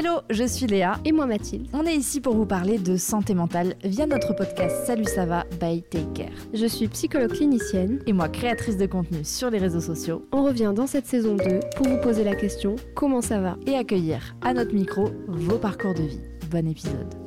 Hello, 0.00 0.20
je 0.30 0.44
suis 0.44 0.66
Léa. 0.66 0.98
Et 1.04 1.12
moi 1.12 1.26
Mathilde. 1.26 1.68
On 1.74 1.84
est 1.84 1.94
ici 1.94 2.22
pour 2.22 2.34
vous 2.34 2.46
parler 2.46 2.78
de 2.78 2.96
santé 2.96 3.34
mentale 3.34 3.74
via 3.84 4.06
notre 4.06 4.34
podcast 4.34 4.86
Salut 4.86 5.04
ça 5.04 5.26
va 5.26 5.44
by 5.60 5.82
Take 5.82 6.06
Care. 6.14 6.32
Je 6.54 6.64
suis 6.64 6.88
psychologue 6.88 7.32
clinicienne. 7.32 8.00
Et 8.06 8.14
moi 8.14 8.30
créatrice 8.30 8.78
de 8.78 8.86
contenu 8.86 9.24
sur 9.24 9.50
les 9.50 9.58
réseaux 9.58 9.82
sociaux. 9.82 10.26
On 10.32 10.42
revient 10.42 10.72
dans 10.74 10.86
cette 10.86 11.06
saison 11.06 11.36
2 11.36 11.60
pour 11.76 11.86
vous 11.86 12.00
poser 12.00 12.24
la 12.24 12.34
question 12.34 12.76
comment 12.94 13.20
ça 13.20 13.40
va? 13.40 13.58
Et 13.66 13.74
accueillir 13.74 14.34
à 14.40 14.54
notre 14.54 14.72
micro 14.72 15.10
vos 15.28 15.58
parcours 15.58 15.92
de 15.92 16.04
vie. 16.04 16.20
Bon 16.50 16.66
épisode. 16.66 17.19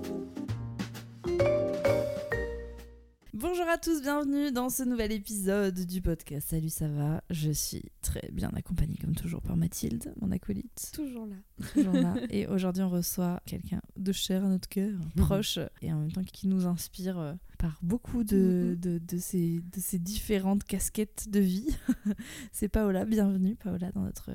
Bonjour 3.43 3.67
à 3.67 3.77
tous, 3.77 4.01
bienvenue 4.01 4.53
dans 4.53 4.69
ce 4.69 4.83
nouvel 4.83 5.11
épisode 5.11 5.77
du 5.85 6.01
podcast. 6.01 6.51
Salut, 6.51 6.69
ça 6.69 6.87
va? 6.87 7.21
Je 7.29 7.51
suis 7.51 7.91
très 8.01 8.29
bien 8.31 8.49
accompagnée 8.55 8.95
comme 9.01 9.15
toujours 9.15 9.41
par 9.41 9.57
Mathilde, 9.57 10.13
mon 10.21 10.31
acolyte. 10.31 10.91
Toujours 10.93 11.25
là. 11.25 11.35
Toujours 11.73 11.91
là. 11.91 12.15
Et 12.29 12.47
aujourd'hui, 12.47 12.83
on 12.83 12.89
reçoit 12.89 13.41
quelqu'un 13.45 13.81
de 13.97 14.13
cher 14.13 14.45
à 14.45 14.47
notre 14.47 14.69
cœur, 14.69 14.97
proche, 15.17 15.59
et 15.81 15.91
en 15.91 15.99
même 15.99 16.11
temps 16.13 16.23
qui 16.23 16.47
nous 16.47 16.65
inspire 16.67 17.19
euh, 17.19 17.33
par 17.59 17.77
beaucoup 17.81 18.23
de, 18.23 18.77
de, 18.79 18.97
de 18.97 19.17
ces, 19.17 19.59
de 19.59 19.79
ces 19.81 19.99
différentes 19.99 20.63
casquettes 20.63 21.27
de 21.27 21.41
vie. 21.41 21.67
C'est 22.53 22.69
Paola, 22.69 23.03
bienvenue 23.03 23.57
Paola 23.57 23.91
dans 23.91 24.03
notre 24.03 24.31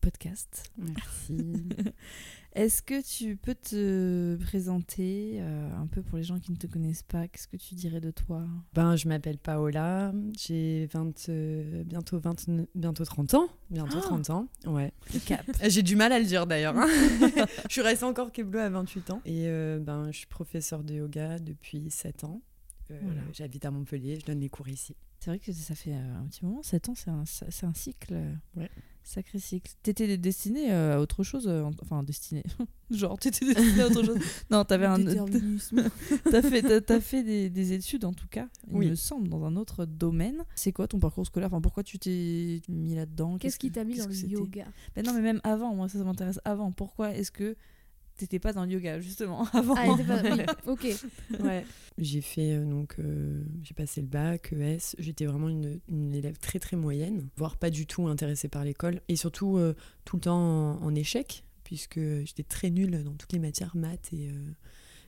podcast. 0.00 0.72
Merci. 0.76 1.68
Est-ce 2.52 2.82
que 2.82 3.00
tu 3.00 3.36
peux 3.36 3.54
te 3.54 4.36
présenter 4.42 5.36
euh, 5.40 5.70
un 5.80 5.86
peu 5.86 6.02
pour 6.02 6.18
les 6.18 6.24
gens 6.24 6.40
qui 6.40 6.50
ne 6.50 6.56
te 6.56 6.66
connaissent 6.66 7.04
pas? 7.04 7.28
Qu'est-ce 7.28 7.46
que 7.46 7.56
tu 7.56 7.76
dirais 7.76 8.00
de 8.00 8.10
toi? 8.10 8.44
Ben, 8.74 8.96
je 8.96 9.06
m'appelle 9.06 9.38
Paola, 9.38 10.12
j'ai 10.36 10.86
20, 10.92 11.28
euh, 11.28 11.84
bientôt, 11.84 12.18
20, 12.18 12.50
bientôt 12.74 13.04
30 13.04 13.34
ans. 13.34 13.48
Bientôt 13.70 13.98
Ah 13.98 14.02
30 14.02 14.30
ans, 14.30 14.48
ouais. 14.66 14.92
Cap. 15.26 15.46
J'ai 15.68 15.82
du 15.82 15.94
mal 15.94 16.10
à 16.12 16.18
le 16.18 16.24
dire 16.24 16.44
d'ailleurs. 16.46 16.76
hein. 16.76 16.88
je 17.68 17.72
suis 17.72 17.82
restée 17.82 18.04
encore 18.04 18.32
Keblo 18.32 18.58
à 18.58 18.68
28 18.68 19.10
ans. 19.10 19.22
Et 19.24 19.44
euh, 19.46 19.78
ben, 19.78 20.10
je 20.10 20.18
suis 20.18 20.26
professeure 20.26 20.82
de 20.82 20.94
yoga 20.94 21.38
depuis 21.38 21.88
7 21.90 22.24
ans. 22.24 22.42
Voilà. 22.88 23.20
J'habite 23.32 23.64
à 23.64 23.70
Montpellier, 23.70 24.18
je 24.20 24.26
donne 24.26 24.40
les 24.40 24.48
cours 24.48 24.66
ici. 24.68 24.96
C'est 25.20 25.30
vrai 25.30 25.38
que 25.38 25.52
ça 25.52 25.76
fait 25.76 25.92
un 25.92 26.26
petit 26.28 26.44
moment, 26.44 26.60
7 26.64 26.88
ans, 26.88 26.94
c'est 26.96 27.10
un, 27.10 27.22
un 27.68 27.74
cycle. 27.74 28.14
Ouais. 28.56 28.68
Sacré 29.02 29.38
cycle. 29.38 29.72
T'étais 29.82 30.16
destinée 30.18 30.70
euh, 30.72 30.96
à 30.96 31.00
autre 31.00 31.22
chose 31.24 31.48
euh, 31.48 31.62
en- 31.62 31.70
Enfin, 31.82 32.02
destinée. 32.02 32.44
Genre, 32.90 33.18
t'étais 33.18 33.46
destinée 33.46 33.82
à 33.82 33.86
autre 33.86 34.04
chose. 34.04 34.18
Non, 34.50 34.64
t'avais 34.64 34.86
un. 34.86 34.98
T'as 36.30 36.42
fait, 36.42 36.80
t'as, 36.82 37.00
fait 37.00 37.22
des, 37.24 37.50
des 37.50 37.72
études 37.72 38.04
en 38.04 38.12
tout 38.12 38.26
cas, 38.28 38.48
il 38.70 38.76
Oui. 38.76 38.90
me 38.90 38.94
semble, 38.94 39.28
dans 39.28 39.44
un 39.44 39.56
autre 39.56 39.84
domaine. 39.84 40.44
C'est 40.54 40.72
quoi 40.72 40.86
ton 40.88 40.98
parcours 40.98 41.26
scolaire? 41.26 41.48
Enfin, 41.48 41.60
pourquoi 41.60 41.82
tu 41.82 41.98
t'es 41.98 42.60
mis 42.68 42.94
là-dedans? 42.94 43.38
Qu'est-ce 43.38 43.58
qui 43.58 43.70
t'a 43.70 43.84
mis 43.84 43.96
dans 43.98 44.06
le 44.06 44.14
yoga? 44.14 44.66
Ben 44.94 45.04
non, 45.04 45.12
mais 45.14 45.20
même 45.22 45.40
avant, 45.44 45.74
moi 45.74 45.88
ça, 45.88 45.98
ça 45.98 46.04
m'intéresse 46.04 46.40
avant. 46.44 46.72
Pourquoi 46.72 47.14
est-ce 47.14 47.30
que 47.30 47.56
t'étais 48.20 48.38
pas 48.38 48.52
dans 48.52 48.64
le 48.64 48.70
yoga 48.70 49.00
justement 49.00 49.46
avant 49.52 49.74
Ah, 49.76 49.86
elle 49.86 50.00
était 50.00 50.44
pas- 50.44 50.44
oui, 50.66 50.72
ok. 50.72 51.40
Ouais. 51.44 51.64
J'ai 51.98 52.20
fait 52.20 52.52
euh, 52.52 52.64
donc 52.64 52.94
euh, 52.98 53.42
j'ai 53.62 53.74
passé 53.74 54.00
le 54.00 54.06
bac, 54.06 54.52
ES. 54.52 54.94
J'étais 54.98 55.26
vraiment 55.26 55.48
une, 55.48 55.80
une 55.88 56.14
élève 56.14 56.38
très 56.38 56.58
très 56.58 56.76
moyenne, 56.76 57.26
voire 57.36 57.56
pas 57.56 57.70
du 57.70 57.86
tout 57.86 58.06
intéressée 58.06 58.48
par 58.48 58.64
l'école 58.64 59.00
et 59.08 59.16
surtout 59.16 59.56
euh, 59.58 59.74
tout 60.04 60.16
le 60.16 60.22
temps 60.22 60.38
en, 60.80 60.82
en 60.82 60.94
échec 60.94 61.44
puisque 61.64 62.00
j'étais 62.24 62.42
très 62.42 62.70
nulle 62.70 63.02
dans 63.04 63.12
toutes 63.14 63.32
les 63.32 63.38
matières 63.38 63.76
maths 63.76 64.08
et 64.12 64.28
euh, 64.28 64.50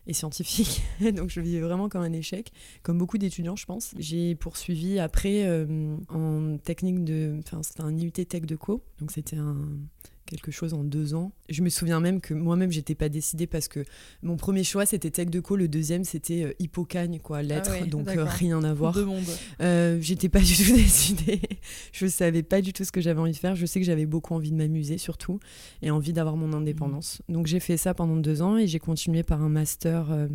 et 0.09 0.15
scientifiques. 0.15 0.83
donc 1.15 1.31
je 1.31 1.41
vivais 1.41 1.61
vraiment 1.61 1.89
comme 1.89 2.03
un 2.03 2.13
échec, 2.13 2.51
comme 2.83 2.99
beaucoup 2.99 3.19
d'étudiants 3.19 3.55
je 3.57 3.67
pense. 3.67 3.95
J'ai 3.99 4.35
poursuivi 4.35 4.99
après 4.99 5.45
euh, 5.47 5.97
en 6.09 6.59
technique 6.59 7.05
de, 7.05 7.37
enfin 7.39 7.63
c'était 7.63 7.83
un 7.83 7.97
IUT 7.97 8.11
Tech 8.11 8.43
de 8.43 8.57
co, 8.57 8.83
donc 8.99 9.13
c'était 9.13 9.37
un 9.37 9.57
quelque 10.27 10.51
chose 10.51 10.75
en 10.75 10.85
deux 10.85 11.15
ans. 11.15 11.33
Je 11.49 11.63
me 11.63 11.69
souviens 11.69 12.01
même 12.01 12.21
que 12.21 12.35
moi-même 12.35 12.71
j'étais 12.71 12.95
pas 12.95 13.09
décidée 13.09 13.47
parce 13.47 13.69
que 13.69 13.85
mon 14.23 14.37
premier 14.37 14.65
choix 14.65 14.87
c'était 14.87 15.11
Tech 15.11 15.29
de 15.29 15.41
co, 15.41 15.57
le 15.57 15.69
deuxième 15.69 16.05
c'était 16.05 16.45
euh, 16.45 16.53
Hippocagne 16.59 17.19
quoi, 17.21 17.43
lettres, 17.43 17.71
ouais, 17.71 17.87
donc 17.87 18.09
euh, 18.09 18.25
rien 18.25 18.63
à 18.65 18.73
voir. 18.73 18.95
Deux 18.95 19.05
mondes. 19.05 19.25
Euh, 19.61 19.99
j'étais 20.01 20.29
pas 20.29 20.41
du 20.41 20.55
tout 20.57 20.73
décidée. 20.75 21.41
je 21.93 22.07
savais 22.07 22.43
pas 22.43 22.61
du 22.61 22.73
tout 22.73 22.85
ce 22.85 22.93
que 22.93 23.01
j'avais 23.01 23.21
envie 23.21 23.33
de 23.33 23.37
faire. 23.37 23.57
Je 23.57 23.67
sais 23.67 23.81
que 23.81 23.87
j'avais 23.87 24.07
beaucoup 24.07 24.35
envie 24.35 24.51
de 24.51 24.57
m'amuser 24.57 24.99
surtout 24.99 25.41
et 25.83 25.91
envie 25.91 26.13
d'avoir 26.13 26.37
mon 26.37 26.53
indépendance. 26.53 27.23
Donc 27.29 27.47
j'ai 27.47 27.61
fait 27.61 27.77
ça 27.77 27.95
pendant 27.95 28.17
deux 28.17 28.43
ans 28.43 28.57
et 28.57 28.67
j'ai 28.67 28.79
continué 28.79 29.23
par 29.23 29.43
un 29.43 29.49
master 29.49 30.29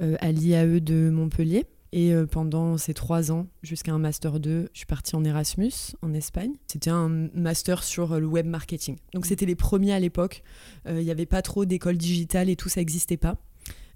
euh, 0.00 0.16
à 0.20 0.32
l'IAE 0.32 0.80
de 0.80 1.10
Montpellier. 1.10 1.66
Et 1.92 2.12
euh, 2.14 2.24
pendant 2.26 2.78
ces 2.78 2.94
trois 2.94 3.32
ans, 3.32 3.48
jusqu'à 3.62 3.92
un 3.92 3.98
master 3.98 4.38
2, 4.38 4.68
je 4.72 4.78
suis 4.78 4.86
partie 4.86 5.16
en 5.16 5.24
Erasmus, 5.24 5.72
en 6.02 6.12
Espagne. 6.14 6.52
C'était 6.68 6.90
un 6.90 7.08
master 7.34 7.82
sur 7.82 8.12
euh, 8.12 8.20
le 8.20 8.26
web 8.26 8.46
marketing. 8.46 8.96
Donc 9.12 9.26
c'était 9.26 9.46
les 9.46 9.56
premiers 9.56 9.92
à 9.92 9.98
l'époque. 9.98 10.44
Euh, 10.86 11.00
Il 11.00 11.04
n'y 11.04 11.10
avait 11.10 11.26
pas 11.26 11.42
trop 11.42 11.64
d'écoles 11.64 11.96
digitales 11.98 12.48
et 12.48 12.54
tout, 12.56 12.68
ça 12.68 12.80
n'existait 12.80 13.16
pas. 13.16 13.38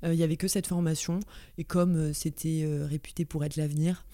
Euh, 0.05 0.13
Il 0.13 0.17
n'y 0.17 0.25
avait 0.25 0.37
que 0.37 0.49
cette 0.49 0.67
formation. 0.67 1.21
Et 1.57 1.63
comme 1.65 1.95
euh, 1.97 2.13
c'était 2.13 2.63
euh, 2.65 2.85
réputé 2.85 3.25
pour 3.25 3.45
être 3.45 3.55
l'avenir, 3.57 4.05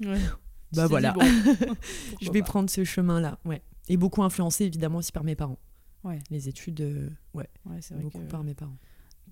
Ouais. 0.00 0.18
bah 0.72 0.86
voilà, 0.86 1.12
bon, 1.12 1.20
je 2.22 2.30
vais 2.30 2.40
pas. 2.40 2.46
prendre 2.46 2.70
ce 2.70 2.82
chemin-là. 2.84 3.38
Ouais. 3.44 3.60
Et 3.90 3.96
beaucoup 3.98 4.22
influencé 4.22 4.64
évidemment 4.64 4.98
aussi 4.98 5.12
par 5.12 5.24
mes 5.24 5.34
parents. 5.34 5.58
Ouais. 6.04 6.18
Les 6.30 6.48
études, 6.48 6.80
euh, 6.80 7.10
ouais, 7.34 7.48
Ouais, 7.66 7.76
c'est 7.80 7.92
vrai 7.94 8.02
beaucoup 8.04 8.20
que- 8.20 8.30
par 8.30 8.42
mes 8.42 8.54
parents. 8.54 8.76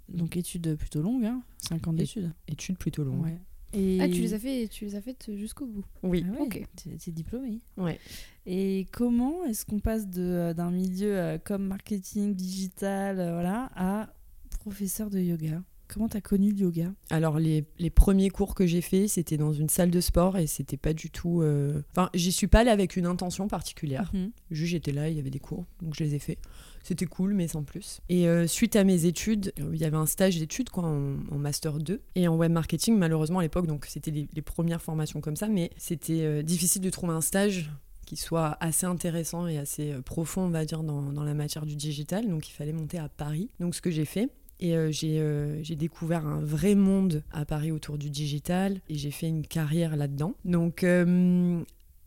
Donc 0.08 0.36
études 0.36 0.76
plutôt 0.76 1.00
longues, 1.02 1.24
hein 1.24 1.42
5 1.68 1.88
ans 1.88 1.92
d'études. 1.94 2.32
Études 2.46 2.76
plutôt 2.78 3.02
longues. 3.02 3.24
Ouais. 3.24 3.38
Et... 3.72 3.98
Ah, 4.00 4.08
tu 4.08 4.20
les 4.22 4.32
as 4.34 4.38
fait, 4.38 4.68
tu 4.68 4.84
les 4.84 4.94
as 4.94 5.00
faites 5.00 5.30
jusqu'au 5.36 5.66
bout. 5.66 5.84
Oui. 6.02 6.24
Ah 6.28 6.32
ouais, 6.32 6.40
Ok. 6.46 6.62
t'es- 6.76 7.10
diplômée. 7.10 7.58
Ouais. 7.76 7.98
Et 8.46 8.86
comment 8.92 9.44
est-ce 9.44 9.66
qu'on 9.66 9.80
passe 9.80 10.08
de, 10.08 10.22
euh, 10.22 10.54
d'un 10.54 10.70
milieu 10.70 11.16
euh, 11.18 11.38
comme 11.38 11.66
marketing, 11.66 12.34
digital, 12.34 13.18
euh, 13.18 13.32
voilà, 13.32 13.70
à 13.74 14.12
professeur 14.60 15.10
de 15.10 15.18
yoga? 15.20 15.62
Comment 15.88 16.08
t'as 16.08 16.20
connu 16.20 16.50
le 16.50 16.58
yoga? 16.58 16.92
Alors 17.10 17.38
les, 17.38 17.64
les 17.78 17.90
premiers 17.90 18.28
cours 18.30 18.56
que 18.56 18.66
j'ai 18.66 18.80
faits, 18.80 19.08
c'était 19.08 19.36
dans 19.36 19.52
une 19.52 19.68
salle 19.68 19.90
de 19.92 20.00
sport 20.00 20.36
et 20.36 20.48
c'était 20.48 20.76
pas 20.76 20.92
du 20.92 21.10
tout. 21.10 21.42
euh, 21.42 21.80
Enfin, 21.92 22.10
j'y 22.12 22.32
suis 22.32 22.48
pas 22.48 22.60
allée 22.60 22.70
avec 22.70 22.96
une 22.96 23.06
intention 23.06 23.46
particulière. 23.46 24.10
Mhm. 24.12 24.30
Juste 24.50 24.72
j'étais 24.72 24.90
là, 24.92 25.08
il 25.08 25.16
y 25.16 25.20
avait 25.20 25.30
des 25.30 25.38
cours, 25.38 25.64
donc 25.82 25.94
je 25.94 26.02
les 26.02 26.14
ai 26.16 26.18
faits. 26.18 26.38
C'était 26.86 27.06
cool, 27.06 27.34
mais 27.34 27.48
sans 27.48 27.64
plus. 27.64 28.00
Et 28.08 28.28
euh, 28.28 28.46
suite 28.46 28.76
à 28.76 28.84
mes 28.84 29.06
études, 29.06 29.52
euh, 29.58 29.70
il 29.72 29.80
y 29.80 29.84
avait 29.84 29.96
un 29.96 30.06
stage 30.06 30.38
d'études 30.38 30.70
quoi, 30.70 30.84
en, 30.84 31.36
master 31.36 31.80
2 31.80 32.00
et 32.14 32.28
en 32.28 32.36
web 32.36 32.52
marketing. 32.52 32.96
Malheureusement 32.96 33.40
à 33.40 33.42
l'époque, 33.42 33.66
donc 33.66 33.86
c'était 33.86 34.12
les, 34.12 34.42
premières 34.42 34.80
formations 34.80 35.20
comme 35.20 35.34
ça, 35.34 35.48
mais 35.48 35.70
c'était 35.78 36.22
euh, 36.22 36.42
difficile 36.42 36.82
de 36.82 36.90
trouver 36.90 37.12
un 37.12 37.20
stage 37.20 37.72
qui 38.06 38.14
soit 38.14 38.56
assez 38.60 38.86
intéressant 38.86 39.48
et 39.48 39.58
assez 39.58 39.94
profond, 40.04 40.42
on 40.42 40.50
va 40.50 40.64
dire, 40.64 40.84
dans, 40.84 41.10
dans 41.10 41.24
la 41.24 41.34
matière 41.34 41.66
du 41.66 41.74
digital. 41.74 42.28
Donc 42.28 42.48
il 42.48 42.52
fallait 42.52 42.72
monter 42.72 42.98
à 42.98 43.08
Paris. 43.08 43.50
Donc 43.58 43.74
ce 43.74 43.82
que 43.82 43.90
j'ai 43.90 44.04
fait. 44.04 44.30
Et 44.60 44.74
j'ai 44.92 45.76
découvert 45.76 46.24
un 46.24 46.40
vrai 46.40 46.76
monde 46.76 47.24
à 47.32 47.44
Paris 47.44 47.72
autour 47.72 47.98
du 47.98 48.08
digital 48.10 48.80
et 48.88 48.94
j'ai 48.94 49.10
fait 49.10 49.28
une 49.28 49.44
carrière 49.44 49.96
là-dedans. 49.96 50.34
Donc 50.44 50.82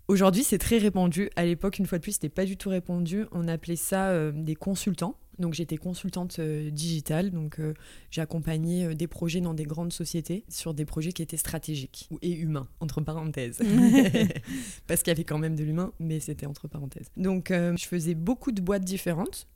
aujourd'hui, 0.09 0.43
c'est 0.43 0.57
très 0.57 0.77
répandu. 0.77 1.29
À 1.37 1.45
l'époque, 1.45 1.79
une 1.79 1.85
fois 1.85 1.97
de 1.97 2.03
plus, 2.03 2.13
c'était 2.13 2.27
pas 2.27 2.43
du 2.43 2.57
tout 2.57 2.67
répandu. 2.67 3.25
On 3.31 3.47
appelait 3.47 3.77
ça 3.77 4.09
euh, 4.09 4.33
des 4.35 4.55
consultants. 4.55 5.15
Donc 5.39 5.53
j'étais 5.53 5.77
consultante 5.77 6.39
euh, 6.39 6.69
digitale, 6.69 7.31
donc 7.31 7.59
euh, 7.59 7.73
j'ai 8.11 8.21
accompagné 8.21 8.85
euh, 8.85 8.93
des 8.93 9.07
projets 9.07 9.39
dans 9.39 9.53
des 9.53 9.63
grandes 9.63 9.93
sociétés 9.93 10.43
sur 10.49 10.73
des 10.73 10.85
projets 10.85 11.13
qui 11.13 11.21
étaient 11.21 11.37
stratégiques 11.37 12.09
et 12.21 12.33
humains, 12.33 12.67
entre 12.81 13.01
parenthèses. 13.01 13.59
Parce 14.87 15.01
qu'il 15.01 15.11
y 15.11 15.15
avait 15.15 15.23
quand 15.23 15.37
même 15.37 15.55
de 15.55 15.63
l'humain, 15.63 15.93
mais 15.99 16.19
c'était 16.19 16.45
entre 16.45 16.67
parenthèses. 16.67 17.09
Donc 17.15 17.51
je 17.51 17.85
faisais 17.85 18.15
beaucoup 18.15 18.51
de 18.51 18.61
boîtes 18.61 18.83
différentes. 18.83 19.47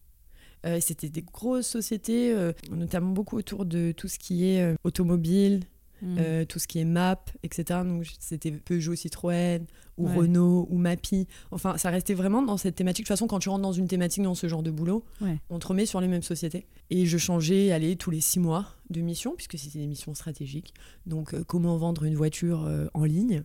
C'était 0.80 1.10
des 1.10 1.24
grosses 1.24 1.68
sociétés, 1.68 2.34
notamment 2.72 3.12
beaucoup 3.12 3.38
autour 3.38 3.66
de 3.66 3.92
tout 3.92 4.08
ce 4.08 4.18
qui 4.18 4.46
est 4.46 4.76
automobile, 4.86 5.66
Mhm. 6.04 6.18
euh, 6.20 6.46
tout 6.46 6.60
ce 6.60 6.68
qui 6.68 6.80
est 6.80 6.86
map, 6.86 7.24
etc. 7.44 7.80
Donc 7.86 8.06
c'était 8.20 8.52
Peugeot, 8.52 8.94
Citroën, 8.96 9.66
ou 9.98 10.08
Ouais. 10.08 10.16
Renault, 10.16 10.68
ou 10.70 10.78
Mappy. 10.78 11.28
Enfin, 11.52 11.78
ça 11.78 11.90
restait 11.90 12.14
vraiment 12.14 12.42
dans 12.42 12.58
cette 12.58 12.76
thématique. 12.76 13.06
De 13.06 13.08
toute 13.08 13.16
façon, 13.16 13.28
quand 13.28 13.40
tu 13.40 13.50
rentres 13.50 13.62
dans 13.62 13.72
une 13.74 13.88
thématique 13.88 14.24
dans 14.24 14.36
ce 14.36 14.48
genre 14.48 14.64
de 14.64 14.72
boulot, 14.72 15.06
Ouais. 15.22 15.40
on 15.50 15.60
te 15.60 15.68
remet 15.68 15.86
sur 15.86 16.02
les 16.02 16.08
mêmes 16.08 16.22
sociétés. 16.24 16.66
Et 16.90 17.06
je 17.06 17.18
changeais, 17.18 17.72
allez, 17.72 17.96
tous 17.96 18.12
les 18.12 18.22
six 18.22 18.40
mois 18.40 18.68
de 18.90 19.02
mission, 19.02 19.34
puisque 19.36 19.58
c'était 19.58 19.80
des 19.80 19.88
missions 19.88 20.14
stratégiques. 20.14 20.74
Donc, 21.06 21.34
euh, 21.34 21.44
comment 21.46 21.78
vendre 21.78 22.04
une 22.04 22.16
voiture 22.16 22.66
euh, 22.66 22.88
en 22.94 23.06
ligne, 23.06 23.44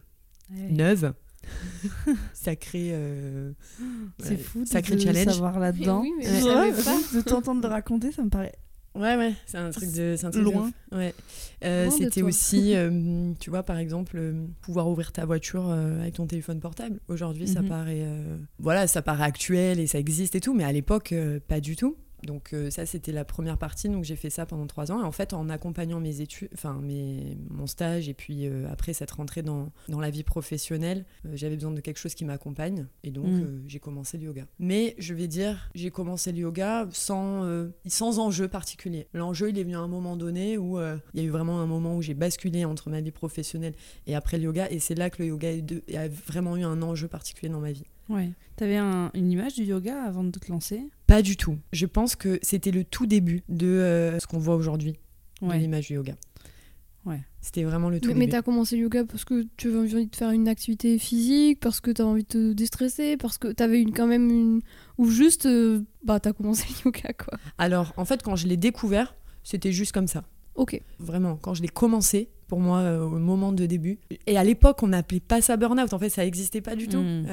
Ouais. 0.50 0.72
neuve, 0.72 1.12
sacré. 2.32 2.90
euh, 2.92 3.52
C'est 4.18 4.30
ouais, 4.30 4.36
fou 4.36 4.60
de, 4.62 4.68
Sacré 4.68 4.96
de 4.96 5.00
challenge. 5.00 5.26
savoir 5.34 5.58
là-dedans. 5.58 6.00
Oui, 6.02 6.12
mais 6.18 6.24
pas. 6.24 6.70
de 7.14 7.20
t'entendre 7.20 7.68
raconter, 7.68 8.12
ça 8.12 8.22
me 8.24 8.30
paraît. 8.30 8.54
Ouais, 8.98 9.16
ouais, 9.16 9.32
c'est 9.46 9.58
un 9.58 9.70
truc 9.70 9.92
de. 9.92 10.16
un 10.22 10.30
truc 10.30 10.42
Loin. 10.44 10.72
Ouais. 10.92 11.14
Euh, 11.64 11.88
C'était 11.90 12.22
aussi, 12.22 12.72
euh, 12.74 13.32
tu 13.38 13.48
vois, 13.50 13.62
par 13.62 13.78
exemple, 13.78 14.16
euh, 14.18 14.44
pouvoir 14.60 14.88
ouvrir 14.88 15.12
ta 15.12 15.24
voiture 15.24 15.68
euh, 15.70 16.00
avec 16.00 16.14
ton 16.14 16.26
téléphone 16.26 16.58
portable. 16.60 16.98
Aujourd'hui, 17.08 17.46
ça 17.46 17.62
Mhm. 17.62 17.68
paraît. 17.68 18.02
euh, 18.02 18.36
voilà, 18.58 18.86
ça 18.88 19.00
paraît 19.00 19.24
actuel 19.24 19.78
et 19.78 19.86
ça 19.86 19.98
existe 19.98 20.34
et 20.34 20.40
tout, 20.40 20.52
mais 20.52 20.64
à 20.64 20.72
l'époque, 20.72 21.14
pas 21.46 21.60
du 21.60 21.76
tout. 21.76 21.96
Donc, 22.24 22.52
euh, 22.52 22.70
ça, 22.70 22.84
c'était 22.86 23.12
la 23.12 23.24
première 23.24 23.58
partie. 23.58 23.88
Donc, 23.88 24.04
j'ai 24.04 24.16
fait 24.16 24.30
ça 24.30 24.44
pendant 24.46 24.66
trois 24.66 24.90
ans. 24.90 25.00
Et 25.00 25.04
en 25.04 25.12
fait, 25.12 25.32
en 25.34 25.48
accompagnant 25.48 26.00
mes 26.00 26.20
études, 26.20 26.48
enfin, 26.54 26.80
mes, 26.82 27.36
mon 27.50 27.66
stage 27.66 28.08
et 28.08 28.14
puis 28.14 28.46
euh, 28.46 28.66
après 28.70 28.92
cette 28.92 29.10
rentrée 29.12 29.42
dans, 29.42 29.70
dans 29.88 30.00
la 30.00 30.10
vie 30.10 30.24
professionnelle, 30.24 31.04
euh, 31.26 31.30
j'avais 31.34 31.54
besoin 31.54 31.70
de 31.70 31.80
quelque 31.80 31.98
chose 31.98 32.14
qui 32.14 32.24
m'accompagne. 32.24 32.86
Et 33.04 33.10
donc, 33.10 33.26
euh, 33.44 33.62
j'ai 33.66 33.78
commencé 33.78 34.18
le 34.18 34.24
yoga. 34.24 34.46
Mais 34.58 34.94
je 34.98 35.14
vais 35.14 35.28
dire, 35.28 35.70
j'ai 35.74 35.90
commencé 35.90 36.32
le 36.32 36.38
yoga 36.38 36.88
sans, 36.92 37.68
sans 37.86 38.18
enjeu 38.18 38.48
particulier. 38.48 39.06
L'enjeu, 39.14 39.50
il 39.50 39.58
est 39.58 39.62
venu 39.64 39.76
à 39.76 39.80
un 39.80 39.88
moment 39.88 40.16
donné 40.16 40.58
où 40.58 40.78
il 40.80 41.00
y 41.14 41.20
a 41.20 41.22
eu 41.22 41.30
vraiment 41.30 41.60
un 41.60 41.66
moment 41.66 41.96
où 41.96 42.02
j'ai 42.02 42.14
basculé 42.14 42.64
entre 42.64 42.90
ma 42.90 43.00
vie 43.00 43.10
professionnelle 43.12 43.74
et 44.06 44.14
après 44.14 44.38
le 44.38 44.44
yoga. 44.44 44.70
Et 44.70 44.78
c'est 44.80 44.94
là 44.94 45.10
que 45.10 45.22
le 45.22 45.28
yoga 45.28 45.48
a 45.94 46.08
vraiment 46.08 46.56
eu 46.56 46.64
un 46.64 46.82
enjeu 46.82 47.08
particulier 47.08 47.50
dans 47.52 47.60
ma 47.60 47.72
vie. 47.72 47.84
Ouais. 48.08 48.30
T'avais 48.56 48.76
un- 48.76 49.10
une 49.14 49.30
image 49.30 49.54
du 49.54 49.64
yoga 49.64 50.02
avant 50.02 50.24
de 50.24 50.30
te 50.30 50.50
lancer? 50.50 50.82
Pas 51.08 51.22
du 51.22 51.38
tout. 51.38 51.56
Je 51.72 51.86
pense 51.86 52.14
que 52.16 52.38
c'était 52.42 52.70
le 52.70 52.84
tout 52.84 53.06
début 53.06 53.42
de 53.48 53.66
euh, 53.66 54.18
ce 54.20 54.26
qu'on 54.26 54.38
voit 54.38 54.56
aujourd'hui, 54.56 54.94
de 55.40 55.52
l'image 55.54 55.86
du 55.86 55.94
yoga. 55.94 56.14
Ouais. 57.06 57.20
C'était 57.40 57.64
vraiment 57.64 57.88
le 57.88 57.98
tout 57.98 58.08
Mais, 58.08 58.14
mais 58.14 58.20
début. 58.26 58.32
t'as 58.32 58.42
commencé 58.42 58.76
le 58.76 58.82
yoga 58.82 59.04
parce 59.04 59.24
que 59.24 59.46
tu 59.56 59.68
avais 59.68 59.78
envie 59.78 60.06
de 60.06 60.14
faire 60.14 60.30
une 60.32 60.48
activité 60.48 60.98
physique, 60.98 61.60
parce 61.60 61.80
que 61.80 61.90
t'as 61.90 62.04
envie 62.04 62.24
de 62.24 62.28
te 62.28 62.52
déstresser, 62.52 63.16
parce 63.16 63.38
que 63.38 63.48
t'avais 63.48 63.80
une, 63.80 63.92
quand 63.92 64.06
même 64.06 64.28
une. 64.28 64.60
Ou 64.98 65.08
juste, 65.08 65.46
euh, 65.46 65.80
bah 66.04 66.20
t'as 66.20 66.34
commencé 66.34 66.66
le 66.68 66.90
yoga 66.90 67.14
quoi. 67.14 67.38
Alors, 67.56 67.94
en 67.96 68.04
fait, 68.04 68.22
quand 68.22 68.36
je 68.36 68.46
l'ai 68.46 68.58
découvert, 68.58 69.16
c'était 69.44 69.72
juste 69.72 69.92
comme 69.92 70.08
ça. 70.08 70.24
Ok. 70.56 70.78
Vraiment, 70.98 71.36
quand 71.36 71.54
je 71.54 71.62
l'ai 71.62 71.68
commencé, 71.68 72.28
pour 72.48 72.60
moi, 72.60 72.80
euh, 72.80 73.00
au 73.00 73.18
moment 73.18 73.52
de 73.52 73.64
début. 73.64 73.98
Et 74.26 74.36
à 74.36 74.44
l'époque, 74.44 74.82
on 74.82 74.88
n'appelait 74.88 75.20
pas 75.20 75.40
ça 75.40 75.56
burn-out. 75.56 75.94
En 75.94 75.98
fait, 75.98 76.10
ça 76.10 76.22
n'existait 76.22 76.60
pas 76.60 76.76
du 76.76 76.86
tout. 76.86 77.00
Mm. 77.00 77.26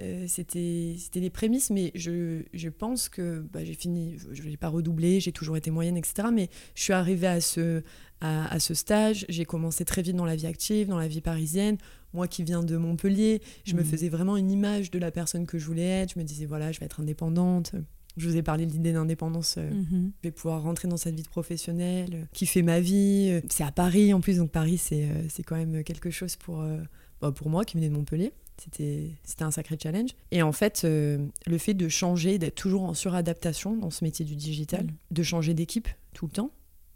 Euh, 0.00 0.24
c'était 0.26 0.96
les 1.14 1.30
prémices, 1.30 1.70
mais 1.70 1.92
je, 1.94 2.42
je 2.52 2.68
pense 2.68 3.08
que 3.08 3.44
bah, 3.52 3.64
j'ai 3.64 3.74
fini, 3.74 4.16
je 4.32 4.42
n'ai 4.42 4.56
pas 4.56 4.68
redoublé, 4.68 5.20
j'ai 5.20 5.30
toujours 5.32 5.56
été 5.56 5.70
moyenne, 5.70 5.96
etc. 5.96 6.28
Mais 6.32 6.48
je 6.74 6.82
suis 6.82 6.92
arrivée 6.92 7.28
à 7.28 7.40
ce, 7.40 7.82
à, 8.20 8.52
à 8.52 8.58
ce 8.58 8.74
stage, 8.74 9.24
j'ai 9.28 9.44
commencé 9.44 9.84
très 9.84 10.02
vite 10.02 10.16
dans 10.16 10.24
la 10.24 10.34
vie 10.36 10.46
active, 10.46 10.88
dans 10.88 10.98
la 10.98 11.06
vie 11.08 11.20
parisienne. 11.20 11.76
Moi 12.12 12.26
qui 12.28 12.42
viens 12.42 12.62
de 12.62 12.76
Montpellier, 12.76 13.40
je 13.64 13.74
me 13.74 13.82
Mm. 13.82 13.84
faisais 13.84 14.08
vraiment 14.08 14.36
une 14.36 14.50
image 14.50 14.90
de 14.90 14.98
la 14.98 15.10
personne 15.12 15.46
que 15.46 15.58
je 15.58 15.66
voulais 15.66 15.82
être. 16.02 16.14
Je 16.14 16.18
me 16.18 16.24
disais, 16.24 16.46
voilà, 16.46 16.72
je 16.72 16.80
vais 16.80 16.86
être 16.86 17.00
indépendante. 17.00 17.72
Je 18.16 18.28
vous 18.28 18.36
ai 18.36 18.42
parlé 18.42 18.64
de 18.66 18.70
l'idée 18.72 18.92
d'indépendance 18.92 19.56
euh, 19.58 19.68
Mhm. 19.72 20.12
je 20.22 20.28
vais 20.28 20.32
pouvoir 20.32 20.62
rentrer 20.62 20.86
dans 20.86 20.96
cette 20.96 21.16
vie 21.16 21.24
professionnelle, 21.28 22.10
euh, 22.14 22.24
kiffer 22.32 22.62
ma 22.62 22.78
vie. 22.80 23.40
C'est 23.50 23.64
à 23.64 23.72
Paris 23.72 24.12
en 24.14 24.20
plus, 24.20 24.36
donc 24.38 24.50
Paris 24.52 24.78
c'est 24.78 25.08
c'est 25.28 25.42
quand 25.42 25.56
même 25.56 25.82
quelque 25.82 26.10
chose 26.10 26.36
pour, 26.36 26.60
euh, 26.60 26.78
bah, 27.20 27.32
pour 27.32 27.48
moi 27.50 27.64
qui 27.64 27.76
venais 27.76 27.88
de 27.88 27.94
Montpellier. 27.94 28.32
C'était 28.56 29.10
un 29.40 29.50
sacré 29.50 29.76
challenge. 29.82 30.10
Et 30.30 30.42
en 30.42 30.52
fait, 30.52 30.82
euh, 30.84 31.18
le 31.46 31.58
fait 31.58 31.74
de 31.74 31.88
changer, 31.88 32.38
d'être 32.38 32.54
toujours 32.54 32.84
en 32.84 32.94
suradaptation 32.94 33.76
dans 33.76 33.90
ce 33.90 34.04
métier 34.04 34.24
du 34.24 34.36
digital, 34.36 34.84
Mm. 34.84 34.90
de 35.10 35.22
changer 35.22 35.54
d'équipe 35.54 35.88
tout 36.14 36.26
le 36.26 36.32
temps. 36.32 36.50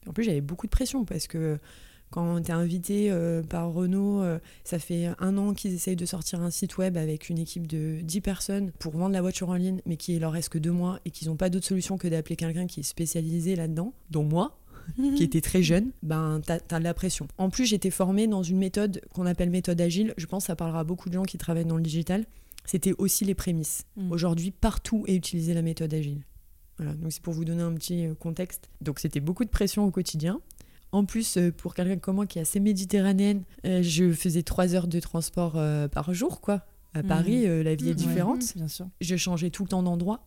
En 0.07 0.13
plus, 0.13 0.25
j'avais 0.25 0.41
beaucoup 0.41 0.67
de 0.67 0.71
pression 0.71 1.05
parce 1.05 1.27
que 1.27 1.59
quand 2.11 2.41
tu 2.41 2.51
es 2.51 2.55
invité 2.55 3.11
euh, 3.11 3.43
par 3.43 3.71
Renault, 3.73 4.23
euh, 4.23 4.39
ça 4.65 4.79
fait 4.79 5.11
un 5.19 5.37
an 5.37 5.53
qu'ils 5.53 5.75
essayent 5.75 5.97
de 5.97 6.07
sortir 6.07 6.41
un 6.41 6.51
site 6.51 6.79
web 6.79 6.97
avec 6.97 7.29
une 7.29 7.37
équipe 7.39 7.67
de 7.67 7.99
10 8.03 8.21
personnes 8.23 8.71
pour 8.79 8.97
vendre 8.97 9.13
la 9.13 9.21
voiture 9.21 9.51
en 9.51 9.55
ligne, 9.57 9.83
mais 9.85 9.97
qu'il 9.99 10.19
leur 10.21 10.33
reste 10.33 10.49
que 10.49 10.59
deux 10.59 10.73
mois 10.73 11.01
et 11.05 11.11
qu'ils 11.11 11.29
n'ont 11.29 11.37
pas 11.37 11.51
d'autre 11.51 11.67
solution 11.67 11.99
que 11.99 12.09
d'appeler 12.09 12.37
quelqu'un 12.37 12.67
qui 12.67 12.81
est 12.81 12.85
spécialisé 12.85 13.57
là-dedans, 13.57 13.93
dont 14.11 14.25
moi, 14.25 14.59
qui 15.17 15.23
était 15.23 15.41
très 15.41 15.63
jeune, 15.63 15.91
ben 16.03 16.41
t'as 16.45 16.59
as 16.71 16.79
de 16.79 16.85
la 16.85 16.95
pression. 16.95 17.29
En 17.39 17.51
plus, 17.51 17.65
j'étais 17.67 17.91
formée 17.91 18.27
dans 18.27 18.43
une 18.43 18.59
méthode 18.59 19.01
qu'on 19.15 19.27
appelle 19.27 19.51
méthode 19.51 19.81
agile. 19.81 20.15
Je 20.17 20.27
pense 20.27 20.45
que 20.45 20.47
ça 20.49 20.57
parlera 20.57 20.81
à 20.81 20.85
beaucoup 20.85 21.09
de 21.09 21.15
gens 21.15 21.25
qui 21.25 21.39
travaillent 21.39 21.65
dans 21.67 21.77
le 21.77 21.83
digital. 21.83 22.25
C'était 22.65 22.93
aussi 22.99 23.25
les 23.25 23.35
prémices. 23.35 23.85
Mm. 23.97 24.13
Aujourd'hui, 24.13 24.51
partout 24.51 25.05
est 25.07 25.15
utilisée 25.15 25.55
la 25.55 25.63
méthode 25.63 25.93
agile. 25.95 26.23
Voilà, 26.77 26.93
donc 26.95 27.13
c'est 27.13 27.23
pour 27.23 27.33
vous 27.35 27.45
donner 27.45 27.63
un 27.63 27.73
petit 27.75 28.07
euh, 28.07 28.15
contexte. 28.15 28.69
Donc 28.81 28.99
c'était 29.01 29.21
beaucoup 29.21 29.45
de 29.45 29.51
pression 29.51 29.85
au 29.85 29.91
quotidien. 29.91 30.41
En 30.93 31.05
plus, 31.05 31.37
euh, 31.37 31.51
pour 31.51 31.75
quelqu'un 31.75 31.97
comme 31.99 32.17
moi 32.17 32.27
qui 32.27 32.39
est 32.39 32.43
assez 32.43 32.61
méditerranéenne, 32.61 33.43
euh, 33.67 33.83
je 33.83 34.13
faisais 34.13 34.43
trois 34.43 34.75
heures 34.75 34.87
de 34.87 35.01
transport 35.01 35.59
par 35.93 36.15
jour, 36.15 36.41
quoi. 36.41 36.65
À 36.95 37.03
Mhm. 37.03 37.09
Paris, 37.09 37.63
la 37.65 37.75
vie 37.75 37.89
est 37.91 37.93
Mhm. 37.93 37.97
différente. 37.97 38.57
Bien 38.57 38.69
sûr. 38.69 38.87
Je 39.01 39.17
changeais 39.17 39.51
tout 39.51 39.63
le 39.65 39.69
temps 39.69 39.83
d'endroit 39.83 40.25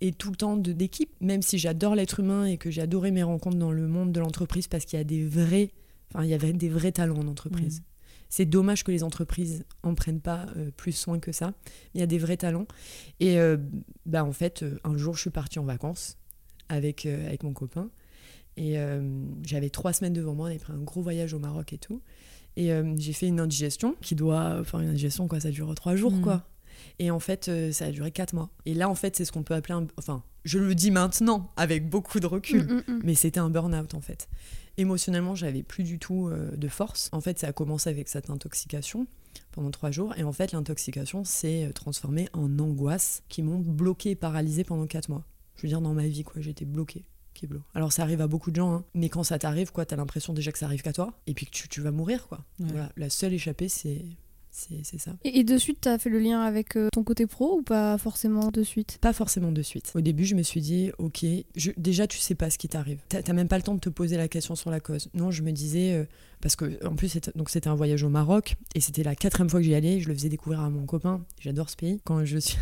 et 0.00 0.12
tout 0.12 0.30
le 0.30 0.36
temps 0.36 0.56
de- 0.56 0.72
d'équipe, 0.72 1.10
même 1.20 1.42
si 1.42 1.58
j'adore 1.58 1.94
l'être 1.94 2.20
humain 2.20 2.44
et 2.44 2.58
que 2.58 2.70
j'ai 2.70 2.82
adoré 2.82 3.10
mes 3.10 3.22
rencontres 3.22 3.56
dans 3.58 3.72
le 3.72 3.86
monde 3.88 4.12
de 4.12 4.20
l'entreprise 4.20 4.66
parce 4.68 4.84
qu'il 4.84 4.98
y 4.98 5.00
a 5.00 5.04
des 5.04 5.24
vrais, 5.26 5.70
enfin 6.12 6.24
il 6.24 6.30
y 6.30 6.34
avait 6.34 6.52
des 6.52 6.68
vrais 6.68 6.92
talents 6.92 7.18
en 7.18 7.26
entreprise. 7.28 7.80
Mhm. 7.80 7.84
C'est 8.30 8.46
dommage 8.46 8.82
que 8.82 8.90
les 8.90 9.04
entreprises 9.04 9.64
en 9.84 9.94
prennent 9.94 10.20
pas 10.20 10.46
euh, 10.56 10.70
plus 10.76 10.92
soin 10.92 11.20
que 11.20 11.30
ça. 11.30 11.54
Il 11.94 12.00
y 12.00 12.02
a 12.02 12.06
des 12.06 12.18
vrais 12.18 12.36
talents. 12.36 12.66
Et 13.20 13.38
euh, 13.38 13.56
bah 14.06 14.24
en 14.24 14.32
fait, 14.32 14.62
euh, 14.64 14.76
un 14.82 14.96
jour, 14.96 15.14
je 15.14 15.20
suis 15.20 15.30
partie 15.30 15.60
en 15.60 15.64
vacances 15.64 16.16
avec, 16.68 17.06
euh, 17.06 17.26
avec 17.28 17.44
mon 17.44 17.52
copain. 17.52 17.90
Et 18.56 18.76
j'avais 19.42 19.68
trois 19.68 19.92
semaines 19.92 20.12
devant 20.12 20.32
moi. 20.34 20.46
On 20.46 20.50
avait 20.50 20.60
pris 20.60 20.72
un 20.72 20.78
gros 20.80 21.02
voyage 21.02 21.34
au 21.34 21.40
Maroc 21.40 21.72
et 21.72 21.78
tout. 21.78 22.00
Et 22.56 22.70
j'ai 22.98 23.12
fait 23.12 23.26
une 23.26 23.40
indigestion 23.40 23.96
qui 24.00 24.14
doit. 24.14 24.58
Enfin, 24.60 24.78
une 24.78 24.90
indigestion, 24.90 25.26
quoi, 25.26 25.40
ça 25.40 25.50
dure 25.50 25.74
trois 25.74 25.96
jours, 25.96 26.12
Mhm. 26.12 26.20
quoi. 26.22 26.46
Et 26.98 27.10
en 27.10 27.20
fait, 27.20 27.48
euh, 27.48 27.72
ça 27.72 27.86
a 27.86 27.90
duré 27.90 28.10
quatre 28.10 28.32
mois. 28.32 28.50
Et 28.66 28.74
là, 28.74 28.88
en 28.88 28.94
fait, 28.94 29.16
c'est 29.16 29.24
ce 29.24 29.32
qu'on 29.32 29.42
peut 29.42 29.54
appeler 29.54 29.74
un. 29.74 29.86
Enfin, 29.96 30.22
je 30.44 30.58
le 30.58 30.74
dis 30.74 30.90
maintenant 30.90 31.50
avec 31.56 31.88
beaucoup 31.88 32.20
de 32.20 32.26
recul. 32.26 32.64
Mm, 32.64 32.72
mm, 32.72 32.94
mm. 32.94 33.00
Mais 33.04 33.14
c'était 33.14 33.40
un 33.40 33.50
burn-out 33.50 33.94
en 33.94 34.00
fait. 34.00 34.28
Émotionnellement, 34.76 35.34
j'avais 35.34 35.62
plus 35.62 35.84
du 35.84 35.98
tout 35.98 36.28
euh, 36.28 36.50
de 36.56 36.68
force. 36.68 37.08
En 37.12 37.20
fait, 37.20 37.38
ça 37.38 37.48
a 37.48 37.52
commencé 37.52 37.88
avec 37.90 38.08
cette 38.08 38.30
intoxication 38.30 39.06
pendant 39.52 39.70
trois 39.70 39.90
jours. 39.90 40.14
Et 40.16 40.24
en 40.24 40.32
fait, 40.32 40.52
l'intoxication 40.52 41.24
s'est 41.24 41.66
euh, 41.66 41.72
transformée 41.72 42.28
en 42.32 42.58
angoisse 42.58 43.22
qui 43.28 43.42
m'ont 43.42 43.58
bloqué 43.58 44.10
et 44.10 44.16
paralysé 44.16 44.64
pendant 44.64 44.86
quatre 44.86 45.08
mois. 45.08 45.24
Je 45.56 45.62
veux 45.62 45.68
dire, 45.68 45.80
dans 45.80 45.94
ma 45.94 46.06
vie, 46.06 46.24
quoi, 46.24 46.40
j'étais 46.40 46.64
bloquée. 46.64 47.04
Alors 47.74 47.92
ça 47.92 48.02
arrive 48.02 48.20
à 48.20 48.26
beaucoup 48.26 48.50
de 48.50 48.56
gens, 48.56 48.74
hein. 48.74 48.84
mais 48.94 49.08
quand 49.08 49.24
ça 49.24 49.38
t'arrive, 49.38 49.72
quoi, 49.72 49.84
t'as 49.84 49.96
l'impression 49.96 50.32
déjà 50.32 50.52
que 50.52 50.58
ça 50.58 50.66
arrive 50.66 50.82
qu'à 50.82 50.92
toi, 50.92 51.18
et 51.26 51.34
puis 51.34 51.46
que 51.46 51.50
tu, 51.50 51.68
tu 51.68 51.80
vas 51.80 51.90
mourir, 51.90 52.26
quoi. 52.28 52.44
Ouais. 52.60 52.66
Voilà, 52.70 52.92
la 52.96 53.10
seule 53.10 53.32
échappée, 53.32 53.68
c'est 53.68 54.04
c'est 54.56 54.98
ça. 54.98 55.10
Et, 55.24 55.40
et 55.40 55.44
de 55.44 55.58
suite, 55.58 55.78
t'as 55.80 55.98
fait 55.98 56.10
le 56.10 56.18
lien 56.20 56.40
avec 56.40 56.76
euh, 56.76 56.88
ton 56.92 57.02
côté 57.02 57.26
pro 57.26 57.58
ou 57.58 57.62
pas 57.62 57.98
forcément 57.98 58.50
de 58.52 58.62
suite? 58.62 58.98
Pas 59.00 59.12
forcément 59.12 59.50
de 59.50 59.62
suite. 59.62 59.90
Au 59.96 60.00
début, 60.00 60.24
je 60.24 60.34
me 60.36 60.42
suis 60.42 60.60
dit, 60.60 60.92
ok, 60.98 61.24
je- 61.56 61.72
déjà, 61.76 62.06
tu 62.06 62.18
sais 62.18 62.34
pas 62.36 62.50
ce 62.50 62.58
qui 62.58 62.68
t'arrive. 62.68 62.98
T'as 63.08 63.32
même 63.32 63.48
pas 63.48 63.56
le 63.56 63.62
temps 63.64 63.74
de 63.74 63.80
te 63.80 63.88
poser 63.88 64.16
la 64.16 64.28
question 64.28 64.54
sur 64.54 64.70
la 64.70 64.78
cause. 64.80 65.08
Non, 65.14 65.30
je 65.32 65.42
me 65.42 65.50
disais, 65.50 65.94
euh, 65.94 66.04
parce 66.40 66.54
que 66.54 66.84
en 66.86 66.94
plus, 66.94 67.08
c'était- 67.08 67.32
donc 67.34 67.50
c'était 67.50 67.68
un 67.68 67.74
voyage 67.74 68.04
au 68.04 68.08
Maroc, 68.08 68.56
et 68.76 68.80
c'était 68.80 69.02
la 69.02 69.16
quatrième 69.16 69.50
fois 69.50 69.58
que 69.60 69.66
j'y 69.66 69.74
allais. 69.74 69.98
Je 70.00 70.08
le 70.08 70.14
faisais 70.14 70.28
découvrir 70.28 70.60
à 70.60 70.70
mon 70.70 70.86
copain. 70.86 71.24
J'adore 71.40 71.68
ce 71.68 71.76
pays. 71.76 72.00
Quand 72.04 72.24
je 72.24 72.38
suis 72.38 72.56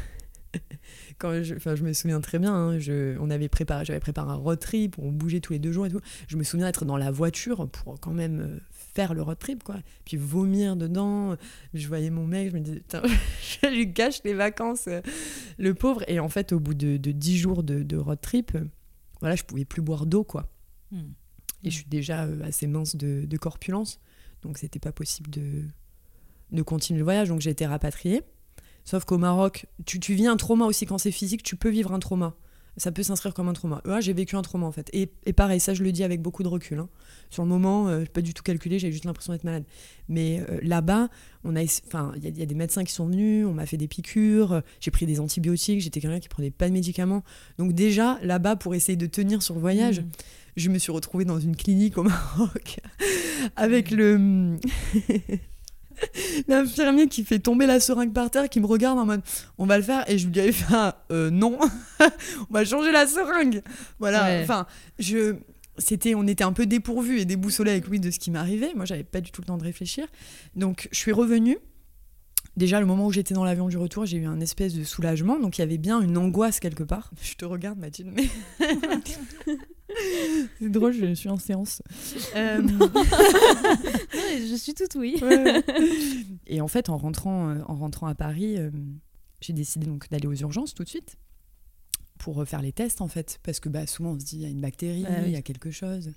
quand 1.19 1.43
je, 1.43 1.55
enfin, 1.55 1.75
je 1.77 1.83
me 1.83 1.93
souviens 1.93 2.21
très 2.21 2.39
bien, 2.39 2.53
hein, 2.55 2.79
je, 2.79 3.17
on 3.21 3.31
avait 3.31 3.49
préparé, 3.49 3.85
j'avais 3.85 4.01
préparé 4.01 4.31
un 4.31 4.35
road 4.35 4.59
trip, 4.59 4.97
on 4.99 5.11
bougeait 5.11 5.41
tous 5.41 5.53
les 5.55 5.59
deux 5.59 5.73
jours 5.73 5.87
et 5.87 5.91
tout. 5.91 6.01
Je 6.29 6.37
me 6.37 6.43
souviens 6.43 6.67
d'être 6.67 6.85
dans 6.85 6.97
la 6.99 7.11
voiture 7.11 7.69
pour 7.69 7.99
quand 8.01 8.13
même 8.13 8.41
euh, 8.41 8.59
faire 8.95 9.15
le 9.15 9.23
road 9.23 9.39
trip, 9.39 9.63
quoi. 9.63 9.77
Puis 10.05 10.17
vomir 10.17 10.77
dedans. 10.77 11.37
Je 11.75 11.89
voyais 11.89 12.11
mon 12.11 12.27
mec, 12.27 12.51
je 12.51 12.55
me 12.57 12.61
disais, 12.61 12.81
putain, 12.81 13.03
je 13.63 13.67
lui 13.69 13.87
gâche 13.87 14.21
les 14.25 14.35
vacances, 14.35 14.89
le 15.59 15.75
pauvre. 15.75 16.03
Et 16.09 16.21
en 16.21 16.29
fait, 16.29 16.53
au 16.53 16.61
bout 16.61 16.75
de, 16.75 16.97
de 16.97 17.13
10 17.13 17.39
jours 17.39 17.63
de, 17.63 17.83
de 17.83 17.97
road 17.97 18.21
trip, 18.21 18.57
voilà, 19.21 19.37
je 19.37 19.45
pouvais 19.45 19.65
plus 19.65 19.83
boire 19.83 20.07
d'eau, 20.07 20.25
quoi. 20.25 20.49
Mm. 20.91 21.03
Et 21.65 21.71
je 21.71 21.77
suis 21.77 21.89
déjà 21.89 22.25
euh, 22.25 22.43
assez 22.43 22.67
mince 22.67 22.97
de, 22.97 23.25
de 23.25 23.37
corpulence, 23.37 24.01
donc 24.43 24.59
c'était 24.59 24.81
pas 24.81 24.93
possible 24.93 25.31
de, 25.31 25.63
de 26.51 26.63
continuer 26.63 26.99
le 26.99 27.05
voyage. 27.05 27.29
Donc 27.29 27.41
j'ai 27.41 27.51
été 27.51 27.67
rapatriée. 27.67 28.23
Sauf 28.85 29.05
qu'au 29.05 29.19
Maroc, 29.19 29.67
tu, 29.87 30.01
tu 30.01 30.15
vis 30.15 30.27
un 30.27 30.37
trauma 30.37 30.67
aussi 30.67 30.87
quand 30.87 30.99
c'est 30.99 31.13
physique, 31.13 31.45
tu 31.45 31.55
peux 31.55 31.69
vivre 31.69 31.93
un 31.93 32.01
trauma. 32.01 32.35
Ça 32.79 32.91
peut 32.91 33.03
s'inscrire 33.03 33.35
comme 33.35 33.49
un 33.49 33.53
trauma. 33.53 33.83
Ah, 33.87 34.01
j'ai 34.01 34.15
vécu 34.15 34.35
un 34.35 34.41
trauma 34.43 34.67
en 34.67 34.73
fait. 34.73 34.89
Et, 34.95 35.11
et 35.27 35.33
pareil, 35.35 35.61
ça 35.61 35.75
je 35.75 35.83
le 35.83 35.93
dis 35.93 36.05
avec 36.05 36.23
beaucoup 36.23 36.43
de 36.43 36.49
recul. 36.49 36.79
hein. 36.79 36.89
Sur 37.29 37.43
le 37.43 37.49
moment, 37.51 37.89
euh, 37.89 38.01
j'ai 38.01 38.07
pas 38.07 38.23
du 38.23 38.33
tout 38.33 38.43
calculé, 38.43 38.79
j'avais 38.79 38.93
juste 38.93 39.05
l'impression 39.05 39.33
d'être 39.35 39.45
malade. 39.45 39.65
Mais 40.09 40.41
euh, 40.49 40.59
là-bas, 40.63 41.09
on 41.45 41.55
a, 41.55 41.63
enfin, 41.87 42.13
il 42.17 42.25
y, 42.25 42.27
a- 42.27 42.31
il 42.31 42.39
y 42.39 42.43
a 42.43 42.47
des 42.47 42.55
médecins 42.55 42.83
qui 42.85 42.93
sont 42.93 43.07
venus, 43.07 43.45
on 43.47 43.53
m'a 43.53 43.67
fait 43.67 43.77
des 43.77 43.89
piqûres, 43.89 44.53
euh, 44.53 44.61
j'ai 44.81 44.91
pris 44.91 45.05
des 45.07 45.21
antibiotiques, 45.21 45.81
j'étais 45.83 46.01
quelqu'un 46.01 46.21
qui 46.21 46.29
prenait 46.29 46.51
pas 46.51 46.69
de 46.69 46.73
médicaments. 46.73 47.23
Donc 47.59 47.73
déjà 47.73 48.19
là-bas, 48.23 48.57
pour 48.57 48.75
essayer 48.75 48.97
de 48.97 49.07
tenir 49.07 49.43
sur 49.43 49.55
le 49.55 49.61
voyage, 49.61 50.01
Mm. 50.01 50.09
je 50.57 50.69
me 50.71 50.79
suis 50.79 50.93
retrouvée 50.93 51.25
dans 51.27 51.39
une 51.41 51.57
clinique 51.57 51.99
au 51.99 52.05
Maroc 52.05 52.81
avec 53.57 53.91
le 53.91 54.57
l'infirmier 56.49 57.09
qui 57.09 57.25
fait 57.25 57.39
tomber 57.39 57.67
la 57.67 57.81
seringue 57.81 58.13
par 58.13 58.31
terre 58.31 58.49
qui 58.49 58.61
me 58.61 58.67
regarde 58.67 58.99
en 58.99 59.07
mode 59.07 59.23
on 59.59 59.67
va 59.67 59.77
le 59.77 59.85
faire 59.85 60.09
et 60.11 60.19
je 60.19 60.29
lui 60.29 60.41
avais 60.41 60.53
fait 60.53 60.75
un, 60.75 60.95
euh, 61.11 61.31
non 61.31 61.59
on 62.51 62.53
va 62.53 62.65
changer 62.65 62.93
la 62.93 63.07
seringue 63.07 63.63
voilà 63.99 64.25
Ouais. 64.25 64.41
enfin 64.43 64.67
je 64.99 65.37
c'était 65.79 66.15
on 66.15 66.27
était 66.27 66.45
un 66.45 66.53
peu 66.53 66.67
dépourvus 66.67 67.21
et 67.21 67.25
déboussolés 67.25 67.71
avec 67.73 67.89
lui 67.89 67.99
de 68.01 68.11
ce 68.11 68.19
qui 68.19 68.31
m'arrivait 68.31 68.73
moi 68.75 68.85
j'avais 68.85 69.05
pas 69.05 69.21
du 69.21 69.31
tout 69.31 69.41
le 69.41 69.47
temps 69.47 69.59
de 69.59 69.65
réfléchir 69.65 70.07
donc 70.55 70.89
je 70.93 70.99
suis 70.99 71.13
revenue 71.13 71.59
Déjà, 72.55 72.81
le 72.81 72.87
moment 72.87 73.07
où 73.07 73.13
j'étais 73.13 73.33
dans 73.33 73.45
l'avion 73.45 73.69
du 73.69 73.79
retour, 73.79 74.05
j'ai 74.05 74.19
eu 74.19 74.27
un 74.27 74.39
espèce 74.39 74.75
de 74.75 74.85
soulagement. 74.85 75.39
Donc, 75.39 75.57
il 75.57 75.63
y 75.63 75.65
avait 75.65 75.79
bien 75.79 76.03
une 76.03 76.19
angoisse 76.19 76.61
quelque 76.61 76.83
part. 76.83 77.11
Je 77.23 77.35
te 77.35 77.47
regarde, 77.47 77.79
Mathilde, 77.79 78.13
mais. 78.15 78.29
C'est 80.59 80.69
drôle, 80.71 80.93
je 80.93 81.13
suis 81.15 81.29
en 81.29 81.39
séance. 81.39 81.83
Euh, 82.37 82.63
je 84.49 84.55
suis 84.57 84.75
toute 84.75 84.95
oui. 84.95 85.19
ouais, 85.23 85.43
ouais. 85.43 85.63
Et 86.47 86.61
en 86.61 86.69
fait, 86.69 86.89
en 86.89 86.97
rentrant, 86.97 87.51
euh, 87.51 87.61
en 87.67 87.75
rentrant 87.77 88.07
à 88.07 88.15
Paris, 88.15 88.57
euh, 88.59 88.71
j'ai 89.41 89.53
décidé 89.53 89.87
donc 89.87 90.09
d'aller 90.11 90.27
aux 90.27 90.35
urgences 90.35 90.75
tout 90.75 90.85
de 90.85 90.89
suite 90.89 91.17
pour 92.19 92.41
euh, 92.41 92.45
faire 92.45 92.63
les 92.63 92.73
tests 92.73 93.01
en 93.01 93.09
fait, 93.09 93.39
parce 93.43 93.61
que 93.61 93.69
bah, 93.69 93.87
souvent 93.87 94.11
on 94.13 94.19
se 94.21 94.25
dit 94.25 94.37
il 94.37 94.43
y 94.43 94.47
a 94.47 94.49
une 94.49 94.61
bactérie, 94.61 95.05
Ah 95.09 95.15
oui. 95.19 95.25
il 95.29 95.33
y 95.33 95.37
a 95.37 95.43
quelque 95.43 95.71
chose. 95.71 96.13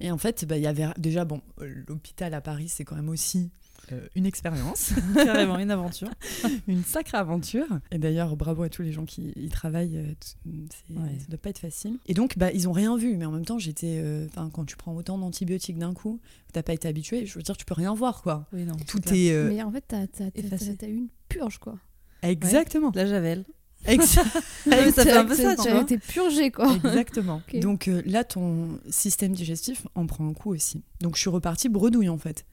Et 0.00 0.10
en 0.10 0.18
fait, 0.18 0.44
bah, 0.44 0.56
il 0.56 0.62
y 0.62 0.66
avait 0.66 0.86
déjà 0.98 1.24
bon, 1.24 1.40
euh, 1.60 1.72
l'hôpital 1.88 2.34
à 2.34 2.40
Paris, 2.40 2.68
c'est 2.68 2.84
quand 2.84 2.96
même 2.96 3.08
aussi 3.08 3.38
euh, 3.38 3.67
une 4.14 4.26
expérience, 4.26 4.92
Carrément, 5.14 5.58
une 5.58 5.70
aventure. 5.70 6.08
une 6.68 6.84
sacrée 6.84 7.18
aventure. 7.18 7.66
Et 7.90 7.98
d'ailleurs, 7.98 8.36
bravo 8.36 8.62
à 8.62 8.68
tous 8.68 8.82
les 8.82 8.92
gens 8.92 9.04
qui 9.04 9.32
y 9.36 9.48
travaillent, 9.48 9.96
euh, 9.98 10.14
c'est- 10.20 10.94
Ouais. 10.94 11.18
ça 11.18 11.26
doit 11.28 11.38
pas 11.38 11.50
être 11.50 11.58
facile. 11.58 11.98
Et 12.06 12.14
donc, 12.14 12.38
bah, 12.38 12.50
ils 12.52 12.68
ont 12.68 12.72
rien 12.72 12.96
vu, 12.96 13.16
mais 13.16 13.24
en 13.24 13.32
même 13.32 13.44
temps, 13.44 13.58
j'étais, 13.58 14.00
euh, 14.02 14.26
enfin, 14.28 14.50
quand 14.52 14.64
tu 14.64 14.76
prends 14.76 14.94
autant 14.96 15.18
d'antibiotiques 15.18 15.78
d'un 15.78 15.94
coup, 15.94 16.20
t'as 16.52 16.62
pas 16.62 16.72
été 16.72 16.88
habitué, 16.88 17.26
je 17.26 17.34
veux 17.34 17.42
dire, 17.42 17.56
tu 17.56 17.64
peux 17.64 17.74
rien 17.74 17.94
voir 17.94 18.22
quoi. 18.22 18.46
Oui, 18.52 18.64
non. 18.64 18.76
Tout 18.86 19.00
est 19.14 19.30
euh, 19.32 19.48
Mais 19.48 19.62
en 19.62 19.70
fait, 19.70 19.84
t'as 19.86 20.06
t'as- 20.06 20.30
t'as- 20.30 20.74
t'as- 20.78 20.86
eu 20.88 20.94
une 20.96 21.08
purge, 21.28 21.58
quoi. 21.58 21.78
exactement. 22.22 22.92
La 22.94 23.06
javel. 23.06 23.44
Exa- 23.86 24.24
mais 24.66 24.90
ça 24.90 25.04
fait 25.04 25.12
un 25.12 25.24
peu 25.24 25.36
ça, 25.36 25.54
T'as 25.54 25.62
tu 25.62 25.70
vois. 25.70 25.82
été 25.82 25.98
purgé, 25.98 26.50
quoi. 26.50 26.74
Exactement. 26.74 27.40
Ok. 27.48 27.60
Donc 27.60 27.86
euh, 27.86 28.02
là, 28.06 28.24
ton 28.24 28.80
système 28.90 29.32
digestif 29.32 29.86
en 29.94 30.04
prend 30.06 30.26
un 30.28 30.32
coup 30.34 30.50
aussi. 30.52 30.82
Donc 31.00 31.14
je 31.14 31.20
suis 31.20 31.30
repartie 31.30 31.68
bredouille 31.68 32.08
en 32.08 32.18
fait. 32.18 32.44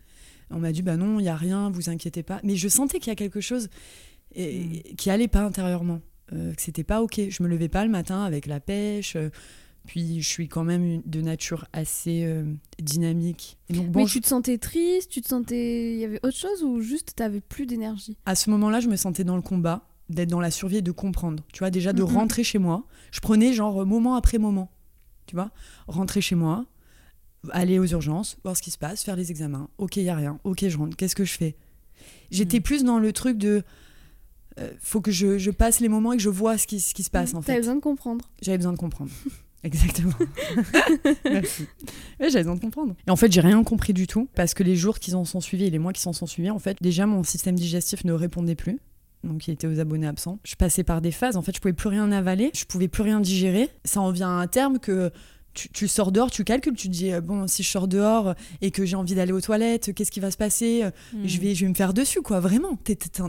On 0.51 0.59
m'a 0.59 0.71
dit 0.71 0.81
bah 0.81 0.97
non, 0.97 1.19
il 1.19 1.25
y 1.25 1.29
a 1.29 1.35
rien, 1.35 1.69
vous 1.71 1.89
inquiétez 1.89 2.23
pas. 2.23 2.39
Mais 2.43 2.55
je 2.55 2.67
sentais 2.67 2.99
qu'il 2.99 3.09
y 3.09 3.11
a 3.11 3.15
quelque 3.15 3.41
chose 3.41 3.69
et- 4.35 4.95
qui 4.97 5.09
allait 5.09 5.27
pas 5.27 5.41
intérieurement, 5.43 6.01
euh, 6.33 6.53
que 6.53 6.61
c'était 6.61 6.83
pas 6.83 7.01
ok. 7.01 7.21
Je 7.29 7.43
me 7.43 7.47
levais 7.47 7.69
pas 7.69 7.83
le 7.85 7.91
matin 7.91 8.23
avec 8.23 8.45
la 8.45 8.59
pêche. 8.59 9.15
euh, 9.15 9.29
puis 9.87 10.19
je 10.21 10.27
suis 10.27 10.47
quand 10.47 10.63
même 10.63 11.03
de 11.05 11.21
nature 11.21 11.65
assez 11.71 12.23
euh, 12.25 12.43
dynamique. 12.81 13.57
Et 13.69 13.73
donc 13.73 13.89
bon, 13.91 13.99
Mais 14.01 14.05
tu 14.07 14.19
te 14.19 14.27
sentais 14.27 14.57
triste, 14.57 15.11
tu 15.11 15.21
te 15.21 15.27
sentais. 15.27 15.93
Il 15.93 15.99
y 15.99 16.05
avait 16.05 16.19
autre 16.23 16.35
chose 16.37 16.63
ou 16.63 16.81
juste 16.81 17.13
t'avais 17.15 17.39
plus 17.41 17.67
d'énergie? 17.67 18.17
À 18.25 18.33
ce 18.33 18.49
moment-là, 18.49 18.79
je 18.79 18.87
me 18.87 18.95
sentais 18.95 19.23
dans 19.23 19.35
le 19.35 19.43
combat, 19.43 19.87
d'être 20.09 20.29
dans 20.29 20.39
la 20.39 20.49
survie 20.49 20.77
et 20.77 20.81
de 20.81 20.91
comprendre. 20.91 21.43
Tu 21.53 21.59
vois, 21.59 21.69
déjà 21.69 21.93
de 21.93 22.01
rentrer 22.01 22.43
chez 22.43 22.57
moi. 22.57 22.83
Je 23.11 23.19
prenais 23.19 23.53
genre 23.53 23.85
moment 23.85 24.15
après 24.15 24.39
moment. 24.39 24.71
Tu 25.27 25.35
vois, 25.35 25.51
rentrer 25.87 26.21
chez 26.21 26.35
moi, 26.35 26.65
aller 27.51 27.79
aux 27.79 27.85
urgences, 27.85 28.37
voir 28.43 28.55
ce 28.57 28.61
qui 28.61 28.71
se 28.71 28.77
passe, 28.77 29.03
faire 29.03 29.15
les 29.15 29.31
examens. 29.31 29.69
Ok, 29.77 29.97
il 29.97 30.03
y 30.03 30.09
a 30.09 30.15
rien. 30.15 30.39
Ok, 30.43 30.67
je 30.67 30.77
rentre. 30.77 30.95
Qu'est-ce 30.95 31.15
que 31.15 31.25
je 31.25 31.33
fais? 31.37 31.55
J'étais 32.31 32.57
Mhm. 32.57 32.63
plus 32.63 32.83
dans 32.83 32.99
le 32.99 33.11
truc 33.13 33.37
de. 33.37 33.63
euh, 34.59 34.71
faut 34.79 35.01
que 35.01 35.11
je, 35.11 35.37
je 35.37 35.51
passe 35.51 35.79
les 35.79 35.89
moments 35.89 36.13
et 36.13 36.17
que 36.17 36.23
je 36.23 36.29
vois 36.29 36.57
ce 36.57 36.65
qui, 36.67 36.79
ce 36.79 36.93
qui 36.93 37.03
se 37.03 37.09
passe 37.09 37.33
en 37.33 37.41
T'avais 37.41 37.53
fait. 37.55 37.59
besoin 37.61 37.75
de 37.75 37.81
comprendre. 37.81 38.25
J'avais 38.41 38.57
besoin 38.57 38.73
de 38.73 38.77
comprendre. 38.77 39.11
Exactement. 39.63 40.13
Merci. 41.25 41.63
Ouais, 42.19 42.29
j'avais 42.29 42.43
besoin 42.43 42.55
de 42.55 42.59
comprendre. 42.61 42.95
Et 43.07 43.11
en 43.11 43.15
fait, 43.15 43.31
j'ai 43.31 43.41
rien 43.41 43.63
compris 43.63 43.93
du 43.93 44.07
tout 44.07 44.27
parce 44.35 44.53
que 44.53 44.63
les 44.63 44.75
jours 44.75 44.99
qui 44.99 45.13
en 45.15 45.25
sont 45.25 45.41
suivis 45.41 45.65
et 45.65 45.69
les 45.69 45.79
mois 45.79 45.91
qui 45.93 46.01
s'en 46.01 46.13
sont 46.13 46.27
suivis, 46.27 46.51
en 46.51 46.59
fait, 46.59 46.77
déjà 46.81 47.05
mon 47.05 47.23
système 47.23 47.55
digestif 47.55 48.03
ne 48.05 48.13
répondait 48.13 48.55
plus. 48.55 48.79
Donc, 49.23 49.47
il 49.47 49.51
était 49.51 49.65
aux 49.67 49.79
abonnés 49.79 50.05
absents. 50.07 50.37
Je 50.43 50.55
passais 50.55 50.83
par 50.83 51.01
des 51.01 51.11
phases. 51.11 51.35
En 51.35 51.41
fait, 51.41 51.55
je 51.55 51.59
pouvais 51.59 51.73
plus 51.73 51.89
rien 51.89 52.11
avaler. 52.11 52.51
Je 52.53 52.65
pouvais 52.65 52.87
plus 52.87 53.01
rien 53.01 53.19
digérer. 53.19 53.69
Ça 53.83 53.99
en 54.01 54.11
vient 54.11 54.29
à 54.29 54.41
un 54.41 54.47
terme 54.47 54.77
que 54.77 55.11
tu, 55.55 55.69
tu 55.69 55.87
sors 55.87 56.11
dehors, 56.11 56.29
tu 56.29 56.43
calcules, 56.43 56.75
tu 56.75 56.87
te 56.87 56.93
dis 56.93 57.11
euh, 57.11 57.21
bon, 57.21 57.47
si 57.47 57.63
je 57.63 57.69
sors 57.69 57.87
dehors 57.87 58.35
et 58.61 58.69
que 58.69 58.85
j'ai 58.85 58.95
envie 58.95 59.15
d'aller 59.15 59.31
aux 59.31 59.41
toilettes, 59.41 59.93
qu'est-ce 59.95 60.11
qui 60.11 60.19
va 60.19 60.29
se 60.29 60.37
passer 60.37 60.83
Hmm. 61.13 61.25
je 61.25 61.39
vais, 61.41 61.55
je 61.55 61.65
vais 61.65 61.69
me 61.69 61.73
faire 61.75 61.93
dessus, 61.93 62.21
quoi, 62.21 62.39
vraiment. 62.39 62.77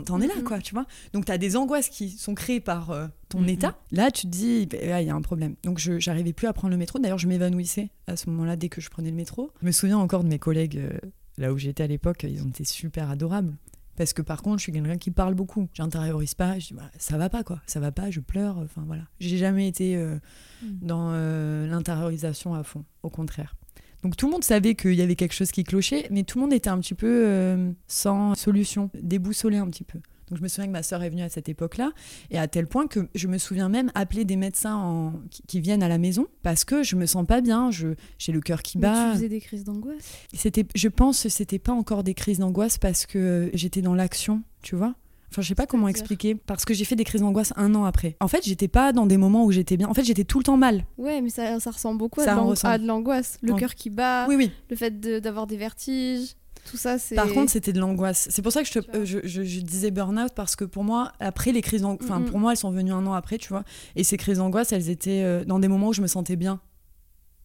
T'en 0.05 0.21
es 0.21 0.27
là, 0.27 0.33
Mhm. 0.37 0.43
quoi, 0.43 0.59
tu 0.59 0.73
vois. 0.73 0.85
Donc, 1.13 1.25
t'as 1.25 1.37
des 1.39 1.55
angoisses 1.55 1.89
qui 1.89 2.09
sont 2.09 2.35
créées 2.35 2.59
par 2.59 2.91
euh, 2.91 3.07
ton 3.29 3.39
Mhm. 3.41 3.49
état. 3.49 3.79
Là, 3.91 4.11
tu 4.11 4.23
te 4.23 4.27
dis, 4.27 4.67
bah, 4.67 5.01
il 5.01 5.07
y 5.07 5.09
a 5.09 5.15
un 5.15 5.21
problème. 5.21 5.55
Donc, 5.63 5.79
je 5.79 5.97
j'arrivais 5.99 6.33
plus 6.33 6.47
à 6.47 6.53
prendre 6.53 6.71
le 6.71 6.77
métro. 6.77 6.99
D'ailleurs, 6.99 7.17
je 7.17 7.27
m'évanouissais 7.27 7.89
à 8.07 8.15
ce 8.15 8.29
moment-là 8.29 8.55
dès 8.55 8.69
que 8.69 8.81
je 8.81 8.89
prenais 8.89 9.09
le 9.09 9.15
métro. 9.15 9.51
Je 9.61 9.65
me 9.65 9.71
souviens 9.71 9.97
encore 9.97 10.23
de 10.23 10.29
mes 10.29 10.39
collègues, 10.39 10.77
euh, 10.77 10.97
là 11.37 11.53
où 11.53 11.57
j'étais 11.57 11.83
à 11.83 11.87
l'époque, 11.87 12.25
ils 12.29 12.43
ont 12.43 12.49
été 12.49 12.63
super 12.65 13.09
adorables. 13.09 13.55
Parce 13.97 14.13
que 14.13 14.21
par 14.21 14.41
contre, 14.43 14.59
je 14.59 14.63
suis 14.63 14.71
quelqu'un 14.71 14.97
qui 14.97 15.11
parle 15.11 15.33
beaucoup. 15.33 15.67
J'intériorise 15.73 16.35
pas. 16.35 16.57
Je 16.59 16.67
dis, 16.67 16.73
voilà, 16.73 16.91
ça 16.97 17.17
va 17.17 17.29
pas, 17.29 17.43
quoi. 17.43 17.61
Ça 17.67 17.79
va 17.81 17.91
pas, 17.91 18.09
je 18.11 18.19
pleure. 18.21 18.57
Enfin, 18.59 18.83
voilà. 18.87 19.03
J'ai 19.19 19.37
jamais 19.37 19.67
été 19.67 19.97
euh, 19.97 20.17
Mhm. 20.63 20.79
dans 20.81 21.09
euh, 21.11 21.67
l'intériorisation 21.67 22.53
à 22.53 22.63
fond. 22.63 22.85
Au 23.03 23.09
contraire. 23.09 23.55
Donc 24.03 24.15
tout 24.15 24.27
le 24.27 24.31
monde 24.31 24.43
savait 24.43 24.75
qu'il 24.75 24.93
y 24.93 25.01
avait 25.01 25.15
quelque 25.15 25.33
chose 25.33 25.51
qui 25.51 25.63
clochait, 25.63 26.07
mais 26.11 26.23
tout 26.23 26.37
le 26.37 26.43
monde 26.43 26.53
était 26.53 26.69
un 26.69 26.79
petit 26.79 26.93
peu 26.93 27.23
euh, 27.27 27.71
sans 27.87 28.35
solution, 28.35 28.91
déboussolé 29.01 29.57
un 29.57 29.67
petit 29.69 29.83
peu. 29.83 29.99
Donc 30.29 30.37
je 30.37 30.43
me 30.43 30.47
souviens 30.47 30.67
que 30.67 30.71
ma 30.73 30.83
sœur 30.83 31.01
est 31.03 31.09
venue 31.09 31.21
à 31.21 31.29
cette 31.29 31.47
époque-là, 31.49 31.91
et 32.31 32.37
à 32.37 32.47
tel 32.47 32.67
point 32.67 32.87
que 32.87 33.07
je 33.15 33.27
me 33.27 33.37
souviens 33.37 33.69
même 33.69 33.91
appeler 33.95 34.25
des 34.25 34.35
médecins 34.35 34.75
en- 34.75 35.13
qui, 35.29 35.41
qui 35.43 35.61
viennent 35.61 35.83
à 35.83 35.87
la 35.87 35.97
maison 35.97 36.27
parce 36.43 36.65
que 36.65 36.83
je 36.83 36.95
me 36.95 37.05
sens 37.05 37.25
pas 37.25 37.41
bien, 37.41 37.71
je 37.71 37.89
j'ai 38.17 38.31
le 38.31 38.41
cœur 38.41 38.61
qui 38.61 38.77
Mais 38.77 38.83
bat. 38.83 39.09
tu 39.11 39.15
faisais 39.17 39.29
des 39.29 39.39
crises 39.41 39.63
d'angoisse? 39.63 40.11
C'était, 40.33 40.65
je 40.75 40.87
pense, 40.89 41.23
que 41.23 41.29
c'était 41.29 41.59
pas 41.59 41.71
encore 41.73 42.03
des 42.03 42.13
crises 42.13 42.39
d'angoisse 42.39 42.77
parce 42.77 43.05
que 43.05 43.49
j'étais 43.53 43.81
dans 43.81 43.95
l'action, 43.95 44.41
tu 44.61 44.75
vois? 44.75 44.95
Enfin, 45.29 45.41
je 45.41 45.49
sais 45.49 45.55
pas 45.55 45.65
comment 45.65 45.89
expliquer 45.89 46.35
parce 46.35 46.63
que 46.63 46.73
j'ai 46.73 46.85
fait 46.85 46.95
des 46.95 47.03
crises 47.03 47.19
d'angoisse 47.21 47.51
un 47.57 47.75
an 47.75 47.83
après. 47.83 48.15
En 48.21 48.29
fait, 48.29 48.45
j'étais 48.45 48.69
pas 48.69 48.93
dans 48.93 49.05
des 49.05 49.17
moments 49.17 49.43
où 49.43 49.51
j'étais 49.51 49.75
bien. 49.75 49.89
En 49.89 49.93
fait, 49.93 50.05
j'étais 50.05 50.23
tout 50.23 50.37
le 50.39 50.45
temps 50.45 50.55
mal. 50.55 50.85
Ouais, 50.97 51.19
mais 51.21 51.29
ça, 51.29 51.59
ça 51.59 51.71
ressemble 51.71 51.97
beaucoup 51.99 52.21
à 52.21 52.23
Ça 52.25 52.31
de 52.31 52.37
l'ang- 52.37 52.45
ressemble. 52.47 52.73
à 52.73 52.77
de 52.77 52.85
l'angoisse. 52.87 53.37
Le 53.41 53.51
Ouais. 53.51 53.59
cœur 53.59 53.75
qui 53.75 53.89
bat, 53.89 54.25
Oui, 54.29 54.35
oui. 54.37 54.51
le 54.69 54.75
fait 54.77 54.99
de- 55.01 55.19
d'avoir 55.19 55.45
des 55.45 55.57
vertiges, 55.57 56.35
tout 56.69 56.77
ça, 56.77 56.97
c'est. 56.97 57.15
Par 57.15 57.27
contre, 57.33 57.51
c'était 57.51 57.73
de 57.73 57.79
l'angoisse. 57.79 58.27
C'est 58.31 58.41
pour 58.41 58.51
ça 58.51 58.61
que 58.61 58.67
je, 58.67 58.73
te- 58.73 58.79
Tu 58.79 58.91
vois. 58.91 59.05
je, 59.05 59.19
je- 59.23 59.43
je 59.43 59.61
disais 59.61 59.91
burn-out 59.91 60.31
parce 60.35 60.55
que 60.55 60.65
pour 60.65 60.83
moi, 60.83 61.11
après 61.19 61.51
les 61.51 61.61
crises 61.61 61.83
enfin 61.85 62.21
pour 62.21 62.39
moi, 62.39 62.51
elles 62.51 62.57
sont 62.57 62.71
venues 62.71 62.91
un 62.93 63.05
an 63.07 63.13
après, 63.13 63.37
tu 63.37 63.49
vois. 63.49 63.63
Et 63.95 64.03
ces 64.03 64.17
crises 64.17 64.37
d'angoisse, 64.37 64.71
elles 64.71 64.89
étaient 64.89 65.23
euh, 65.23 65.45
dans 65.45 65.59
des 65.59 65.67
moments 65.67 65.87
où 65.89 65.93
je 65.93 66.01
me 66.01 66.07
sentais 66.07 66.35
bien. 66.35 66.59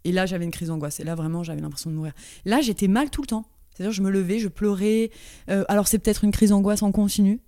Et 0.04 0.12
là, 0.12 0.26
j'avais 0.26 0.44
une 0.44 0.50
crise 0.50 0.68
d'angoisse. 0.68 0.98
Et 1.00 1.04
là, 1.04 1.14
vraiment, 1.14 1.42
j'avais 1.44 1.60
l'impression 1.60 1.90
de 1.90 1.94
mourir. 1.94 2.12
Là, 2.44 2.60
j'étais 2.60 2.88
mal 2.88 3.08
tout 3.10 3.20
le 3.22 3.28
temps. 3.28 3.44
C'est-à-dire, 3.74 3.92
je 3.92 4.02
me 4.02 4.10
levais, 4.10 4.38
je 4.38 4.48
pleurais. 4.48 5.10
Euh, 5.48 5.64
alors, 5.68 5.86
c'est 5.88 5.98
peut-être 5.98 6.24
une 6.24 6.32
crise 6.32 6.50
d'angoisse 6.50 6.82
en 6.82 6.90
continu. 6.92 7.40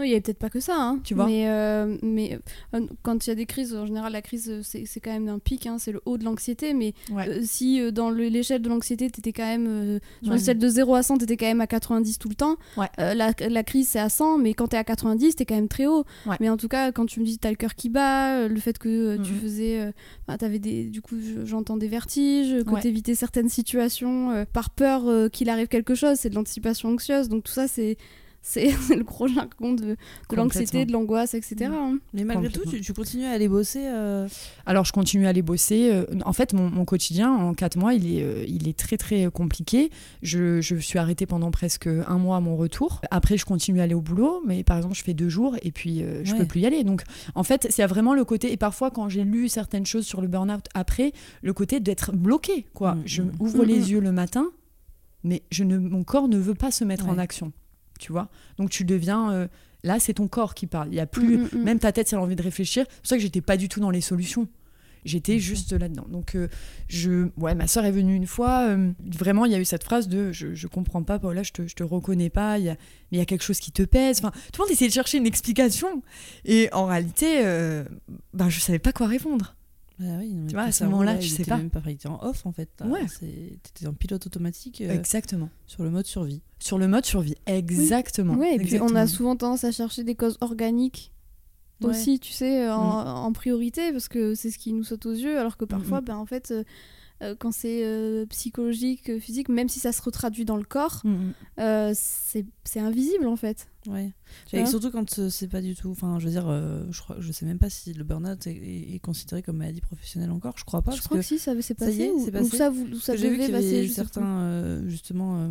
Non, 0.00 0.04
il 0.06 0.08
y 0.08 0.12
avait 0.12 0.22
peut-être 0.22 0.38
pas 0.38 0.48
que 0.48 0.60
ça, 0.60 0.76
hein. 0.78 0.98
Tu 1.04 1.12
vois 1.14 1.26
Mais, 1.26 1.46
euh, 1.46 1.98
mais 2.02 2.38
euh, 2.74 2.80
quand 3.02 3.26
il 3.26 3.28
y 3.28 3.32
a 3.32 3.34
des 3.34 3.44
crises, 3.44 3.74
en 3.74 3.84
général, 3.84 4.12
la 4.12 4.22
crise, 4.22 4.48
euh, 4.48 4.60
c'est 4.62 4.86
c'est 4.86 4.98
quand 4.98 5.10
même 5.12 5.28
un 5.28 5.38
pic, 5.38 5.66
hein, 5.66 5.76
c'est 5.78 5.92
le 5.92 6.00
haut 6.06 6.16
de 6.16 6.24
l'anxiété. 6.24 6.72
Mais 6.72 6.94
euh, 7.10 7.40
si 7.42 7.92
dans 7.92 8.08
le- 8.08 8.28
l'échelle 8.28 8.62
de 8.62 8.70
l'anxiété, 8.70 9.10
t'étais 9.10 9.32
quand 9.34 9.44
même. 9.44 10.00
sur 10.22 10.32
Ouais. 10.32 10.38
l'échelle 10.38 10.58
de 10.58 10.68
0 10.68 10.94
à 10.94 11.02
100, 11.02 11.18
t'étais 11.18 11.36
quand 11.36 11.44
même 11.46 11.60
à 11.60 11.66
90 11.66 12.18
tout 12.18 12.30
le 12.30 12.34
temps. 12.34 12.56
Ouais. 12.78 12.88
La, 12.96 13.32
la 13.46 13.62
crise, 13.62 13.88
c'est 13.88 13.98
à 13.98 14.08
100, 14.08 14.38
mais 14.38 14.54
quand 14.54 14.68
t'es 14.68 14.78
à 14.78 14.84
90, 14.84 15.36
t'es 15.36 15.44
quand 15.44 15.54
même 15.54 15.68
très 15.68 15.86
haut. 15.86 16.04
Ouais. 16.24 16.36
Mais 16.40 16.48
en 16.48 16.56
tout 16.56 16.68
cas, 16.68 16.92
quand 16.92 17.04
tu 17.04 17.20
me 17.20 17.26
dis 17.26 17.36
t'as 17.38 17.50
le 17.50 17.56
cœur 17.56 17.74
qui 17.74 17.90
bat, 17.90 18.48
le 18.48 18.58
fait 18.60 18.78
que 18.78 19.18
tu 19.22 19.34
faisais. 19.34 19.92
t'avais 20.38 20.58
des. 20.58 20.84
Du 20.84 21.02
coup, 21.02 21.16
je- 21.20 21.44
j'entends 21.44 21.76
des 21.76 21.88
vertiges, 21.88 22.64
que 22.64 22.70
Ouais. 22.70 22.80
t'évitais 22.80 23.14
certaines 23.14 23.50
situations 23.50 24.46
par 24.52 24.70
peur 24.70 25.30
qu'il 25.30 25.50
arrive 25.50 25.68
quelque 25.68 25.94
chose, 25.94 26.16
c'est 26.18 26.30
de 26.30 26.34
l'anticipation 26.36 26.88
anxieuse. 26.90 27.28
Donc 27.28 27.44
tout 27.44 27.52
ça, 27.52 27.68
c'est. 27.68 27.98
C'est 28.42 28.70
c'est 28.80 28.96
le 28.96 29.04
gros 29.04 29.28
jargon 29.28 29.74
de, 29.74 29.96
de 30.30 30.36
l'anxiété, 30.36 30.86
de 30.86 30.92
l'angoisse, 30.92 31.34
etc. 31.34 31.70
hein. 31.72 31.98
Mais 32.14 32.24
malgré 32.24 32.48
tout, 32.50 32.68
tu, 32.68 32.80
tu 32.80 32.92
continues 32.94 33.26
à 33.26 33.32
aller 33.32 33.48
bosser. 33.48 33.82
euh, 33.84 34.26
Alors, 34.64 34.84
je 34.86 34.92
continue 34.92 35.26
à 35.26 35.28
aller 35.28 35.42
bosser. 35.42 35.90
Euh, 35.92 36.04
En 36.24 36.32
fait, 36.32 36.54
mon, 36.54 36.70
mon 36.70 36.84
quotidien, 36.86 37.30
en 37.32 37.52
quatre 37.52 37.76
mois, 37.76 37.92
il 37.92 38.06
est, 38.16 38.22
euh, 38.22 38.44
il 38.48 38.66
est 38.66 38.76
très, 38.78 38.96
très 38.96 39.30
compliqué. 39.30 39.90
Je, 40.22 40.60
je 40.62 40.76
suis 40.76 40.98
arrêtée 40.98 41.26
pendant 41.26 41.50
presque 41.50 41.86
un 41.86 42.16
mois 42.18 42.38
à 42.38 42.40
mon 42.40 42.56
retour. 42.56 43.02
Après, 43.10 43.36
je 43.36 43.44
continue 43.44 43.80
à 43.80 43.82
aller 43.84 43.94
au 43.94 44.00
boulot, 44.00 44.42
mais 44.46 44.64
par 44.64 44.78
exemple, 44.78 44.94
je 44.94 45.02
fais 45.04 45.14
deux 45.14 45.28
jours 45.28 45.56
et 45.62 45.70
puis 45.70 46.02
euh, 46.02 46.24
je 46.24 46.32
Ouais. 46.32 46.38
peux 46.38 46.46
plus 46.46 46.60
y 46.60 46.66
aller. 46.66 46.82
Donc, 46.82 47.02
en 47.34 47.42
fait, 47.42 47.68
il 47.76 47.78
y 47.78 47.84
a 47.84 47.86
vraiment 47.86 48.14
le 48.14 48.24
côté. 48.24 48.52
Et 48.52 48.56
parfois, 48.56 48.90
quand 48.90 49.08
j'ai 49.10 49.24
lu 49.24 49.48
certaines 49.50 49.84
choses 49.86 50.06
sur 50.06 50.20
le 50.22 50.28
burn-out 50.28 50.64
après, 50.74 51.12
le 51.42 51.52
côté 51.52 51.78
d'être 51.80 52.12
bloqué, 52.12 52.64
quoi. 52.72 52.94
Mm, 52.94 53.02
Je 53.04 53.22
mm. 53.22 53.32
ouvre 53.38 53.64
Mm, 53.64 53.68
les 53.68 53.78
mm. 53.80 53.84
yeux 53.84 54.00
le 54.00 54.12
matin, 54.12 54.46
mais 55.24 55.42
je 55.50 55.64
ne, 55.64 55.76
mon 55.76 56.04
corps 56.04 56.28
ne 56.28 56.38
veut 56.38 56.54
pas 56.54 56.70
se 56.70 56.84
mettre 56.84 57.06
en 57.08 57.18
action. 57.18 57.52
Tu 58.00 58.10
vois 58.12 58.28
Donc, 58.58 58.70
tu 58.70 58.84
deviens. 58.84 59.30
euh, 59.32 59.46
là, 59.84 60.00
c'est 60.00 60.14
ton 60.14 60.26
corps 60.26 60.54
qui 60.54 60.66
parle. 60.66 60.88
Il 60.90 60.94
y 60.94 61.00
a 61.00 61.06
plus. 61.06 61.36
Mm, 61.38 61.42
mm, 61.42 61.48
mm. 61.58 61.62
Même 61.62 61.78
ta 61.78 61.92
tête, 61.92 62.08
si 62.08 62.14
elle 62.14 62.20
a 62.20 62.22
envie 62.24 62.36
de 62.36 62.42
réfléchir. 62.42 62.84
C'est 62.88 62.98
pour 63.00 63.06
ça 63.06 63.16
que 63.16 63.22
j'étais 63.22 63.40
pas 63.42 63.56
du 63.56 63.68
tout 63.68 63.80
dans 63.80 63.90
les 63.90 64.00
solutions. 64.00 64.48
J'étais 65.06 65.38
juste 65.38 65.72
là-dedans. 65.72 66.04
Donc, 66.10 66.34
euh, 66.34 66.48
je, 66.88 67.28
ouais, 67.38 67.54
ma 67.54 67.66
soeur 67.66 67.86
est 67.86 67.90
venue 67.90 68.14
une 68.14 68.26
fois. 68.26 68.68
euh, 68.68 68.90
vraiment, 69.18 69.46
il 69.46 69.52
y 69.52 69.54
a 69.54 69.58
eu 69.58 69.64
cette 69.64 69.82
phrase 69.84 70.08
de 70.08 70.30
je, 70.32 70.54
je 70.54 70.66
comprends 70.66 71.02
pas, 71.02 71.18
Paula, 71.18 71.42
je 71.42 71.52
te, 71.52 71.66
je 71.66 71.74
te 71.74 71.82
reconnais 71.82 72.28
pas. 72.28 72.58
Il 72.58 72.64
y 72.64 72.68
a, 72.68 72.72
mais 72.74 73.16
il 73.16 73.18
y 73.18 73.22
a 73.22 73.24
quelque 73.24 73.44
chose 73.44 73.60
qui 73.60 73.72
te 73.72 73.82
pèse. 73.82 74.18
Enfin, 74.18 74.30
tout 74.52 74.60
le 74.60 74.64
monde 74.66 74.72
essayait 74.72 74.88
de 74.88 74.94
chercher 74.94 75.16
une 75.18 75.26
explication. 75.26 76.02
Et 76.44 76.68
en 76.72 76.84
réalité, 76.84 77.40
euh, 77.44 77.84
ben, 78.34 78.50
je 78.50 78.60
savais 78.60 78.78
pas 78.78 78.92
quoi 78.92 79.06
répondre. 79.06 79.54
Bah 80.00 80.06
oui, 80.18 80.32
non, 80.32 80.42
mais 80.44 80.48
Tu 80.48 80.54
vois, 80.54 80.62
ton 80.64 80.68
à 80.70 80.72
ce 80.72 80.84
moment-là, 80.84 81.12
là, 81.14 81.18
tu 81.18 81.28
sais 81.28 81.44
pas. 81.44 81.58
Même 81.58 81.68
pas 81.70 81.82
il 81.86 81.92
était 81.92 82.08
en 82.08 82.18
off 82.24 82.46
en 82.46 82.52
fait. 82.52 82.70
Ouais. 82.84 83.06
T'étais 83.62 83.86
en 83.86 83.92
pilote 83.92 84.26
automatique 84.26 84.80
euh, 84.80 84.90
Exactement. 84.94 85.50
sur 85.66 85.82
le 85.82 85.90
mode 85.90 86.06
survie. 86.06 86.40
Sur 86.58 86.78
le 86.78 86.88
mode 86.88 87.04
survie. 87.04 87.34
Exactement. 87.46 88.34
Ouais, 88.34 88.54
et 88.56 88.58
puis 88.58 88.80
on 88.80 88.94
a 88.94 89.06
souvent 89.06 89.36
tendance 89.36 89.64
à 89.64 89.72
chercher 89.72 90.02
des 90.04 90.14
causes 90.14 90.38
organiques 90.40 91.12
Ouais. 91.82 91.88
aussi, 91.90 92.20
tu 92.20 92.32
sais, 92.32 92.68
en, 92.68 92.78
en 92.78 93.32
priorité, 93.32 93.90
parce 93.90 94.08
que 94.08 94.34
c'est 94.34 94.50
ce 94.50 94.58
qui 94.58 94.74
nous 94.74 94.84
saute 94.84 95.06
aux 95.06 95.12
yeux, 95.14 95.38
alors 95.38 95.56
que 95.56 95.64
parfois, 95.64 96.00
Mhm. 96.00 96.04
ben, 96.04 96.16
en 96.16 96.26
fait, 96.26 96.50
euh, 96.50 96.62
euh, 97.22 97.34
quand 97.38 97.52
c'est 97.52 97.84
euh, 97.86 98.26
psychologique, 98.26 99.08
euh, 99.08 99.18
physique, 99.18 99.48
même 99.48 99.70
si 99.70 99.80
ça 99.80 99.92
se 99.92 100.02
retraduit 100.02 100.44
dans 100.44 100.58
le 100.58 100.64
corps, 100.64 101.00
Mm, 101.04 101.10
mm. 101.10 101.32
euh, 101.60 101.92
c'est 101.94 102.44
c'est 102.64 102.80
invisible 102.80 103.26
en 103.26 103.36
fait. 103.36 103.69
Ouais. 103.86 104.12
Et? 104.52 104.66
surtout 104.66 104.90
quand 104.90 105.18
euh, 105.18 105.30
c'est 105.30 105.48
pas 105.48 105.62
du 105.62 105.74
tout. 105.74 105.90
Enfin, 105.90 106.18
je 106.18 106.26
veux 106.26 106.30
dire, 106.30 106.46
euh, 106.48 106.84
je, 106.90 107.00
crois, 107.00 107.16
je 107.18 107.32
sais 107.32 107.46
même 107.46 107.58
pas 107.58 107.70
si 107.70 107.94
le 107.94 108.04
burn-out 108.04 108.46
est, 108.46 108.50
est- 108.50 108.94
est 108.94 108.98
considéré 108.98 109.42
comme 109.42 109.56
maladie 109.56 109.80
professionnelle 109.80 110.30
encore. 110.30 110.54
Je 110.58 110.64
crois 110.64 110.82
pas. 110.82 110.90
Je 110.90 110.96
parce 110.98 111.06
crois 111.06 111.16
que, 111.18 111.22
que 111.22 111.26
si, 111.26 111.38
ça 111.38 111.54
s'est 111.54 111.62
ça 111.62 111.72
y 111.72 111.74
passé. 111.76 112.00
est, 112.02 112.10
ou, 112.10 112.20
c'est 112.24 112.28
ou 112.28 112.32
passé. 112.32 112.56
ça, 112.58 112.68
vous- 112.70 112.86
ou 112.86 113.00
ça 113.00 113.16
j'ai 113.16 113.30
vu 113.30 113.38
qu'il 113.38 113.50
y 113.50 113.54
avait 113.54 113.88
certains 113.88 114.40
euh, 114.42 114.88
justement 114.88 115.36
euh, 115.44 115.48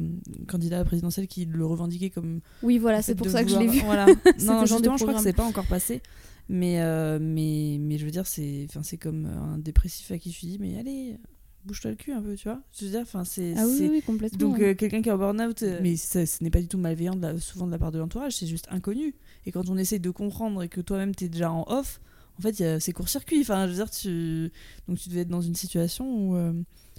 candidats 0.47 0.83
présidentiels 0.85 1.27
qui 1.27 1.45
le 1.45 1.65
revendiquaient 1.65 2.11
comme. 2.11 2.41
Oui, 2.61 2.77
voilà, 2.77 3.01
c'est 3.01 3.15
pour 3.15 3.27
ça 3.29 3.43
que 3.43 3.49
je 3.49 3.57
l'ai 3.57 3.67
vu. 3.67 3.79
Voilà. 3.85 4.05
Non, 4.41 4.65
justement, 4.65 4.97
je 4.97 5.03
crois 5.05 5.15
que 5.15 5.23
c'est 5.23 5.33
pas 5.33 5.45
encore 5.45 5.65
passé. 5.67 6.01
Mais, 6.51 6.81
euh, 6.81 7.19
mais, 7.21 7.77
mais 7.79 7.97
je 7.97 8.05
veux 8.05 8.11
dire, 8.11 8.25
c'est 8.27 8.67
comme 8.99 9.25
un 9.25 9.57
dépressif 9.57 10.11
à 10.11 10.17
qui 10.17 10.31
je 10.31 10.39
dis, 10.39 10.57
mais 10.59 10.77
allez, 10.79 11.17
bouge-toi 11.65 11.91
le 11.91 11.97
cul 11.97 12.11
un 12.13 12.21
peu, 12.21 12.35
tu 12.35 12.47
vois. 12.47 12.61
Je 12.77 12.85
veux 12.85 12.91
dire, 12.91 13.01
enfin, 13.01 13.23
c'est. 13.23 13.53
Ah 13.57 13.65
oui, 13.67 14.01
complètement. 14.05 14.37
Donc 14.49 14.59
euh, 14.61 14.73
quelqu'un 14.75 15.01
qui 15.01 15.09
est 15.09 15.11
en 15.11 15.17
burn-out, 15.17 15.61
euh, 15.63 15.79
mais 15.81 15.95
ça- 15.97 16.25
ce 16.25 16.43
n'est 16.43 16.49
pas 16.49 16.61
du 16.61 16.67
tout 16.67 16.77
malveillant 16.77 17.15
de 17.15 17.21
la- 17.21 17.37
souvent 17.39 17.67
de 17.67 17.71
la 17.71 17.77
part 17.77 17.91
de 17.91 17.99
l'entourage, 17.99 18.35
c'est 18.37 18.47
juste 18.47 18.67
inconnu. 18.71 19.13
Et 19.45 19.51
quand 19.51 19.69
on 19.69 19.77
essaye 19.77 19.99
de 19.99 20.09
comprendre 20.09 20.63
et 20.63 20.69
que 20.69 20.81
toi-même 20.81 21.13
t'es 21.15 21.29
déjà 21.29 21.51
en 21.51 21.63
off, 21.67 21.99
en 22.37 22.41
fait 22.41 22.59
il 22.59 22.63
y 22.63 22.65
a- 22.65 22.79
c'est 22.79 22.91
court-circuit. 22.93 23.41
Enfin, 23.41 23.65
je 23.65 23.71
veux 23.71 23.75
dire, 23.77 23.89
tu 23.91 24.51
donc 24.87 24.97
tu 24.97 25.09
devais 25.09 25.21
être 25.21 25.29
dans 25.29 25.41
une 25.41 25.55
situation 25.55 26.05
où 26.29 26.35
euh, 26.35 26.53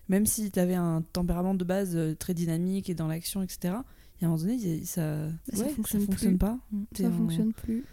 même 0.08 0.26
si 0.26 0.50
t'avais 0.50 0.74
un 0.74 1.02
tempérament 1.12 1.54
de 1.54 1.64
base 1.64 1.92
euh, 1.96 2.14
très 2.14 2.34
dynamique 2.34 2.90
et 2.90 2.94
dans 2.94 3.06
l'action, 3.08 3.42
etc. 3.42 3.58
Il 4.20 4.24
y 4.24 4.24
a 4.24 4.28
un 4.28 4.32
moment 4.32 4.42
donné, 4.42 4.84
ça, 4.84 5.26
Bah, 5.26 5.32
ça 5.54 5.62
ouais, 5.64 5.68
fonctionne 5.70 6.02
fonctionne 6.02 6.32
plus. 6.32 6.38
pas. 6.38 6.58
T'es 6.92 7.04
ça 7.04 7.08
en- 7.08 7.12
fonctionne 7.12 7.52
plus. 7.54 7.84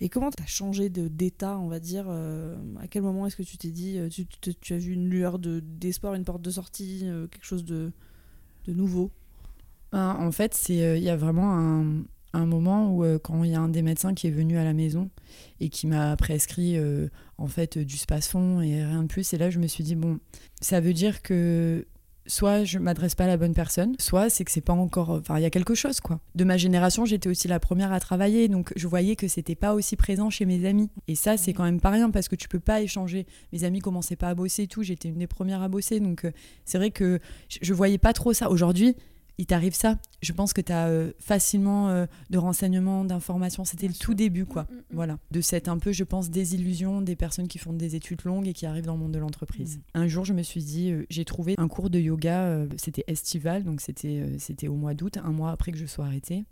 Et 0.00 0.08
comment 0.08 0.30
t'as 0.30 0.46
changé 0.46 0.90
de 0.90 1.08
d'état, 1.08 1.58
on 1.58 1.68
va 1.68 1.80
dire 1.80 2.06
euh, 2.08 2.56
À 2.80 2.88
quel 2.88 3.02
moment 3.02 3.26
est-ce 3.26 3.36
que 3.36 3.42
tu 3.42 3.56
t'es 3.58 3.70
dit, 3.70 3.98
euh, 3.98 4.08
tu, 4.08 4.26
tu- 4.26 4.54
tu 4.54 4.74
as 4.74 4.78
vu 4.78 4.92
une 4.92 5.08
lueur 5.08 5.38
de 5.38 5.60
d'espoir, 5.60 6.14
une 6.14 6.24
porte 6.24 6.42
de 6.42 6.50
sortie, 6.50 7.02
euh, 7.04 7.26
quelque 7.28 7.44
chose 7.44 7.64
de 7.64 7.92
de 8.66 8.72
nouveau? 8.72 9.10
Ben, 9.92 10.16
en 10.18 10.32
fait, 10.32 10.60
il 10.68 10.76
y 10.76 11.08
a 11.08 11.16
vraiment 11.16 11.52
un, 11.56 12.02
un 12.32 12.46
moment 12.46 12.92
où 12.96 13.04
quand 13.20 13.44
il 13.44 13.52
y 13.52 13.54
a 13.54 13.60
un 13.60 13.68
des 13.68 13.82
médecins 13.82 14.14
qui 14.14 14.26
est 14.26 14.30
venu 14.32 14.58
à 14.58 14.64
la 14.64 14.72
maison 14.72 15.08
et 15.60 15.68
qui 15.68 15.86
m'a 15.86 16.16
prescrit 16.16 16.76
en 17.38 17.46
fait 17.46 17.78
du 17.78 17.96
et 18.60 18.84
rien 18.84 19.02
de 19.02 19.06
plus, 19.08 19.32
et 19.32 19.38
là 19.38 19.50
je 19.50 19.58
me 19.60 19.68
suis 19.68 19.84
dit 19.84 19.94
bon, 19.94 20.18
ça 20.60 20.80
veut 20.80 20.92
dire 20.92 21.22
que 21.22 21.86
soit 22.26 22.64
je 22.64 22.78
m'adresse 22.78 23.14
pas 23.14 23.24
à 23.24 23.26
la 23.26 23.36
bonne 23.36 23.54
personne, 23.54 23.94
soit 23.98 24.30
c'est 24.30 24.44
que 24.44 24.50
c'est 24.50 24.60
pas 24.60 24.72
encore, 24.72 25.10
enfin 25.10 25.38
il 25.38 25.42
y 25.42 25.46
a 25.46 25.50
quelque 25.50 25.74
chose 25.74 26.00
quoi. 26.00 26.20
De 26.34 26.44
ma 26.44 26.56
génération, 26.56 27.04
j'étais 27.04 27.28
aussi 27.28 27.48
la 27.48 27.60
première 27.60 27.92
à 27.92 28.00
travailler, 28.00 28.48
donc 28.48 28.72
je 28.76 28.86
voyais 28.86 29.16
que 29.16 29.28
c'était 29.28 29.54
pas 29.54 29.74
aussi 29.74 29.96
présent 29.96 30.30
chez 30.30 30.46
mes 30.46 30.66
amis. 30.66 30.90
Et 31.08 31.14
ça 31.14 31.36
c'est 31.36 31.52
quand 31.52 31.64
même 31.64 31.80
pas 31.80 31.90
rien 31.90 32.10
parce 32.10 32.28
que 32.28 32.36
tu 32.36 32.48
peux 32.48 32.60
pas 32.60 32.80
échanger. 32.80 33.26
Mes 33.52 33.64
amis 33.64 33.80
commençaient 33.80 34.16
pas 34.16 34.28
à 34.28 34.34
bosser 34.34 34.64
et 34.64 34.68
tout, 34.68 34.82
j'étais 34.82 35.08
une 35.08 35.18
des 35.18 35.26
premières 35.26 35.62
à 35.62 35.68
bosser, 35.68 36.00
donc 36.00 36.24
euh, 36.24 36.32
c'est 36.64 36.78
vrai 36.78 36.90
que 36.90 37.18
je, 37.48 37.58
je 37.62 37.74
voyais 37.74 37.98
pas 37.98 38.12
trop 38.12 38.32
ça. 38.32 38.50
Aujourd'hui, 38.50 38.96
il 39.38 39.46
t'arrive 39.46 39.74
ça. 39.74 39.98
Je 40.22 40.32
pense 40.32 40.52
que 40.52 40.60
tu 40.60 40.72
as 40.72 40.88
facilement 41.18 41.88
euh, 41.88 42.06
de 42.30 42.38
renseignements, 42.38 43.04
d'informations. 43.04 43.64
C'était 43.64 43.88
le 43.88 43.94
tout 43.94 44.14
début, 44.14 44.46
quoi. 44.46 44.62
Mm, 44.62 44.74
mm, 44.74 44.78
mm. 44.78 44.82
Voilà. 44.92 45.18
De 45.30 45.40
cette 45.40 45.68
un 45.68 45.78
peu, 45.78 45.92
je 45.92 46.04
pense, 46.04 46.30
désillusion 46.30 47.00
des 47.00 47.16
personnes 47.16 47.48
qui 47.48 47.58
font 47.58 47.72
des 47.72 47.96
études 47.96 48.24
longues 48.24 48.46
et 48.46 48.52
qui 48.52 48.66
arrivent 48.66 48.86
dans 48.86 48.94
le 48.94 49.00
monde 49.00 49.12
de 49.12 49.18
l'entreprise. 49.18 49.80
Un 49.94 50.06
jour, 50.06 50.24
je 50.24 50.32
me 50.32 50.42
suis 50.42 50.62
dit, 50.62 50.90
euh, 50.90 51.04
j'ai 51.10 51.24
trouvé 51.24 51.54
un 51.58 51.68
cours 51.68 51.90
de 51.90 51.98
yoga, 51.98 52.44
euh, 52.44 52.68
c'était 52.76 53.04
estival, 53.06 53.64
donc 53.64 53.80
c'était 53.80 54.20
euh, 54.20 54.36
c'était 54.38 54.68
au 54.68 54.76
mois 54.76 54.94
d'août, 54.94 55.18
un 55.22 55.32
mois 55.32 55.50
après 55.50 55.72
que 55.72 55.78
je 55.78 55.86
sois 55.86 56.06
arrêtée. 56.06 56.44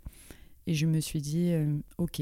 Et 0.67 0.73
je 0.73 0.85
me 0.85 0.99
suis 0.99 1.21
dit, 1.21 1.51
euh, 1.51 1.77
ok, 1.97 2.21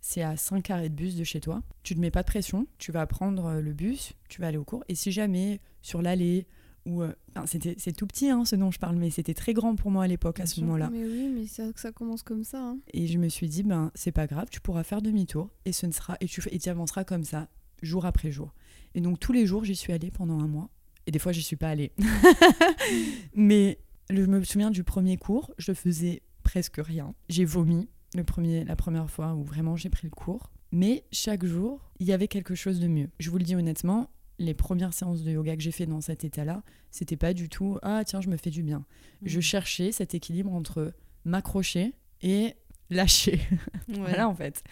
c'est 0.00 0.22
à 0.22 0.36
5 0.36 0.70
arrêts 0.70 0.88
de 0.88 0.94
bus 0.94 1.16
de 1.16 1.24
chez 1.24 1.40
toi. 1.40 1.62
Tu 1.82 1.96
ne 1.96 2.00
mets 2.00 2.10
pas 2.10 2.22
de 2.22 2.26
pression, 2.26 2.66
tu 2.78 2.92
vas 2.92 3.06
prendre 3.06 3.46
euh, 3.46 3.60
le 3.60 3.72
bus, 3.72 4.12
tu 4.28 4.40
vas 4.40 4.48
aller 4.48 4.58
au 4.58 4.64
cours. 4.64 4.84
Et 4.88 4.94
si 4.94 5.12
jamais, 5.12 5.60
sur 5.82 6.02
l'allée, 6.02 6.46
euh, 6.86 7.12
c'était 7.46 7.74
c'est 7.78 7.92
tout 7.92 8.06
petit 8.06 8.28
hein, 8.30 8.44
ce 8.44 8.56
dont 8.56 8.70
je 8.70 8.78
parle, 8.78 8.96
mais 8.96 9.10
c'était 9.10 9.34
très 9.34 9.54
grand 9.54 9.74
pour 9.74 9.90
moi 9.90 10.04
à 10.04 10.06
l'époque, 10.06 10.40
à 10.40 10.46
ce 10.46 10.60
moment-là. 10.60 10.90
Mais 10.92 11.04
oui, 11.04 11.28
mais 11.34 11.46
ça, 11.46 11.64
ça 11.76 11.92
commence 11.92 12.22
comme 12.22 12.44
ça. 12.44 12.60
hein. 12.62 12.78
Et 12.92 13.06
je 13.06 13.18
me 13.18 13.28
suis 13.28 13.48
dit, 13.48 13.62
ben, 13.62 13.90
c'est 13.94 14.12
pas 14.12 14.26
grave, 14.26 14.48
tu 14.50 14.60
pourras 14.60 14.82
faire 14.82 15.00
demi-tour 15.02 15.50
et 15.64 15.72
ce 15.72 15.86
ne 15.86 15.92
sera 15.92 16.16
et 16.20 16.26
tu 16.26 16.42
et 16.50 16.68
avanceras 16.68 17.04
comme 17.04 17.24
ça, 17.24 17.48
jour 17.82 18.04
après 18.06 18.30
jour. 18.30 18.54
Et 18.94 19.00
donc 19.00 19.18
tous 19.18 19.32
les 19.32 19.46
jours, 19.46 19.64
j'y 19.64 19.74
suis 19.76 19.92
allée 19.92 20.10
pendant 20.10 20.38
un 20.40 20.46
mois. 20.48 20.68
Et 21.06 21.10
des 21.10 21.18
fois, 21.18 21.32
j'y 21.32 21.42
suis 21.42 21.56
pas 21.56 21.68
allée. 21.68 21.92
Mais 23.34 23.78
je 24.10 24.22
me 24.22 24.42
souviens 24.42 24.70
du 24.70 24.84
premier 24.84 25.16
cours, 25.16 25.52
je 25.58 25.72
faisais 25.72 26.22
presque 26.42 26.76
rien. 26.78 27.14
J'ai 27.28 27.44
vomi 27.44 27.88
le 28.14 28.24
premier, 28.24 28.64
la 28.64 28.76
première 28.76 29.10
fois 29.10 29.34
où 29.34 29.42
vraiment 29.42 29.76
j'ai 29.76 29.90
pris 29.90 30.06
le 30.06 30.10
cours. 30.10 30.50
Mais 30.72 31.04
chaque 31.12 31.44
jour, 31.44 31.90
il 32.00 32.06
y 32.06 32.12
avait 32.12 32.28
quelque 32.28 32.54
chose 32.54 32.80
de 32.80 32.88
mieux. 32.88 33.08
Je 33.18 33.30
vous 33.30 33.38
le 33.38 33.44
dis 33.44 33.54
honnêtement, 33.54 34.10
les 34.38 34.54
premières 34.54 34.92
séances 34.92 35.22
de 35.22 35.30
yoga 35.30 35.56
que 35.56 35.62
j'ai 35.62 35.70
fait 35.72 35.86
dans 35.86 36.00
cet 36.00 36.24
état-là, 36.24 36.62
c'était 36.90 37.16
pas 37.16 37.34
du 37.34 37.48
tout 37.48 37.78
ah 37.82 38.02
tiens, 38.04 38.20
je 38.20 38.28
me 38.28 38.36
fais 38.36 38.50
du 38.50 38.62
bien. 38.62 38.84
Je 39.22 39.40
cherchais 39.40 39.92
cet 39.92 40.14
équilibre 40.14 40.52
entre 40.52 40.92
m'accrocher 41.24 41.92
et 42.22 42.54
lâcher. 42.90 43.40
Voilà 43.88 44.28
en 44.28 44.34
fait. 44.34 44.62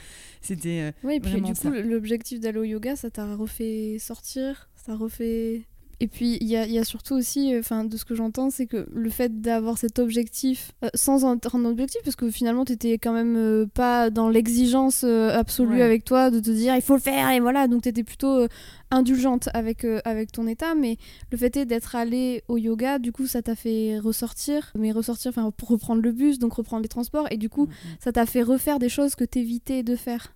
C'était 0.40 0.92
euh, 1.04 1.10
et 1.10 1.20
puis 1.20 1.40
du 1.40 1.54
ça. 1.54 1.70
coup, 1.70 1.76
l'objectif 1.76 2.40
d'aller 2.40 2.58
au 2.58 2.64
yoga, 2.64 2.96
ça 2.96 3.10
t'a 3.10 3.34
refait 3.36 3.96
sortir, 3.98 4.70
ça 4.74 4.96
refait. 4.96 5.62
Et 6.02 6.08
puis, 6.08 6.36
il 6.40 6.48
y 6.48 6.56
a, 6.56 6.66
il 6.66 6.72
y 6.72 6.78
a 6.80 6.84
surtout 6.84 7.14
aussi, 7.14 7.54
euh, 7.54 7.60
enfin, 7.60 7.84
de 7.84 7.96
ce 7.96 8.04
que 8.04 8.16
j'entends, 8.16 8.50
c'est 8.50 8.66
que 8.66 8.88
le 8.92 9.08
fait 9.08 9.40
d'avoir 9.40 9.78
cet 9.78 10.00
objectif, 10.00 10.72
euh, 10.84 10.88
sans 10.94 11.22
en 11.24 11.36
être 11.36 11.54
un 11.54 11.64
objectif, 11.64 12.00
parce 12.02 12.16
que 12.16 12.28
finalement, 12.28 12.64
t'étais 12.64 12.94
quand 12.98 13.12
même 13.12 13.36
euh, 13.36 13.66
pas 13.72 14.10
dans 14.10 14.28
l'exigence 14.28 15.04
euh, 15.04 15.30
absolue 15.30 15.76
Ouais. 15.76 15.82
avec 15.82 16.04
toi 16.04 16.30
de 16.32 16.40
te 16.40 16.50
dire 16.50 16.74
il 16.74 16.82
faut 16.82 16.94
le 16.94 17.00
faire, 17.00 17.30
et 17.30 17.38
voilà, 17.38 17.68
donc 17.68 17.82
t'étais 17.82 18.02
plutôt 18.02 18.34
euh, 18.36 18.48
indulgente 18.90 19.48
avec, 19.54 19.86
avec 20.04 20.32
ton 20.32 20.48
état, 20.48 20.74
mais 20.74 20.96
le 21.30 21.38
fait 21.38 21.56
est 21.56 21.66
d'être 21.66 21.94
allé 21.94 22.42
au 22.48 22.56
yoga, 22.58 22.98
du 22.98 23.12
coup, 23.12 23.28
ça 23.28 23.40
t'a 23.40 23.54
fait 23.54 23.98
ressortir, 24.00 24.72
mais 24.76 24.90
ressortir, 24.90 25.28
enfin, 25.30 25.52
pour 25.56 25.68
reprendre 25.68 26.02
le 26.02 26.10
bus, 26.10 26.40
donc 26.40 26.52
reprendre 26.54 26.82
les 26.82 26.88
transports, 26.88 27.28
et 27.30 27.36
du 27.36 27.48
coup, 27.48 27.68
ça 28.00 28.10
t'a 28.10 28.26
fait 28.26 28.42
refaire 28.42 28.80
des 28.80 28.88
choses 28.88 29.14
que 29.14 29.24
t'évitais 29.24 29.84
de 29.84 29.94
faire. 29.94 30.34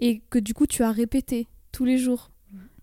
Et 0.00 0.22
que 0.30 0.40
du 0.40 0.54
coup 0.54 0.66
tu 0.66 0.82
as 0.82 0.90
répété 0.90 1.46
tous 1.70 1.84
les 1.84 1.98
jours. 1.98 2.30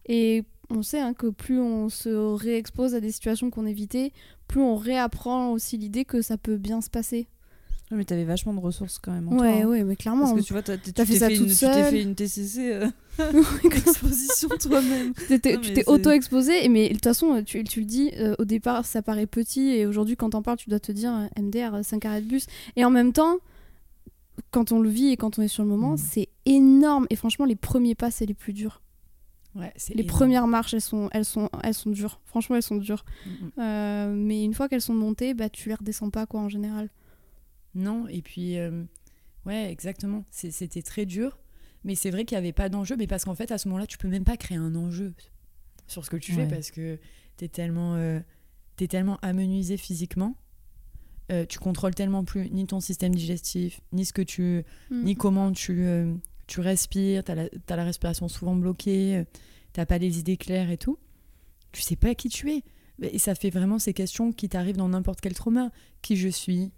Et 0.08 0.44
on 0.76 0.84
sait 0.84 1.00
hein, 1.00 1.14
que 1.14 1.28
plus 1.28 1.60
on 1.60 1.90
se 1.90 2.10
réexpose 2.10 2.96
à 2.96 3.00
des 3.00 3.12
situations 3.12 3.50
qu'on 3.50 3.66
évitait, 3.66 4.12
plus 4.48 4.62
on 4.62 4.76
réapprend 4.76 5.52
aussi 5.52 5.78
l'idée 5.78 6.06
que 6.06 6.22
ça 6.22 6.38
peut 6.38 6.58
bien 6.58 6.82
se 6.82 6.90
passer. 6.90 7.28
Ouais, 7.90 7.98
mais 7.98 8.06
t'avais 8.06 8.24
vachement 8.24 8.54
de 8.54 8.60
ressources 8.62 9.00
quand 9.00 9.12
même. 9.12 9.28
En 9.28 9.32
Ouais, 9.34 9.52
toi, 9.52 9.62
hein. 9.64 9.66
ouais, 9.68 9.84
mais 9.84 9.96
clairement. 9.98 10.24
Parce 10.30 10.40
que 10.40 10.46
tu 10.46 10.54
vois, 10.54 10.62
t'as, 10.62 10.78
tu 10.78 10.94
T'as 10.94 11.06
fait 11.06 11.20
ça 11.20 11.30
une, 11.30 11.40
toute 11.40 11.48
tu 11.50 11.56
t'es 11.56 11.74
seule. 11.74 11.84
fait 11.92 12.02
une 12.02 12.16
TCC 12.16 12.72
euh, 12.72 12.90
exposition 13.66 14.48
toi-même. 14.48 15.14
T'étais- 15.28 15.56
Non, 15.56 15.60
tu 15.62 15.74
t'es 15.74 15.84
c'est- 15.84 15.90
auto-exposé, 15.90 16.70
mais 16.70 16.88
de 16.88 16.94
toute 16.94 17.04
façon, 17.04 17.44
tu, 17.46 17.64
tu 17.66 17.82
le 17.82 17.86
dis, 17.86 18.12
euh, 18.18 18.34
au 18.40 18.46
départ, 18.46 18.86
ça 18.86 19.02
paraît 19.02 19.28
petit, 19.28 19.72
et 19.72 19.86
aujourd'hui, 19.86 20.16
quand 20.16 20.30
t'en 20.30 20.42
parles, 20.42 20.58
tu 20.58 20.70
dois 20.70 20.80
te 20.80 20.94
dire 20.94 21.14
euh, 21.14 21.42
MDR, 21.42 21.84
5 21.84 22.06
arrêts 22.06 22.22
de 22.22 22.28
bus. 22.28 22.46
Et 22.78 22.86
en 22.86 22.90
même 22.92 23.12
temps, 23.12 23.38
quand 24.52 24.72
on 24.72 24.80
le 24.80 24.90
vit 24.90 25.10
et 25.10 25.18
quand 25.18 25.38
on 25.38 25.42
est 25.42 25.48
sur 25.50 25.64
le 25.64 25.70
moment, 25.70 25.92
Mhm. 25.92 25.98
c'est 25.98 26.30
énorme. 26.46 27.08
Et 27.10 27.18
franchement, 27.18 27.44
les 27.46 27.58
premiers 27.58 27.96
pas, 27.96 28.10
c'est 28.10 28.26
les 28.26 28.34
plus 28.34 28.54
durs. 28.54 28.82
Ouais, 29.56 29.74
Les 29.90 29.94
énorme. 30.02 30.08
premières 30.08 30.48
marches, 30.48 30.74
elles 30.74 30.82
sont, 30.82 31.10
elles, 31.12 31.26
sont, 31.26 31.50
elles 31.64 31.74
sont 31.74 31.90
dures. 31.92 32.20
Franchement, 32.26 32.56
elles 32.56 32.64
sont 32.64 32.78
dures. 32.78 33.04
Mm, 33.26 33.30
mm. 33.30 33.52
Euh, 33.60 34.14
mais 34.16 34.44
une 34.44 34.54
fois 34.54 34.70
qu'elles 34.70 34.82
sont 34.82 34.94
montées, 34.94 35.34
bah, 35.34 35.50
tu 35.50 35.70
les 35.70 35.76
redescends 35.76 36.10
pas, 36.10 36.26
quoi, 36.26 36.42
en 36.42 36.50
général. 36.50 36.90
Non, 37.76 38.08
et 38.08 38.22
puis, 38.22 38.58
euh, 38.58 38.84
ouais, 39.46 39.72
exactement. 39.72 40.26
C'était 40.32 40.82
très 40.82 41.06
dur, 41.06 41.40
mais 41.84 41.96
c'est 41.96 42.12
vrai 42.12 42.26
qu'il 42.26 42.36
n'y 42.38 42.40
avait 42.44 42.54
pas 42.54 42.70
d'enjeu, 42.70 42.96
mais 42.98 43.08
parce 43.08 43.24
qu'en 43.26 43.36
fait, 43.36 43.52
à 43.52 43.58
ce 43.58 43.68
moment-là, 43.70 43.88
tu 43.88 43.98
peux 43.98 44.08
même 44.10 44.26
pas 44.26 44.38
créer 44.38 44.58
un 44.58 44.76
enjeu 44.76 45.14
sur 45.88 46.04
ce 46.06 46.10
que 46.10 46.18
tu 46.18 46.34
Ouais. 46.36 46.46
fais 46.48 46.54
parce 46.56 46.72
que 46.72 47.00
tu 47.38 47.46
es 47.46 47.48
tellement, 47.48 47.96
euh, 47.96 48.20
t'es 48.76 48.88
tellement 48.88 49.18
amenuisé 49.22 49.78
physiquement. 49.78 50.36
euh, 51.32 51.46
tu 51.46 51.60
contrôles 51.60 51.96
tellement 51.96 52.26
plus 52.26 52.50
ni 52.52 52.68
ton 52.68 52.82
système 52.82 53.16
digestif, 53.16 53.80
ni 53.94 54.04
ce 54.04 54.12
que 54.12 54.22
tu, 54.22 54.66
Mm. 54.90 55.04
ni 55.04 55.16
comment 55.16 55.52
tu, 55.54 55.86
tu 56.52 56.60
respires, 56.60 57.24
tu 57.24 57.32
as, 57.32 57.76
la 57.76 57.84
respiration 57.84 58.28
souvent 58.28 58.56
bloquée, 58.56 59.18
euh, 59.18 59.24
t'as 59.74 59.86
pas 59.86 59.98
les 59.98 60.20
idées 60.20 60.38
claires 60.38 60.70
et 60.70 60.78
tout. 60.78 60.98
Tu 61.72 61.82
sais 61.82 61.96
pas 61.96 62.14
qui 62.16 62.28
tu 62.30 62.52
es. 62.52 62.64
Et 63.02 63.20
ça 63.20 63.36
fait 63.36 63.50
vraiment 63.50 63.80
ces 63.80 63.94
questions 63.94 64.32
qui 64.34 64.50
t'arrivent 64.50 64.76
dans 64.78 64.90
n'importe 64.90 65.22
quel 65.22 65.34
trauma. 65.34 65.72
Qui 66.02 66.18
je 66.18 66.28
suis? 66.28 66.72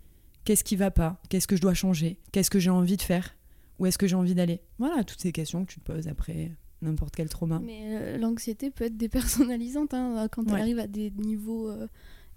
Qu'est-ce 0.45 0.63
qui 0.63 0.75
va 0.75 0.91
pas? 0.91 1.19
Qu'est-ce 1.29 1.47
que 1.47 1.55
je 1.55 1.61
dois 1.61 1.73
changer? 1.73 2.17
Qu'est-ce 2.31 2.51
que 2.51 2.59
j'ai 2.59 2.69
envie 2.69 2.97
de 2.97 3.01
faire? 3.01 3.35
Où 3.79 3.87
est-ce 3.87 3.97
que 3.97 4.07
j'ai 4.07 4.15
envie 4.15 4.35
d'aller? 4.35 4.61
Voilà, 4.77 5.03
toutes 5.03 5.19
ces 5.21 5.31
questions 5.31 5.65
que 5.65 5.71
tu 5.73 5.79
te 5.79 5.91
poses 5.91 6.07
après 6.07 6.51
n'importe 6.83 7.15
quel 7.15 7.29
trauma. 7.29 7.59
Mais 7.63 7.81
euh, 7.85 8.17
l'anxiété 8.17 8.69
peut 8.69 8.83
être 8.85 8.97
dépersonnalisante 8.97 9.93
hein, 9.93 10.27
quand 10.31 10.43
elle 10.47 10.53
Ouais. 10.53 10.61
arrive 10.61 10.79
à 10.79 10.87
des 10.87 11.11
niveaux. 11.11 11.69
euh, 11.69 11.87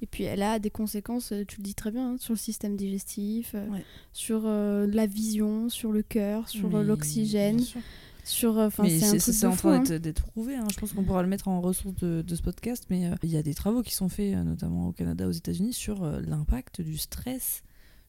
et 0.03 0.07
puis 0.07 0.25
elle 0.25 0.43
a 0.43 0.59
des 0.59 0.71
conséquences, 0.71 1.33
euh, 1.33 1.45
tu 1.47 1.59
le 1.59 1.63
dis 1.63 1.75
très 1.75 1.91
bien, 1.91 2.13
hein, 2.13 2.17
sur 2.19 2.35
le 2.35 2.39
système 2.39 2.77
digestif, 2.77 3.53
euh, 3.55 3.67
Ouais. 3.69 3.85
sur 4.13 4.43
euh, 4.45 4.87
la 4.87 5.07
vision, 5.07 5.69
sur 5.69 5.93
le 5.93 6.03
cœur, 6.03 6.49
sur 6.49 6.69
l'oxygène, 6.83 7.61
sur. 8.25 8.59
euh, 8.59 8.69
mais 8.81 8.99
c'est 8.99 9.47
en 9.47 9.55
train 9.57 9.81
hein. 9.89 9.99
d'être, 9.99 10.23
prouvé. 10.25 10.57
hein. 10.57 10.67
Je 10.73 10.79
pense 10.81 10.93
qu'on 10.93 11.05
pourra 11.05 11.23
le 11.23 11.29
mettre 11.29 11.49
en 11.49 11.61
ressource 11.61 11.95
de, 11.97 12.23
de 12.23 12.35
ce 12.35 12.43
podcast. 12.43 12.85
Mais 12.91 13.07
euh, 13.07 13.15
il 13.23 13.31
y 13.31 13.37
a 13.37 13.43
des 13.43 13.55
travaux 13.55 13.83
qui 13.83 13.95
sont 13.95 14.09
faits, 14.09 14.35
notamment 14.45 14.89
au 14.89 14.93
Canada, 14.93 15.29
aux 15.29 15.33
États-Unis, 15.33 15.73
sur 15.73 16.05
l'impact 16.05 16.81
du 16.81 16.97
stress 16.99 17.63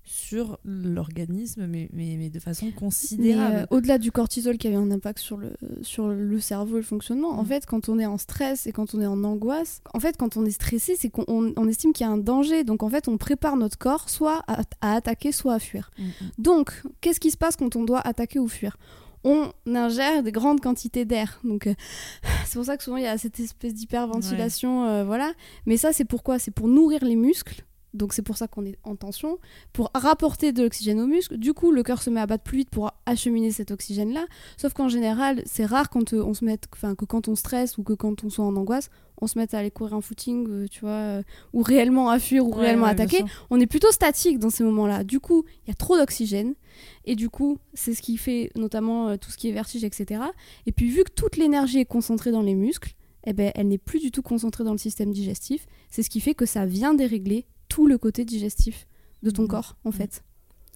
sur 0.10 0.58
l'organisme, 0.64 1.68
mais, 1.68 1.90
mais, 1.92 2.16
mais 2.18 2.30
de 2.30 2.40
façon 2.40 2.68
Mais, 2.68 2.72
considérable. 2.72 3.56
euh, 3.72 3.76
au-delà 3.76 3.98
du 3.98 4.12
cortisol 4.12 4.58
qui 4.58 4.66
avait 4.68 4.78
un 4.78 4.90
impact 4.90 5.20
sur 5.20 5.36
le, 5.38 5.52
sur 5.82 6.08
le 6.08 6.40
cerveau 6.40 6.76
et 6.78 6.80
le 6.80 6.86
fonctionnement, 6.86 7.32
en 7.32 7.44
Mm. 7.44 7.48
fait, 7.48 7.66
quand 7.66 7.90
on 7.90 8.00
est 8.00 8.06
en 8.06 8.18
stress 8.18 8.68
et 8.68 8.72
quand 8.72 8.96
on 8.96 9.02
est 9.02 9.06
en 9.06 9.24
angoisse, 9.26 9.82
en 9.94 10.00
fait, 10.00 10.16
quand 10.18 10.38
on 10.38 10.46
est 10.46 10.52
stressé, 10.52 10.96
c'est 10.98 11.10
qu'on 11.10 11.26
on- 11.28 11.54
on 11.58 11.68
estime 11.68 11.92
qu'il 11.92 12.06
y 12.06 12.10
a 12.10 12.12
un 12.14 12.18
danger. 12.18 12.64
Donc, 12.64 12.84
en 12.84 12.90
fait, 12.90 13.08
on 13.10 13.18
prépare 13.18 13.58
notre 13.58 13.78
corps 13.78 14.10
soit 14.10 14.42
à, 14.48 14.62
à 14.82 14.94
attaquer, 14.96 15.32
soit 15.34 15.56
à 15.56 15.60
fuir. 15.60 15.92
Mm, 15.98 16.04
mm. 16.04 16.10
Donc, 16.38 16.84
qu'est-ce 17.02 17.20
qui 17.20 17.32
se 17.32 17.38
passe 17.38 17.58
quand 17.58 17.76
on 17.76 17.84
doit 17.84 18.00
attaquer 18.00 18.40
ou 18.40 18.48
fuir? 18.48 18.78
On 19.24 19.52
ingère 19.66 20.24
des 20.24 20.32
grandes 20.32 20.62
quantités 20.62 21.04
d'air. 21.04 21.42
Donc, 21.44 21.68
euh, 21.68 21.74
c'est 22.46 22.54
pour 22.54 22.64
ça 22.66 22.78
que 22.78 22.84
souvent 22.84 22.96
il 22.98 23.04
y 23.04 23.08
a 23.08 23.18
cette 23.18 23.40
espèce 23.42 23.74
d'hyperventilation. 23.74 24.86
euh, 24.86 25.04
voilà. 25.04 25.34
Mais 25.66 25.76
ça, 25.76 25.92
c'est 25.92 26.06
pourquoi? 26.06 26.40
C'est 26.40 26.52
pour 26.52 26.68
nourrir 26.70 27.04
les 27.04 27.16
muscles. 27.18 27.66
Donc, 27.94 28.14
c'est 28.14 28.22
pour 28.22 28.38
ça 28.38 28.48
qu'on 28.48 28.66
est 28.66 28.78
en 28.84 28.96
tension. 28.96 29.40
Pour 29.74 29.92
rapporter 29.94 30.52
de 30.52 30.64
l'oxygène 30.64 31.00
aux 31.00 31.08
muscles. 31.08 31.38
Du 31.38 31.54
coup, 31.54 31.72
le 31.72 31.84
cœur 31.84 32.02
se 32.02 32.10
met 32.10 32.20
à 32.20 32.28
battre 32.28 32.44
plus 32.44 32.60
vite 32.60 32.70
pour 32.70 32.92
acheminer 33.06 33.52
cet 33.52 33.72
oxygène-là. 33.72 34.26
Sauf 34.58 34.74
qu'en 34.74 34.90
général, 34.90 35.42
c'est 35.46 35.66
rare 35.66 35.90
quand 35.90 36.14
euh, 36.14 36.24
on 36.24 36.34
se 36.34 36.46
met, 36.46 36.60
enfin, 36.74 36.96
que 36.96 37.06
quand 37.06 37.28
on 37.28 37.36
stresse 37.36 37.78
ou 37.78 37.84
que 37.84 37.94
quand 37.94 38.24
on 38.24 38.30
soit 38.30 38.46
en 38.46 38.56
angoisse, 38.56 38.90
on 39.20 39.28
se 39.28 39.40
mette 39.40 39.54
à 39.54 39.60
aller 39.60 39.72
courir 39.72 39.96
un 39.96 40.02
footing, 40.02 40.48
euh, 40.50 40.66
tu 40.70 40.82
vois, 40.82 40.90
euh, 40.90 41.24
ou 41.54 41.62
réellement 41.64 42.10
à 42.10 42.20
fuir 42.20 42.46
ou 42.46 42.54
Ouais, 42.54 42.66
réellement 42.66 42.86
ouais, 42.86 42.92
attaquer 42.92 43.24
on 43.50 43.60
est 43.60 43.66
plutôt 43.66 43.92
statique 43.92 44.38
dans 44.38 44.50
ces 44.50 44.64
moments-là. 44.64 45.04
Du 45.04 45.20
coup, 45.20 45.46
il 45.66 45.70
y 45.70 45.72
a 45.72 45.76
trop 45.76 45.98
d'oxygène. 45.98 46.54
Et 47.06 47.16
du 47.16 47.30
coup, 47.30 47.58
c'est 47.74 47.96
ce 47.96 48.02
qui 48.04 48.18
fait 48.18 48.52
notamment 48.56 49.18
tout 49.18 49.32
ce 49.32 49.38
qui 49.38 49.50
est 49.50 49.54
vertige, 49.54 49.84
etc. 49.84 50.22
Et 50.68 50.72
puis, 50.72 50.90
vu 50.90 51.04
que 51.04 51.12
toute 51.12 51.38
l'énergie 51.38 51.80
est 51.80 51.86
concentrée 51.86 52.32
dans 52.32 52.44
les 52.44 52.54
muscles, 52.54 52.94
eh 53.26 53.34
ben, 53.34 53.52
elle 53.56 53.68
n'est 53.68 53.78
plus 53.78 54.00
du 54.00 54.12
tout 54.12 54.22
concentrée 54.22 54.64
dans 54.64 54.72
le 54.72 54.78
système 54.78 55.12
digestif. 55.12 55.66
C'est 55.90 56.04
ce 56.04 56.10
qui 56.10 56.22
fait 56.22 56.36
que 56.36 56.46
ça 56.46 56.66
vient 56.66 56.94
dérégler 56.94 57.46
tout 57.70 57.88
le 57.88 57.98
côté 57.98 58.26
digestif 58.26 58.88
de 59.24 59.30
ton 59.32 59.44
Mhm. 59.44 59.48
corps, 59.50 59.78
en 59.84 59.92
fait. 59.92 60.24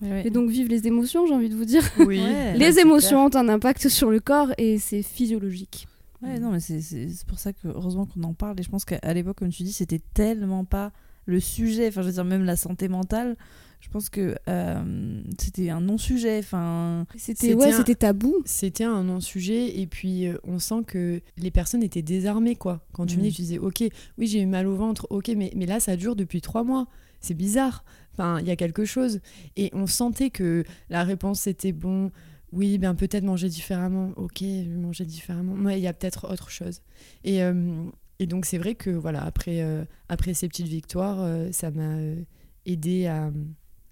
Ouais, 0.02 0.10
ouais. 0.10 0.28
Et 0.28 0.30
donc, 0.32 0.50
vive 0.50 0.68
les 0.68 0.88
émotions, 0.88 1.26
j'ai 1.28 1.34
envie 1.34 1.50
de 1.50 1.56
vous 1.56 1.66
dire. 1.66 1.84
Oui. 2.08 2.20
Ouais, 2.22 2.58
les 2.58 2.80
émotions 2.80 3.26
ont 3.26 3.36
un 3.36 3.50
impact 3.50 3.88
sur 3.90 4.10
le 4.10 4.20
corps 4.20 4.52
et 4.58 4.78
c'est 4.80 5.04
physiologique. 5.04 5.88
Ouais, 6.24 6.40
non, 6.40 6.52
mais 6.52 6.60
c'est- 6.60 6.82
c'est 6.82 7.10
c'est 7.10 7.26
pour 7.28 7.40
ça 7.40 7.52
que 7.54 7.68
heureusement 7.68 8.06
qu'on 8.06 8.24
en 8.24 8.34
parle. 8.34 8.60
Et 8.60 8.64
je 8.64 8.70
pense 8.70 8.86
qu'à 8.86 9.14
l'époque, 9.14 9.38
comme 9.38 9.50
tu 9.50 9.64
dis, 9.64 9.74
c'était 9.74 10.02
tellement 10.14 10.66
pas 10.66 10.92
le 11.26 11.40
sujet. 11.40 11.88
Enfin, 11.88 12.02
je 12.02 12.08
veux 12.08 12.14
dire, 12.14 12.26
même 12.26 12.44
la 12.44 12.56
santé 12.56 12.88
mentale, 12.90 13.38
je 13.82 13.90
pense 13.90 14.10
que 14.10 14.36
euh, 14.48 15.22
c'était 15.38 15.70
un 15.70 15.82
non-sujet. 15.82 16.40
Enfin, 16.40 17.06
C'était 17.18 17.48
C'était 17.48 17.54
ouais, 17.56 17.72
c'était 17.74 17.96
tabou. 17.96 18.36
C'était 18.46 18.86
un 18.86 19.04
non-sujet 19.04 19.78
et 19.80 19.88
puis 19.88 20.28
euh, 20.28 20.38
on 20.46 20.60
sent 20.60 20.84
que 20.88 21.20
les 21.38 21.52
personnes 21.52 21.84
étaient 21.84 22.02
désarmées 22.02 22.56
quoi. 22.56 22.86
Quand 22.94 23.06
tu 23.06 23.16
Mm. 23.16 23.20
venais, 23.20 23.30
tu 23.32 23.42
disais 23.42 23.58
ok, 23.58 23.84
oui 24.18 24.28
j'ai 24.28 24.42
eu 24.42 24.46
mal 24.46 24.68
au 24.68 24.76
ventre, 24.76 25.08
ok, 25.10 25.30
mais, 25.36 25.52
mais 25.56 25.66
là 25.66 25.80
ça 25.80 25.98
dure 25.98 26.16
depuis 26.16 26.40
trois 26.42 26.64
mois, 26.64 26.88
c'est 27.20 27.34
bizarre. 27.34 27.84
Enfin, 28.14 28.40
il 28.40 28.48
y 28.48 28.52
a 28.52 28.56
quelque 28.56 28.86
chose 28.86 29.20
et 29.58 29.70
on 29.74 29.88
sentait 29.88 30.30
que 30.30 30.64
la 30.90 31.04
réponse 31.04 31.48
était 31.48 31.72
bon. 31.74 32.12
Oui, 32.54 32.78
ben 32.78 32.96
peut-être 32.96 33.24
manger 33.24 33.48
différemment. 33.48 34.12
Ok, 34.18 34.42
manger 34.68 35.06
différemment. 35.06 35.54
Ouais, 35.64 35.80
il 35.80 35.84
y 35.84 35.88
a 35.88 35.94
peut-être 35.94 36.30
autre 36.30 36.50
chose. 36.50 36.82
Et, 37.24 37.42
euh, 37.44 37.86
et 38.20 38.28
donc 38.28 38.46
c'est 38.46 38.58
vrai 38.58 38.76
que 38.76 38.90
voilà 38.90 39.24
après 39.24 39.62
euh, 39.62 39.86
après 40.10 40.34
ces 40.34 40.50
petites 40.50 40.68
victoires, 40.68 41.20
euh, 41.22 41.50
ça 41.54 41.72
m'a 41.72 41.96
euh, 41.96 42.22
aidé 42.66 43.08
à 43.08 43.32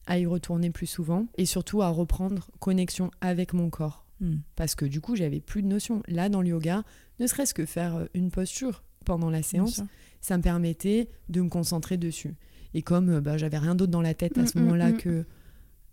à 0.10 0.19
y 0.19 0.26
retourner 0.26 0.69
plus 0.72 0.88
souvent 0.88 1.28
et 1.38 1.45
surtout 1.45 1.82
à 1.82 1.88
reprendre 1.89 2.50
connexion 2.60 3.12
avec 3.22 3.54
mon 3.54 3.69
corps 3.69 4.06
hmm. 4.19 4.38
parce 4.58 4.76
que 4.76 4.84
du 4.86 5.00
coup 5.00 5.15
j'avais 5.15 5.39
plus 5.39 5.62
de 5.62 5.67
notion. 5.67 6.04
Là 6.08 6.28
dans 6.28 6.41
le 6.41 6.50
yoga, 6.50 6.84
ne 7.19 7.28
serait-ce 7.28 7.54
que 7.54 7.65
faire 7.65 7.95
euh, 7.95 8.06
une 8.13 8.30
posture 8.32 8.84
pendant 9.06 9.30
la 9.30 9.41
séance, 9.43 9.82
ça 10.19 10.38
me 10.38 10.43
permettait 10.43 11.10
de 11.30 11.41
me 11.41 11.48
concentrer 11.50 11.95
dessus. 11.98 12.36
Et 12.74 12.82
comme 12.82 13.10
euh, 13.10 13.22
bah, 13.22 13.38
j'avais 13.38 13.58
rien 13.58 13.76
d'autre 13.76 13.91
dans 13.91 14.02
la 14.02 14.13
tête 14.13 14.38
à 14.38 14.41
Mm, 14.41 14.48
ce 14.48 14.58
mm, 14.58 14.62
moment-là 14.63 14.91
mm. 14.91 14.98
que 14.98 15.26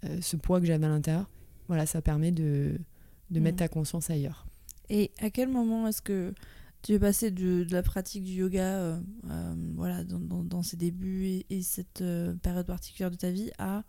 euh, 0.05 0.19
ce 0.21 0.37
poids 0.37 0.61
que 0.61 0.67
j'avais 0.67 0.85
à 0.87 0.89
l'intérieur, 0.89 1.31
voilà, 1.69 1.87
ça 1.87 2.03
permet 2.03 2.33
de, 2.33 2.79
de 3.31 3.41
mettre 3.41 3.59
ta 3.59 3.69
conscience 3.69 4.11
ailleurs. 4.11 4.47
Et 4.89 5.11
à 5.21 5.31
quel 5.31 5.49
moment 5.49 5.87
est-ce 5.89 6.03
que 6.03 6.33
tu 6.83 6.93
es 6.93 6.99
passé 6.99 7.31
de, 7.31 7.65
de 7.65 7.73
la 7.73 7.83
pratique 7.83 8.23
du 8.25 8.33
yoga 8.33 8.63
euh, 8.63 8.99
euh, 9.31 9.55
voilà, 9.75 10.05
dans, 10.05 10.21
dans- 10.21 10.45
dans 10.45 10.63
ses 10.63 10.77
débuts 10.77 11.25
et, 11.27 11.47
et 11.51 11.63
cette 11.63 12.03
euh, 12.03 12.35
période 12.35 12.67
particulière 12.67 13.11
de 13.11 13.17
ta 13.17 13.31
vie 13.31 13.51
à 13.59 13.83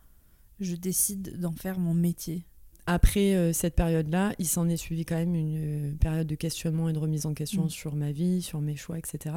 je 0.59 0.75
décide 0.75 1.39
d'en 1.39 1.51
faire 1.51 1.79
mon 1.79 1.93
métier 1.93 2.45
Après 2.85 3.35
euh, 3.35 3.53
cette 3.53 3.75
période-là, 3.75 4.33
il 4.39 4.47
s'en 4.47 4.67
est 4.69 4.77
suivi 4.77 5.05
quand 5.05 5.15
même 5.15 5.35
une 5.35 5.57
euh, 5.57 5.95
période 5.95 6.27
de 6.27 6.35
questionnement 6.35 6.89
et 6.89 6.93
de 6.93 6.99
remise 6.99 7.25
en 7.25 7.33
question 7.33 7.65
Mm. 7.65 7.69
sur 7.69 7.95
ma 7.95 8.11
vie, 8.11 8.41
sur 8.41 8.61
mes 8.61 8.75
choix, 8.75 8.97
etc. 8.97 9.35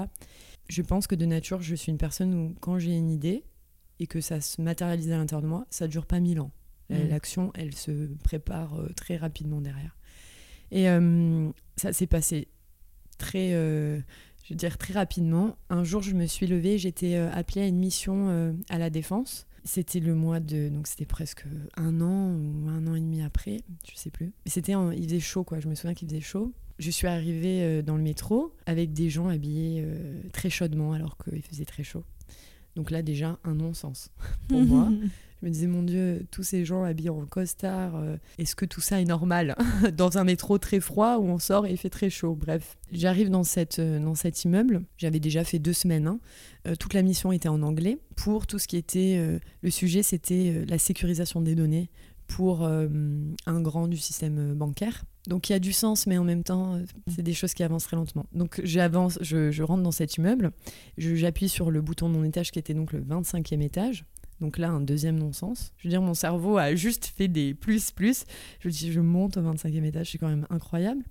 Je 0.69 0.83
pense 0.83 1.07
que 1.07 1.15
de 1.15 1.27
nature, 1.27 1.61
je 1.63 1.75
suis 1.75 1.91
une 1.91 1.99
personne 1.99 2.35
où 2.35 2.55
quand 2.61 2.79
j'ai 2.79 2.97
une 2.97 3.11
idée 3.11 3.45
et 3.99 4.07
que 4.07 4.21
ça 4.21 4.41
se 4.41 4.63
matérialise 4.63 5.11
à 5.11 5.17
l'intérieur 5.17 5.43
de 5.43 5.49
moi, 5.49 5.67
ça 5.71 5.89
dure 5.89 6.07
pas 6.07 6.21
mille 6.21 6.41
ans. 6.41 6.53
Euh, 6.91 7.05
Mm. 7.05 7.09
L'action, 7.09 7.53
elle 7.55 7.75
se 7.75 8.07
prépare 8.25 8.81
euh, 8.81 8.89
très 8.97 9.17
rapidement 9.17 9.61
derrière. 9.61 9.97
Et 10.73 10.87
ça 11.77 11.93
s'est 11.93 12.07
passé 12.07 12.47
très, 13.19 13.51
je 13.51 14.03
veux 14.51 14.55
dire 14.55 14.79
très 14.79 14.95
rapidement. 14.95 15.57
Un 15.69 15.83
jour, 15.83 16.01
je 16.01 16.15
me 16.15 16.27
suis 16.27 16.47
levée, 16.47 16.79
j'étais 16.79 17.17
appelée 17.17 17.63
à 17.63 17.67
une 17.67 17.79
mission 17.79 18.55
à 18.69 18.79
la 18.79 18.89
défense. 18.89 19.49
C'était 19.65 20.01
le 20.01 20.15
mois 20.15 20.41
de, 20.41 20.69
donc 20.69 20.87
c'était 20.87 21.07
presque 21.07 21.45
un 21.77 22.01
an 22.01 22.35
ou 22.35 22.69
un 22.69 22.87
an 22.87 22.95
et 22.95 23.01
demi 23.01 23.23
après, 23.23 23.59
je 23.89 23.97
sais 23.97 24.11
plus. 24.11 24.33
C'était, 24.47 24.73
il 24.97 25.05
faisait 25.05 25.21
chaud 25.21 25.45
quoi. 25.45 25.61
Je 25.61 25.69
me 25.69 25.75
souviens 25.75 25.95
qu'il 25.95 26.09
faisait 26.09 26.21
chaud. 26.21 26.53
Je 26.79 26.91
suis 26.91 27.07
arrivée 27.07 27.63
euh, 27.63 27.83
dans 27.83 27.97
le 27.97 28.03
métro 28.03 28.55
avec 28.65 28.93
des 28.93 29.11
gens 29.11 29.29
habillés 29.29 29.83
euh, 29.85 30.23
très 30.33 30.49
chaudement 30.49 30.93
alors 30.93 31.19
qu'il 31.19 31.43
faisait 31.43 31.67
très 31.67 31.85
chaud. 31.85 32.05
Donc 32.75 32.91
là 32.91 33.03
déjà 33.03 33.39
un 33.45 33.55
non-sens 33.55 34.11
pour 34.49 34.63
moi. 34.63 34.89
Je 35.41 35.47
me 35.47 35.51
disais, 35.51 35.67
mon 35.67 35.83
Dieu, 35.83 36.27
tous 36.31 36.43
ces 36.43 36.67
gens 36.67 36.83
habillés 36.83 37.09
en 37.09 37.25
costard, 37.25 37.97
euh, 37.97 38.17
est-ce 38.39 38.55
que 38.55 38.67
tout 38.67 38.83
ça 38.83 39.01
est 39.01 39.07
normal 39.07 39.57
Dans 39.97 40.19
un 40.19 40.25
métro 40.25 40.59
très 40.59 40.81
froid 40.81 41.17
où 41.17 41.25
on 41.25 41.39
sort 41.39 41.67
et 41.67 41.71
il 41.71 41.79
fait 41.79 41.89
très 41.89 42.11
chaud? 42.11 42.35
Bref, 42.35 42.77
j'arrive 42.93 43.31
dans, 43.31 43.43
euh, 43.79 43.99
dans 44.01 44.15
cet 44.15 44.45
immeuble. 44.45 44.83
J'avais 44.99 45.21
déjà 45.21 45.43
fait 45.45 45.59
deux 45.59 45.73
semaines. 45.73 46.07
hein. 46.09 46.21
Euh, 46.69 46.75
toute 46.75 46.93
la 46.93 47.01
mission 47.03 47.33
était 47.33 47.49
en 47.49 47.63
anglais. 47.63 47.99
Pour 48.17 48.47
tout 48.47 48.59
ce 48.59 48.69
qui 48.69 48.77
était. 48.77 49.41
le 49.63 49.71
sujet, 49.71 50.03
c'était 50.03 50.67
la 50.69 50.77
sécurisation 50.77 51.41
des 51.41 51.55
données 51.55 51.89
pour 52.29 52.65
un 52.67 53.61
grand 53.61 53.89
du 53.89 53.97
système 53.97 54.53
bancaire. 54.55 55.05
Donc 55.27 55.49
il 55.49 55.53
y 55.53 55.57
a 55.57 55.59
du 55.59 55.73
sens, 55.73 56.07
mais 56.07 56.19
en 56.19 56.25
même 56.25 56.45
temps, 56.45 56.79
c'est 57.09 57.23
des 57.23 57.33
choses 57.33 57.55
qui 57.55 57.63
avancent 57.63 57.85
très 57.85 57.97
lentement. 57.97 58.27
Donc 58.33 58.61
j'avance, 58.63 59.19
je, 59.23 59.51
je 59.51 59.63
rentre 59.63 59.83
dans 59.83 59.91
cet 59.91 60.17
immeuble, 60.17 60.53
j'appuie 60.99 61.49
sur 61.49 61.71
le 61.71 61.81
bouton 61.81 62.11
de 62.11 62.15
mon 62.15 62.25
étage 62.25 62.51
qui 62.51 62.59
était 62.59 62.75
donc 62.75 62.93
le 62.93 63.01
25e 63.01 63.63
étage. 63.63 64.05
Donc 64.41 64.59
là, 64.59 64.71
un 64.71 64.81
deuxième 64.81 65.19
non-sens. 65.19 65.73
Je 65.79 65.89
veux 65.89 65.91
dire, 65.91 66.03
mon 66.03 66.15
cerveau 66.15 66.57
a 66.57 66.75
juste 66.75 67.13
fait 67.17 67.29
des 67.29 67.55
plus, 67.55 67.91
plus. 67.91 68.25
Je 68.61 68.69
dis, 68.69 68.93
je 68.93 69.01
monte 69.01 69.37
au 69.37 69.43
25e 69.43 69.85
étage, 69.85 70.13
c'est 70.13 70.19
quand 70.19 70.29
même 70.29 70.47
incroyable. 70.51 71.03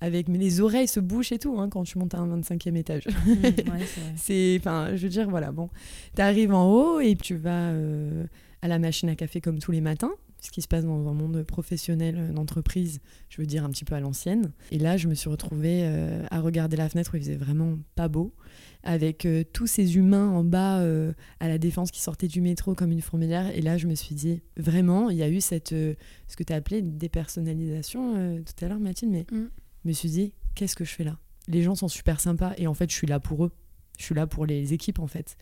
Avec 0.00 0.26
mais 0.26 0.38
les 0.38 0.60
oreilles 0.60 0.88
se 0.88 0.98
bouchent 0.98 1.30
et 1.30 1.38
tout 1.38 1.60
hein, 1.60 1.68
quand 1.68 1.84
tu 1.84 1.96
montes 1.96 2.14
à 2.14 2.18
un 2.18 2.40
25e 2.40 2.74
étage. 2.74 3.06
Mm, 3.06 3.42
ouais, 3.42 3.54
c'est 4.16 4.56
enfin, 4.58 4.96
je 4.96 5.02
veux 5.04 5.08
dire, 5.08 5.30
voilà, 5.30 5.52
bon, 5.52 5.70
t'arrives 6.14 6.52
en 6.52 6.68
haut 6.68 7.00
et 7.00 7.14
tu 7.14 7.36
vas 7.36 7.70
euh, 7.70 8.24
à 8.62 8.68
la 8.68 8.80
machine 8.80 9.08
à 9.08 9.14
café 9.14 9.40
comme 9.40 9.60
tous 9.60 9.70
les 9.70 9.80
matins, 9.80 10.10
ce 10.42 10.50
qui 10.50 10.60
se 10.60 10.68
passe 10.68 10.84
dans 10.84 11.08
un 11.08 11.14
monde 11.14 11.42
professionnel 11.44 12.16
euh, 12.18 12.32
d'entreprise, 12.32 13.00
je 13.30 13.40
veux 13.40 13.46
dire 13.46 13.64
un 13.64 13.70
petit 13.70 13.84
peu 13.84 13.94
à 13.94 14.00
l'ancienne. 14.00 14.52
Et 14.72 14.78
là, 14.78 14.96
je 14.96 15.06
me 15.08 15.14
suis 15.14 15.30
retrouvée 15.30 15.82
euh, 15.84 16.26
à 16.30 16.40
regarder 16.40 16.76
la 16.76 16.88
fenêtre 16.88 17.12
où 17.14 17.16
il 17.16 17.22
faisait 17.22 17.36
vraiment 17.36 17.78
pas 17.94 18.08
beau, 18.08 18.34
avec 18.82 19.24
euh, 19.24 19.44
tous 19.52 19.68
ces 19.68 19.96
humains 19.96 20.28
en 20.28 20.42
bas 20.42 20.80
euh, 20.80 21.12
à 21.38 21.46
la 21.46 21.58
défense 21.58 21.92
qui 21.92 22.02
sortaient 22.02 22.26
du 22.26 22.40
métro 22.40 22.74
comme 22.74 22.90
une 22.90 23.00
fourmilière. 23.00 23.56
Et 23.56 23.62
là, 23.62 23.78
je 23.78 23.86
me 23.86 23.94
suis 23.94 24.16
dit, 24.16 24.42
vraiment, 24.56 25.10
il 25.10 25.16
y 25.16 25.22
a 25.22 25.28
eu 25.28 25.40
cette, 25.40 25.70
ce 25.70 26.36
que 26.36 26.42
tu 26.42 26.52
as 26.52 26.56
appelé 26.56 26.82
dépersonnalisation 26.82 28.42
tout 28.42 28.64
à 28.64 28.68
l'heure, 28.68 28.80
Mathilde, 28.80 29.12
mais 29.12 29.26
Mm. 29.30 29.48
je 29.84 29.88
me 29.88 29.92
suis 29.92 30.10
dit, 30.10 30.34
qu'est-ce 30.56 30.74
que 30.76 30.84
je 30.84 30.92
fais 30.92 31.04
là? 31.04 31.18
Les 31.46 31.62
gens 31.62 31.76
sont 31.76 31.88
super 31.88 32.20
sympas 32.20 32.52
et 32.58 32.66
en 32.66 32.74
fait, 32.74 32.90
je 32.90 32.96
suis 32.96 33.06
là 33.06 33.20
pour 33.20 33.44
eux. 33.44 33.52
Je 33.98 34.04
suis 34.04 34.14
là 34.14 34.26
pour 34.26 34.44
les 34.44 34.72
équipes, 34.74 34.98
en 34.98 35.06
fait. 35.06 35.36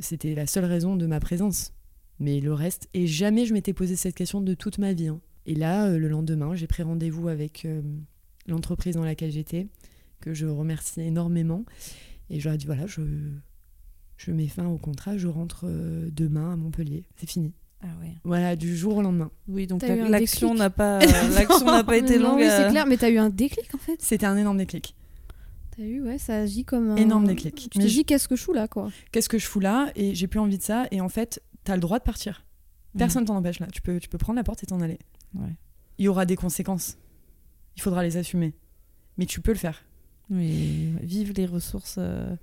C'était 0.00 0.36
la 0.36 0.46
seule 0.46 0.66
raison 0.66 0.94
de 0.94 1.06
ma 1.06 1.18
présence. 1.18 1.72
Mais 2.20 2.40
le 2.40 2.52
reste, 2.52 2.88
et 2.94 3.06
jamais 3.06 3.44
je 3.46 3.52
m'étais 3.54 3.72
posé 3.72 3.96
cette 3.96 4.14
question 4.14 4.40
de 4.40 4.54
toute 4.54 4.78
ma 4.78 4.92
vie. 4.92 5.08
hein. 5.08 5.20
Et 5.46 5.54
là, 5.54 5.86
euh, 5.86 5.98
le 5.98 6.08
lendemain, 6.08 6.54
j'ai 6.54 6.66
pris 6.66 6.82
rendez-vous 6.82 7.28
avec 7.28 7.64
euh, 7.64 7.82
l'entreprise 8.46 8.94
dans 8.94 9.04
laquelle 9.04 9.30
j'étais, 9.32 9.66
que 10.20 10.32
je 10.32 10.46
remercie 10.46 11.00
énormément. 11.00 11.64
Et 12.30 12.40
je 12.40 12.44
leur 12.46 12.54
ai 12.54 12.58
dit, 12.58 12.66
voilà, 12.66 12.86
je, 12.86 13.02
je 14.16 14.30
mets 14.30 14.46
fin 14.48 14.66
au 14.66 14.78
contrat, 14.78 15.18
je 15.18 15.28
rentre 15.28 15.64
euh, 15.64 16.08
demain 16.12 16.52
à 16.52 16.56
Montpellier. 16.56 17.04
C'est 17.16 17.28
fini. 17.28 17.52
Ah 17.82 17.88
ouais. 18.00 18.14
Voilà, 18.24 18.56
du 18.56 18.74
jour 18.74 18.96
au 18.96 19.02
lendemain. 19.02 19.30
Oui, 19.48 19.66
donc 19.66 19.82
l'action 20.08 20.54
n'a 20.54 20.70
pas, 20.70 21.00
l'action 21.00 21.66
n'a 21.66 21.84
pas 21.84 21.96
été 21.98 22.18
Non, 22.18 22.30
longue. 22.30 22.38
oui, 22.38 22.46
c'est 22.48 22.70
clair, 22.70 22.86
mais 22.86 22.96
t'as 22.96 23.10
eu 23.10 23.18
un 23.18 23.28
déclic 23.28 23.74
en 23.74 23.78
fait? 23.78 23.96
C'était 24.00 24.24
un 24.26 24.36
énorme 24.38 24.56
déclic. 24.56 24.94
T'as 25.76 25.82
eu, 25.82 26.00
ouais, 26.02 26.16
ça 26.18 26.36
agit 26.36 26.64
comme 26.64 26.90
un. 26.92 26.96
Énorme 26.96 27.26
déclic. 27.26 27.54
Tu 27.56 27.68
te 27.68 27.78
Mais 27.78 27.88
je- 27.88 27.92
dis, 27.94 28.04
qu'est-ce 28.06 28.28
que 28.28 28.36
je 28.36 28.42
fous 28.42 28.52
là, 28.54 28.68
quoi? 28.68 28.90
Qu'est-ce 29.12 29.28
que 29.28 29.38
je 29.38 29.46
fous 29.46 29.60
là? 29.60 29.90
Et 29.96 30.14
j'ai 30.14 30.28
plus 30.28 30.38
envie 30.38 30.56
de 30.56 30.62
ça. 30.62 30.86
Et 30.92 31.00
en 31.02 31.08
fait, 31.10 31.42
t'as 31.64 31.74
le 31.74 31.80
droit 31.80 31.98
de 31.98 32.04
partir. 32.04 32.44
Personne 32.96 33.24
t'en 33.24 33.36
empêche 33.36 33.58
là. 33.58 33.66
Tu 33.72 33.82
peux, 33.82 33.98
tu 33.98 34.08
peux 34.08 34.18
prendre 34.18 34.36
la 34.36 34.44
porte 34.44 34.62
et 34.62 34.66
t'en 34.66 34.80
aller. 34.80 34.98
Ouais. 35.34 35.56
Il 35.98 36.04
y 36.04 36.08
aura 36.08 36.26
des 36.26 36.36
conséquences. 36.36 36.96
Il 37.76 37.82
faudra 37.82 38.02
les 38.04 38.16
assumer. 38.16 38.54
Mais 39.18 39.26
tu 39.26 39.40
peux 39.40 39.52
le 39.52 39.58
faire. 39.58 39.82
Oui, 40.30 40.90
vive 41.02 41.32
les 41.36 41.44
ressources, 41.46 41.96
euh, 41.98 42.34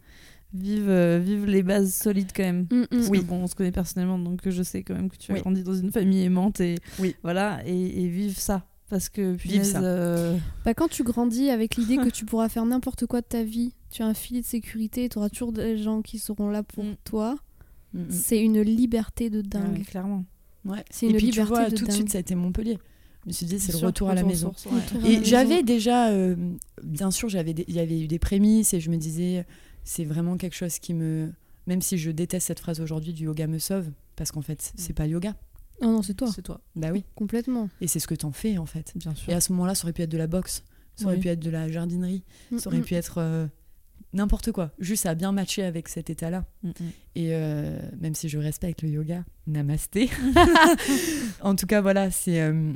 vive, 0.53 0.89
euh, 0.89 1.19
vive 1.23 1.45
les 1.45 1.63
bases 1.63 1.93
solides 1.93 2.31
quand 2.35 2.43
même. 2.43 2.67
Mm, 2.69 2.75
mm. 2.81 2.87
Parce 2.91 3.05
que, 3.07 3.11
Oui. 3.11 3.21
bon, 3.23 3.35
on 3.43 3.47
se 3.47 3.55
connaît 3.55 3.71
personnellement, 3.71 4.19
donc 4.19 4.41
je 4.47 4.61
sais 4.63 4.83
quand 4.83 4.93
même 4.93 5.09
que 5.09 5.17
tu 5.17 5.31
as 5.31 5.35
Oui. 5.35 5.41
grandi 5.41 5.63
dans 5.63 5.73
une 5.73 5.91
famille 5.91 6.23
aimante 6.23 6.59
et 6.59 6.75
Oui. 6.99 7.15
voilà, 7.23 7.61
et, 7.65 8.03
et 8.03 8.07
vive 8.07 8.37
ça. 8.37 8.65
Parce 8.89 9.07
que 9.09 9.31
Vive 9.31 9.39
punaise, 9.51 9.71
ça. 9.71 9.81
euh, 9.81 10.37
Bah, 10.65 10.73
quand 10.73 10.89
tu 10.89 11.03
grandis 11.03 11.49
avec 11.49 11.77
l'idée 11.77 11.95
que 12.09 12.09
tu 12.09 12.25
pourras 12.25 12.49
faire 12.49 12.65
n'importe 12.65 13.05
quoi 13.05 13.21
de 13.21 13.25
ta 13.25 13.41
vie, 13.43 13.73
tu 13.89 14.03
as 14.03 14.05
un 14.05 14.13
filet 14.13 14.41
de 14.41 14.45
sécurité, 14.45 15.07
tu 15.09 15.17
auras 15.17 15.29
toujours 15.29 15.53
des 15.53 15.77
gens 15.77 16.01
qui 16.01 16.19
seront 16.19 16.49
là 16.49 16.61
pour 16.61 16.83
Mm. 16.83 16.95
toi, 17.05 17.37
Mm, 17.93 17.99
mm. 18.03 18.11
c'est 18.11 18.41
une 18.41 18.61
liberté 18.61 19.29
de 19.29 19.39
ah 19.39 19.47
dingue. 19.59 19.77
ouais, 19.79 19.83
clairement. 19.83 20.25
Ouais. 20.65 20.83
C'est 20.89 21.07
Et 21.07 21.09
une 21.09 21.17
puis 21.17 21.31
tu 21.31 21.41
vois, 21.41 21.69
de 21.69 21.75
tout 21.75 21.85
de 21.85 21.91
suite, 21.91 22.09
ça 22.09 22.17
a 22.17 22.21
été 22.21 22.35
Montpellier. 22.35 22.77
Je 23.23 23.29
me 23.29 23.33
suis 23.33 23.45
dit, 23.45 23.59
c'est 23.59 23.71
le 23.71 23.77
Sûr, 23.77 23.87
retour 23.87 24.09
à 24.09 24.15
la 24.15 24.23
maison. 24.23 24.53
ouais. 24.71 25.09
Et 25.09 25.23
j'avais 25.23 25.61
déjà, 25.63 26.09
euh, 26.09 26.35
bien 26.83 27.11
sûr, 27.11 27.29
j'avais 27.29 27.51
il 27.51 27.73
y 27.75 27.79
avait 27.79 27.99
eu 28.01 28.07
des 28.07 28.17
prémices 28.19 28.73
et 28.73 28.79
je 28.79 28.89
me 28.89 28.97
disais, 28.97 29.45
c'est 29.83 30.05
vraiment 30.05 30.37
quelque 30.37 30.55
chose 30.55 30.79
qui 30.79 30.93
me. 30.93 31.31
Même 31.67 31.81
si 31.83 31.97
je 31.99 32.09
déteste 32.09 32.47
cette 32.47 32.59
phrase 32.59 32.79
aujourd'hui, 32.81 33.13
du 33.13 33.25
yoga 33.25 33.45
me 33.45 33.59
sauve, 33.59 33.91
parce 34.15 34.31
qu'en 34.31 34.41
fait, 34.41 34.73
c'est 34.75 34.93
pas 34.93 35.05
le 35.05 35.11
yoga. 35.11 35.35
Oh 35.81 35.85
non, 35.85 36.01
c'est 36.01 36.15
toi, 36.15 36.27
C'est 36.33 36.41
toi, 36.41 36.59
Bah 36.75 36.89
oui. 36.91 37.03
complètement. 37.15 37.69
Et 37.81 37.87
c'est 37.87 37.99
ce 37.99 38.07
que 38.07 38.15
t'en 38.15 38.31
fais, 38.31 38.57
en 38.57 38.65
fait. 38.65 38.91
bien 38.95 39.13
sûr. 39.13 39.29
Et 39.31 39.33
à 39.35 39.41
ce 39.41 39.51
moment-là, 39.53 39.75
ça 39.75 39.85
aurait 39.85 39.93
pu 39.93 40.01
être 40.01 40.09
de 40.11 40.17
la 40.17 40.27
boxe, 40.27 40.63
ça 40.95 41.05
aurait 41.05 41.15
Oui. 41.15 41.21
pu 41.21 41.27
être 41.27 41.39
de 41.39 41.49
la 41.51 41.69
jardinerie, 41.69 42.23
ça 42.57 42.69
aurait 42.69 42.79
Mm, 42.79 42.83
pu 42.83 42.95
être 42.95 43.15
euh, 43.19 43.45
n'importe 44.13 44.51
quoi. 44.51 44.71
Juste 44.79 45.05
à 45.05 45.15
bien 45.15 45.31
matcher 45.31 45.63
avec 45.63 45.87
cet 45.89 46.09
état-là. 46.09 46.45
Mm, 46.63 46.69
mm. 46.69 46.73
Et 47.15 47.27
euh, 47.31 47.79
même 47.99 48.15
si 48.15 48.29
je 48.29 48.37
respecte 48.37 48.81
le 48.81 48.89
yoga, 48.89 49.23
namasté. 49.47 50.09
en 51.41 51.55
tout 51.55 51.65
cas, 51.67 51.81
voilà, 51.81 52.11
c'est 52.11 52.41
euh, 52.41 52.71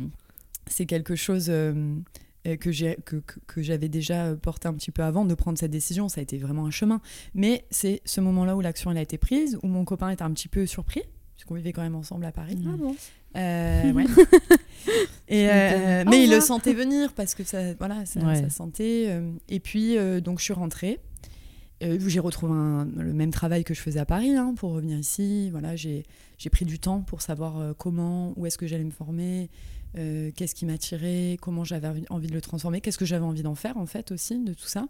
c'est 0.67 0.85
quelque 0.85 1.15
chose 1.15 1.47
euh, 1.49 1.95
que 2.59 2.71
j'ai 2.71 2.97
que, 3.05 3.17
que- 3.47 3.61
j'avais 3.61 3.89
déjà 3.89 4.35
porté 4.35 4.67
un 4.67 4.73
petit 4.73 4.91
peu 4.91 5.03
avant 5.03 5.25
de 5.25 5.33
prendre 5.33 5.57
cette 5.57 5.71
décision. 5.71 6.09
Ça 6.09 6.19
a 6.19 6.23
été 6.23 6.37
vraiment 6.37 6.65
un 6.65 6.71
chemin. 6.71 7.01
Mais 7.33 7.65
c'est 7.71 8.01
ce 8.05 8.21
moment-là 8.21 8.55
où 8.55 8.61
l'action 8.61 8.91
elle 8.91 8.97
a 8.97 9.01
été 9.01 9.17
prise, 9.17 9.57
où 9.63 9.67
mon 9.67 9.85
copain 9.85 10.09
était 10.09 10.23
un 10.23 10.31
petit 10.31 10.47
peu 10.47 10.65
surpris, 10.65 11.01
puisqu'on 11.35 11.55
vivait 11.55 11.73
quand 11.73 11.81
même 11.83 11.95
ensemble 11.95 12.25
à 12.25 12.31
Paris. 12.31 12.57
Ah 12.67 12.75
bon 12.77 12.95
Euh, 13.37 13.91
ouais. 13.91 14.05
Et, 15.27 15.49
euh, 15.49 16.03
Au 16.05 16.09
mais 16.09 16.17
il 16.23 16.29
le 16.29 16.35
revoir. 16.35 16.43
sentait 16.43 16.73
venir 16.73 17.11
parce 17.13 17.33
que 17.33 17.43
ça, 17.43 17.73
voilà, 17.79 18.05
ça, 18.05 18.19
Ouais. 18.19 18.35
ça 18.39 18.49
sentait. 18.49 19.05
euh, 19.09 19.31
et 19.49 19.59
puis, 19.59 19.97
donc, 20.21 20.37
je 20.39 20.43
suis 20.43 20.53
rentrée. 20.53 20.99
Euh, 21.83 21.99
j'ai 22.07 22.19
retrouvé 22.19 22.53
le 22.53 23.13
même 23.13 23.31
travail 23.31 23.63
que 23.63 23.73
je 23.73 23.81
faisais 23.81 23.99
à 23.99 24.05
Paris 24.05 24.31
hein, 24.35 24.53
pour 24.55 24.71
revenir 24.71 24.97
ici. 24.97 25.49
Voilà, 25.49 25.75
j'ai 25.75 26.03
pris 26.51 26.65
du 26.65 26.79
temps 26.79 27.01
pour 27.01 27.21
savoir 27.21 27.59
euh, 27.59 27.73
comment, 27.73 28.33
où 28.37 28.45
est-ce 28.45 28.57
que 28.57 28.67
j'allais 28.67 28.83
me 28.85 28.91
former, 28.91 29.49
euh, 29.97 30.31
qu'est-ce 30.35 30.55
qui 30.55 30.65
m'attirait, 30.65 31.37
comment 31.41 31.63
j'avais 31.63 31.89
envie- 32.09 32.27
de 32.27 32.33
le 32.33 32.41
transformer, 32.41 32.81
qu'est-ce 32.81 32.97
que 32.97 33.05
j'avais 33.05 33.25
envie 33.25 33.43
d'en 33.43 33.55
faire 33.55 33.77
en 33.77 33.85
fait 33.85 34.11
aussi 34.11 34.39
de 34.43 34.53
tout 34.53 34.67
ça. 34.67 34.87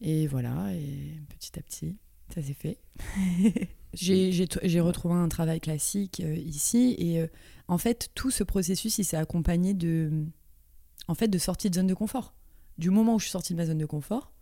Et 0.00 0.26
voilà, 0.26 0.72
et 0.74 1.20
petit 1.28 1.58
à 1.58 1.62
petit, 1.62 1.96
ça 2.32 2.42
s'est 2.42 2.54
fait. 2.54 2.78
j'ai 3.94 4.80
retrouvé 4.80 5.14
un 5.14 5.28
travail 5.28 5.60
classique 5.60 6.20
ici 6.20 6.94
et 6.98 7.24
en 7.68 7.78
fait 7.78 8.08
tout 8.14 8.30
ce 8.30 8.42
processus 8.42 8.98
il 8.98 9.04
s'est 9.04 9.16
accompagné 9.18 9.74
de 9.74 10.10
en 11.08 11.14
fait 11.14 11.28
de 11.28 11.38
sortie 11.38 11.70
de 11.70 11.74
zone 11.74 11.86
de 11.88 11.94
confort. 11.94 12.34
Du 12.78 12.90
moment 12.90 13.16
où 13.16 13.18
je 13.18 13.24
suis 13.24 13.32
sortie 13.32 13.52
de 13.52 13.58
ma 13.58 13.66
zone 13.66 13.78
de 13.78 13.86
confort, 13.86 14.32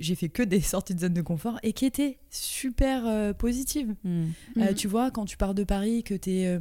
j'ai 0.00 0.14
fait 0.14 0.28
que 0.28 0.42
des 0.42 0.60
sorties 0.60 0.94
de 0.94 1.00
zone 1.00 1.14
de 1.14 1.22
confort 1.22 1.58
et 1.62 1.72
qui 1.72 1.86
étaient 1.86 2.18
super 2.30 3.06
euh, 3.06 3.32
positives. 3.32 3.94
Mm. 4.04 4.24
Euh, 4.58 4.70
Mm. 4.72 4.74
tu 4.74 4.88
vois, 4.88 5.10
quand 5.10 5.24
tu 5.24 5.36
pars 5.36 5.54
de 5.54 5.64
Paris, 5.64 6.02
que 6.02 6.14
tu 6.14 6.30
es, 6.30 6.58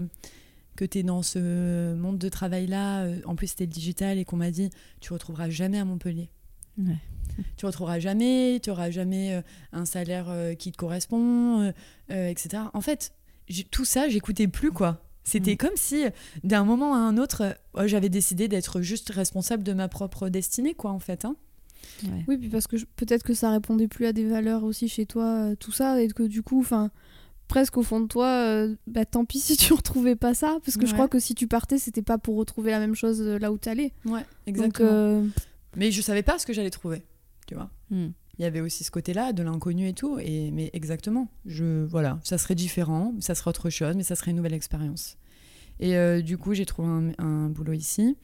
que 0.75 0.85
es 0.97 1.03
dans 1.03 1.21
ce 1.21 1.93
monde 1.95 2.17
de 2.17 2.29
travail-là, 2.29 3.03
euh, 3.03 3.19
en 3.25 3.35
plus 3.35 3.47
c'était 3.47 3.65
le 3.65 3.71
digital 3.71 4.17
et 4.17 4.25
qu'on 4.25 4.37
m'a 4.37 4.51
dit, 4.51 4.69
tu 5.01 5.13
retrouveras 5.13 5.49
jamais 5.49 5.79
à 5.79 5.85
Montpellier. 5.85 6.29
Ouais. 6.77 6.97
Tu 7.57 7.65
retrouveras 7.65 7.99
jamais, 7.99 8.59
tu 8.61 8.69
auras 8.69 8.91
jamais 8.91 9.33
euh, 9.33 9.41
un 9.73 9.85
salaire 9.85 10.27
euh, 10.29 10.53
qui 10.55 10.71
te 10.71 10.77
correspond, 10.77 11.61
euh, 11.61 11.71
euh, 12.11 12.27
etc. 12.29 12.63
En 12.73 12.81
fait, 12.81 13.13
tout 13.71 13.85
ça, 13.85 14.07
j'écoutais 14.09 14.47
plus, 14.47 14.71
quoi. 14.71 15.01
C'était 15.23 15.53
Mm. 15.53 15.57
comme 15.57 15.75
si, 15.75 16.05
euh, 16.05 16.09
d'un 16.43 16.63
moment 16.63 16.93
à 16.93 16.97
un 16.99 17.17
autre, 17.17 17.41
euh, 17.43 17.53
ouais, 17.81 17.87
j'avais 17.87 18.09
décidé 18.09 18.47
d'être 18.47 18.81
juste 18.81 19.09
responsable 19.09 19.63
de 19.63 19.73
ma 19.73 19.87
propre 19.87 20.29
destinée, 20.29 20.73
quoi, 20.75 20.91
en 20.91 20.99
fait. 20.99 21.25
hein. 21.25 21.35
Ouais. 22.03 22.25
Oui, 22.27 22.37
puis 22.37 22.49
parce 22.49 22.67
que 22.67 22.77
peut-être 22.95 23.23
que 23.23 23.33
ça 23.33 23.49
répondait 23.51 23.87
plus 23.87 24.05
à 24.05 24.13
des 24.13 24.25
valeurs 24.27 24.63
aussi 24.63 24.87
chez 24.87 25.05
toi, 25.05 25.25
euh, 25.25 25.55
tout 25.55 25.71
ça, 25.71 26.01
et 26.01 26.07
que 26.07 26.23
du 26.23 26.41
coup, 26.41 26.59
enfin, 26.59 26.91
presque 27.47 27.77
au 27.77 27.83
fond 27.83 27.99
de 27.99 28.07
toi, 28.07 28.27
euh, 28.27 28.75
bah 28.87 29.05
tant 29.05 29.25
pis 29.25 29.39
si 29.41 29.57
tu 29.57 29.73
retrouvais 29.73 30.15
pas 30.15 30.33
ça, 30.33 30.57
parce 30.63 30.77
que 30.77 30.85
je 30.85 30.93
crois 30.93 31.07
que 31.07 31.19
si 31.19 31.35
tu 31.35 31.47
partais, 31.47 31.77
c'était 31.77 32.01
pas 32.01 32.17
pour 32.17 32.35
retrouver 32.37 32.71
la 32.71 32.79
même 32.79 32.95
chose 32.95 33.21
euh, 33.21 33.39
là 33.39 33.51
où 33.51 33.57
t'allais. 33.57 33.93
Ouais, 34.05 34.11
Donc, 34.11 34.25
exactement. 34.47 34.89
euh, 34.91 35.27
Mais 35.75 35.91
je 35.91 36.01
savais 36.01 36.23
pas 36.23 36.39
ce 36.39 36.45
que 36.45 36.53
j'allais 36.53 36.69
trouver, 36.69 37.03
tu 37.47 37.55
vois. 37.55 37.69
Mm. 37.89 38.07
Il 38.37 38.41
y 38.41 38.45
avait 38.45 38.59
aussi 38.59 38.83
ce 38.83 38.91
côté-là, 38.91 39.31
de 39.31 39.43
l'inconnu 39.43 39.87
et 39.87 39.93
tout. 39.93 40.19
Et, 40.19 40.51
mais 40.51 40.69
exactement, 40.73 41.29
je, 41.45 41.85
voilà, 41.85 42.19
ça 42.23 42.37
serait 42.37 42.55
différent, 42.55 43.13
ça 43.21 43.33
serait 43.33 43.49
autre 43.49 43.69
chose, 43.69 43.95
mais 43.95 44.03
ça 44.03 44.15
serait 44.15 44.31
une 44.31 44.37
nouvelle 44.37 44.53
expérience. 44.53 45.17
Et 45.79 45.95
euh, 45.95 46.21
du 46.21 46.37
coup, 46.37 46.53
j'ai 46.53 46.65
trouvé 46.65 47.13
un, 47.17 47.49
boulot 47.49 47.73
ici. 47.73 48.17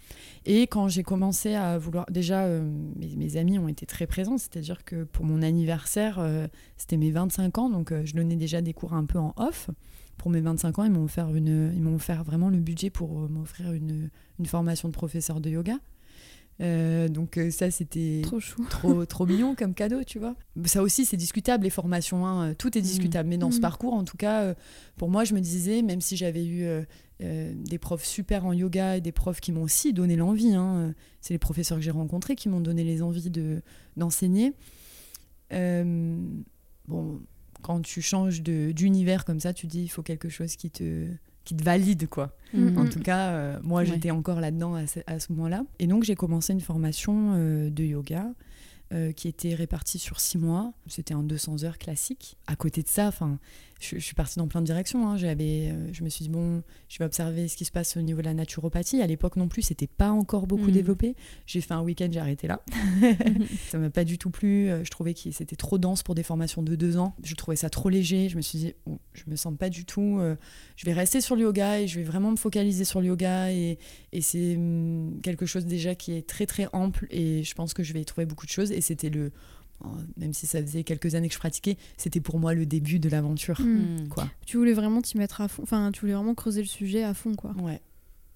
Et 0.45 0.63
quand 0.63 0.87
j'ai 0.87 1.03
commencé 1.03 1.53
à 1.53 1.77
vouloir. 1.77 2.05
Déjà, 2.09 2.45
euh, 2.45 2.61
mes, 2.95 3.37
amis 3.37 3.59
ont 3.59 3.67
été 3.67 3.85
très 3.85 4.07
présents, 4.07 4.37
c'est-à-dire 4.37 4.83
que 4.83 5.03
pour 5.03 5.25
mon 5.25 5.41
anniversaire, 5.41 6.19
euh, 6.19 6.47
c'était 6.77 6.97
mes 6.97 7.11
25 7.11 7.57
ans, 7.57 7.69
donc 7.69 7.93
je 8.03 8.13
donnais 8.13 8.35
déjà 8.35 8.61
des 8.61 8.73
cours 8.73 8.93
un 8.93 9.05
peu 9.05 9.19
en 9.19 9.33
off. 9.37 9.69
Pour 10.17 10.29
mes 10.29 10.41
25 10.41 10.79
ans, 10.79 10.83
ils 10.83 10.91
m'ont 10.91 11.05
offert, 11.05 12.23
vraiment 12.23 12.49
le 12.49 12.59
budget 12.59 12.89
pour 12.89 13.29
m'offrir 13.29 13.73
une, 13.73 14.09
une 14.39 14.45
formation 14.45 14.87
de 14.87 14.93
professeur 14.93 15.41
de 15.41 15.49
yoga. 15.49 15.77
Euh, 16.59 17.07
donc, 17.07 17.37
euh, 17.37 17.49
ça, 17.49 17.71
c'était 17.71 18.21
trop 18.23 18.39
trop, 18.69 19.05
trop 19.05 19.25
mignon 19.25 19.55
comme 19.55 19.73
cadeau, 19.73 20.03
tu 20.03 20.19
vois. 20.19 20.35
Ça 20.65 20.83
aussi, 20.83 21.05
c'est 21.05 21.17
discutable, 21.17 21.63
les 21.63 21.69
formations, 21.71 22.27
hein, 22.27 22.53
tout 22.53 22.77
est 22.77 22.81
discutable. 22.81 23.29
Mais 23.29 23.37
dans 23.37 23.49
ce 23.49 23.55
Mhm. 23.57 23.61
parcours, 23.61 23.93
en 23.93 24.03
tout 24.03 24.17
cas, 24.17 24.41
euh, 24.43 24.53
pour 24.97 25.09
moi, 25.09 25.23
je 25.23 25.33
me 25.33 25.39
disais, 25.39 25.81
même 25.81 26.01
si 26.01 26.17
j'avais 26.17 26.45
eu 26.45 26.63
euh, 26.65 26.83
des 27.55 27.77
profs 27.79 28.05
super 28.05 28.45
en 28.45 28.53
yoga 28.53 28.97
et 28.97 29.01
des 29.01 29.11
profs 29.11 29.39
qui 29.41 29.51
m'ont 29.51 29.63
aussi 29.63 29.93
donné 29.93 30.15
l'envie, 30.15 30.53
hein, 30.53 30.93
c'est 31.19 31.33
les 31.33 31.39
professeurs 31.39 31.77
que 31.79 31.83
j'ai 31.83 31.91
rencontrés 31.91 32.35
qui 32.35 32.47
m'ont 32.49 32.61
donné 32.61 32.83
les 32.83 33.01
envies 33.01 33.29
de, 33.31 33.61
d'enseigner. 33.97 34.53
Euh, 35.53 36.15
bon, 36.87 37.21
quand 37.61 37.81
tu 37.81 38.01
changes 38.01 38.41
d'univers 38.41 39.25
comme 39.25 39.39
ça, 39.39 39.53
tu 39.53 39.67
dis, 39.67 39.81
il 39.83 39.87
faut 39.89 40.01
quelque 40.03 40.29
chose 40.29 40.55
qui 40.55 40.69
te, 40.69 41.07
qui 41.43 41.55
te 41.55 41.63
valide, 41.63 42.07
quoi. 42.07 42.31
Mm, 42.53 42.77
En 42.77 42.83
mm. 42.83 42.89
tout 42.89 42.99
cas, 42.99 43.29
euh, 43.29 43.59
moi, 43.63 43.81
Ouais. 43.81 43.85
j'étais 43.87 44.11
encore 44.11 44.39
là-dedans 44.39 44.75
à 44.75 44.87
ce, 44.87 44.99
à 45.07 45.19
ce 45.19 45.31
moment-là. 45.33 45.63
Et 45.79 45.87
donc, 45.87 46.03
j'ai 46.03 46.15
commencé 46.15 46.53
une 46.53 46.61
formation 46.61 47.33
euh, 47.35 47.69
de 47.69 47.83
yoga 47.83 48.27
euh, 48.91 49.11
qui 49.13 49.27
était 49.27 49.55
répartie 49.55 49.99
sur 49.99 50.19
six 50.19 50.37
mois. 50.37 50.73
C'était 50.87 51.13
un 51.13 51.23
200 51.23 51.63
heures 51.63 51.77
classique. 51.77 52.37
À 52.47 52.55
côté 52.55 52.83
de 52.83 52.87
ça, 52.89 53.07
enfin, 53.07 53.39
je, 53.79 53.95
je 53.97 54.03
suis 54.03 54.15
partie 54.15 54.37
dans 54.37 54.47
plein 54.47 54.59
de 54.61 54.65
directions. 54.65 55.07
hein. 55.07 55.17
J'avais, 55.17 55.69
euh, 55.71 55.89
je 55.93 56.03
me 56.03 56.09
suis 56.09 56.23
dit, 56.23 56.29
bon, 56.29 56.61
je 56.89 56.97
vais 56.99 57.05
observer 57.05 57.47
ce 57.47 57.55
qui 57.55 57.63
se 57.65 57.71
passe 57.71 57.95
au 57.97 58.01
niveau 58.01 58.19
de 58.19 58.25
la 58.25 58.33
naturopathie. 58.33 59.01
À 59.01 59.07
l'époque 59.07 59.37
non 59.37 59.47
plus, 59.47 59.61
c'était 59.61 59.87
pas 59.87 60.11
encore 60.11 60.45
beaucoup 60.45 60.65
Mhm. 60.67 60.71
développé. 60.73 61.15
J'ai 61.45 61.61
fait 61.61 61.73
un 61.73 61.81
week-end, 61.81 62.09
j'ai 62.11 62.19
arrêté 62.19 62.47
là. 62.47 62.61
ça 63.69 63.77
m'a 63.77 63.89
pas 63.89 64.03
du 64.03 64.17
tout 64.17 64.29
plu. 64.29 64.69
Euh, 64.69 64.83
Je 64.83 64.89
trouvais 64.91 65.13
que 65.13 65.31
c'était 65.31 65.55
trop 65.55 65.77
dense 65.77 66.03
pour 66.03 66.15
des 66.15 66.23
formations 66.23 66.61
de 66.61 66.75
deux 66.75 66.97
ans. 66.97 67.15
Je 67.23 67.33
trouvais 67.35 67.55
ça 67.55 67.69
trop 67.69 67.89
léger. 67.89 68.29
Je 68.29 68.35
me 68.35 68.41
suis 68.41 68.59
dit, 68.59 68.73
oh, 68.85 68.99
je 69.13 69.23
me 69.27 69.35
sens 69.35 69.53
pas 69.57 69.69
du 69.69 69.85
tout. 69.85 70.17
euh, 70.19 70.35
je 70.75 70.85
vais 70.85 70.93
rester 70.93 71.21
sur 71.21 71.35
le 71.35 71.43
yoga 71.43 71.79
et 71.79 71.87
je 71.87 71.97
vais 71.99 72.05
vraiment 72.05 72.31
me 72.31 72.35
focaliser 72.35 72.83
sur 72.85 72.99
le 73.01 73.07
yoga. 73.07 73.51
Et, 73.51 73.77
et 74.11 74.21
c'est 74.21 74.55
hum, 74.57 75.19
quelque 75.23 75.45
chose 75.45 75.65
déjà 75.65 75.95
qui 75.95 76.11
est 76.13 76.27
très 76.27 76.45
très 76.45 76.67
ample. 76.73 77.07
Et 77.09 77.43
je 77.43 77.53
pense 77.55 77.73
que 77.73 77.83
je 77.83 77.93
vais 77.93 78.01
y 78.01 78.05
trouver 78.05 78.25
beaucoup 78.25 78.45
de 78.45 78.51
choses. 78.51 78.71
Et 78.71 78.80
c'était 78.81 79.09
le. 79.09 79.31
oh, 79.83 79.89
Même 80.17 80.33
si 80.33 80.47
ça 80.47 80.61
faisait 80.61 80.83
quelques 80.83 81.15
années 81.15 81.27
que 81.27 81.33
je 81.33 81.39
pratiquais, 81.39 81.77
c'était 81.97 82.21
pour 82.21 82.39
moi 82.39 82.53
le 82.53 82.65
début 82.65 82.99
de 82.99 83.09
l'aventure. 83.09 83.59
Mm. 83.61 84.03
Mm. 84.03 84.09
Quoi. 84.09 84.29
Tu 84.45 84.57
voulais 84.57 84.73
vraiment 84.73 85.01
t'y 85.01 85.17
mettre 85.17 85.41
à 85.41 85.47
fond, 85.47 85.63
enfin, 85.63 85.91
tu 85.91 86.01
voulais 86.01 86.13
vraiment 86.13 86.35
creuser 86.35 86.61
le 86.61 86.67
sujet 86.67 87.03
à 87.03 87.13
fond, 87.13 87.35
quoi. 87.35 87.51
Ouais, 87.61 87.81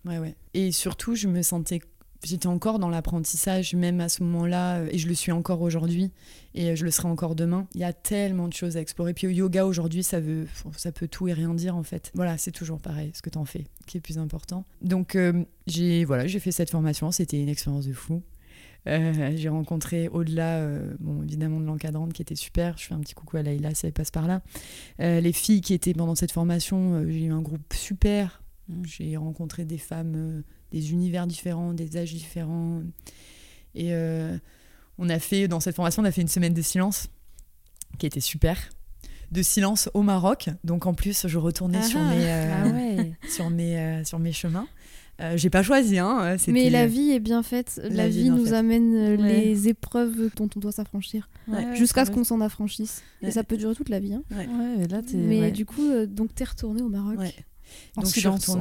ouais, 0.05 0.19
ouais. 0.19 0.35
Et 0.53 0.71
surtout, 0.71 1.15
je 1.15 1.27
me 1.27 1.41
sentais. 1.41 1.81
J'étais 2.23 2.47
encore 2.47 2.79
dans 2.79 2.89
l'apprentissage, 2.89 3.75
même 3.75 4.01
à 4.01 4.09
ce 4.09 4.23
moment-là, 4.23 4.77
euh, 4.77 4.89
et 4.89 4.97
je 4.97 5.07
le 5.07 5.13
suis 5.13 5.31
encore 5.31 5.61
aujourd'hui, 5.61 6.09
et 6.55 6.71
euh, 6.71 6.75
je 6.75 6.83
le 6.83 6.89
serai 6.89 7.07
encore 7.07 7.35
demain. 7.35 7.67
Il 7.75 7.81
y 7.81 7.83
a 7.83 7.93
tellement 7.93 8.47
de 8.47 8.53
choses 8.53 8.77
à 8.77 8.81
explorer. 8.81 9.13
Puis 9.13 9.27
au 9.27 9.29
yoga 9.29 9.65
aujourd'hui, 9.67 10.01
ça, 10.01 10.19
veut, 10.19 10.47
ça 10.75 10.91
peut 10.91 11.07
tout 11.07 11.27
et 11.27 11.33
rien 11.33 11.53
dire 11.53 11.75
en 11.75 11.83
fait. 11.83 12.11
Voilà, 12.15 12.39
c'est 12.39 12.51
toujours 12.51 12.79
pareil, 12.79 13.11
ce 13.13 13.21
que 13.21 13.29
tu 13.29 13.37
en 13.37 13.45
fais, 13.45 13.65
qui 13.85 13.97
est 13.97 14.01
plus 14.01 14.17
important. 14.17 14.65
Donc 14.81 15.15
euh, 15.15 15.43
j'ai 15.67 16.03
voilà, 16.03 16.25
j'ai 16.25 16.39
fait 16.39 16.51
cette 16.51 16.71
formation, 16.71 17.11
c'était 17.11 17.39
une 17.39 17.49
expérience 17.49 17.85
de 17.85 17.93
fou. 17.93 18.23
Euh, 18.87 19.33
j'ai 19.35 19.49
rencontré 19.49 20.07
au-delà, 20.09 20.57
euh, 20.57 20.93
bon, 20.99 21.23
évidemment, 21.23 21.59
de 21.59 21.65
l'encadrante 21.65 22.13
qui 22.13 22.21
était 22.21 22.35
super. 22.35 22.77
Je 22.77 22.85
fais 22.85 22.93
un 22.93 22.99
petit 22.99 23.13
coucou 23.13 23.37
à 23.37 23.43
Laïla 23.43 23.73
si 23.73 23.85
elle 23.85 23.93
passe 23.93 24.11
par 24.11 24.27
là. 24.27 24.41
Euh, 24.99 25.19
les 25.21 25.33
filles 25.33 25.61
qui 25.61 25.73
étaient 25.73 25.93
pendant 25.93 26.15
cette 26.15 26.31
formation, 26.31 27.03
j'ai 27.07 27.25
eu 27.25 27.31
un 27.31 27.41
groupe 27.41 27.73
super. 27.73 28.43
Mm. 28.69 28.83
J'ai 28.85 29.17
rencontré 29.17 29.65
des 29.65 29.77
femmes, 29.77 30.43
des 30.71 30.91
univers 30.91 31.27
différents, 31.27 31.73
des 31.73 31.97
âges 31.97 32.13
différents. 32.13 32.81
Et 33.73 33.91
on 34.97 35.09
a 35.09 35.19
fait, 35.19 35.47
dans 35.47 35.59
cette 35.59 35.75
formation, 35.75 36.01
on 36.01 36.05
a 36.05 36.11
fait 36.11 36.21
une 36.21 36.27
semaine 36.27 36.53
de 36.53 36.61
silence 36.61 37.09
qui 37.97 38.05
était 38.05 38.19
super. 38.19 38.69
De 39.31 39.41
silence 39.41 39.89
au 39.93 40.01
Maroc. 40.03 40.49
Donc 40.63 40.85
en 40.85 40.93
plus, 40.93 41.27
je 41.27 41.37
retournais 41.37 41.81
sur 41.81 41.99
Ah, 41.99 42.09
mes, 42.09 42.25
euh, 42.25 42.53
ah 42.63 42.67
ouais. 42.69 43.11
sur 43.29 43.49
mes, 43.49 43.77
euh, 43.77 44.03
sur 44.03 44.19
mes 44.19 44.31
chemins. 44.31 44.67
Euh, 45.21 45.33
J'ai 45.37 45.49
pas 45.49 45.63
choisi, 45.63 45.97
hein. 45.97 46.35
c'était- 46.37 46.51
Mais 46.51 46.69
la 46.69 46.87
vie 46.87 47.11
est 47.11 47.19
bien 47.21 47.41
faite. 47.41 47.79
La, 47.83 47.89
La 48.03 48.07
vie 48.09 48.23
vie 48.23 48.29
nous 48.31 48.53
amène 48.53 48.93
euh, 48.95 49.17
Ouais. 49.17 49.43
les 49.45 49.69
épreuves 49.69 50.29
dont 50.35 50.49
on 50.55 50.59
doit 50.59 50.73
s'affranchir. 50.73 51.29
Ouais, 51.47 51.75
Jusqu'à 51.75 52.03
ce 52.05 52.11
qu'on 52.11 52.23
s'en 52.25 52.41
affranchisse. 52.41 53.01
Ouais. 53.21 53.29
Et 53.29 53.31
ça 53.31 53.43
peut 53.43 53.55
durer 53.55 53.75
toute 53.75 53.87
la 53.89 53.99
vie. 53.99 54.13
hein. 54.13 54.23
Ouais, 54.31 54.47
mais 54.77 54.87
là. 54.87 55.01
Mais 55.13 55.39
ouais. 55.41 55.51
du 55.51 55.65
coup, 55.65 55.89
euh, 55.89 56.05
donc 56.05 56.35
t'es 56.35 56.43
retourné 56.43 56.81
au 56.81 56.89
Maroc. 56.89 57.17
Ouais. 57.17 57.33
en 57.97 58.01
donc, 58.01 58.11
silence, 58.11 58.49
en. 58.49 58.59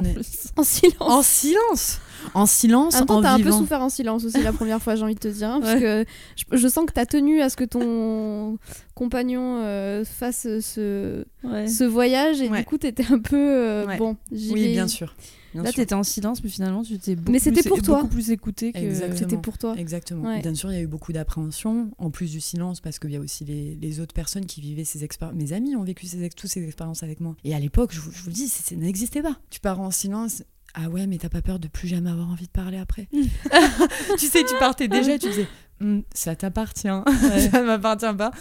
En 0.55 0.63
silence. 0.63 0.99
En 0.99 1.21
silence 1.21 1.99
En 2.33 2.45
silence, 2.45 2.95
En 2.95 3.05
temps, 3.05 3.21
t'as 3.21 3.33
un 3.33 3.39
peu 3.39 3.51
souffert 3.51 3.81
en 3.81 3.89
silence 3.89 4.23
aussi 4.25 4.41
la 4.41 4.51
première 4.53 4.81
fois, 4.81 4.95
j'ai 4.95 5.03
envie 5.03 5.13
de 5.15 5.19
te 5.19 5.27
dire. 5.27 5.49
hein, 5.49 5.59
parce 5.61 5.75
Ouais. 5.75 5.81
que 5.81 6.05
je, 6.37 6.57
je 6.57 6.67
sens 6.67 6.85
que 6.85 6.93
t'as 6.93 7.05
tenu 7.05 7.41
à 7.41 7.49
ce 7.49 7.55
que 7.57 7.65
ton 7.65 8.57
compagnon 8.95 9.59
euh, 9.61 10.03
fasse 10.03 10.47
ce, 10.61 11.23
Ouais. 11.43 11.67
ce 11.67 11.83
voyage 11.83 12.41
et 12.41 12.49
Ouais. 12.49 12.59
du 12.59 12.65
coup, 12.65 12.77
t'étais 12.77 13.05
un 13.11 13.19
peu. 13.19 13.35
euh, 13.37 13.85
Ouais. 13.85 13.97
Bon, 13.97 14.17
j'y 14.31 14.51
Oui, 14.53 14.63
vais. 14.63 14.71
bien 14.71 14.87
sûr. 14.87 15.15
Bien 15.53 15.63
Là, 15.63 15.71
t'étais 15.71 15.93
en 15.95 16.03
silence, 16.03 16.43
mais 16.43 16.49
finalement, 16.49 16.83
tu 16.83 16.97
t'es 16.99 17.15
beaucoup, 17.15 17.31
Mais 17.31 17.39
c'était 17.39 17.61
plus- 17.61 17.69
pour 17.69 17.81
toi. 17.81 17.97
beaucoup 18.01 18.09
plus 18.15 18.31
écouté 18.31 18.73
que. 18.73 18.93
C'était 19.15 19.37
pour 19.37 19.57
toi. 19.57 19.73
Exactement. 19.77 20.27
Ouais. 20.27 20.41
Bien 20.41 20.53
sûr, 20.53 20.69
il 20.71 20.75
y 20.75 20.79
a 20.79 20.81
eu 20.81 20.87
beaucoup 20.87 21.13
d'appréhension, 21.13 21.91
en 21.97 22.09
plus 22.09 22.29
du 22.31 22.41
silence, 22.41 22.81
parce 22.81 22.99
qu'il 22.99 23.11
y 23.11 23.15
a 23.15 23.21
aussi 23.21 23.45
les, 23.45 23.75
les 23.81 23.99
autres 24.01 24.13
personnes 24.13 24.45
qui 24.47 24.59
vivaient 24.59 24.83
ces 24.83 25.03
expériences. 25.05 25.37
Mes 25.37 25.53
amis 25.53 25.75
ont 25.77 25.83
vécu 25.83 26.07
ces, 26.07 26.21
ex- 26.23 26.35
toutes 26.35 26.49
ces 26.49 26.63
expériences 26.65 27.03
avec 27.03 27.21
moi. 27.21 27.37
Et 27.45 27.55
à 27.55 27.59
l'époque, 27.59 27.91
je, 27.93 28.01
vous- 28.01 28.11
je 28.11 28.21
vous 28.21 28.27
le 28.27 28.33
dis, 28.33 28.49
ça 28.49 28.75
n'existait 28.75 29.21
pas. 29.21 29.37
Tu 29.49 29.61
pars 29.61 29.79
en 29.79 29.91
silence. 29.91 30.43
Ah 30.73 30.89
ouais, 30.89 31.07
mais 31.07 31.17
t'as 31.19 31.29
pas 31.29 31.41
peur 31.41 31.57
de 31.57 31.69
plus 31.69 31.87
jamais 31.87 32.09
avoir 32.09 32.29
envie 32.29 32.47
de 32.47 32.51
parler 32.51 32.77
après 32.77 33.07
Tu 34.19 34.25
sais, 34.27 34.43
tu 34.43 34.55
partais 34.59 34.89
déjà, 34.89 35.17
tu 35.17 35.29
disais, 35.29 35.47
Hum, 35.81 36.03
ça 36.13 36.35
t'appartient, 36.35 36.87
ça 37.51 37.61
ne 37.61 37.65
m'appartient 37.65 38.13
pas. 38.17 38.31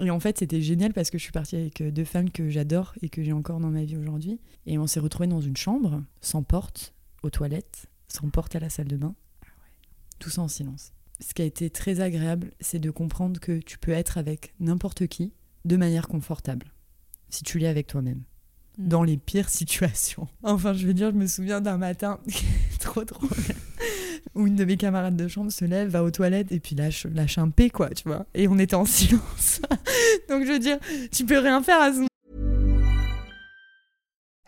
Et 0.00 0.10
en 0.10 0.18
fait, 0.18 0.38
c'était 0.38 0.62
génial 0.62 0.92
parce 0.92 1.10
que 1.10 1.18
je 1.18 1.22
suis 1.22 1.32
partie 1.32 1.56
avec 1.56 1.80
euh, 1.80 1.90
deux 1.90 2.04
femmes 2.04 2.30
que 2.30 2.48
j'adore 2.48 2.94
et 3.02 3.08
que 3.08 3.22
j'ai 3.22 3.32
encore 3.32 3.60
dans 3.60 3.70
ma 3.70 3.84
vie 3.84 3.96
aujourd'hui. 3.96 4.40
Et 4.66 4.78
on 4.78 4.86
s'est 4.86 5.00
retrouvés 5.00 5.26
dans 5.26 5.40
une 5.40 5.56
chambre, 5.56 6.02
sans 6.20 6.42
porte, 6.42 6.94
aux 7.22 7.30
toilettes, 7.30 7.86
sans 8.08 8.30
porte 8.30 8.56
à 8.56 8.60
la 8.60 8.70
salle 8.70 8.88
de 8.88 8.96
bain, 8.96 9.14
tous 10.18 10.38
en 10.38 10.48
silence. 10.48 10.92
Ce 11.20 11.34
qui 11.34 11.42
a 11.42 11.44
été 11.44 11.68
très 11.68 12.00
agréable, 12.00 12.52
c'est 12.60 12.78
de 12.78 12.90
comprendre 12.90 13.38
que 13.40 13.58
tu 13.58 13.78
peux 13.78 13.92
être 13.92 14.16
avec 14.16 14.54
n'importe 14.58 15.06
qui 15.06 15.34
de 15.66 15.76
manière 15.76 16.08
confortable, 16.08 16.72
si 17.28 17.44
tu 17.44 17.58
l'es 17.58 17.68
avec 17.68 17.86
toi-même. 17.86 18.22
Mm. 18.78 18.88
Dans 18.88 19.02
les 19.02 19.18
pires 19.18 19.48
situations. 19.50 20.28
Enfin, 20.42 20.72
je 20.72 20.86
veux 20.86 20.94
dire, 20.94 21.10
je 21.10 21.16
me 21.16 21.26
souviens 21.26 21.60
d'un 21.60 21.76
matin, 21.76 22.20
trop 22.80 23.04
drôle, 23.04 23.28
où 24.34 24.46
une 24.46 24.56
de 24.56 24.64
mes 24.64 24.76
camarades 24.76 25.16
de 25.16 25.28
chambre 25.28 25.50
se 25.50 25.64
lève, 25.64 25.88
va 25.88 26.02
aux 26.02 26.10
toilettes 26.10 26.52
et 26.52 26.60
puis 26.60 26.74
lâche, 26.74 27.06
lâche 27.14 27.38
un 27.38 27.50
P, 27.50 27.70
quoi, 27.70 27.90
tu 27.90 28.04
vois. 28.06 28.26
Et 28.34 28.48
on 28.48 28.58
était 28.58 28.74
en 28.74 28.84
silence. 28.86 29.60
Donc, 30.28 30.44
je 30.44 30.52
veux 30.52 30.58
dire, 30.58 30.78
tu 31.12 31.24
peux 31.24 31.38
rien 31.38 31.62
faire 31.62 31.80
à 31.80 31.92
ce 31.92 32.10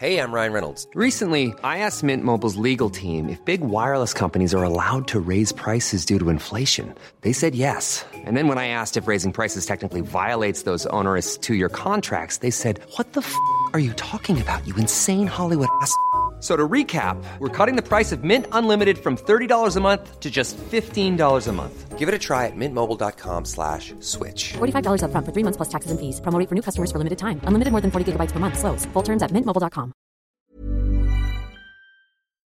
Hey, 0.03 0.19
I'm 0.19 0.33
Ryan 0.33 0.53
Reynolds. 0.53 0.89
Recently, 0.97 1.55
I 1.63 1.79
asked 1.79 2.03
Mint 2.03 2.25
Mobile's 2.25 2.57
legal 2.57 2.91
team 2.91 3.29
if 3.29 3.39
big 3.45 3.61
wireless 3.61 4.13
companies 4.13 4.53
are 4.53 4.65
allowed 4.65 5.07
to 5.07 5.21
raise 5.21 5.53
prices 5.53 6.05
due 6.05 6.19
to 6.19 6.29
inflation. 6.29 6.93
They 7.21 7.33
said 7.33 7.55
yes. 7.55 8.05
And 8.13 8.37
then 8.37 8.49
when 8.49 8.59
I 8.59 8.67
asked 8.67 8.97
if 8.97 9.07
raising 9.07 9.31
prices 9.33 9.65
technically 9.65 10.01
violates 10.01 10.65
those 10.65 10.87
onerous 10.87 11.39
two 11.39 11.55
year 11.55 11.69
contracts, 11.69 12.39
they 12.39 12.51
said, 12.51 12.81
What 12.97 13.13
the 13.13 13.21
f 13.21 13.33
are 13.75 13.79
you 13.79 13.93
talking 13.93 14.41
about, 14.41 14.67
you 14.67 14.75
insane 14.75 15.29
Hollywood 15.29 15.69
ass? 15.81 15.95
F- 16.43 16.45
So 16.45 16.57
to 16.57 16.69
recap, 16.69 17.17
we're 17.39 17.49
cutting 17.49 17.77
the 17.77 17.87
price 17.89 18.11
of 18.11 18.25
Mint 18.25 18.47
Unlimited 18.51 18.99
from 18.99 19.17
$30 19.17 19.77
a 19.77 19.81
month 19.81 20.19
to 20.19 20.29
just 20.29 20.57
$15 20.73 21.47
a 21.49 21.53
month. 21.53 21.97
Give 21.97 22.09
it 22.09 22.15
a 22.17 22.19
try 22.19 22.47
at 22.49 22.57
mintmobile.com 22.57 23.45
slash 23.45 23.95
switch. 24.01 24.55
$45 24.59 25.03
upfront 25.03 25.25
for 25.25 25.31
three 25.33 25.45
months 25.45 25.57
plus 25.57 25.69
taxes 25.69 25.93
and 25.93 26.01
fees. 26.01 26.21
Promo 26.21 26.45
for 26.49 26.57
new 26.57 26.63
customers 26.63 26.91
for 26.91 26.99
limited 26.99 27.19
time. 27.21 27.39
Unlimited 27.47 27.71
more 27.71 27.81
than 27.81 27.93
40 27.93 28.05
gigabytes 28.13 28.33
per 28.33 28.41
month. 28.41 28.59
Slows. 28.59 28.87
Full 28.93 29.05
terms 29.05 29.23
at 29.23 29.31
mintmobile.com. 29.31 29.93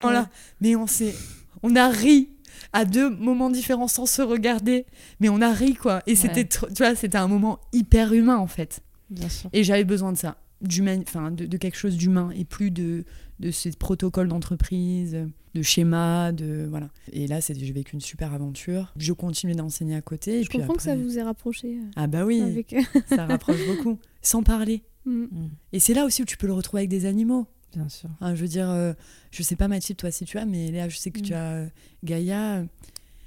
Voilà. 0.01 0.29
Mais 0.61 0.77
on 0.77 0.87
s'est. 0.87 1.15
On 1.63 1.75
a 1.77 1.89
ri 1.89 2.29
à 2.73 2.85
deux 2.85 3.11
moments 3.11 3.51
différents 3.51 3.89
sans 3.89 4.07
se 4.07 4.23
regarder. 4.23 4.87
Mais 5.21 5.29
on 5.29 5.41
a 5.41 5.53
ri, 5.53 5.75
quoi. 5.75 6.03
Et 6.07 6.17
c'était, 6.17 6.41
Ouais. 6.43 6.45
trop- 6.49 6.67
tu 6.69 6.83
vois, 6.85 6.95
c'était 6.95 7.19
un 7.19 7.29
moment 7.29 7.59
hyper 7.73 8.13
humain, 8.13 8.37
en 8.39 8.47
fait. 8.49 8.81
Bien 9.11 9.29
sûr. 9.29 9.51
Et 9.53 9.63
j'avais 9.65 9.85
besoin 9.85 10.13
de 10.13 10.19
ça. 10.19 10.37
D'humain- 10.63 11.03
Enfin, 11.03 11.31
de, 11.31 11.47
de 11.47 11.57
quelque 11.57 11.77
chose 11.77 11.97
d'humain 11.97 12.31
et 12.37 12.45
plus 12.45 12.71
de, 12.71 13.05
de 13.41 13.51
ces 13.51 13.71
protocoles 13.73 14.29
d'entreprise, 14.29 15.17
de 15.55 15.63
schémas, 15.63 16.33
de. 16.33 16.67
Voilà. 16.71 16.89
Et 17.13 17.27
là, 17.27 17.41
c'est- 17.41 17.59
j'ai 17.59 17.73
vécu 17.73 17.95
une 17.95 18.01
super 18.01 18.33
aventure. 18.33 18.93
Je 18.97 19.13
continuais 19.13 19.55
d'enseigner 19.55 19.95
à 19.97 20.01
côté. 20.03 20.41
et 20.41 20.43
Je 20.45 20.49
puis 20.49 20.59
comprends 20.59 20.75
que 20.75 20.83
ça 20.83 20.97
vous 20.97 21.19
ait 21.19 21.23
rapproché 21.23 21.77
euh, 21.79 21.91
Ah, 21.97 22.07
bah 22.07 22.25
oui, 22.25 22.41
avec. 22.41 22.75
ça 23.07 23.27
rapproche 23.27 23.65
beaucoup. 23.67 23.99
Sans 24.23 24.43
parler. 24.43 24.83
Mm. 25.05 25.27
Et 25.73 25.81
c'est 25.81 25.95
là 25.95 26.05
aussi 26.05 26.23
où 26.23 26.25
tu 26.25 26.37
peux 26.37 26.47
le 26.47 26.53
retrouver 26.53 26.83
avec 26.83 26.89
des 26.91 27.07
animaux. 27.07 27.49
Bien 27.75 27.89
sûr. 27.89 28.09
Enfin, 28.21 28.37
je 28.37 28.41
veux 28.41 28.47
dire, 28.47 28.71
euh, 28.71 28.93
je 29.33 29.43
sais 29.43 29.57
pas 29.57 29.67
Mathilde, 29.67 29.99
toi 29.99 30.13
si 30.13 30.25
tu 30.25 30.39
as, 30.39 30.45
mais 30.47 30.71
Léa, 30.71 30.89
je 30.89 30.97
sais 30.97 31.11
que 31.11 31.19
tu 31.19 31.33
Mm. 31.33 31.37
as 31.37 31.53
euh, 31.55 31.67
Gaïa. 32.05 32.59
euh, 32.59 32.65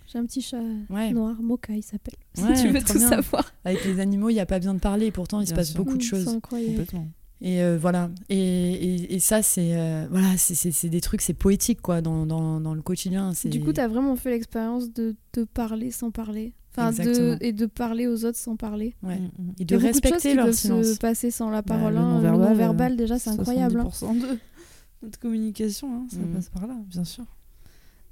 J'ai 0.08 0.19
un 0.19 0.26
petit 0.26 0.41
chat 0.41 0.62
Ouais. 0.89 1.12
noir, 1.12 1.36
Moka 1.41 1.74
il 1.74 1.84
s'appelle. 1.84 2.13
Ouais, 2.38 2.56
si 2.56 2.62
tu 2.63 2.69
veux 2.69 2.82
tout 2.82 2.98
bien. 2.98 3.10
savoir. 3.10 3.52
Avec 3.65 3.84
les 3.84 4.00
animaux, 4.00 4.30
il 4.30 4.36
n'y 4.36 4.39
a 4.39 4.45
pas 4.45 4.58
besoin 4.60 4.74
de 4.74 4.80
parler, 4.80 5.12
pourtant 5.12 5.41
il 5.41 5.48
se 5.48 5.54
passe 5.54 5.71
sûr. 5.71 5.84
beaucoup 5.84 5.98
de 5.98 6.04
Mm, 6.04 6.08
choses. 6.08 6.24
C'est 6.24 6.30
incroyable. 6.36 6.71
Complètement. 6.78 7.08
Et 7.41 7.62
euh, 7.62 7.78
voilà. 7.78 8.10
Et, 8.30 8.38
et, 8.38 9.13
et 9.15 9.19
ça, 9.19 9.41
c'est 9.41 9.76
euh, 9.78 10.08
voilà, 10.10 10.38
c'est- 10.38 10.88
des 10.88 11.02
trucs, 11.02 11.21
c'est 11.21 11.34
poétique 11.34 11.82
quoi, 11.82 12.02
dans, 12.02 12.26
dans, 12.26 12.60
dans 12.62 12.74
le 12.74 12.82
quotidien. 12.82 13.34
Du 13.45 13.62
coup, 13.62 13.74
tu 13.74 13.82
as 13.82 13.88
vraiment 13.88 14.15
fait 14.15 14.32
l'expérience 14.32 14.91
de 14.93 15.15
te 15.32 15.41
parler 15.43 15.91
sans 15.91 16.12
parler. 16.12 16.54
Enfin, 16.78 16.91
de, 16.91 17.38
et 17.39 17.54
de 17.54 17.67
parler 17.67 18.06
aux 18.06 18.26
autres 18.26 18.38
sans 18.38 18.58
parler. 18.58 18.95
Ouais. 19.02 19.17
Mm, 19.19 19.24
mm. 19.24 19.50
Et 19.52 19.54
Il 19.60 19.62
y 19.62 19.65
de 19.65 19.76
a 19.76 19.80
beaucoup 19.80 19.88
de 19.88 19.93
choses 19.93 20.02
respecter 20.04 20.30
qui 20.32 20.36
leur 20.36 20.45
peuvent 20.48 20.56
silence. 20.56 20.86
se 20.88 20.98
passer 20.98 21.32
sans 21.32 21.50
la 21.50 21.62
Bah, 21.62 21.76
parole. 21.76 21.93
le 21.93 22.00
hein. 22.00 22.10
non-verbal, 22.15 22.41
Le 22.41 22.48
non-verbal, 22.50 22.91
euh, 22.91 22.95
déjà, 22.98 23.17
c'est 23.19 23.30
incroyable. 23.30 23.80
hein. 23.80 23.89
70% 23.91 24.19
de 24.21 24.38
notre 25.04 25.19
communication, 25.19 25.88
hein, 25.95 26.06
ça 26.10 26.17
passe 26.34 26.50
par 26.50 26.67
là, 26.67 26.76
bien 26.88 27.06
sûr. 27.06 27.24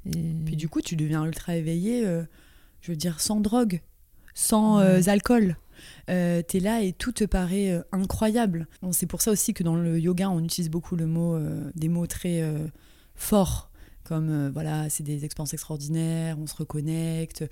Et... 0.06 0.12
Puis 0.46 0.56
du 0.56 0.70
coup, 0.70 0.80
tu 0.82 0.96
deviens 0.96 1.26
ultra 1.26 1.56
éveillé, 1.58 2.06
euh, 2.06 2.24
je 2.82 2.92
veux 2.92 2.98
dire, 2.98 3.20
sans 3.20 3.40
drogue, 3.42 3.82
sans 4.34 4.78
Ouais. 4.78 4.84
euh, 4.84 5.10
alcool. 5.10 5.58
Euh, 6.10 6.42
T'es 6.42 6.60
là 6.60 6.82
et 6.82 6.94
tout 6.94 7.12
te 7.12 7.24
paraît 7.24 7.72
euh, 7.72 7.82
incroyable. 7.92 8.68
Bon, 8.82 8.92
c'est 8.92 9.06
pour 9.08 9.22
ça 9.22 9.32
aussi 9.32 9.54
que 9.54 9.64
dans 9.64 9.76
le 9.76 10.00
yoga, 10.00 10.30
on 10.30 10.44
utilise 10.44 10.70
beaucoup 10.70 10.96
le 10.96 11.06
mot, 11.08 11.36
euh, 11.36 11.72
des 11.76 11.90
mots 11.90 12.08
très 12.08 12.42
euh, 12.42 12.68
forts, 13.16 13.72
comme 14.04 14.50
voilà, 14.50 14.90
c'est 14.90 15.04
des 15.04 15.24
expériences 15.26 15.54
extraordinaires, 15.54 16.38
on 16.40 16.48
se 16.48 16.56
reconnecte. 16.56 17.46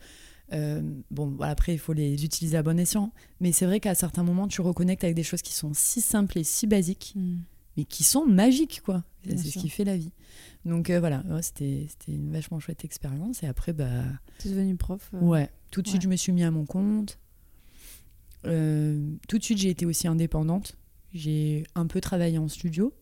Bon, 1.11 1.27
voilà, 1.37 1.53
après, 1.53 1.73
il 1.73 1.79
faut 1.79 1.93
les 1.93 2.25
utiliser 2.25 2.57
à 2.57 2.63
bon 2.63 2.77
escient. 2.77 3.13
Mais 3.39 3.51
c'est 3.53 3.65
vrai 3.65 3.79
qu'à 3.79 3.95
certains 3.95 4.23
moments, 4.23 4.47
tu 4.49 4.59
reconnectes 4.61 5.03
avec 5.03 5.15
des 5.15 5.23
choses 5.23 5.41
qui 5.41 5.53
sont 5.53 5.71
si 5.73 6.01
simples 6.01 6.37
et 6.37 6.43
si 6.43 6.67
basiques, 6.67 7.13
Mm. 7.15 7.37
mais 7.77 7.85
qui 7.85 8.03
sont 8.03 8.25
magiques, 8.25 8.81
quoi. 8.83 9.03
C'est 9.25 9.37
ce 9.37 9.59
qui 9.59 9.69
fait 9.69 9.85
la 9.85 9.95
vie. 9.95 10.11
Donc 10.65 10.89
euh, 10.89 10.99
voilà, 10.99 11.23
ouais, 11.29 11.41
c'était 11.41 11.87
une 12.09 12.31
vachement 12.33 12.59
chouette 12.59 12.83
expérience. 12.83 13.43
Et 13.43 13.47
après, 13.47 13.71
bah. 13.71 14.03
T'es 14.39 14.49
devenue 14.49 14.75
prof 14.75 15.09
euh, 15.13 15.19
Ouais, 15.21 15.49
tout 15.69 15.81
de 15.81 15.87
suite, 15.87 16.01
ouais. 16.01 16.05
je 16.05 16.09
me 16.09 16.15
suis 16.17 16.31
mis 16.33 16.43
à 16.43 16.51
mon 16.51 16.65
compte. 16.65 17.17
Euh, 18.45 18.99
tout 19.27 19.37
de 19.37 19.43
suite, 19.43 19.57
j'ai 19.59 19.69
été 19.69 19.85
aussi 19.85 20.07
indépendante. 20.07 20.77
J'ai 21.13 21.63
un 21.75 21.87
peu 21.87 21.99
travaillé 22.01 22.37
en 22.37 22.47
studio, 22.47 22.93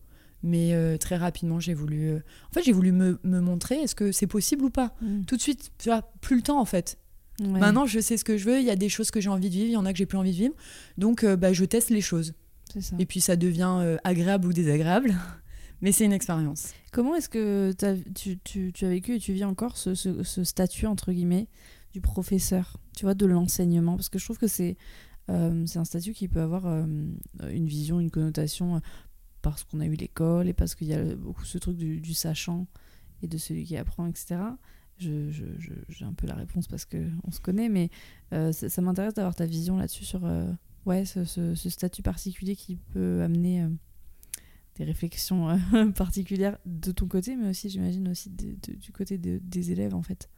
mais 0.42 0.74
euh, 0.74 0.96
très 0.96 1.16
rapidement, 1.16 1.60
j'ai 1.60 1.74
voulu. 1.74 2.08
euh, 2.10 2.18
En 2.50 2.52
fait, 2.54 2.62
j'ai 2.62 2.72
voulu 2.72 2.92
me, 2.92 3.18
me 3.24 3.40
montrer 3.40 3.76
est-ce 3.76 3.94
que 3.94 4.12
c'est 4.12 4.26
possible 4.26 4.64
ou 4.64 4.70
pas? 4.70 4.94
mm. 5.00 5.24
Tout 5.26 5.36
de 5.36 5.40
suite, 5.42 5.70
tu 5.78 5.88
vois, 5.88 6.02
plus 6.20 6.36
le 6.36 6.42
temps 6.42 6.60
en 6.60 6.64
fait. 6.64 6.98
Ouais. 7.40 7.58
Maintenant, 7.58 7.86
je 7.86 8.00
sais 8.00 8.16
ce 8.16 8.24
que 8.24 8.36
je 8.36 8.44
veux. 8.44 8.58
Il 8.58 8.66
y 8.66 8.70
a 8.70 8.76
des 8.76 8.88
choses 8.90 9.10
que 9.10 9.20
j'ai 9.20 9.30
envie 9.30 9.48
de 9.48 9.54
vivre, 9.54 9.66
il 9.68 9.72
y 9.72 9.76
en 9.76 9.86
a 9.86 9.92
que 9.92 9.98
j'ai 9.98 10.06
plus 10.06 10.18
envie 10.18 10.32
de 10.32 10.36
vivre. 10.36 10.54
Donc, 10.98 11.24
euh, 11.24 11.36
bah, 11.36 11.52
je 11.54 11.64
teste 11.64 11.88
les 11.90 12.02
choses. 12.02 12.34
ça. 12.78 12.96
Et 12.98 13.06
puis, 13.06 13.20
ça 13.22 13.36
devient 13.36 13.96
agréable 14.04 14.46
ou 14.48 14.52
désagréable. 14.52 15.14
Mais 15.82 15.92
c'est 15.92 16.04
une 16.04 16.12
expérience. 16.12 16.74
Comment 16.92 17.14
est-ce 17.14 17.30
que 17.30 17.72
tu, 18.14 18.38
tu, 18.44 18.70
tu 18.74 18.84
as 18.84 18.90
vécu 18.90 19.14
et 19.14 19.18
tu 19.18 19.32
vis 19.32 19.44
encore 19.44 19.78
ce, 19.78 19.94
ce- 19.94 20.22
ce 20.22 20.44
statut, 20.44 20.84
entre 20.84 21.10
guillemets, 21.10 21.48
du 21.94 22.02
professeur, 22.02 22.76
tu 22.94 23.06
vois, 23.06 23.14
de 23.14 23.24
l'enseignement? 23.24 23.96
Parce 23.96 24.10
que 24.10 24.18
je 24.18 24.24
trouve 24.26 24.36
que 24.36 24.46
c'est 24.46 24.76
euh, 25.30 25.64
c'est 25.66 25.78
un 25.78 25.84
statut 25.84 26.12
qui 26.12 26.28
peut 26.28 26.40
avoir 26.42 26.66
euh, 26.66 26.84
une 27.50 27.66
vision, 27.66 28.00
une 28.00 28.10
connotation, 28.10 28.76
euh, 28.76 28.80
parce 29.42 29.64
qu'on 29.64 29.80
a 29.80 29.86
eu 29.86 29.94
l'école 29.94 30.48
et 30.48 30.52
parce 30.52 30.74
qu'il 30.74 30.88
y 30.88 30.94
a 30.94 31.14
beaucoup 31.16 31.44
ce 31.44 31.56
truc 31.58 31.76
du, 31.76 32.12
sachant 32.14 32.66
et 33.22 33.26
de 33.28 33.38
celui 33.38 33.64
qui 33.64 33.76
apprend, 33.76 34.06
etc. 34.06 34.36
Je- 34.98 35.30
je- 35.30 35.58
je- 35.58 35.72
J'ai 35.88 36.04
un 36.04 36.12
peu 36.12 36.26
la 36.26 36.34
réponse 36.34 36.66
parce 36.68 36.84
qu'on 36.84 37.30
se 37.30 37.40
connaît, 37.40 37.68
mais 37.70 37.88
ça, 38.30 38.82
m'intéresse 38.82 39.14
d'avoir 39.14 39.34
ta 39.34 39.46
vision 39.46 39.76
là-dessus 39.78 40.04
sur 40.04 40.22
ouais, 40.84 41.04
ce, 41.06 41.54
statut 41.54 42.02
particulier 42.02 42.54
qui 42.56 42.76
peut 42.76 43.22
amener... 43.22 43.66
des 44.76 44.84
réflexions 44.84 45.58
particulières 45.96 46.58
de 46.66 46.92
ton 46.92 47.06
côté, 47.06 47.36
mais 47.36 47.48
aussi, 47.50 47.68
j'imagine, 47.70 48.08
aussi 48.08 48.30
du 48.30 48.92
côté 48.92 49.16
de- 49.18 49.40
des 49.42 49.72
élèves, 49.72 49.94
en 49.94 50.02
fait. 50.02 50.28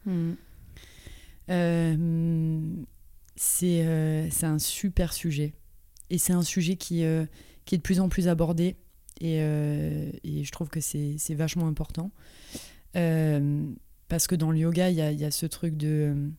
Euh, 1.49 2.61
c'est 3.35 3.85
euh, 3.85 4.29
c'est 4.29 4.45
un 4.45 4.59
super 4.59 5.13
sujet. 5.13 5.53
Et 6.09 6.17
c'est 6.17 6.33
un 6.33 6.43
sujet 6.43 6.75
qui, 6.75 7.03
euh, 7.03 7.25
est 7.71 7.77
de 7.77 7.81
plus 7.81 7.99
en 7.99 8.09
plus 8.09 8.27
abordé. 8.27 8.75
Et, 9.19 9.41
euh, 9.41 10.11
je 10.23 10.51
trouve 10.51 10.69
que 10.69 10.79
c'est 10.81 11.17
vachement 11.35 11.67
important. 11.67 12.11
Parce 12.93 14.27
que 14.27 14.35
dans 14.35 14.51
le 14.51 14.59
yoga, 14.59 14.89
il 14.89 14.95
y 14.97 15.25
a, 15.25 15.31
ce 15.31 15.45
truc 15.45 15.75
de... 15.75 16.29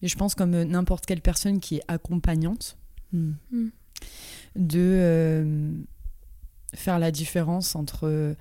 Et 0.00 0.08
je 0.08 0.16
pense 0.16 0.34
comme 0.34 0.62
n'importe 0.62 1.06
quelle 1.06 1.20
personne 1.20 1.60
qui 1.60 1.76
est 1.76 1.82
accompagnante, 1.88 2.78
de 4.56 5.84
faire 6.74 6.98
la 6.98 7.10
différence 7.10 7.76
entre 7.76 8.34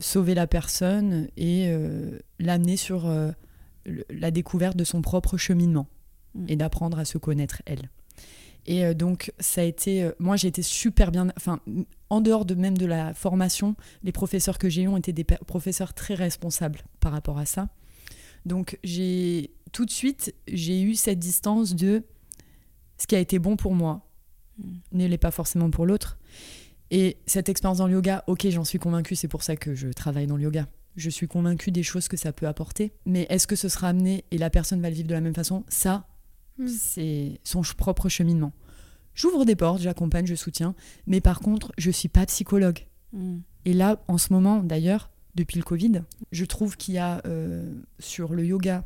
sauver 0.00 0.34
la 0.34 0.46
personne 0.48 1.28
et 1.36 1.72
l'amener 2.40 2.76
sur 2.76 3.08
la 3.86 4.30
découverte 4.30 4.76
de 4.76 4.84
son 4.84 5.00
propre 5.02 5.36
cheminement 5.36 5.86
Et 6.48 6.56
d'apprendre 6.56 6.98
à 6.98 7.04
se 7.04 7.18
connaître 7.18 7.62
elle. 7.66 7.90
Et 8.66 8.84
euh, 8.84 8.94
donc 8.94 9.32
ça 9.40 9.62
a 9.62 9.64
été, 9.64 10.02
euh, 10.02 10.12
moi 10.18 10.36
j'ai 10.36 10.48
été 10.48 10.62
super 10.62 11.10
bien, 11.10 11.28
enfin 11.36 11.60
en 12.10 12.20
dehors 12.20 12.44
de 12.44 12.54
même 12.54 12.76
de 12.76 12.86
la 12.86 13.14
formation, 13.14 13.74
les 14.02 14.12
professeurs 14.12 14.58
que 14.58 14.68
j'ai 14.68 14.82
eus 14.82 14.88
ont 14.88 14.98
été 14.98 15.12
des 15.12 15.24
professeurs 15.24 15.94
très 15.94 16.14
responsables 16.14 16.82
par 17.00 17.12
rapport 17.12 17.38
à 17.38 17.46
ça. 17.46 17.68
Donc 18.44 18.78
j'ai 18.84 19.50
tout 19.72 19.86
de 19.86 19.90
suite 19.90 20.34
j'ai 20.46 20.82
eu 20.82 20.94
cette 20.94 21.18
distance 21.18 21.74
de 21.74 22.04
ce 22.98 23.06
qui 23.06 23.16
a 23.16 23.18
été 23.18 23.38
bon 23.38 23.56
pour 23.56 23.74
moi 23.74 24.10
Mm. 24.60 24.78
ne 24.92 25.06
l'est 25.06 25.18
pas 25.18 25.30
forcément 25.30 25.70
pour 25.70 25.86
l'autre. 25.86 26.18
Et 26.90 27.18
cette 27.26 27.48
expérience 27.48 27.78
dans 27.78 27.86
le 27.86 27.94
yoga, 27.94 28.24
ok, 28.26 28.48
j'en 28.50 28.64
suis 28.64 28.78
convaincue, 28.78 29.14
c'est 29.14 29.28
pour 29.28 29.42
ça 29.42 29.56
que 29.56 29.74
je 29.74 29.88
travaille 29.88 30.26
dans 30.26 30.36
le 30.36 30.42
yoga. 30.42 30.66
Je 30.96 31.08
suis 31.08 31.28
convaincue 31.28 31.70
des 31.70 31.84
choses 31.84 32.08
que 32.08 32.16
ça 32.16 32.32
peut 32.32 32.48
apporter. 32.48 32.92
Mais 33.06 33.26
est-ce 33.30 33.46
que 33.46 33.54
ce 33.54 33.68
sera 33.68 33.88
amené 33.88 34.24
et 34.32 34.38
la 34.38 34.50
personne 34.50 34.80
va 34.80 34.88
le 34.88 34.96
vivre 34.96 35.08
de 35.08 35.14
la 35.14 35.20
même 35.20 35.34
façon? 35.34 35.64
Ça, 35.68 36.06
Mm. 36.60 36.68
c'est 36.68 37.40
son 37.42 37.62
propre 37.76 38.08
cheminement. 38.08 38.52
J'ouvre 39.14 39.44
des 39.44 39.56
portes, 39.56 39.80
j'accompagne, 39.80 40.26
je 40.26 40.34
soutiens. 40.34 40.74
Mais 41.06 41.20
par 41.20 41.40
contre, 41.40 41.72
je 41.78 41.90
suis 41.90 42.08
pas 42.08 42.26
psychologue. 42.26 42.86
Mm. 43.12 43.38
Et 43.64 43.72
là, 43.72 44.02
en 44.08 44.18
ce 44.18 44.32
moment, 44.32 44.62
d'ailleurs, 44.62 45.10
depuis 45.34 45.58
le 45.58 45.64
Covid, 45.64 46.02
je 46.32 46.44
trouve 46.44 46.76
qu'il 46.76 46.94
y 46.94 46.98
a 46.98 47.22
euh, 47.26 47.72
sur 47.98 48.34
le 48.34 48.44
yoga, 48.44 48.84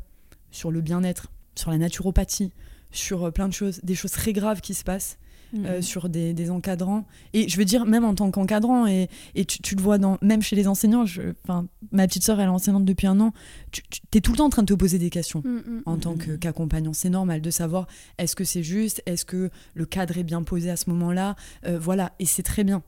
sur 0.51 0.71
le 0.71 0.81
bien-être, 0.81 1.27
sur 1.55 1.71
la 1.71 1.77
naturopathie, 1.77 2.51
sur 2.91 3.25
euh, 3.25 3.31
plein 3.31 3.47
de 3.47 3.53
choses, 3.53 3.79
des 3.83 3.95
choses 3.95 4.11
très 4.11 4.33
graves 4.33 4.61
qui 4.61 4.73
se 4.73 4.83
passent 4.83 5.17
Euh, 5.55 5.81
sur 5.81 6.09
des, 6.09 6.33
des 6.33 6.49
encadrants. 6.51 7.05
Et 7.33 7.47
je 7.47 7.55
veux 7.57 7.63
dire, 7.65 7.85
même 7.85 8.03
en 8.03 8.13
tant 8.13 8.29
qu'encadrant, 8.29 8.87
et, 8.87 9.07
et 9.35 9.45
tu, 9.45 9.61
tu 9.61 9.75
le 9.75 9.81
vois 9.81 9.97
dans, 9.97 10.17
même 10.21 10.41
chez 10.41 10.55
les 10.55 10.67
enseignants, 10.67 11.05
je- 11.05 11.33
ma 11.91 12.07
petite 12.07 12.23
sœur, 12.23 12.39
elle 12.41 12.47
est 12.47 12.49
enseignante 12.49 12.83
depuis 12.83 13.07
un 13.07 13.19
an, 13.21 13.31
tu, 13.71 13.81
es 14.13 14.19
tout 14.21 14.31
le 14.31 14.37
temps 14.37 14.45
en 14.47 14.49
train 14.49 14.63
de 14.63 14.67
te 14.67 14.77
poser 14.77 14.99
des 14.99 15.09
questions. 15.09 15.41
Mm, 15.45 15.49
mm. 15.77 15.81
En 15.85 15.97
tant 15.97 16.15
qu'accompagnant, 16.15 16.91
c'est 16.93 17.09
normal 17.09 17.39
de 17.41 17.49
savoir 17.51 17.87
est-ce 18.17 18.35
que 18.35 18.43
c'est 18.43 18.63
juste, 18.63 19.01
est-ce 19.05 19.23
que 19.23 19.49
le 19.75 19.85
cadre 19.85 20.17
est 20.17 20.23
bien 20.23 20.43
posé 20.43 20.69
à 20.69 20.75
ce 20.75 20.89
moment-là, 20.89 21.35
Euh, 21.65 21.79
voilà, 21.79 22.11
et 22.19 22.25
c'est 22.25 22.43
très 22.43 22.63
bien. 22.63 22.83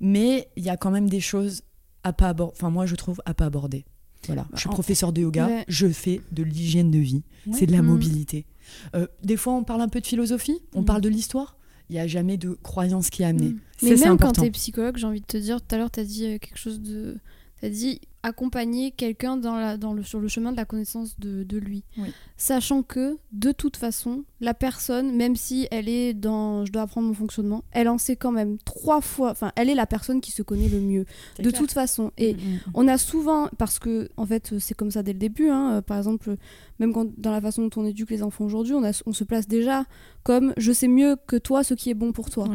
Mais 0.00 0.48
il 0.56 0.64
y 0.64 0.68
a 0.70 0.76
quand 0.76 0.90
même 0.90 1.08
des 1.08 1.20
choses 1.20 1.62
à 2.04 2.12
pas 2.12 2.28
aborder, 2.28 2.54
enfin 2.56 2.70
moi 2.70 2.84
je 2.86 2.94
trouve 2.96 3.20
à 3.24 3.34
pas 3.34 3.46
aborder. 3.46 3.84
Voilà, 4.26 4.46
je 4.54 4.60
suis 4.60 4.68
professeur 4.68 5.12
de 5.12 5.20
yoga, 5.22 5.46
Ouais. 5.46 5.64
je 5.66 5.88
fais 5.88 6.20
de 6.30 6.42
l'hygiène 6.44 6.90
de 6.90 6.98
vie, 6.98 7.22
Ouais. 7.46 7.54
c'est 7.58 7.66
de 7.66 7.72
la 7.72 7.82
Mm. 7.82 7.86
mobilité. 7.86 8.46
Euh, 8.94 9.06
des 9.24 9.36
fois 9.36 9.52
on 9.54 9.64
parle 9.64 9.80
un 9.80 9.88
peu 9.88 10.00
de 10.00 10.06
philosophie, 10.06 10.60
on 10.74 10.84
parle 10.84 11.00
de 11.00 11.08
l'histoire, 11.08 11.56
il 11.90 11.94
n'y 11.94 12.00
a 12.00 12.06
jamais 12.06 12.36
de 12.36 12.56
croyance 12.62 13.10
qui 13.10 13.22
est 13.22 13.26
amenée. 13.26 13.50
Mm. 13.50 13.60
Ça, 13.78 13.86
Mais 13.88 13.96
même 13.96 14.18
quand 14.18 14.32
tu 14.32 14.44
es 14.44 14.50
psychologue, 14.50 14.96
j'ai 14.96 15.06
envie 15.06 15.20
de 15.20 15.26
te 15.26 15.36
dire, 15.36 15.60
tout 15.60 15.74
à 15.74 15.78
l'heure, 15.78 15.90
tu 15.90 16.00
as 16.00 16.04
dit 16.04 16.26
euh, 16.26 16.38
quelque 16.38 16.58
chose 16.58 16.80
de. 16.80 17.18
Tu 17.60 17.66
as 17.66 17.70
dit 17.70 18.00
accompagner 18.24 18.92
quelqu'un 18.92 19.36
dans 19.36 19.56
la, 19.56 19.76
dans 19.76 19.94
le, 19.94 20.04
sur 20.04 20.20
le 20.20 20.28
chemin 20.28 20.52
de 20.52 20.56
la 20.56 20.64
connaissance 20.64 21.18
de, 21.18 21.42
de 21.42 21.58
lui. 21.58 21.82
Oui. 21.98 22.12
Sachant 22.36 22.84
que, 22.84 23.18
de 23.32 23.50
toute 23.50 23.76
façon, 23.76 24.24
la 24.40 24.54
personne, 24.54 25.16
même 25.16 25.34
si 25.34 25.66
elle 25.72 25.88
est 25.88 26.14
dans 26.14 26.64
je 26.64 26.70
dois 26.70 26.82
apprendre 26.82 27.08
mon 27.08 27.14
fonctionnement, 27.14 27.64
elle 27.72 27.88
en 27.88 27.98
sait 27.98 28.14
quand 28.14 28.30
même 28.30 28.58
trois 28.64 29.00
fois. 29.00 29.30
Enfin, 29.30 29.50
elle 29.56 29.68
est 29.68 29.74
la 29.74 29.86
personne 29.86 30.20
qui 30.20 30.30
se 30.30 30.42
connaît 30.42 30.68
le 30.68 30.78
mieux. 30.78 31.04
De 31.38 31.48
clair. 31.50 31.60
toute 31.60 31.72
façon. 31.72 32.12
Et 32.16 32.34
Mm, 32.34 32.36
mm. 32.36 32.58
on 32.74 32.86
a 32.88 32.96
souvent, 32.96 33.48
parce 33.58 33.78
que 33.80 34.08
en 34.16 34.24
fait 34.24 34.54
c'est 34.60 34.74
comme 34.74 34.90
ça 34.92 35.02
dès 35.02 35.12
le 35.12 35.18
début, 35.18 35.48
hein, 35.48 35.72
euh, 35.72 35.82
par 35.82 35.98
exemple, 35.98 36.36
même 36.78 36.92
quand, 36.92 37.06
dans 37.18 37.30
la 37.30 37.40
façon 37.40 37.62
dont 37.62 37.82
on 37.82 37.86
éduque 37.86 38.10
les 38.10 38.22
enfants 38.22 38.44
aujourd'hui, 38.44 38.74
on, 38.74 39.12
se 39.12 39.24
place 39.24 39.46
déjà 39.46 39.84
comme 40.22 40.52
je 40.56 40.72
sais 40.72 40.88
mieux 40.88 41.16
que 41.26 41.36
toi 41.36 41.64
ce 41.64 41.74
qui 41.74 41.90
est 41.90 41.94
bon 41.94 42.12
pour 42.12 42.30
toi. 42.30 42.48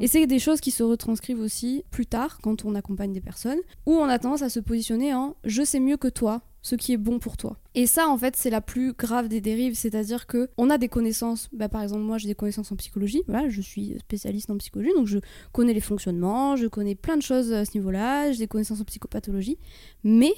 Et 0.00 0.06
c'est 0.06 0.26
des 0.26 0.38
choses 0.38 0.60
qui 0.60 0.70
se 0.70 0.82
retranscrivent 0.82 1.40
aussi 1.40 1.84
plus 1.90 2.06
tard 2.06 2.38
quand 2.42 2.64
on 2.64 2.74
accompagne 2.74 3.12
des 3.12 3.20
personnes, 3.20 3.58
où 3.86 3.92
on 3.92 4.04
a 4.04 4.18
tendance 4.18 4.42
à 4.42 4.48
se 4.48 4.60
positionner 4.60 5.14
en 5.14 5.36
je 5.44 5.62
sais 5.62 5.80
mieux 5.80 5.96
que 5.96 6.08
toi 6.08 6.42
ce 6.64 6.76
qui 6.76 6.94
est 6.94 6.96
bon 6.96 7.18
pour 7.18 7.36
toi. 7.36 7.58
Et 7.74 7.86
ça, 7.86 8.08
en 8.08 8.16
fait, 8.16 8.36
c'est 8.36 8.48
la 8.48 8.62
plus 8.62 8.94
grave 8.94 9.28
des 9.28 9.42
dérives, 9.42 9.74
c'est-à-dire 9.74 10.26
que 10.26 10.48
on 10.56 10.70
a 10.70 10.78
des 10.78 10.88
connaissances. 10.88 11.50
Bah, 11.52 11.68
par 11.68 11.82
exemple, 11.82 12.00
moi, 12.00 12.16
j'ai 12.16 12.26
des 12.26 12.34
connaissances 12.34 12.72
en 12.72 12.76
psychologie. 12.76 13.22
Voilà, 13.28 13.50
je 13.50 13.60
suis 13.60 13.94
spécialiste 14.00 14.50
en 14.50 14.56
psychologie, 14.56 14.92
donc 14.96 15.06
je 15.06 15.18
connais 15.52 15.74
les 15.74 15.80
fonctionnements, 15.80 16.56
je 16.56 16.66
connais 16.66 16.94
plein 16.94 17.18
de 17.18 17.22
choses 17.22 17.52
à 17.52 17.66
ce 17.66 17.76
niveau-là. 17.76 18.32
J'ai 18.32 18.38
des 18.38 18.48
connaissances 18.48 18.80
en 18.80 18.84
psychopathologie, 18.84 19.58
mais 20.04 20.32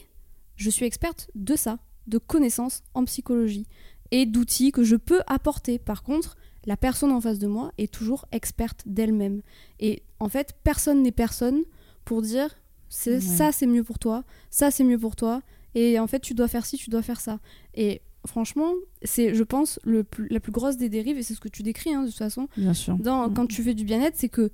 je 0.57 0.69
suis 0.69 0.85
experte 0.85 1.31
de 1.37 1.55
ça, 1.55 1.79
de 2.07 2.19
connaissances 2.19 2.83
en 2.95 3.05
psychologie 3.05 3.67
et 4.11 4.27
d'outils 4.27 4.73
que 4.73 4.85
je 4.85 4.97
peux 4.97 5.21
apporter. 5.27 5.79
Par 5.79 6.03
contre, 6.03 6.37
la 6.67 6.77
personne 6.77 7.13
en 7.13 7.21
face 7.21 7.39
de 7.39 7.47
moi 7.47 7.73
est 7.79 7.93
toujours 7.93 8.27
experte 8.33 8.83
d'elle-même. 8.87 9.43
Et 9.81 10.03
en 10.21 10.29
fait, 10.29 10.55
personne 10.65 11.03
n'est 11.03 11.13
personne 11.13 11.63
pour 12.05 12.23
dire 12.23 12.51
c'est 12.89 13.15
Ouais. 13.15 13.21
ça 13.21 13.53
c'est 13.53 13.67
mieux 13.67 13.83
pour 13.85 13.99
toi, 13.99 14.25
ça 14.51 14.71
c'est 14.71 14.85
mieux 14.85 14.99
pour 14.99 15.17
toi, 15.17 15.43
et 15.75 15.99
en 15.99 16.07
fait 16.07 16.21
tu 16.21 16.35
dois 16.35 16.47
faire 16.49 16.65
ci, 16.65 16.77
tu 16.77 16.89
dois 16.91 17.03
faire 17.03 17.21
ça. 17.21 17.41
Et 17.75 18.01
franchement, 18.27 18.73
c'est 19.03 19.35
je 19.35 19.43
pense 19.43 19.79
le 19.85 20.05
plus- 20.05 20.29
la 20.29 20.39
plus 20.41 20.53
grosse 20.53 20.77
des 20.77 20.89
dérives, 20.89 21.19
et 21.19 21.23
c'est 21.25 21.35
ce 21.35 21.41
que 21.41 21.49
tu 21.49 21.63
décris 21.65 21.93
hein, 21.93 22.03
de 22.03 22.09
toute 22.09 22.17
façon, 22.17 22.49
Bien 22.57 22.75
sûr. 22.75 22.97
dans, 22.97 23.29
Mm. 23.29 23.35
quand 23.35 23.47
tu 23.47 23.63
fais 23.63 23.75
du 23.75 23.85
bien-être, 23.85 24.15
c'est 24.17 24.29
que 24.29 24.51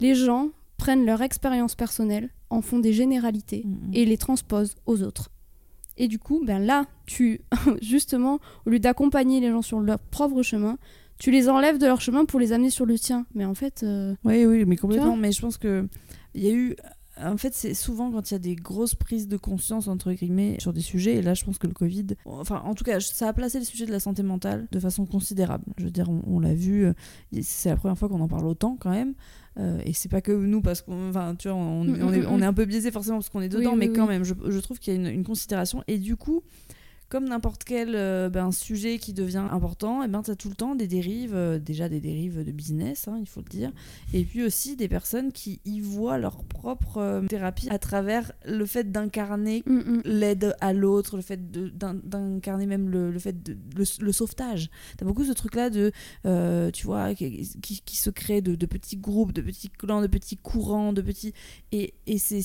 les 0.00 0.14
gens 0.16 0.50
prennent 0.78 1.06
leur 1.06 1.22
expérience 1.22 1.74
personnelle, 1.76 2.30
en 2.50 2.60
font 2.60 2.78
des 2.80 2.92
généralités 2.92 3.62
Mm, 3.64 3.70
mm. 3.70 3.94
et 3.94 4.04
les 4.04 4.18
transposent 4.18 4.74
aux 4.84 5.02
autres. 5.02 5.30
Et 5.98 6.08
du 6.08 6.18
coup, 6.18 6.42
ben 6.44 6.58
là, 6.58 6.84
tu, 7.06 7.40
justement, 7.82 8.38
au 8.66 8.70
lieu 8.70 8.78
d'accompagner 8.78 9.40
les 9.40 9.50
gens 9.50 9.62
sur 9.62 9.80
leur 9.80 9.98
propre 9.98 10.42
chemin, 10.42 10.78
tu 11.18 11.30
les 11.30 11.48
enlèves 11.48 11.78
de 11.78 11.86
leur 11.86 12.00
chemin 12.00 12.24
pour 12.24 12.38
les 12.40 12.52
amener 12.52 12.70
sur 12.70 12.84
le 12.86 12.98
tien. 12.98 13.26
Mais 13.34 13.44
en 13.44 13.54
fait, 13.54 13.82
euh, 13.82 14.14
Oui, 14.24 14.44
oui, 14.44 14.64
mais 14.66 14.76
complètement. 14.76 15.16
Mais 15.16 15.32
je 15.32 15.40
pense 15.40 15.56
que 15.56 15.88
il 16.34 16.44
y 16.44 16.48
a 16.48 16.52
eu. 16.52 16.76
En 17.18 17.36
fait, 17.38 17.54
c'est 17.54 17.72
souvent 17.74 18.10
quand 18.10 18.30
il 18.30 18.34
y 18.34 18.36
a 18.36 18.38
des 18.38 18.56
grosses 18.56 18.94
prises 18.94 19.26
de 19.28 19.36
conscience, 19.38 19.88
entre 19.88 20.12
guillemets, 20.12 20.56
sur 20.58 20.72
des 20.72 20.80
sujets. 20.82 21.14
Et 21.14 21.22
là, 21.22 21.32
je 21.34 21.44
pense 21.44 21.56
que 21.58 21.66
le 21.66 21.72
Covid. 21.72 22.06
Enfin, 22.26 22.60
en 22.64 22.74
tout 22.74 22.84
cas, 22.84 23.00
ça 23.00 23.28
a 23.28 23.32
placé 23.32 23.58
le 23.58 23.64
sujet 23.64 23.86
de 23.86 23.92
la 23.92 24.00
santé 24.00 24.22
mentale 24.22 24.68
de 24.70 24.78
façon 24.78 25.06
considérable. 25.06 25.64
Je 25.78 25.84
veux 25.84 25.90
dire, 25.90 26.10
on, 26.10 26.22
on 26.26 26.40
l'a 26.40 26.52
vu. 26.54 26.84
euh, 26.86 26.92
C'est 27.42 27.70
la 27.70 27.76
première 27.76 27.96
fois 27.96 28.08
qu'on 28.08 28.20
en 28.20 28.28
parle 28.28 28.46
autant, 28.46 28.76
quand 28.78 28.90
même. 28.90 29.14
Euh, 29.58 29.80
et 29.86 29.94
c'est 29.94 30.10
pas 30.10 30.20
que 30.20 30.32
nous, 30.32 30.60
parce 30.60 30.82
qu'on. 30.82 31.08
Enfin, 31.08 31.34
tu 31.36 31.48
vois, 31.48 31.56
on, 31.56 31.82
on 31.88 32.12
est, 32.12 32.26
on 32.26 32.42
est 32.42 32.44
un 32.44 32.52
peu 32.52 32.66
biaisé 32.66 32.90
forcément 32.90 33.16
parce 33.16 33.30
qu'on 33.30 33.40
est 33.40 33.48
dedans. 33.48 33.72
oui, 33.72 33.78
mais 33.78 33.88
oui. 33.88 33.94
quand 33.96 34.06
même, 34.06 34.22
je, 34.24 34.34
je 34.46 34.58
trouve 34.58 34.78
qu'il 34.78 34.92
y 34.92 34.96
a 34.96 35.00
une, 35.00 35.06
une 35.06 35.24
considération. 35.24 35.82
Et 35.88 35.98
du 35.98 36.16
coup. 36.16 36.42
Comme 37.08 37.28
n'importe 37.28 37.62
quel 37.62 37.94
euh, 37.94 38.28
ben, 38.28 38.50
sujet 38.50 38.98
qui 38.98 39.12
devient 39.12 39.46
important, 39.52 40.02
et 40.02 40.08
ben, 40.08 40.22
tu 40.22 40.32
as 40.32 40.36
tout 40.36 40.48
le 40.48 40.56
temps 40.56 40.74
des 40.74 40.88
dérives, 40.88 41.36
euh, 41.36 41.60
déjà 41.60 41.88
des 41.88 42.00
dérives 42.00 42.44
de 42.44 42.50
business, 42.50 43.06
hein, 43.06 43.18
il 43.20 43.28
faut 43.28 43.40
le 43.40 43.48
dire, 43.48 43.70
et 44.12 44.24
puis 44.24 44.42
aussi 44.42 44.74
des 44.74 44.88
personnes 44.88 45.30
qui 45.30 45.60
y 45.64 45.80
voient 45.80 46.18
leur 46.18 46.42
propre 46.42 46.98
euh, 46.98 47.24
thérapie 47.26 47.68
à 47.70 47.78
travers 47.78 48.32
le 48.44 48.66
fait 48.66 48.90
d'incarner 48.90 49.62
mm, 49.66 49.72
mm. 49.72 50.02
l'aide 50.04 50.56
à 50.60 50.72
l'autre, 50.72 51.14
le 51.14 51.22
fait 51.22 51.40
d'incarner 51.50 52.66
même 52.66 52.90
le, 52.90 53.12
le 53.12 53.18
fait 53.20 53.40
de 53.40 53.56
le, 53.76 53.84
le 54.00 54.12
sauvetage. 54.12 54.68
T'as 54.96 55.06
beaucoup 55.06 55.24
ce 55.24 55.32
truc-là 55.32 55.70
de, 55.70 55.92
tu 56.72 56.86
vois, 56.86 57.14
qui, 57.14 57.48
qui, 57.62 57.82
qui 57.82 57.96
se 57.96 58.10
crée 58.10 58.40
de, 58.40 58.56
de 58.56 58.66
petits 58.66 58.96
groupes, 58.96 59.32
de 59.32 59.42
petits 59.42 59.70
clans, 59.70 60.00
de 60.00 60.08
petits 60.08 60.36
courants, 60.36 60.92
de 60.92 61.02
petits 61.02 61.34
et, 61.70 61.94
et 62.08 62.18
c'est 62.18 62.42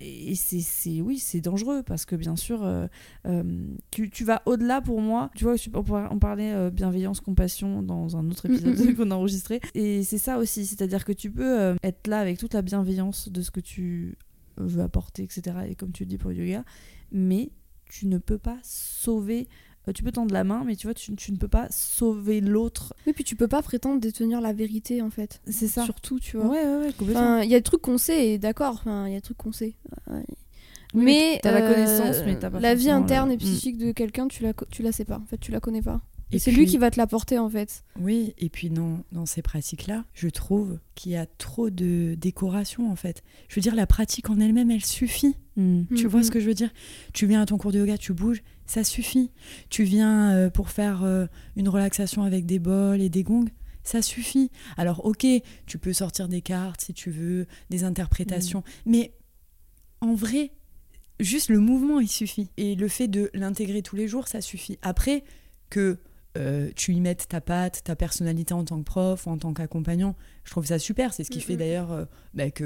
et 0.00 0.34
c'est 0.34 1.00
oui 1.00 1.18
c'est 1.18 1.40
dangereux 1.40 1.82
parce 1.82 2.04
que 2.04 2.16
bien 2.16 2.36
sûr 2.36 2.62
euh, 2.64 2.86
euh, 3.26 3.42
tu, 3.90 4.10
tu 4.10 4.24
vas 4.24 4.42
au-delà 4.46 4.80
pour 4.80 5.00
moi 5.00 5.30
tu 5.34 5.44
vois 5.44 5.54
on, 5.74 5.82
par- 5.82 6.12
on 6.12 6.18
parlait 6.18 6.52
euh, 6.52 6.70
bienveillance 6.70 7.20
compassion 7.20 7.82
dans 7.82 8.16
un 8.16 8.30
autre 8.30 8.48
Mm, 8.48 8.52
épisode 8.52 8.78
mm, 8.78 8.90
mm. 8.90 8.94
qu'on 8.96 9.10
a 9.10 9.14
enregistré 9.14 9.60
et 9.74 10.02
c'est 10.02 10.18
ça 10.18 10.38
aussi 10.38 10.66
c'est-à-dire 10.66 11.04
que 11.04 11.12
tu 11.12 11.30
peux 11.30 11.74
être 11.82 12.06
là 12.06 12.20
avec 12.20 12.38
toute 12.38 12.54
la 12.54 12.62
bienveillance 12.62 13.28
de 13.28 13.40
ce 13.42 13.50
que 13.50 13.60
tu 13.60 14.16
veux 14.56 14.82
apporter 14.82 15.22
etc 15.22 15.56
et 15.68 15.74
comme 15.74 15.92
tu 15.92 16.04
le 16.04 16.08
dis 16.08 16.18
pour 16.18 16.30
le 16.30 16.36
yoga 16.36 16.64
mais 17.12 17.50
tu 17.88 18.06
ne 18.06 18.18
peux 18.18 18.38
pas 18.38 18.58
sauver 18.62 19.48
tu 19.92 20.02
peux 20.02 20.12
tendre 20.12 20.32
la 20.32 20.44
main 20.44 20.62
mais 20.66 20.76
tu 20.76 20.86
vois 20.86 20.94
tu, 20.94 21.14
tu 21.16 21.32
ne 21.32 21.36
peux 21.36 21.48
pas 21.48 21.68
sauver 21.70 22.40
l'autre 22.40 22.94
Oui, 23.06 23.12
puis 23.12 23.24
tu 23.24 23.36
peux 23.36 23.48
pas 23.48 23.62
prétendre 23.62 24.00
détenir 24.00 24.40
la 24.40 24.52
vérité 24.52 25.02
en 25.02 25.10
fait. 25.10 25.40
c'est 25.48 25.68
ça 25.68 25.84
Surtout, 25.84 26.18
tu 26.18 26.36
ouais 26.36 26.44
vois. 26.44 26.52
ouais 26.54 26.76
ouais 26.86 26.92
complètement 26.92 27.22
Enfin, 27.22 27.42
il 27.42 27.50
y 27.50 27.54
a 27.54 27.58
des 27.58 27.62
trucs 27.62 27.82
qu'on 27.82 27.98
sait, 27.98 28.28
et 28.30 28.38
d'accord, 28.38 28.74
enfin, 28.74 29.06
il 29.06 29.12
y 29.12 29.14
a 29.14 29.18
des 29.18 29.22
trucs 29.22 29.36
qu'on 29.38 29.52
sait. 29.52 29.74
Ouais. 30.10 30.22
Oui, 30.94 31.04
mais 31.04 31.40
t'as 31.42 31.52
la 31.52 31.62
euh, 31.62 31.68
connaissance, 31.68 32.16
mais 32.24 32.38
t'as 32.38 32.48
pas 32.50 32.60
la 32.60 32.74
vie 32.74 32.90
interne 32.90 33.30
et 33.30 33.36
Mm. 33.36 33.38
psychique 33.38 33.78
de 33.78 33.92
quelqu'un, 33.92 34.28
tu 34.28 34.42
la, 34.42 34.52
tu 34.70 34.82
la 34.82 34.92
sais 34.92 35.04
pas. 35.04 35.18
En 35.18 35.26
fait, 35.26 35.36
tu 35.38 35.50
la 35.52 35.60
connais 35.60 35.82
pas. 35.82 36.00
Et, 36.32 36.40
c'est 36.40 36.50
lui 36.50 36.66
qui 36.66 36.76
va 36.76 36.90
te 36.90 36.98
l'apporter 36.98 37.38
en 37.38 37.48
fait. 37.48 37.84
Oui, 38.00 38.34
et 38.38 38.48
puis 38.48 38.68
dans, 38.68 39.04
dans 39.12 39.26
ces 39.26 39.42
pratiques-là, 39.42 40.04
je 40.12 40.28
trouve 40.28 40.80
qu'il 40.96 41.12
y 41.12 41.16
a 41.16 41.26
trop 41.26 41.70
de 41.70 42.16
décoration 42.18 42.90
en 42.90 42.96
fait. 42.96 43.22
Je 43.48 43.54
veux 43.54 43.60
dire, 43.60 43.76
la 43.76 43.86
pratique 43.86 44.28
en 44.28 44.40
elle-même, 44.40 44.70
elle 44.70 44.84
suffit. 44.84 45.36
Mm. 45.56 45.84
Tu 45.94 46.06
Mm, 46.06 46.08
vois 46.08 46.20
mm. 46.20 46.24
ce 46.24 46.30
que 46.32 46.40
je 46.40 46.46
veux 46.46 46.54
dire? 46.54 46.70
Tu 47.12 47.26
viens 47.26 47.42
à 47.42 47.46
ton 47.46 47.58
cours 47.58 47.70
de 47.70 47.78
yoga, 47.78 47.96
tu 47.96 48.12
bouges, 48.12 48.42
ça 48.66 48.82
suffit. 48.82 49.30
Tu 49.70 49.84
viens 49.84 50.32
euh, 50.32 50.50
pour 50.50 50.70
faire 50.70 51.04
euh, 51.04 51.26
une 51.54 51.68
relaxation 51.68 52.24
avec 52.24 52.44
des 52.44 52.58
bols 52.58 53.00
et 53.00 53.08
des 53.08 53.22
gongs, 53.22 53.48
ça 53.84 54.02
suffit. 54.02 54.50
Alors 54.76 55.04
ok, 55.04 55.24
tu 55.66 55.78
peux 55.78 55.92
sortir 55.92 56.26
des 56.26 56.42
cartes 56.42 56.80
si 56.80 56.92
tu 56.92 57.10
veux, 57.10 57.46
des 57.70 57.84
interprétations, 57.84 58.64
mais 58.84 59.12
en 60.00 60.14
vrai, 60.14 60.50
juste 61.20 61.48
le 61.50 61.60
mouvement, 61.60 62.00
il 62.00 62.08
suffit. 62.08 62.50
Et 62.56 62.74
le 62.74 62.88
fait 62.88 63.08
de 63.08 63.30
l'intégrer 63.32 63.82
tous 63.82 63.96
les 63.96 64.08
jours, 64.08 64.28
ça 64.28 64.40
suffit. 64.40 64.78
Après, 64.82 65.24
que 65.70 65.98
tu 66.74 66.92
y 66.92 67.00
mettes 67.00 67.28
ta 67.28 67.40
patte, 67.40 67.82
ta 67.84 67.96
personnalité 67.96 68.54
en 68.54 68.64
tant 68.64 68.78
que 68.78 68.84
prof, 68.84 69.26
en 69.26 69.38
tant 69.38 69.52
qu'accompagnant, 69.52 70.14
je 70.46 70.50
trouve 70.52 70.64
ça 70.64 70.78
super. 70.78 71.12
C'est 71.12 71.24
ce 71.24 71.30
qui 71.30 71.38
Mm, 71.38 71.42
fait 71.42 71.54
mm. 71.54 71.58
d'ailleurs 71.58 71.92
euh, 71.92 72.04
bah, 72.34 72.50
que 72.50 72.64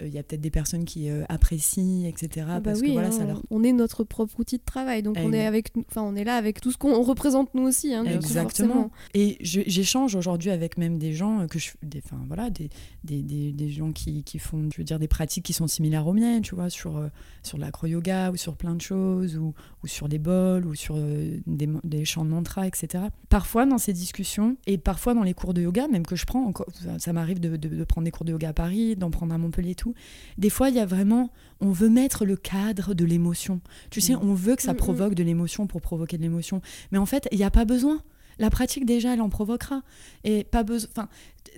euh, 0.00 0.08
y 0.08 0.18
a 0.18 0.22
peut-être 0.22 0.40
des 0.40 0.50
personnes 0.50 0.84
qui 0.84 1.10
euh, 1.10 1.24
apprécient, 1.28 2.06
etc. 2.08 2.46
Ah 2.48 2.60
bah 2.60 2.70
parce 2.70 2.80
oui, 2.80 2.88
que 2.88 2.92
voilà, 2.92 3.08
hein, 3.08 3.12
ça 3.12 3.24
leur 3.24 3.42
on 3.50 3.62
est 3.62 3.72
notre 3.72 4.02
propre 4.02 4.40
outil 4.40 4.56
de 4.56 4.62
travail, 4.64 5.02
donc 5.02 5.16
on 5.18 5.26
Exact. 5.26 5.36
est 5.36 5.46
avec, 5.46 5.72
enfin 5.88 6.02
on 6.02 6.16
est 6.16 6.24
là 6.24 6.36
avec 6.36 6.60
tout 6.60 6.72
ce 6.72 6.78
qu'on 6.78 6.92
on 6.92 7.02
représente 7.02 7.54
nous 7.54 7.64
aussi, 7.64 7.94
hein, 7.94 8.04
Exactement. 8.04 8.90
Et 9.14 9.36
j'échange 9.40 10.14
aujourd'hui 10.14 10.50
avec 10.50 10.78
même 10.78 10.98
des 10.98 11.12
gens 11.12 11.46
que 11.46 11.58
je, 11.58 11.72
des, 11.82 12.00
enfin 12.04 12.18
voilà, 12.26 12.48
des, 12.50 12.70
des, 13.04 13.22
des, 13.22 13.52
des 13.52 13.70
gens 13.70 13.92
qui, 13.92 14.24
qui 14.24 14.38
font, 14.38 14.68
je 14.72 14.78
veux 14.78 14.84
dire, 14.84 14.98
des 14.98 15.08
pratiques 15.08 15.44
qui 15.44 15.52
sont 15.52 15.66
similaires 15.66 16.06
aux 16.06 16.14
miennes, 16.14 16.42
tu 16.42 16.54
vois, 16.54 16.70
sur 16.70 16.96
euh, 16.96 17.08
sur 17.42 17.58
l'acro-yoga 17.58 18.30
ou 18.30 18.36
sur 18.36 18.56
plein 18.56 18.74
de 18.74 18.80
choses 18.80 19.36
ou, 19.36 19.52
ou 19.82 19.86
sur 19.86 20.08
les 20.08 20.18
bols 20.18 20.66
ou 20.66 20.74
sur 20.74 20.94
euh, 20.96 21.38
des, 21.46 21.68
des 21.84 22.04
chants 22.04 22.24
de 22.24 22.30
mantra, 22.30 22.66
etc. 22.66 23.04
Parfois 23.28 23.66
dans 23.66 23.78
ces 23.78 23.92
discussions 23.92 24.56
et 24.66 24.78
parfois 24.78 25.12
dans 25.14 25.22
les 25.22 25.34
cours 25.34 25.52
de 25.52 25.60
yoga, 25.60 25.88
même 25.88 26.06
que 26.06 26.16
je 26.16 26.24
prends, 26.24 26.46
encore, 26.46 26.66
ça, 27.02 27.12
m'arrive 27.12 27.40
de, 27.40 27.56
de- 27.56 27.68
de 27.68 27.84
prendre 27.84 28.04
des 28.04 28.10
cours 28.10 28.24
de 28.24 28.32
yoga 28.32 28.50
à 28.50 28.52
Paris, 28.52 28.96
d'en 28.96 29.10
prendre 29.10 29.34
à 29.34 29.38
Montpellier 29.38 29.70
et 29.72 29.74
tout. 29.74 29.94
Des 30.38 30.50
fois, 30.50 30.68
il 30.68 30.76
y 30.76 30.80
a 30.80 30.86
vraiment, 30.86 31.30
on 31.60 31.70
veut 31.70 31.88
mettre 31.90 32.24
le 32.24 32.36
cadre 32.36 32.94
de 32.94 33.04
l'émotion. 33.04 33.60
Tu 33.90 34.00
sais, 34.00 34.14
on 34.14 34.34
veut 34.34 34.56
que 34.56 34.62
ça 34.62 34.72
Mm, 34.72 34.76
mm. 34.76 34.78
provoque 34.78 35.14
de 35.14 35.22
l'émotion 35.22 35.66
pour 35.66 35.80
provoquer 35.80 36.16
de 36.16 36.22
l'émotion. 36.22 36.60
Mais 36.90 36.98
en 36.98 37.06
fait, 37.06 37.28
il 37.32 37.38
n'y 37.38 37.44
a 37.44 37.50
pas 37.50 37.64
besoin. 37.64 38.02
La 38.38 38.48
pratique, 38.50 38.86
déjà, 38.86 39.12
elle 39.14 39.20
en 39.20 39.28
provoquera. 39.28 39.82
Et 40.24 40.44
pas 40.44 40.62
besoin. 40.62 40.88
Enfin, 40.92 41.08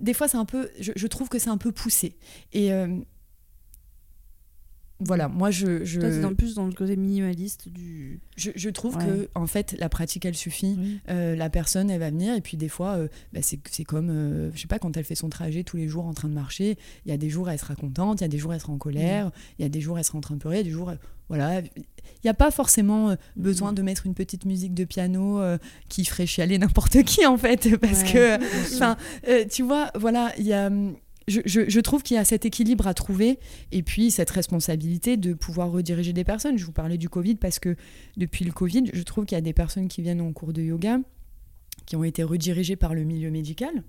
des 0.01 0.13
fois, 0.15 0.27
c'est 0.29 0.37
un 0.37 0.45
peu. 0.45 0.69
Je, 0.81 0.93
je 0.97 1.07
trouve 1.07 1.29
que 1.29 1.39
c'est 1.39 1.51
un 1.51 1.59
peu 1.59 1.73
poussé. 1.73 2.17
Et. 2.53 2.73
euh, 2.73 2.89
voilà, 5.01 5.29
moi 5.29 5.51
je, 5.51 5.85
je, 5.85 6.01
Toi, 6.01 6.11
dans 6.19 6.35
plus 6.35 6.55
dans 6.55 6.67
le 6.67 6.73
côté 6.73 6.97
minimaliste 6.97 7.69
du. 7.69 8.21
je, 8.37 8.51
je 8.55 8.71
trouve 8.71 8.97
Ouais. 8.97 9.05
que 9.05 9.29
en 9.35 9.47
fait 9.49 9.75
la 9.79 9.89
pratique 9.89 10.25
elle 10.25 10.37
suffit. 10.37 10.77
Oui. 10.79 11.01
Euh, 11.11 11.35
la 11.35 11.51
personne 11.51 11.91
elle 11.91 11.99
va 12.01 12.11
venir 12.11 12.35
et 12.35 12.41
puis 12.41 12.57
des 12.57 12.69
fois 12.69 12.93
euh, 12.95 13.09
bah, 13.33 13.41
c'est 13.43 13.85
comme 13.85 14.09
euh, 14.11 14.51
je 14.55 14.61
sais 14.61 14.69
pas 14.69 14.79
quand 14.79 14.97
elle 14.97 15.05
fait 15.05 15.17
son 15.17 15.29
trajet 15.29 15.65
tous 15.65 15.77
les 15.77 15.89
jours 15.89 16.07
en 16.07 16.15
train 16.15 16.29
de 16.29 16.35
marcher 16.35 16.79
il 17.05 17.11
y 17.11 17.13
a 17.13 17.17
des 17.17 17.29
jours 17.29 17.51
elle 17.51 17.59
sera 17.59 17.75
contente 17.75 18.21
il 18.21 18.25
y 18.25 18.27
a 18.27 18.29
des 18.29 18.39
jours 18.39 18.55
elle 18.55 18.61
sera 18.61 18.73
en 18.73 18.79
colère 18.79 19.31
il 19.59 19.63
y 19.63 19.65
a 19.65 19.69
des 19.69 19.81
jours 19.81 19.99
elle 19.99 20.05
sera 20.05 20.19
en 20.19 20.21
train 20.21 20.35
de 20.37 20.41
pleurer 20.41 20.57
il 20.57 20.59
y 20.59 20.63
a 20.63 20.65
des 20.65 20.71
jours 20.71 20.93
elle- 20.93 20.99
voilà 21.29 21.61
il 21.61 21.83
n'y 22.23 22.31
a 22.31 22.35
pas 22.35 22.51
forcément 22.51 23.11
euh, 23.11 23.15
besoin 23.35 23.73
de 23.73 23.83
mettre 23.83 24.07
une 24.07 24.15
petite 24.15 24.45
musique 24.45 24.75
de 24.75 24.85
piano 24.85 25.41
euh, 25.41 25.59
qui 25.89 26.05
ferait 26.05 26.27
chialer 26.27 26.59
n'importe 26.59 27.03
qui 27.05 27.27
en 27.27 27.37
fait 27.37 27.77
parce 27.79 28.03
Ouais, 28.03 28.13
que 28.13 28.75
enfin 28.77 28.97
tu 29.51 29.63
vois 29.65 29.91
voilà 29.97 30.33
il 30.39 30.47
y 30.47 30.53
a 30.53 30.69
hum, 30.69 30.95
je, 31.27 31.81
trouve 31.81 32.03
qu'il 32.03 32.17
y 32.17 32.19
a 32.19 32.25
cet 32.25 32.45
équilibre 32.45 32.87
à 32.87 32.95
trouver 32.95 33.39
et 33.73 33.83
puis 33.83 34.11
cette 34.11 34.31
responsabilité 34.31 35.17
de 35.17 35.33
pouvoir 35.33 35.71
rediriger 35.71 36.13
des 36.13 36.25
personnes. 36.25 36.59
Je 36.59 36.65
vous 36.65 36.73
parlais 36.73 36.99
du 36.99 37.09
Covid 37.09 37.37
parce 37.37 37.59
que 37.59 37.77
depuis 38.17 38.45
le 38.45 38.53
Covid, 38.53 38.91
je 38.93 39.03
trouve 39.03 39.25
qu'il 39.25 39.37
y 39.37 39.39
a 39.39 39.43
des 39.43 39.53
personnes 39.53 39.89
qui 39.89 40.03
viennent 40.03 40.21
en 40.21 40.33
cours 40.33 40.53
de 40.53 40.63
yoga 40.63 40.99
qui 41.87 41.97
ont 41.97 42.05
été 42.05 42.23
redirigées 42.23 42.77
par 42.77 42.95
le 42.95 43.05
milieu 43.05 43.31
médical. 43.31 43.85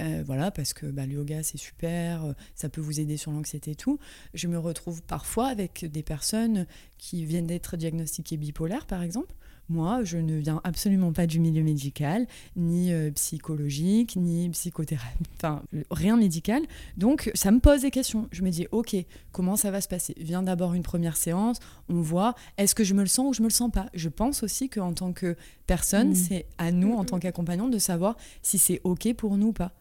Euh, 0.00 0.22
voilà, 0.24 0.50
parce 0.50 0.72
que 0.72 0.86
bah, 0.86 1.04
le 1.04 1.14
yoga 1.14 1.42
c'est 1.42 1.58
super, 1.58 2.24
euh, 2.24 2.32
ça 2.54 2.70
peut 2.70 2.80
vous 2.80 3.00
aider 3.00 3.16
sur 3.16 3.32
l'anxiété 3.32 3.72
et 3.72 3.74
tout. 3.74 3.98
Je 4.32 4.48
me 4.48 4.58
retrouve 4.58 5.02
parfois 5.02 5.48
avec 5.48 5.84
des 5.84 6.02
personnes 6.02 6.66
qui 6.96 7.24
viennent 7.26 7.46
d'être 7.46 7.76
diagnostiquées 7.76 8.38
bipolaires, 8.38 8.86
par 8.86 9.02
exemple. 9.02 9.34
Moi, 9.70 10.04
je 10.04 10.18
ne 10.18 10.34
viens 10.36 10.60
absolument 10.64 11.12
pas 11.12 11.26
du 11.26 11.40
milieu 11.40 11.62
médical, 11.62 12.26
ni 12.56 12.92
euh, 12.92 13.10
psychologique, 13.12 14.16
ni 14.16 14.48
psychothérapie, 14.50 15.24
enfin 15.36 15.62
rien 15.90 16.16
médical. 16.16 16.62
Donc 16.96 17.30
ça 17.34 17.50
me 17.52 17.60
pose 17.60 17.82
des 17.82 17.90
questions. 17.90 18.28
Je 18.32 18.42
me 18.42 18.50
dis, 18.50 18.66
ok, 18.72 18.94
comment 19.32 19.56
ça 19.56 19.70
va 19.70 19.80
se 19.80 19.88
passer? 19.88 20.14
Viens 20.18 20.42
d'abord 20.42 20.74
une 20.74 20.82
première 20.82 21.16
séance, 21.16 21.58
on 21.88 22.00
voit, 22.02 22.34
est-ce 22.58 22.74
que 22.74 22.84
je 22.84 22.94
me 22.94 23.00
le 23.00 23.06
sens 23.06 23.28
ou 23.30 23.32
je 23.32 23.42
me 23.42 23.46
le 23.48 23.52
sens 23.52 23.70
pas? 23.70 23.86
Je 23.94 24.08
pense 24.08 24.42
aussi 24.42 24.68
qu'en 24.68 24.92
tant 24.92 25.12
que 25.12 25.36
personne, 25.66 26.10
Mm. 26.10 26.14
c'est 26.16 26.46
à 26.58 26.72
nous, 26.72 26.94
en 26.94 27.04
tant 27.04 27.18
qu'accompagnant, 27.20 27.68
de 27.68 27.78
savoir 27.78 28.16
si 28.42 28.58
c'est 28.58 28.80
ok 28.84 29.14
pour 29.14 29.36
nous 29.36 29.48
ou 29.48 29.52
pas. 29.52 29.72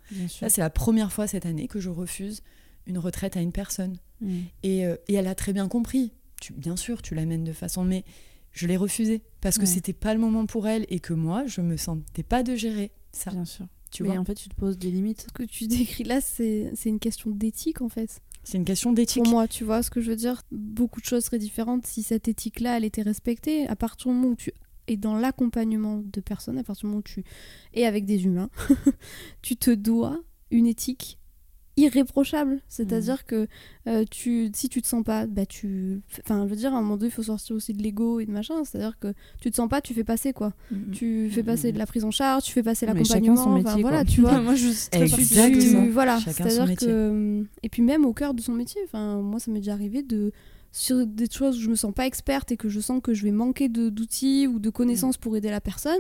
Là, 0.42 0.50
c'est 0.50 0.62
la 0.62 0.70
première 0.70 1.12
fois 1.12 1.26
cette 1.28 1.46
année 1.48 1.68
que 1.68 1.80
je 1.80 1.90
refuse 1.90 2.42
une 2.86 3.00
retraite 3.00 3.38
à 3.38 3.42
une 3.42 3.52
personne. 3.52 3.98
Mm. 4.22 4.38
Et, 4.64 4.86
euh, 4.86 4.96
et 5.08 5.16
elle 5.16 5.28
a 5.28 5.34
très 5.36 5.52
bien 5.54 5.68
compris. 5.68 6.12
Tu, 6.42 6.54
bien 6.54 6.76
sûr, 6.78 7.02
tu 7.02 7.16
l'amènes 7.16 7.44
de 7.44 7.54
façon, 7.54 7.84
mais 7.84 8.04
je 8.52 8.68
l'ai 8.68 8.78
refusé 8.78 9.22
parce 9.41 9.58
que 9.58 9.62
Ouais. 9.62 9.68
c'était 9.68 9.93
pas 9.93 10.14
le 10.14 10.20
moment 10.20 10.45
pour 10.45 10.68
elle 10.68 10.86
et 10.89 11.00
que 11.00 11.14
moi, 11.14 11.45
je 11.47 11.62
me 11.62 11.78
sentais 11.78 12.24
pas 12.24 12.43
de 12.43 12.56
gérer 12.56 12.91
ça. 13.12 13.32
Bien 13.32 13.45
sûr. 13.45 13.66
Tu 13.91 14.04
Mais 14.04 14.10
vois, 14.10 14.20
en 14.20 14.26
fait, 14.26 14.36
tu 14.36 14.50
te 14.50 14.56
poses 14.56 14.78
des 14.78 14.91
limites. 14.91 15.22
Ce 15.28 15.34
que 15.34 15.43
tu 15.43 15.68
décris 15.68 16.04
là, 16.04 16.22
c'est 16.22 16.72
c'est 16.76 16.89
une 16.89 17.00
question 17.00 17.32
d'éthique 17.32 17.82
en 17.82 17.89
fait. 17.89 18.22
c'est 18.43 18.58
une 18.58 18.66
question 18.66 18.91
d'éthique. 18.93 19.24
Pour 19.24 19.32
moi, 19.32 19.47
tu 19.47 19.64
vois 19.64 19.82
ce 19.84 19.89
que 19.89 20.00
je 20.02 20.10
veux 20.12 20.16
dire? 20.16 20.41
Beaucoup 20.52 21.00
de 21.02 21.06
choses 21.06 21.24
seraient 21.26 21.39
différentes 21.39 21.86
si 21.88 22.04
cette 22.04 22.28
éthique-là, 22.28 22.78
elle 22.78 22.86
était 22.86 23.02
respectée. 23.02 23.68
À 23.68 23.76
partir 23.76 24.08
du 24.12 24.16
moment 24.16 24.30
où 24.30 24.36
tu 24.36 24.52
es 24.88 24.97
dans 24.97 25.16
l'accompagnement 25.16 26.02
de 26.04 26.20
personnes, 26.22 26.58
à 26.58 26.64
partir 26.64 26.82
du 26.82 26.88
moment 26.88 27.00
où 27.00 27.04
tu 27.04 27.24
es 27.74 27.86
avec 27.86 28.06
des 28.06 28.26
humains, 28.26 28.50
tu 29.41 29.56
te 29.56 29.72
dois 29.72 30.20
une 30.52 30.66
éthique 30.68 31.19
irréprochable. 31.80 32.62
C'est-à-dire 32.68 33.26
que 33.26 33.48
euh, 33.88 34.04
tu, 34.10 34.50
si 34.54 34.70
tu 34.70 34.82
te 34.82 34.88
sens 34.88 35.04
pas, 35.04 35.26
bah 35.28 35.46
tu... 35.46 36.02
Enfin, 36.24 36.46
je 36.46 36.50
veux 36.50 36.56
dire, 36.56 36.74
à 36.74 36.78
un 36.78 36.82
moment 36.82 36.98
donné, 36.98 37.08
il 37.10 37.14
faut 37.14 37.24
sortir 37.24 37.56
aussi 37.56 37.74
de 37.74 37.82
l'ego 37.82 38.20
et 38.20 38.26
de 38.26 38.32
machin. 38.32 38.64
C'est-à-dire 38.64 38.98
que 39.00 39.14
tu 39.42 39.50
te 39.52 39.56
sens 39.56 39.70
pas, 39.70 39.82
tu 39.82 39.94
fais 39.94 40.04
passer 40.04 40.34
quoi. 40.34 40.54
Tu 40.92 41.30
fais 41.32 41.44
passer 41.44 41.72
de 41.72 41.78
la 41.78 41.86
prise 41.86 42.04
en 42.04 42.12
charge, 42.12 42.44
tu 42.44 42.52
fais 42.54 42.64
passer 42.64 42.86
l'accompagnement. 42.86 43.34
enfin, 43.60 43.78
voilà, 43.82 44.06
tu 44.06 44.22
vois. 44.22 44.40
Moi, 44.42 44.56
je 44.56 44.68
suis 44.70 44.90
très. 44.90 45.52
Tu- 45.52 45.90
voilà, 45.90 46.20
c'est-à-dire 46.20 46.66
que 46.76 47.46
et 47.64 47.70
puis 47.70 47.82
même 47.82 48.06
au 48.06 48.14
cœur 48.14 48.34
de 48.34 48.42
son 48.42 48.54
métier, 48.54 48.82
enfin 48.86 49.22
moi 49.22 49.40
ça 49.40 49.52
m'est 49.52 49.60
déjà 49.60 49.74
arrivé 49.74 50.04
de 50.04 50.32
sur 50.72 51.06
des 51.08 51.28
choses 51.30 51.58
où 51.58 51.62
je 51.62 51.70
me 51.70 51.76
sens 51.76 51.94
pas 51.94 52.06
experte 52.06 52.52
et 52.52 52.58
que 52.58 52.70
je 52.70 52.80
sens 52.80 53.02
que 53.02 53.14
je 53.14 53.24
vais 53.24 53.32
manquer 53.32 53.70
d'outils 53.70 54.48
ou 54.48 54.60
de 54.60 54.70
connaissances 54.70 55.18
pour 55.18 55.36
aider 55.36 55.50
la 55.50 55.62
personne, 55.62 56.00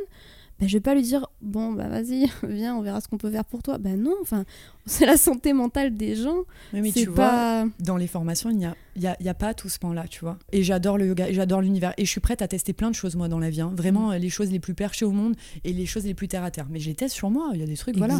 ben 0.59 0.67
je 0.67 0.73
vais 0.77 0.81
pas 0.81 0.93
lui 0.95 1.01
dire 1.03 1.27
bon 1.41 1.71
bah 1.73 1.87
vas-y 1.87 2.25
viens 2.47 2.75
on 2.75 2.81
verra 2.81 3.01
ce 3.01 3.07
qu'on 3.07 3.17
peut 3.17 3.31
faire 3.31 3.45
pour 3.45 3.63
toi. 3.63 3.77
Ben 3.77 4.01
non, 4.01 4.15
enfin 4.21 4.45
c'est 4.85 5.05
la 5.05 5.17
santé 5.17 5.53
mentale 5.53 5.95
des 5.95 6.15
gens. 6.15 6.39
Oui, 6.73 6.81
mais 6.81 6.91
tu 6.91 7.05
vois, 7.05 7.15
pas 7.15 7.65
dans 7.79 7.95
les 7.97 8.07
formations, 8.07 8.49
il 8.49 8.57
n'y 8.57 8.65
a, 8.65 8.75
y 8.95 9.05
a, 9.05 9.15
y 9.21 9.29
a 9.29 9.33
pas 9.35 9.53
tout 9.53 9.69
ce 9.69 9.77
pan-là, 9.77 10.05
tu 10.09 10.21
vois. 10.21 10.39
Et 10.51 10.63
j'adore 10.63 10.97
le 10.97 11.05
yoga, 11.05 11.29
et 11.29 11.33
j'adore 11.35 11.61
l'univers. 11.61 11.93
Et 11.97 12.05
je 12.05 12.09
suis 12.09 12.21
prête 12.21 12.41
à 12.41 12.47
tester 12.47 12.73
plein 12.73 12.89
de 12.89 12.95
choses, 12.95 13.15
moi, 13.15 13.27
dans 13.27 13.37
la 13.37 13.51
vie. 13.51 13.61
hein. 13.61 13.71
Vraiment, 13.75 14.11
euh, 14.11 14.17
les 14.17 14.29
choses 14.31 14.51
les 14.51 14.59
plus 14.59 14.73
perchées 14.73 15.05
au 15.05 15.11
monde 15.11 15.35
et 15.63 15.73
les 15.73 15.85
choses 15.85 16.05
les 16.05 16.15
plus 16.15 16.27
terre-à-terre. 16.27 16.65
Mais 16.71 16.79
je 16.79 16.87
les 16.89 16.95
teste 16.95 17.13
sur 17.13 17.29
moi, 17.29 17.51
il 17.53 17.59
y 17.59 17.63
a 17.63 17.67
des 17.67 17.77
trucs, 17.77 17.97
voilà. 17.97 18.17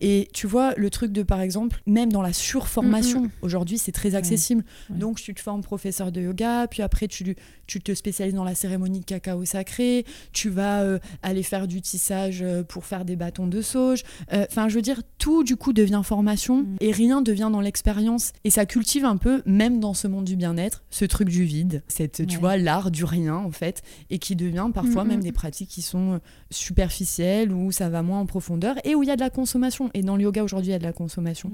Et 0.00 0.28
tu 0.32 0.46
vois, 0.46 0.72
le 0.76 0.88
truc 0.88 1.10
de, 1.10 1.24
par 1.24 1.40
exemple, 1.40 1.82
même 1.86 2.12
dans 2.12 2.22
la 2.22 2.32
surformation, 2.32 3.22
Mm, 3.24 3.30
aujourd'hui, 3.42 3.78
c'est 3.78 3.92
très 3.92 4.14
accessible. 4.14 4.64
Ouais. 4.90 4.96
Donc, 4.96 5.20
tu 5.20 5.34
te 5.34 5.40
formes 5.40 5.62
professeur 5.62 6.12
de 6.12 6.20
yoga, 6.20 6.66
puis 6.68 6.82
après, 6.82 7.08
tu, 7.08 7.34
tu 7.66 7.80
te 7.80 7.92
spécialises 7.92 8.34
dans 8.34 8.44
la 8.44 8.54
cérémonie 8.54 9.00
de 9.00 9.04
cacao 9.04 9.44
sacré, 9.44 10.04
tu 10.32 10.48
vas 10.48 10.82
euh, 10.82 10.98
aller 11.22 11.42
faire 11.42 11.66
du 11.66 11.73
tissage 11.82 12.42
euh, 12.42 12.62
pour 12.62 12.84
faire 12.84 13.04
des 13.04 13.16
bâtons 13.16 13.46
de 13.46 13.60
sauge. 13.62 14.02
Euh, 14.32 14.44
Enfin, 14.50 14.68
je 14.68 14.74
veux 14.76 14.82
dire, 14.82 15.02
tout, 15.18 15.42
du 15.44 15.56
coup, 15.56 15.72
devient 15.72 16.02
formation 16.04 16.62
Mm. 16.62 16.76
et 16.80 16.92
rien 16.92 17.22
devient 17.22 17.48
dans 17.50 17.60
l'expérience. 17.60 18.32
Et 18.44 18.50
ça 18.50 18.66
cultive 18.66 19.04
un 19.04 19.16
peu, 19.16 19.42
même 19.46 19.80
dans 19.80 19.94
ce 19.94 20.06
monde 20.08 20.24
du 20.24 20.36
bien-être, 20.36 20.82
ce 20.90 21.04
truc 21.04 21.28
du 21.28 21.44
vide, 21.44 21.82
cette, 21.88 22.26
tu 22.26 22.38
vois, 22.38 22.56
l'art 22.56 22.90
du 22.90 23.04
rien, 23.04 23.34
en 23.36 23.50
fait, 23.50 23.82
et 24.10 24.18
qui 24.18 24.36
devient 24.36 24.68
parfois 24.72 25.04
Mm, 25.04 25.08
même 25.08 25.20
mm. 25.20 25.24
des 25.24 25.32
pratiques 25.32 25.68
qui 25.70 25.82
sont 25.82 26.20
superficielles, 26.50 27.52
où 27.52 27.72
ça 27.72 27.88
va 27.88 28.02
moins 28.02 28.20
en 28.20 28.26
profondeur, 28.26 28.76
et 28.84 28.94
où 28.94 29.02
il 29.02 29.06
y 29.06 29.12
a 29.12 29.16
de 29.16 29.20
la 29.20 29.30
consommation. 29.30 29.90
Et 29.94 30.02
dans 30.02 30.16
le 30.16 30.22
yoga, 30.22 30.42
aujourd'hui, 30.44 30.68
il 30.70 30.72
y 30.72 30.76
a 30.76 30.78
de 30.78 30.84
la 30.84 30.92
consommation. 30.92 31.50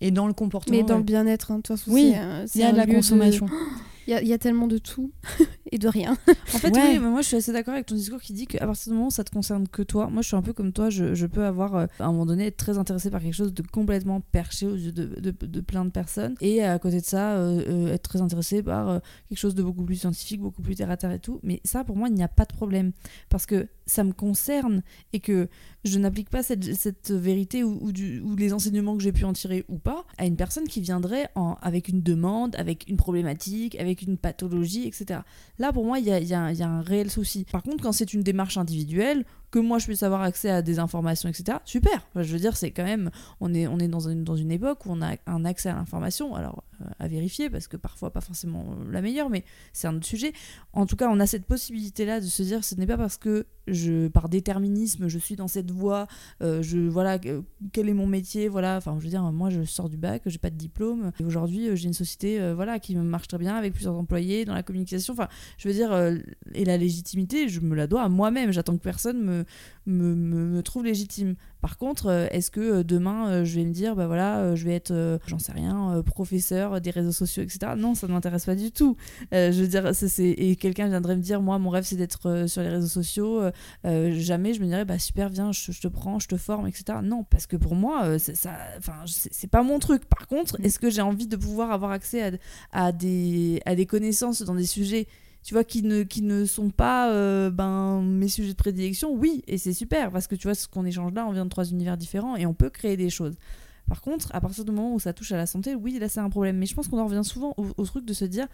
Et 0.00 0.10
dans 0.10 0.26
le 0.26 0.32
comportement, 0.32 0.76
mais 0.76 0.82
dans 0.82 0.96
le 0.98 1.02
bien-être 1.04 1.50
hein, 1.50 1.56
de 1.56 1.62
toute 1.62 1.76
façon 1.78 1.90
Oui, 1.90 2.12
euh, 2.16 2.46
il 2.54 2.60
y 2.60 2.64
a 2.64 2.72
de 2.72 2.76
la 2.76 2.86
consommation. 2.86 3.46
Il 4.06 4.12
y, 4.12 4.16
a- 4.16 4.22
il 4.22 4.28
y 4.28 4.32
a 4.32 4.38
tellement 4.38 4.66
de 4.66 4.78
tout 4.78 5.12
et 5.72 5.78
de 5.78 5.88
rien. 5.88 6.16
En 6.54 6.58
fait, 6.58 6.70
Ouais. 6.74 6.94
oui, 6.94 6.98
mais 6.98 7.08
moi 7.08 7.22
je 7.22 7.28
suis 7.28 7.36
assez 7.36 7.52
d'accord 7.52 7.74
avec 7.74 7.86
ton 7.86 7.94
discours 7.94 8.20
qui 8.20 8.32
dit 8.32 8.46
qu'à 8.46 8.66
partir 8.66 8.90
du 8.90 8.94
moment 8.96 9.06
où 9.08 9.10
ça 9.12 9.22
te 9.24 9.30
concerne 9.30 9.68
que 9.68 9.82
toi, 9.82 10.08
moi 10.10 10.20
je 10.22 10.26
suis 10.28 10.36
un 10.36 10.42
peu 10.42 10.52
comme 10.52 10.72
toi, 10.72 10.90
je, 10.90 11.14
je 11.14 11.26
peux 11.26 11.44
avoir 11.44 11.74
euh, 11.76 11.86
à 12.00 12.06
un 12.06 12.12
moment 12.12 12.26
donné 12.26 12.46
être 12.46 12.56
très 12.56 12.76
intéressé 12.78 13.08
par 13.10 13.20
quelque 13.22 13.34
chose 13.34 13.54
de 13.54 13.62
complètement 13.62 14.20
perché 14.20 14.66
aux 14.66 14.74
yeux 14.74 14.92
de, 14.92 15.06
de, 15.20 15.30
de 15.46 15.60
plein 15.60 15.84
de 15.84 15.90
personnes 15.90 16.34
et 16.40 16.62
à 16.64 16.78
côté 16.78 17.00
de 17.00 17.04
ça 17.06 17.36
euh, 17.36 17.62
euh, 17.68 17.94
être 17.94 18.02
très 18.08 18.20
intéressé 18.20 18.62
par 18.62 18.88
euh, 18.88 18.98
quelque 19.28 19.38
chose 19.38 19.54
de 19.54 19.62
beaucoup 19.62 19.84
plus 19.84 19.96
scientifique, 19.96 20.40
beaucoup 20.40 20.62
plus 20.62 20.74
terre 20.74 20.90
à 20.90 20.96
terre 20.96 21.12
et 21.12 21.20
tout. 21.20 21.38
Mais 21.44 21.60
ça 21.64 21.84
pour 21.84 21.96
moi 21.96 22.08
il 22.08 22.14
n'y 22.14 22.22
a 22.24 22.28
pas 22.28 22.44
de 22.44 22.52
problème 22.54 22.92
parce 23.28 23.46
que 23.46 23.68
ça 23.86 24.02
me 24.04 24.12
concerne 24.12 24.82
et 25.12 25.20
que 25.20 25.48
je 25.84 25.98
n'applique 25.98 26.30
pas 26.30 26.42
cette, 26.42 26.74
cette 26.76 27.10
vérité 27.10 27.64
ou, 27.64 27.78
ou 27.80 27.92
du- 27.92 28.20
ou 28.20 28.36
les 28.36 28.52
enseignements 28.52 28.96
que 28.96 29.02
j'ai 29.02 29.12
pu 29.12 29.24
en 29.24 29.32
tirer 29.32 29.64
ou 29.68 29.78
pas 29.78 30.04
à 30.18 30.26
une 30.26 30.36
personne 30.36 30.64
qui 30.68 30.80
viendrait 30.80 31.28
en, 31.34 31.56
avec 31.62 31.88
une 31.88 32.02
demande, 32.02 32.54
avec 32.56 32.84
une 32.88 32.96
problématique, 32.96 33.74
avec 33.80 34.02
une 34.02 34.16
pathologie, 34.16 34.86
etc. 34.86 35.20
Là, 35.60 35.74
pour 35.74 35.84
moi, 35.84 35.98
il 35.98 36.06
y 36.06 36.34
a, 36.34 36.38
un 36.38 36.80
réel 36.80 37.10
souci. 37.10 37.44
Par 37.44 37.62
contre, 37.62 37.82
quand 37.82 37.92
c'est 37.92 38.14
une 38.14 38.22
démarche 38.22 38.56
individuelle, 38.56 39.26
que 39.50 39.58
moi 39.58 39.78
je 39.78 39.86
puisse 39.86 40.02
avoir 40.02 40.22
accès 40.22 40.50
à 40.50 40.62
des 40.62 40.78
informations, 40.78 41.28
etc., 41.28 41.58
super. 41.64 42.06
Je 42.14 42.32
veux 42.32 42.38
dire, 42.38 42.56
c'est 42.56 42.70
quand 42.70 42.84
même. 42.84 43.10
On 43.40 43.52
est, 43.54 43.66
on 43.66 43.78
est 43.78 43.88
dans, 43.88 44.08
une, 44.08 44.24
dans 44.24 44.36
une 44.36 44.50
époque 44.52 44.86
où 44.86 44.90
on 44.92 45.02
a 45.02 45.16
un 45.26 45.44
accès 45.44 45.68
à 45.68 45.74
l'information, 45.74 46.34
alors 46.34 46.64
euh, 46.80 46.84
à 46.98 47.08
vérifier, 47.08 47.50
parce 47.50 47.66
que 47.68 47.76
parfois 47.76 48.12
pas 48.12 48.20
forcément 48.20 48.64
euh, 48.80 48.90
la 48.92 49.02
meilleure, 49.02 49.28
mais 49.30 49.44
c'est 49.72 49.86
un 49.88 49.96
autre 49.96 50.06
sujet. 50.06 50.32
En 50.72 50.86
tout 50.86 50.96
cas, 50.96 51.08
on 51.10 51.20
a 51.20 51.26
cette 51.26 51.44
possibilité-là 51.46 52.20
de 52.20 52.26
se 52.26 52.42
dire 52.42 52.64
ce 52.64 52.74
n'est 52.74 52.86
pas 52.86 52.96
parce 52.96 53.16
que 53.16 53.46
je, 53.66 54.08
par 54.08 54.28
déterminisme, 54.28 55.06
je 55.08 55.18
suis 55.18 55.36
dans 55.36 55.46
cette 55.48 55.70
voie, 55.70 56.06
euh, 56.42 56.62
je, 56.62 56.78
voilà, 56.78 57.18
que- 57.18 57.42
quel 57.72 57.88
est 57.88 57.94
mon 57.94 58.06
métier, 58.06 58.48
voilà. 58.48 58.76
Enfin, 58.76 58.96
je 58.98 59.04
veux 59.04 59.10
dire, 59.10 59.22
moi 59.32 59.50
je 59.50 59.62
sors 59.64 59.88
du 59.88 59.96
bac, 59.96 60.22
j'ai 60.26 60.38
pas 60.38 60.50
de 60.50 60.56
diplôme, 60.56 61.12
aujourd'hui 61.24 61.76
j'ai 61.76 61.86
une 61.86 61.92
société, 61.92 62.40
euh, 62.40 62.54
voilà, 62.54 62.78
qui 62.78 62.96
marche 62.96 63.28
très 63.28 63.38
bien 63.38 63.54
avec 63.56 63.72
plusieurs 63.74 63.94
employés 63.96 64.44
dans 64.44 64.54
la 64.54 64.62
communication. 64.62 65.12
Enfin, 65.12 65.28
je 65.58 65.68
veux 65.68 65.74
dire, 65.74 65.92
et 66.54 66.64
la 66.64 66.76
légitimité, 66.76 67.48
je 67.48 67.60
me 67.60 67.74
la 67.74 67.86
dois 67.86 68.02
à 68.02 68.08
moi-même. 68.08 68.52
J'attends 68.52 68.76
que 68.76 68.82
personne 68.82 69.22
me, 69.22 69.39
me, 69.40 69.44
me, 69.86 70.14
me, 70.14 70.44
me 70.46 70.62
trouve 70.62 70.84
légitime. 70.84 71.34
Par 71.60 71.76
contre, 71.78 72.06
euh, 72.06 72.26
est-ce 72.30 72.50
que 72.50 72.60
euh, 72.60 72.82
demain, 72.84 73.28
euh, 73.28 73.44
je 73.44 73.56
vais 73.56 73.64
me 73.64 73.72
dire, 73.72 73.94
bah 73.96 74.06
voilà, 74.06 74.54
je 74.54 74.64
vais 74.64 74.74
être, 74.74 75.18
j'en 75.26 75.38
sais 75.38 75.52
rien, 75.52 76.02
professeur 76.04 76.80
des 76.80 76.90
réseaux 76.90 77.12
sociaux, 77.12 77.42
etc. 77.42 77.72
Non, 77.76 77.94
ça 77.94 78.06
ne 78.06 78.12
m'intéresse 78.12 78.46
pas 78.46 78.54
du 78.54 78.70
tout. 78.72 78.96
Euh, 79.34 79.52
je 79.52 79.60
veux 79.62 79.68
dire, 79.68 79.94
c'est... 79.94 80.30
et 80.30 80.56
quelqu'un 80.56 80.88
viendrait 80.88 81.16
me 81.16 81.22
dire, 81.22 81.42
moi, 81.42 81.58
mon 81.58 81.70
rêve, 81.70 81.84
c'est 81.84 81.96
d'être 81.96 82.46
sur 82.46 82.62
les 82.62 82.68
réseaux 82.68 82.86
sociaux. 82.88 83.42
euh, 83.84 84.12
jamais 84.18 84.54
je 84.54 84.60
me 84.60 84.66
dirais, 84.66 84.84
bah 84.84 84.98
super, 84.98 85.28
viens, 85.28 85.52
je, 85.52 85.72
je 85.72 85.80
te 85.80 85.88
prends, 85.88 86.18
je 86.18 86.28
te 86.28 86.36
forme, 86.36 86.66
etc. 86.66 86.98
Non, 87.02 87.24
parce 87.24 87.46
que 87.46 87.56
pour 87.56 87.74
moi, 87.74 88.18
c'est, 88.18 88.36
ça, 88.36 88.52
enfin, 88.78 88.94
c'est, 89.06 89.48
pas 89.50 89.62
mon 89.62 89.78
truc. 89.78 90.04
Par 90.06 90.26
contre, 90.26 90.58
Mm. 90.58 90.64
est-ce 90.64 90.78
que 90.78 90.90
j'ai 90.90 91.02
envie 91.02 91.26
de 91.26 91.36
pouvoir 91.36 91.70
avoir 91.72 91.90
accès 91.90 92.22
à, 92.22 92.86
à, 92.86 92.92
des, 92.92 93.60
à 93.66 93.74
des 93.74 93.86
connaissances 93.86 94.42
dans 94.42 94.54
des 94.54 94.66
sujets 94.66 95.06
tu 95.42 95.54
vois, 95.54 95.64
qui 95.64 95.82
ne, 95.82 96.02
qui 96.02 96.22
ne 96.22 96.44
sont 96.44 96.70
pas 96.70 97.10
euh, 97.10 97.50
ben, 97.50 98.02
mes 98.02 98.28
sujets 98.28 98.52
de 98.52 98.56
prédilection, 98.56 99.12
oui, 99.12 99.42
et 99.46 99.58
c'est 99.58 99.72
super, 99.72 100.10
parce 100.10 100.26
que 100.26 100.34
tu 100.34 100.46
vois, 100.46 100.54
ce 100.54 100.68
qu'on 100.68 100.84
échange 100.84 101.12
là, 101.14 101.26
on 101.26 101.32
vient 101.32 101.44
de 101.44 101.50
trois 101.50 101.64
univers 101.64 101.96
différents 101.96 102.36
et 102.36 102.46
on 102.46 102.54
peut 102.54 102.70
créer 102.70 102.96
des 102.96 103.10
choses. 103.10 103.34
Par 103.88 104.02
contre, 104.02 104.34
à 104.34 104.40
partir 104.40 104.64
du 104.64 104.70
moment 104.70 104.94
où 104.94 105.00
ça 105.00 105.12
touche 105.12 105.32
à 105.32 105.36
la 105.36 105.46
santé, 105.46 105.74
oui, 105.74 105.98
là, 105.98 106.08
c'est 106.08 106.20
un 106.20 106.30
problème. 106.30 106.58
Mais 106.58 106.66
je 106.66 106.74
pense 106.74 106.88
qu'on 106.88 106.98
en 106.98 107.06
revient 107.06 107.24
souvent 107.24 107.54
au, 107.56 107.66
au 107.76 107.84
truc 107.84 108.04
de 108.04 108.12
se 108.12 108.24
dire, 108.24 108.46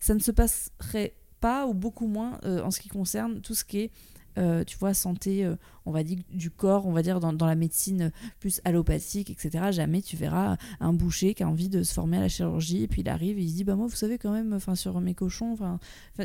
ça 0.00 0.14
ne 0.14 0.20
se 0.20 0.30
passerait 0.30 1.14
pas, 1.40 1.66
ou 1.66 1.74
beaucoup 1.74 2.06
moins, 2.06 2.38
euh, 2.44 2.62
en 2.62 2.70
ce 2.70 2.80
qui 2.80 2.88
concerne 2.88 3.40
tout 3.40 3.54
ce 3.54 3.64
qui 3.64 3.80
est, 3.80 3.90
euh, 4.38 4.64
tu 4.64 4.78
vois, 4.78 4.94
santé, 4.94 5.44
on 5.88 5.92
va 5.92 6.02
dire, 6.04 6.18
du 6.32 6.50
corps, 6.50 6.86
on 6.86 6.92
va 6.92 7.02
dire, 7.02 7.18
dans, 7.20 7.32
dans 7.32 7.46
la 7.46 7.54
médecine 7.54 8.12
plus 8.40 8.60
allopathique, 8.64 9.30
etc. 9.30 9.66
Jamais 9.70 10.02
tu 10.02 10.16
verras 10.16 10.56
un 10.80 10.92
boucher 10.92 11.34
qui 11.34 11.42
a 11.42 11.48
envie 11.48 11.68
de 11.68 11.82
se 11.82 11.92
former 11.94 12.18
à 12.18 12.20
la 12.20 12.28
chirurgie, 12.28 12.82
et 12.84 12.88
puis 12.88 13.00
il 13.02 13.08
arrive 13.08 13.38
et 13.38 13.42
il 13.42 13.50
se 13.50 13.54
dit, 13.56 13.64
bah 13.64 13.74
moi, 13.74 13.86
vous 13.86 13.96
savez, 13.96 14.18
quand 14.18 14.32
même, 14.32 14.52
enfin, 14.52 14.74
sur 14.74 15.00
mes 15.00 15.14
cochons, 15.14 15.52
enfin, 15.52 15.78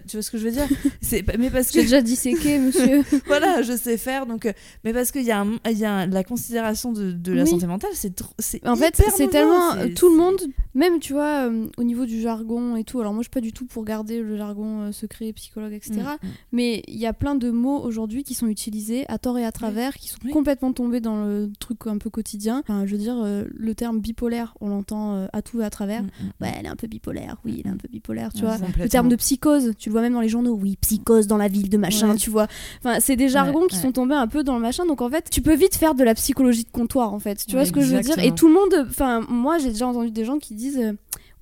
tu 0.07 0.17
vois 0.17 0.21
ce 0.21 0.31
que 0.31 0.37
je 0.37 0.45
veux 0.45 0.51
dire? 0.51 0.67
C'est 1.01 1.25
Mais 1.37 1.49
parce 1.49 1.67
que 1.67 1.73
J'ai 1.79 1.83
déjà 1.83 2.01
disséqué, 2.01 2.59
monsieur. 2.59 3.03
voilà, 3.27 3.61
je 3.61 3.75
sais 3.75 3.97
faire. 3.97 4.25
Donc, 4.25 4.45
euh, 4.45 4.53
mais 4.83 4.93
parce 4.93 5.11
qu'il 5.11 5.23
y 5.23 5.31
a, 5.31 5.41
un- 5.41 5.59
il 5.71 5.77
y 5.77 5.85
a 5.85 5.93
un- 5.93 6.07
la 6.07 6.23
considération 6.23 6.91
de, 6.91 7.11
de 7.11 7.31
la 7.31 7.43
Oui. 7.43 7.49
santé 7.49 7.65
mentale, 7.67 7.91
c'est 7.93 8.15
trop- 8.15 8.33
c'est 8.39 8.65
En 8.67 8.75
fait, 8.75 9.01
c'est 9.15 9.29
tellement 9.29 9.71
tout 9.95 10.09
le 10.09 10.17
monde, 10.17 10.41
même 10.75 10.99
tu 10.99 11.13
vois, 11.13 11.47
euh, 11.49 11.67
au 11.77 11.83
niveau 11.83 12.05
du 12.05 12.19
jargon 12.21 12.75
et 12.75 12.83
tout. 12.83 12.99
Alors 12.99 13.13
moi, 13.13 13.21
je 13.21 13.25
suis 13.25 13.31
pas 13.33 13.41
du 13.41 13.53
tout 13.53 13.65
pour 13.65 13.85
garder 13.85 14.21
le 14.21 14.35
jargon 14.37 14.81
euh, 14.81 14.91
secret, 14.91 15.31
psychologue, 15.33 15.73
etc. 15.73 15.93
Mm, 16.21 16.27
mm. 16.27 16.29
Mais 16.51 16.83
il 16.87 16.97
y 16.97 17.05
a 17.05 17.13
plein 17.13 17.35
de 17.35 17.49
mots 17.51 17.79
aujourd'hui 17.81 18.23
qui 18.23 18.33
sont 18.33 18.47
utilisés 18.47 19.05
à 19.07 19.17
tort 19.17 19.37
et 19.37 19.45
à 19.45 19.51
travers, 19.53 19.93
qui 19.95 20.09
sont 20.09 20.17
Oui. 20.25 20.31
complètement 20.31 20.73
tombés 20.73 20.99
dans 20.99 21.23
le 21.25 21.49
truc 21.59 21.79
un 21.87 21.97
peu 21.97 22.09
quotidien. 22.09 22.59
Enfin, 22.59 22.85
je 22.85 22.91
veux 22.91 22.97
dire, 22.97 23.15
euh, 23.23 23.45
le 23.55 23.73
terme 23.75 23.99
bipolaire, 24.01 24.53
on 24.59 24.67
l'entend 24.69 25.15
euh, 25.15 25.27
à 25.31 25.41
tout 25.41 25.61
et 25.61 25.63
à 25.63 25.69
travers. 25.69 26.03
Mm, 26.03 26.05
mm. 26.07 26.31
Ouais, 26.41 26.51
elle 26.59 26.65
est 26.65 26.69
un 26.69 26.75
peu 26.75 26.87
bipolaire. 26.87 27.37
Oui, 27.45 27.61
elle 27.63 27.71
est 27.71 27.73
un 27.73 27.77
peu 27.77 27.87
bipolaire, 27.87 28.33
tu 28.33 28.41
vois. 28.41 28.57
Le 28.77 28.89
terme 28.89 29.07
de 29.07 29.15
psychose, 29.15 29.71
tu 29.77 29.89
le 29.89 29.93
vois 29.93 30.01
même 30.01 30.13
dans 30.13 30.21
les 30.21 30.29
journaux. 30.29 30.57
Oui, 30.61 30.77
psychose 30.81 31.27
dans 31.27 31.37
la 31.37 31.47
ville 31.47 31.69
de 31.69 31.77
machin, 31.77 32.11
Ouais. 32.11 32.17
tu 32.17 32.29
vois. 32.29 32.47
Enfin, 32.83 32.99
c'est 32.99 33.15
des 33.15 33.29
jargons 33.29 33.61
Ouais, 33.61 33.67
qui 33.67 33.77
sont 33.77 33.91
tombés 33.93 34.15
un 34.15 34.27
peu 34.27 34.43
dans 34.43 34.55
le 34.55 34.61
machin. 34.61 34.85
Donc 34.85 35.01
en 35.01 35.09
fait, 35.09 35.29
tu 35.29 35.41
peux 35.41 35.55
vite 35.55 35.75
faire 35.75 35.95
de 35.95 36.03
la 36.03 36.13
psychologie 36.15 36.63
de 36.63 36.71
comptoir, 36.71 37.13
en 37.13 37.19
fait. 37.19 37.45
Tu 37.45 37.55
vois 37.55 37.65
ce 37.65 37.71
que 37.71 37.81
je 37.81 37.95
veux 37.95 38.01
dire? 38.01 38.19
Et 38.19 38.33
tout 38.33 38.47
le 38.47 38.53
monde. 38.53 38.87
Enfin, 38.89 39.21
moi, 39.29 39.57
j'ai 39.59 39.69
déjà 39.69 39.87
entendu 39.87 40.11
des 40.11 40.25
gens 40.25 40.39
qui 40.39 40.55
disent. 40.55 40.93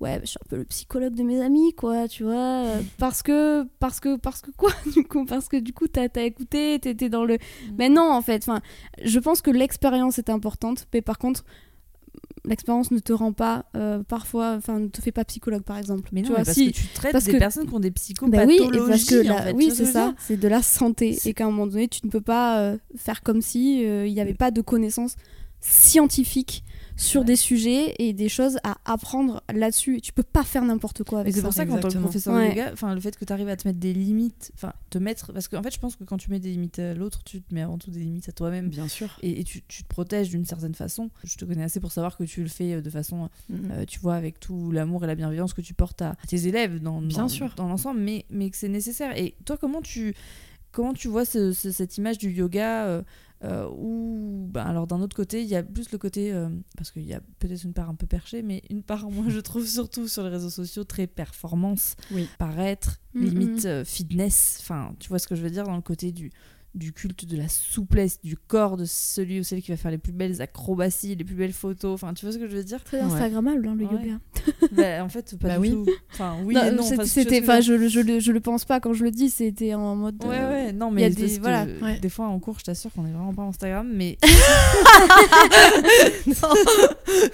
Ouais, 0.02 0.18
je 0.22 0.26
suis 0.26 0.38
un 0.44 0.48
peu 0.48 0.56
le 0.56 0.64
psychologue 0.64 1.14
de 1.14 1.22
mes 1.22 1.40
amis, 1.40 1.72
quoi, 1.74 2.08
tu 2.08 2.24
vois. 2.24 2.34
euh, 2.66 2.80
parce 2.98 3.22
que, 3.22 3.64
parce 3.78 4.00
que, 4.00 4.16
parce 4.16 4.40
que 4.42 4.50
quoi, 4.50 4.70
du 4.92 5.04
coup 5.04 5.24
Parce 5.24 5.48
que 5.48 5.56
du 5.56 5.72
coup, 5.72 5.86
t'as 5.88 6.08
as 6.16 6.22
écouté, 6.22 6.78
t'étais 6.80 7.08
dans 7.08 7.24
le. 7.24 7.38
Mais 7.78 7.88
non, 7.88 8.10
en 8.12 8.20
fait, 8.20 8.42
enfin, 8.42 8.60
je 9.04 9.18
pense 9.18 9.40
que 9.42 9.50
l'expérience 9.50 10.18
est 10.18 10.28
importante, 10.28 10.86
mais 10.92 11.02
par 11.02 11.18
contre, 11.18 11.44
l'expérience 12.44 12.90
ne 12.90 12.98
te 12.98 13.12
rend 13.12 13.32
pas, 13.32 13.66
euh, 13.76 14.02
parfois, 14.02 14.54
enfin, 14.56 14.80
ne 14.80 14.88
te 14.88 15.00
fait 15.00 15.12
pas 15.12 15.24
psychologue, 15.24 15.62
par 15.62 15.78
exemple. 15.78 16.08
Mais 16.12 16.22
non, 16.22 16.26
tu 16.26 16.32
mais 16.32 16.36
vois, 16.38 16.44
parce 16.46 16.56
si, 16.56 16.72
que 16.72 16.76
tu 16.76 16.86
traites 16.88 17.12
parce 17.12 17.24
des 17.24 17.32
que- 17.34 17.38
personnes 17.38 17.68
qui 17.68 17.74
ont 17.74 17.78
des 17.80 17.90
bah 17.90 17.94
psychopathologies. 17.94 18.60
oui, 18.60 18.66
et 18.76 18.88
parce 18.88 19.04
que 19.04 19.30
en 19.30 19.34
la- 19.36 19.42
fait, 19.42 19.50
tu 19.52 19.56
oui, 19.56 19.70
ce 19.70 19.76
c'est 19.76 19.84
ça, 19.86 20.14
c'est 20.18 20.36
de 20.36 20.48
la 20.48 20.62
santé. 20.62 21.16
Et 21.24 21.32
qu'à 21.34 21.44
un 21.44 21.50
moment 21.50 21.68
donné, 21.68 21.86
tu 21.86 22.00
ne 22.04 22.10
peux 22.10 22.20
pas 22.20 22.58
euh, 22.60 22.76
faire 22.96 23.22
comme 23.22 23.40
si 23.40 23.86
euh, 23.86 24.06
il 24.06 24.12
n'y 24.14 24.20
avait 24.20 24.34
pas 24.34 24.50
de 24.50 24.60
connaissances 24.60 25.14
scientifiques 25.60 26.64
sur 27.02 27.20
Ouais. 27.22 27.26
des 27.26 27.36
sujets 27.36 27.94
et 27.98 28.12
des 28.12 28.28
choses 28.28 28.58
à 28.64 28.76
apprendre 28.84 29.42
là-dessus. 29.52 30.00
Tu 30.00 30.12
peux 30.12 30.22
pas 30.22 30.44
faire 30.44 30.64
n'importe 30.64 31.02
quoi 31.04 31.18
Mais 31.18 31.22
avec 31.22 31.34
c'est 31.34 31.42
pour 31.42 31.52
ça 31.52 31.66
qu'en 31.66 31.78
tant 31.78 31.88
que 31.88 31.98
professeur 31.98 32.34
de 32.34 32.38
Ouais. 32.38 32.48
yoga, 32.50 32.70
enfin 32.72 32.94
le 32.94 33.00
fait 33.00 33.16
que 33.18 33.24
tu 33.24 33.32
arrives 33.32 33.48
à 33.48 33.56
te 33.56 33.66
mettre 33.66 33.80
des 33.80 33.92
limites, 33.92 34.52
enfin 34.54 34.72
te 34.90 34.98
mettre, 34.98 35.32
parce 35.32 35.48
qu'en 35.48 35.62
fait 35.62 35.74
je 35.74 35.80
pense 35.80 35.96
que 35.96 36.04
quand 36.04 36.16
tu 36.16 36.30
mets 36.30 36.38
des 36.40 36.50
limites 36.50 36.78
à 36.78 36.94
l'autre, 36.94 37.22
tu 37.24 37.42
te 37.42 37.52
mets 37.54 37.62
avant 37.62 37.76
tout 37.78 37.90
des 37.90 38.00
limites 38.00 38.28
à 38.28 38.32
toi-même. 38.32 38.68
Bien 38.68 38.88
sûr. 38.88 39.18
Et, 39.22 39.40
et 39.40 39.44
tu, 39.44 39.62
tu 39.66 39.82
te 39.82 39.88
protèges 39.88 40.30
d'une 40.30 40.44
certaine 40.46 40.74
façon. 40.74 41.10
Je 41.24 41.36
te 41.36 41.44
connais 41.44 41.64
assez 41.64 41.80
pour 41.80 41.92
savoir 41.92 42.16
que 42.16 42.24
tu 42.24 42.42
le 42.42 42.48
fais 42.48 42.74
euh, 42.74 42.80
de 42.80 42.90
façon, 42.90 43.28
euh, 43.52 43.84
tu 43.84 43.98
vois, 44.00 44.14
avec 44.14 44.38
tout 44.40 44.70
l'amour 44.70 45.02
et 45.04 45.06
la 45.06 45.14
bienveillance 45.14 45.54
que 45.54 45.60
tu 45.60 45.74
portes 45.74 46.02
à, 46.02 46.10
à 46.10 46.26
tes 46.28 46.46
élèves 46.46 46.80
dans, 46.80 47.02
Bien 47.02 47.18
dans, 47.22 47.28
sûr. 47.28 47.52
dans 47.56 47.66
l'ensemble, 47.68 48.00
mais, 48.00 48.26
mais 48.30 48.48
que 48.48 48.56
c'est 48.56 48.68
nécessaire. 48.68 49.16
Et 49.18 49.34
toi, 49.44 49.56
comment 49.60 49.82
tu, 49.82 50.14
comment 50.70 50.92
tu 50.94 51.08
vois 51.08 51.24
ce- 51.24 51.52
ce- 51.52 51.70
cette 51.72 51.98
image 51.98 52.18
du 52.18 52.30
yoga 52.30 52.86
euh, 52.86 53.02
euh, 53.44 53.68
où, 53.76 54.46
ben, 54.50 54.64
alors 54.64 54.86
d'un 54.86 55.00
autre 55.00 55.16
côté, 55.16 55.42
il 55.42 55.48
y 55.48 55.56
a 55.56 55.62
plus 55.62 55.90
le 55.90 55.98
côté, 55.98 56.32
euh, 56.32 56.48
parce 56.76 56.90
qu'il 56.90 57.02
y 57.04 57.14
a 57.14 57.20
peut-être 57.38 57.64
une 57.64 57.72
part 57.72 57.88
un 57.90 57.94
peu 57.94 58.06
perchée, 58.06 58.42
mais 58.42 58.62
une 58.70 58.82
part, 58.82 59.10
moi, 59.10 59.26
je 59.28 59.40
trouve 59.40 59.66
surtout 59.66 60.06
sur 60.08 60.22
les 60.22 60.28
réseaux 60.30 60.50
sociaux 60.50 60.84
très 60.84 61.06
performance, 61.06 61.96
Oui. 62.10 62.28
paraître, 62.38 62.98
Mhm. 63.14 63.22
limite 63.26 63.64
euh, 63.64 63.84
fitness. 63.84 64.58
Enfin, 64.60 64.94
tu 65.00 65.08
vois 65.08 65.18
ce 65.18 65.26
que 65.26 65.34
je 65.34 65.42
veux 65.42 65.50
dire 65.50 65.64
dans 65.64 65.76
le 65.76 65.82
côté 65.82 66.12
du 66.12 66.30
du 66.74 66.92
culte 66.92 67.26
de 67.26 67.36
la 67.36 67.48
souplesse 67.48 68.18
du 68.22 68.36
corps 68.36 68.76
de 68.78 68.84
celui 68.86 69.40
ou 69.40 69.42
celle 69.42 69.60
qui 69.60 69.70
va 69.70 69.76
faire 69.76 69.90
les 69.90 69.98
plus 69.98 70.12
belles 70.12 70.40
acrobaties, 70.40 71.14
les 71.14 71.24
plus 71.24 71.34
belles 71.34 71.52
photos. 71.52 71.92
Enfin, 71.92 72.14
tu 72.14 72.24
vois 72.24 72.32
ce 72.32 72.38
que 72.38 72.48
je 72.48 72.56
veux 72.56 72.64
dire 72.64 72.82
Très 72.82 72.98
Ouais. 72.98 73.02
Instagrammable, 73.04 73.66
hein, 73.68 73.76
le 73.78 73.84
Ouais. 73.86 73.92
yoga. 73.92 74.18
Bah, 74.72 75.04
En 75.04 75.08
fait, 75.10 75.36
pas 75.38 75.48
Bah 75.48 75.54
du 75.56 75.60
oui. 75.60 75.70
tout. 75.72 75.86
Enfin, 76.14 76.36
oui 76.44 76.54
Non, 76.54 76.64
et 76.64 76.70
non. 76.70 76.82
c'est- 76.82 76.94
Enfin, 76.94 77.04
c'était, 77.04 77.38
je 77.38 77.42
enfin, 77.42 77.60
je, 77.60 77.72
le- 77.74 77.88
je, 77.88 78.00
le- 78.00 78.20
je 78.20 78.32
le 78.32 78.40
pense 78.40 78.64
pas 78.64 78.80
quand 78.80 78.92
je 78.94 79.04
le 79.04 79.10
dis, 79.10 79.28
c'était 79.30 79.74
en 79.74 79.94
mode. 79.96 80.24
Ouais, 80.24 80.36
euh, 80.38 80.50
ouais, 80.66 80.72
non, 80.72 80.88
il 80.88 80.92
y 80.92 80.94
mais 81.02 81.10
des- 81.10 81.36
que 81.36 81.40
voilà, 81.40 81.66
ouais. 81.82 81.98
des 82.00 82.08
fois 82.08 82.26
en 82.26 82.38
cours, 82.40 82.58
je 82.58 82.64
t'assure 82.64 82.90
qu'on 82.92 83.04
est 83.06 83.12
vraiment 83.12 83.34
pas 83.34 83.42
Instagram, 83.42 83.88
mais 83.92 84.18
non, 86.26 86.34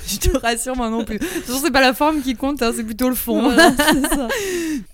je 0.06 0.18
te 0.18 0.36
rassure, 0.38 0.76
moi 0.76 0.90
non 0.90 1.04
plus. 1.04 1.18
De 1.18 1.24
toute 1.24 1.44
façon, 1.44 1.60
c'est 1.64 1.70
pas 1.70 1.80
la 1.80 1.94
forme 1.94 2.20
qui 2.22 2.34
compte, 2.34 2.62
hein, 2.62 2.72
c'est 2.74 2.84
plutôt 2.84 3.08
le 3.08 3.14
fond. 3.14 3.42
Voilà, 3.42 3.72
c'est 3.76 4.08
ça. 4.14 4.28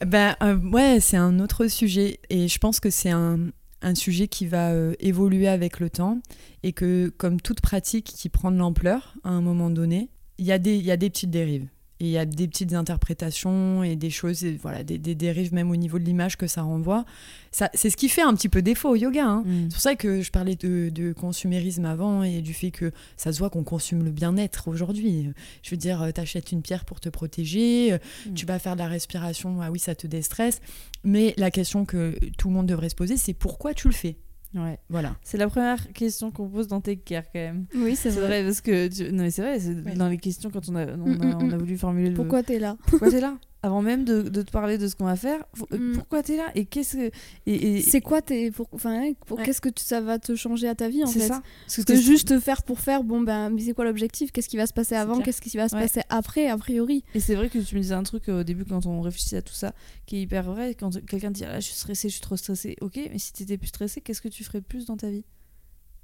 Ben 0.05 0.37
euh, 0.43 0.57
ouais, 0.71 0.99
c'est 1.01 1.17
un 1.17 1.39
autre 1.41 1.67
sujet 1.67 2.19
et 2.31 2.49
je 2.49 2.59
pense 2.59 2.81
que 2.81 2.91
c'est 2.91 3.11
un, 3.11 3.39
un 3.85 3.95
sujet 3.95 4.29
qui 4.29 4.47
va 4.47 4.73
euh, 4.73 4.95
évoluer 4.99 5.47
avec 5.49 5.79
le 5.81 5.91
temps 5.91 6.21
et 6.63 6.73
que 6.73 7.09
comme 7.17 7.41
toute 7.41 7.61
pratique 7.61 8.07
qui 8.07 8.29
prend 8.29 8.51
de 8.51 8.57
l'ampleur 8.57 9.15
à 9.25 9.31
un 9.31 9.41
moment 9.41 9.71
donné, 9.71 10.09
il 10.39 10.47
y, 10.47 10.53
a 10.53 10.59
des- 10.59 10.77
il 10.77 10.85
y 10.85 10.91
a 10.91 10.97
des 10.97 11.11
petites 11.11 11.31
dérives. 11.31 11.69
Et 12.01 12.07
il 12.07 12.11
y 12.11 12.19
a 12.19 12.25
des 12.27 12.49
petites 12.49 12.73
interprétations 12.75 13.85
et 13.85 13.95
des 13.95 14.11
choses, 14.11 14.45
et 14.45 14.57
voilà, 14.61 14.83
des, 14.83 14.99
des 14.99 15.15
dérives 15.15 15.55
même 15.55 15.71
au 15.71 15.77
niveau 15.77 15.99
de 16.01 16.05
l'image 16.05 16.37
que 16.37 16.49
ça 16.49 16.63
renvoie. 16.63 17.05
Ça, 17.53 17.71
c'est 17.73 17.89
ce 17.89 17.97
qui 17.97 18.09
fait 18.09 18.23
un 18.23 18.35
petit 18.35 18.49
peu 18.49 18.63
défaut 18.63 18.91
au 18.91 18.97
yoga. 18.97 19.25
hein. 19.25 19.43
Mm. 19.47 19.63
C'est 19.69 19.69
pour 19.75 19.81
ça 19.81 19.95
que 19.95 20.21
je 20.21 20.31
parlais 20.33 20.57
de, 20.57 20.91
de 20.93 21.13
consumérisme 21.13 21.85
avant 21.85 22.25
et 22.25 22.41
du 22.43 22.53
fait 22.53 22.73
que 22.73 22.91
ça 23.17 23.33
se 23.33 23.39
voit 23.39 23.49
qu'on 23.49 23.63
consomme 23.63 24.03
le 24.05 24.11
bien-être 24.11 24.67
aujourd'hui. 24.67 25.31
Je 25.63 25.71
veux 25.71 25.77
dire, 25.77 26.03
euh, 26.03 26.11
t'achètes 26.11 26.51
une 26.51 26.63
pierre 26.63 26.85
pour 26.85 26.99
te 26.99 27.09
protéger, 27.09 27.93
euh, 27.93 27.99
Mm. 28.29 28.35
tu 28.35 28.45
vas 28.47 28.59
faire 28.59 28.75
de 28.75 28.81
la 28.81 28.89
respiration, 28.89 29.61
ah 29.63 29.71
oui, 29.71 29.79
ça 29.79 29.95
te 29.95 30.07
déstresse. 30.09 30.61
Mais 31.05 31.33
la 31.37 31.51
question 31.53 31.85
que 31.85 32.19
tout 32.39 32.49
le 32.49 32.55
monde 32.55 32.67
devrait 32.67 32.89
se 32.89 32.95
poser, 32.97 33.17
c'est 33.17 33.35
pourquoi 33.35 33.73
tu 33.73 33.87
le 33.89 33.95
fais? 33.95 34.17
Ouais. 34.55 34.79
Voilà. 34.89 35.17
C'est 35.23 35.37
la 35.39 35.49
première 35.49 35.93
question 35.93 36.31
qu'on 36.31 36.49
pose 36.49 36.69
dans 36.69 36.81
Take 36.81 37.03
Care 37.05 37.25
quand 37.33 37.41
même. 37.41 37.67
Oui, 37.75 37.97
c'est 37.97 38.11
vrai. 38.11 38.27
vrai 38.27 38.45
parce 38.45 38.61
que 38.61 38.87
tu- 38.89 39.13
non 39.13 39.25
mais 39.25 39.31
c'est 39.31 39.43
vrai, 39.43 39.59
Ouais. 39.85 39.95
dans 39.97 40.09
les 40.09 40.19
questions 40.19 40.51
quand 40.51 40.69
on 40.69 40.77
a 40.77 40.87
on 40.93 40.97
Mm, 40.97 41.21
a, 41.23 41.27
mm, 41.27 41.39
on 41.43 41.51
a 41.51 41.57
mm. 41.57 41.59
voulu 41.59 41.77
formuler 41.77 42.09
le 42.11 42.15
Pourquoi 42.15 42.43
t'es 42.43 42.59
là? 42.59 42.77
Pourquoi 42.87 43.11
t'es 43.11 43.21
là? 43.21 43.37
Avant 43.65 43.81
même 43.83 44.05
de, 44.05 44.21
de 44.23 44.43
te 44.43 44.51
parler 44.51 44.77
de 44.79 44.87
ce 44.89 44.95
qu'on 44.95 45.07
va 45.07 45.17
faire. 45.17 45.45
euh, 45.73 45.79
Mm. 45.79 45.93
Pourquoi 45.95 46.23
t'es 46.23 46.37
là 46.37 46.51
et 46.55 46.67
qu'est-ce 46.67 46.97
que 46.97 47.11
et, 47.47 47.77
et- 47.79 47.81
C'est 47.83 48.01
quoi 48.03 48.21
tes. 48.21 48.51
Pour... 48.51 48.69
Enfin, 48.73 49.13
pour... 49.27 49.39
Ouais. 49.39 49.45
qu'est-ce 49.45 49.61
que 49.61 49.69
tu- 49.71 49.83
ça 49.83 50.01
va 50.01 50.19
te 50.19 50.35
changer 50.37 50.69
à 50.69 50.75
ta 50.75 50.89
vie 50.89 51.03
en 51.03 51.07
c'est 51.07 51.21
fait 51.21 51.29
ça 51.29 51.43
Parce 51.67 51.85
que 51.85 51.97
juste 51.97 52.39
faire 52.41 52.63
pour 52.63 52.79
faire, 52.81 53.03
bon 53.05 53.23
ben, 53.23 53.49
mais 53.51 53.63
c'est 53.63 53.73
quoi 53.73 53.85
l'objectif? 53.85 54.33
Qu'est-ce 54.33 54.49
qui 54.49 54.57
va 54.59 54.67
se 54.67 54.75
passer 54.75 54.95
avant? 54.95 55.21
Qu'est-ce 55.21 55.41
qui 55.41 55.57
va 55.57 55.69
se 55.69 55.75
Ouais. 55.75 55.83
passer 55.83 56.03
après, 56.11 56.49
a 56.49 56.57
priori? 56.59 57.05
Et 57.15 57.21
c'est 57.21 57.35
vrai 57.35 57.49
que 57.49 57.59
tu 57.59 57.75
me 57.77 57.81
disais 57.81 57.95
un 57.95 58.03
truc 58.03 58.29
euh, 58.29 58.41
au 58.41 58.45
début 58.45 58.65
quand 58.67 58.85
on 58.87 59.01
réfléchissait 59.01 59.39
à 59.39 59.43
tout 59.43 59.55
ça 59.55 59.73
qui 60.07 60.17
est 60.17 60.21
hyper 60.23 60.43
vrai. 60.45 60.75
Quand 60.75 60.91
quelqu'un 61.07 61.31
dit 61.31 61.45
ah, 61.45 61.53
là, 61.53 61.61
je 61.61 61.67
suis 61.67 61.75
stressé, 61.77 62.09
je 62.09 62.15
suis 62.15 62.23
trop 62.23 62.37
stressé. 62.37 62.77
Ok, 62.83 62.97
mais 62.97 63.19
si 63.19 63.33
t'étais 63.33 63.57
plus 63.57 63.69
stressé, 63.69 64.01
qu'est-ce 64.03 64.21
que 64.21 64.29
tu 64.29 64.45
ferais 64.45 64.61
plus 64.61 64.85
dans 64.87 64.97
ta 64.99 65.09
vie? 65.09 65.25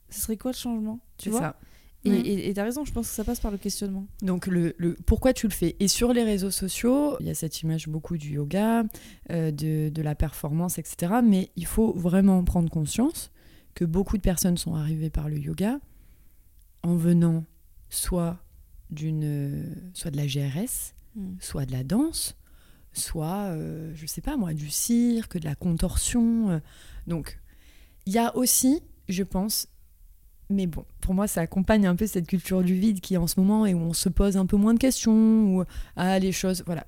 Ce 0.09 0.21
serait 0.23 0.37
quoi 0.37 0.51
le 0.53 0.57
changement? 0.57 0.99
Tu 1.19 1.25
C'est 1.25 1.31
vois? 1.31 1.41
ça. 1.41 1.57
Et 2.05 2.11
Ouais. 2.11 2.21
et 2.49 2.55
t'as 2.55 2.65
raison, 2.65 2.85
je 2.87 2.93
pense 2.93 3.09
que 3.09 3.15
ça 3.15 3.25
passe 3.25 3.41
par 3.41 3.51
le 3.51 3.59
questionnement. 3.59 4.07
Donc, 4.23 4.47
le, 4.47 4.75
le- 4.79 4.97
pourquoi 5.05 5.35
tu 5.35 5.47
le 5.47 5.53
fais? 5.53 5.77
Et 5.81 5.89
sur 5.89 6.15
les 6.15 6.23
réseaux 6.25 6.51
sociaux, 6.51 7.17
il 7.21 7.27
y 7.27 7.31
a 7.31 7.35
cette 7.35 7.61
image 7.61 7.89
beaucoup 7.89 8.17
du 8.17 8.31
yoga, 8.33 8.85
euh, 9.31 9.51
de, 9.51 9.91
de 9.91 10.03
la 10.03 10.15
performance, 10.15 10.79
etc. 10.79 11.17
Mais 11.23 11.51
il 11.57 11.67
faut 11.67 11.93
vraiment 11.93 12.43
prendre 12.43 12.71
conscience 12.71 13.31
que 13.75 13.85
beaucoup 13.85 14.17
de 14.17 14.23
personnes 14.23 14.57
sont 14.57 14.75
arrivées 14.75 15.11
par 15.11 15.29
le 15.29 15.39
yoga 15.39 15.79
en 16.83 16.97
venant 16.97 17.45
soit, 17.91 18.39
d'une, 18.91 19.77
soit 19.93 20.11
de 20.11 20.17
la 20.17 20.27
GRS, 20.27 20.95
soit 21.39 21.67
de 21.67 21.73
la 21.73 21.85
danse, 21.85 22.35
soit, 22.95 23.49
euh, 23.51 23.93
je 23.95 24.07
sais 24.07 24.23
pas 24.23 24.37
moi, 24.39 24.55
du 24.55 24.71
cirque, 24.71 25.39
de 25.39 25.45
la 25.45 25.55
contorsion. 25.55 26.51
euh. 26.51 26.61
Donc, 27.07 27.39
il 28.07 28.13
y 28.15 28.19
a 28.19 28.35
aussi, 28.37 28.81
je 29.09 29.23
pense, 29.23 29.69
mais 30.51 30.67
bon, 30.67 30.85
pour 31.01 31.15
moi, 31.15 31.27
ça 31.27 31.41
accompagne 31.41 31.87
un 31.87 31.95
peu 31.95 32.07
cette 32.07 32.27
culture 32.27 32.63
du 32.63 32.75
vide 32.75 33.01
qui 33.01 33.15
est 33.15 33.19
en 33.19 33.27
ce 33.27 33.39
moment 33.39 33.67
et 33.67 33.73
où 33.73 33.79
on 33.79 33.93
se 33.93 34.09
pose 34.09 34.37
un 34.37 34.47
peu 34.47 34.57
moins 34.57 34.75
de 34.75 34.79
questions, 34.79 35.55
où 35.55 35.65
ah, 35.97 36.19
les 36.19 36.33
choses, 36.33 36.65
voilà. 36.67 36.87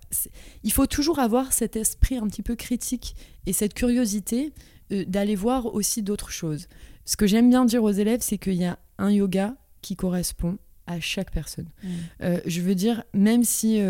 Il 0.64 0.72
faut 0.72 0.86
toujours 0.86 1.20
avoir 1.20 1.52
cet 1.52 1.76
esprit 1.76 2.16
un 2.16 2.26
petit 2.26 2.42
peu 2.42 2.56
critique 2.56 3.14
et 3.46 3.52
cette 3.52 3.74
curiosité 3.74 4.52
euh, 4.90 5.04
d'aller 5.06 5.36
voir 5.36 5.66
aussi 5.74 6.02
d'autres 6.02 6.30
choses. 6.30 6.68
Ce 7.04 7.16
que 7.16 7.26
j'aime 7.26 7.48
bien 7.48 7.64
dire 7.64 7.82
aux 7.84 7.90
élèves, 7.90 8.20
c'est 8.20 8.38
qu'il 8.38 8.54
y 8.54 8.64
a 8.64 8.78
un 8.98 9.10
yoga 9.10 9.54
qui 9.80 9.96
correspond 9.96 10.58
à 10.86 10.98
chaque 11.00 11.30
personne. 11.30 11.68
Mm. 11.82 11.88
Euh, 12.22 12.40
je 12.46 12.60
veux 12.60 12.74
dire, 12.74 13.04
même 13.14 13.44
si 13.44 13.80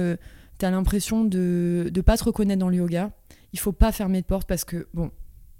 tu 0.59 0.67
as 0.67 0.71
l'impression 0.71 1.25
de 1.25 1.91
ne 1.95 2.01
pas 2.03 2.17
te 2.19 2.25
reconnaître 2.25 2.61
dans 2.61 2.69
le 2.69 2.77
yoga, 2.77 3.11
il 3.55 3.59
faut 3.59 3.73
pas 3.73 3.93
fermer 3.93 4.21
de 4.21 4.27
porte 4.27 4.47
parce 4.47 4.65
que, 4.65 4.87
bon, 4.95 5.11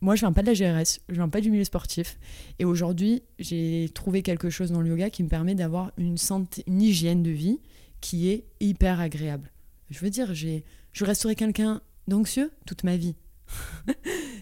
moi, 0.03 0.15
je 0.17 0.21
viens 0.21 0.33
pas 0.33 0.43
de 0.43 0.49
la 0.49 0.53
GRS, 0.55 0.99
je 1.09 1.15
viens 1.15 1.29
pas 1.29 1.41
du 1.41 1.51
milieu 1.51 1.65
sportif. 1.65 2.19
Et 2.59 2.65
aujourd'hui, 2.67 3.23
j'ai 3.39 3.89
trouvé 3.95 4.23
quelque 4.23 4.51
chose 4.51 4.71
dans 4.71 4.81
le 4.83 4.89
yoga 4.91 5.09
qui 5.09 5.23
me 5.23 5.29
permet 5.29 5.55
d'avoir 5.55 5.93
une, 5.97 6.19
santé, 6.19 6.63
une 6.67 6.83
hygiène 6.83 7.23
de 7.23 7.31
vie 7.31 7.61
qui 8.01 8.29
est 8.29 8.45
hyper 8.61 9.01
agréable. 9.01 9.51
Je 9.91 10.01
veux 10.01 10.11
dire, 10.11 10.35
j'ai, 10.35 10.65
je 10.93 11.05
resterai 11.05 11.35
quelqu'un 11.37 11.81
d'anxieux 12.09 12.51
toute 12.67 12.83
ma 12.85 12.97
vie. 12.97 13.15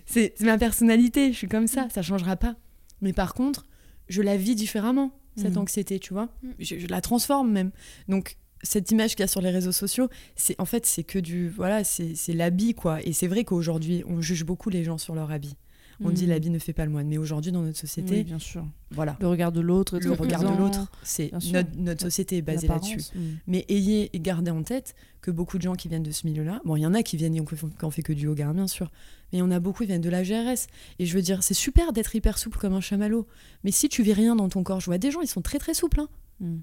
c'est 0.06 0.34
c'est 0.36 0.44
ma 0.44 0.58
personnalité, 0.58 1.32
je 1.32 1.36
suis 1.36 1.48
comme 1.48 1.66
ça, 1.66 1.88
ça 1.90 2.02
changera 2.02 2.36
pas. 2.36 2.56
Mais 3.00 3.12
par 3.12 3.34
contre, 3.34 3.66
je 4.08 4.22
la 4.22 4.36
vis 4.36 4.54
différemment, 4.54 5.12
cette 5.36 5.52
Mhm. 5.52 5.58
anxiété, 5.58 5.98
tu 5.98 6.12
vois. 6.12 6.28
Mhm. 6.42 6.54
Je, 6.58 6.78
je 6.78 6.86
la 6.86 7.00
transforme 7.00 7.50
même. 7.52 7.70
Donc, 8.08 8.36
cette 8.62 8.90
image 8.90 9.10
qu'il 9.12 9.20
y 9.20 9.24
a 9.24 9.28
sur 9.28 9.40
les 9.40 9.50
réseaux 9.50 9.72
sociaux, 9.72 10.08
c'est 10.36 10.54
en 10.60 10.64
fait, 10.66 10.84
c'est 10.86 11.04
que 11.04 11.18
du. 11.18 11.48
Voilà, 11.48 11.82
c'est 11.84 12.32
l'habit, 12.34 12.74
quoi. 12.74 13.02
Et 13.06 13.12
c'est 13.12 13.26
vrai 13.28 13.44
qu'aujourd'hui, 13.44 14.02
on 14.06 14.20
juge 14.20 14.44
beaucoup 14.44 14.70
les 14.70 14.84
gens 14.84 14.98
sur 14.98 15.14
leur 15.14 15.30
habit. 15.30 15.56
On 16.02 16.08
dit 16.08 16.24
Mm. 16.24 16.28
l'habit 16.30 16.48
ne 16.50 16.58
fait 16.58 16.72
pas 16.72 16.86
le 16.86 16.90
moine. 16.90 17.06
Mais 17.08 17.18
aujourd'hui, 17.18 17.52
dans 17.52 17.60
notre 17.60 17.76
société, 17.78 18.14
Oui, 18.16 18.24
bien 18.24 18.38
sûr. 18.38 18.66
voilà. 18.90 19.18
Le 19.20 19.26
regard 19.28 19.52
de 19.52 19.60
l'autre, 19.60 19.98
Le 19.98 20.12
regard 20.12 20.40
de 20.50 20.56
l'autre, 20.58 20.90
c'est 21.02 21.30
notre, 21.52 21.76
notre 21.76 22.00
société 22.00 22.38
est 22.38 22.42
basée 22.42 22.68
là-dessus. 22.68 23.02
Mais 23.46 23.66
ayez 23.68 24.08
et 24.14 24.18
gardez 24.20 24.50
en 24.50 24.62
tête 24.62 24.94
que 25.20 25.30
beaucoup 25.30 25.58
de 25.58 25.62
gens 25.62 25.74
qui 25.74 25.88
viennent 25.88 26.02
de 26.02 26.10
ce 26.10 26.26
milieu-là, 26.26 26.62
bon, 26.64 26.76
il 26.76 26.80
y 26.80 26.86
en 26.86 26.94
a 26.94 27.02
qui 27.02 27.18
viennent 27.18 27.36
et 27.36 27.44
qui 27.44 27.84
ont 27.84 27.90
fait 27.90 28.02
que 28.02 28.14
du 28.14 28.24
yoga, 28.24 28.50
bien 28.54 28.66
sûr, 28.66 28.90
mais 29.30 29.38
il 29.38 29.40
y 29.40 29.42
en 29.42 29.50
a 29.50 29.60
beaucoup 29.60 29.82
qui 29.82 29.88
viennent 29.88 30.00
de 30.00 30.08
la 30.08 30.22
GRS. 30.22 30.68
Et 30.98 31.04
je 31.04 31.14
veux 31.14 31.20
dire, 31.20 31.42
c'est 31.42 31.52
super 31.52 31.92
d'être 31.92 32.16
hyper 32.16 32.38
souple 32.38 32.56
comme 32.58 32.72
un 32.72 32.80
chamallow, 32.80 33.26
mais 33.62 33.70
si 33.70 33.90
tu 33.90 34.02
vis 34.02 34.14
rien 34.14 34.34
dans 34.36 34.48
ton 34.48 34.62
corps, 34.62 34.80
je 34.80 34.86
vois 34.86 34.96
des 34.96 35.10
gens, 35.10 35.20
ils 35.20 35.26
sont 35.28 35.42
très 35.42 35.58
très 35.58 35.74
souples, 35.74 36.00
hein, 36.00 36.08
Mm. 36.40 36.60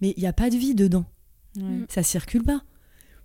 mais 0.00 0.14
il 0.16 0.20
n'y 0.22 0.26
a 0.26 0.32
pas 0.32 0.48
de 0.48 0.56
vie 0.56 0.74
dedans, 0.74 1.04
Ouais. 1.56 1.62
Mm. 1.62 1.86
ça 1.88 2.02
circule 2.02 2.42
pas. 2.44 2.62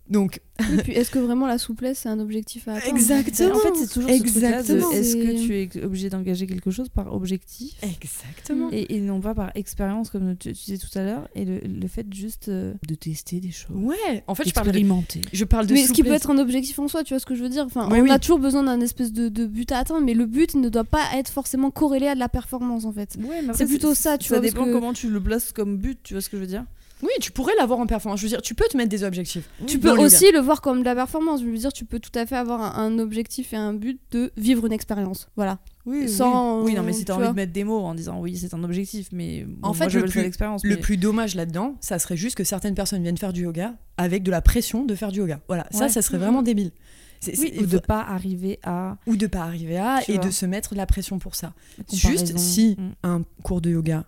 Donc, 0.08 0.40
Et 0.72 0.78
puis, 0.84 0.92
est-ce 0.94 1.10
que 1.10 1.18
vraiment 1.18 1.48
la 1.48 1.58
souplesse, 1.58 1.98
c'est 2.04 2.10
un 2.10 2.20
objectif 2.20 2.68
à 2.68 2.74
atteindre 2.74 2.96
Exactement. 2.96 3.56
En 3.56 3.60
fait, 3.60 3.74
c'est 3.76 3.88
toujours 3.92 4.10
ce 4.12 4.16
Exactement. 4.16 4.92
est-ce 4.92 5.16
que 5.16 5.44
tu 5.48 5.56
es 5.80 5.84
obligé 5.84 6.12
d'engager 6.12 6.46
quelque 6.46 6.70
chose 6.70 6.90
par 6.90 7.12
objectif 7.12 7.74
exactement. 7.82 8.70
et, 8.72 8.96
et 8.96 9.02
non 9.02 9.20
pas 9.20 9.34
par 9.34 9.52
expérience, 9.56 10.12
comme 10.12 10.38
tu, 10.38 10.54
tu 10.54 10.64
disais 10.66 10.78
tout 10.78 10.96
à 10.96 11.02
l'heure, 11.04 11.28
et 11.34 11.44
le, 11.44 11.58
le 11.58 11.88
fait 11.88 12.06
juste 12.14 12.50
euh, 12.50 12.76
de 12.88 12.94
tester 12.94 13.40
des 13.40 13.50
choses, 13.50 13.76
Ouais, 13.76 14.24
en 14.28 14.36
fait, 14.36 14.48
je 14.48 14.54
parle 14.54 14.68
de, 14.68 14.74
d'expérimenter. 14.74 15.22
je 15.34 15.44
parle 15.44 15.66
de 15.66 15.74
Mais 15.74 15.88
ce 15.88 15.92
qui 15.92 16.04
peut 16.04 16.14
être 16.14 16.30
un 16.30 16.38
objectif 16.38 16.78
en 16.78 16.88
soi, 16.88 17.04
tu 17.04 17.16
vois 17.16 17.20
ce 17.20 17.26
que 17.26 17.34
je 17.34 17.42
veux 17.42 17.50
dire 17.50 17.66
enfin, 17.66 17.90
Oui, 17.92 17.98
On 18.02 18.04
oui. 18.04 18.12
a 18.12 18.20
toujours 18.20 18.38
besoin 18.38 18.62
d'un 18.62 18.82
espèce 18.82 19.12
de, 19.12 19.28
de 19.28 19.48
but 19.48 19.72
à 19.72 19.80
atteindre, 19.80 20.06
mais 20.06 20.14
le 20.14 20.28
but 20.28 20.54
ne 20.54 20.70
doit 20.70 20.84
pas 20.84 21.04
être 21.16 21.30
forcément 21.32 21.72
corrélé 21.72 22.06
à 22.10 22.14
de 22.14 22.20
la 22.20 22.30
performance 22.30 22.86
en 22.86 22.92
fait. 22.94 23.18
Ouais, 23.28 23.42
mais 23.42 23.54
C'est 23.56 23.66
plutôt 23.66 23.96
ça, 23.96 24.20
tu 24.20 24.30
vois, 24.30 24.40
parce 24.40 24.52
dépend 24.54 24.66
que- 24.66 24.72
comment 24.72 24.94
tu 24.94 25.10
le 25.10 25.20
places 25.20 25.52
comme 25.52 25.78
but, 25.78 25.98
tu 26.04 26.14
vois 26.14 26.22
ce 26.22 26.30
que 26.30 26.38
je 26.38 26.42
veux 26.42 26.48
dire 26.48 26.66
Oui, 27.06 27.12
tu 27.22 27.32
pourrais 27.32 27.54
l'avoir 27.58 27.80
en 27.80 27.86
performance. 27.86 28.20
Je 28.20 28.26
veux 28.26 28.30
dire, 28.30 28.42
tu 28.42 28.56
peux 28.56 28.66
te 28.70 28.76
mettre 28.76 28.90
des 28.90 29.04
objectifs. 29.04 29.48
Tu 29.68 29.80
peux 29.80 29.96
le 29.96 30.02
aussi 30.02 30.32
le 30.32 30.40
voir 30.40 30.62
comme 30.62 30.80
de 30.80 30.86
la 30.86 30.96
performance. 30.96 31.42
Je 31.42 31.46
veux 31.46 31.58
dire, 31.58 31.72
tu 31.72 31.86
peux 31.86 32.00
tout 32.00 32.12
à 32.18 32.26
fait 32.26 32.36
avoir 32.36 32.62
un, 32.62 32.86
un 32.86 33.00
objectif 33.00 33.54
et 33.54 33.58
un 33.58 33.74
but 33.74 34.00
de 34.12 34.32
vivre 34.38 34.66
une 34.66 34.74
expérience. 34.74 35.30
Voilà. 35.36 35.60
Oui, 35.86 36.10
Sans, 36.10 36.60
oui. 36.62 36.72
Oui, 36.72 36.74
non, 36.76 36.84
mais 36.84 36.94
si 36.94 37.00
tu 37.00 37.06
t'as 37.06 37.14
envie 37.14 37.24
vois. 37.24 37.32
de 37.32 37.36
mettre 37.36 37.54
des 37.54 37.64
mots 37.64 37.80
en 37.80 37.94
disant 37.94 38.20
oui, 38.20 38.36
c'est 38.38 38.54
un 38.56 38.64
objectif, 38.64 39.10
mais 39.12 39.44
bon, 39.48 39.68
En 39.70 39.74
fait, 39.74 39.86
moi, 39.94 40.02
le 40.02 40.08
plus- 40.10 40.22
l'expérience. 40.22 40.64
Le 40.64 40.72
mais- 40.76 40.82
plus 40.82 40.98
dommage 40.98 41.36
là-dedans, 41.36 41.76
ça 41.80 42.00
serait 42.00 42.18
juste 42.18 42.36
que 42.36 42.44
certaines 42.44 42.74
personnes 42.76 43.04
viennent 43.04 43.18
faire 43.18 43.34
du 43.34 43.44
yoga 43.44 43.76
avec 43.98 44.24
de 44.24 44.32
la 44.32 44.42
pression 44.42 44.84
de 44.84 44.96
faire 44.96 45.12
du 45.12 45.20
yoga. 45.20 45.40
Voilà, 45.48 45.68
ça, 45.72 45.84
Ouais. 45.86 45.90
ça 45.90 46.02
serait 46.02 46.18
vraiment 46.18 46.42
débile. 46.42 46.72
C'est- 47.22 47.40
Oui, 47.40 47.54
ou 47.62 47.66
de 47.66 47.78
pas 47.80 48.02
arriver 48.02 48.60
à 48.64 48.98
ou 49.08 49.16
de 49.16 49.26
pas 49.28 49.42
arriver 49.44 49.78
à 49.78 50.00
et 50.08 50.16
vois. 50.16 50.26
de 50.26 50.32
se 50.32 50.46
mettre 50.46 50.74
de 50.74 50.78
la 50.78 50.86
pression 50.86 51.18
pour 51.18 51.34
ça. 51.36 51.54
Juste 51.92 52.38
si 52.38 52.76
Mm. 52.78 52.92
un 53.04 53.22
cours 53.44 53.62
de 53.62 53.70
yoga, 53.70 54.06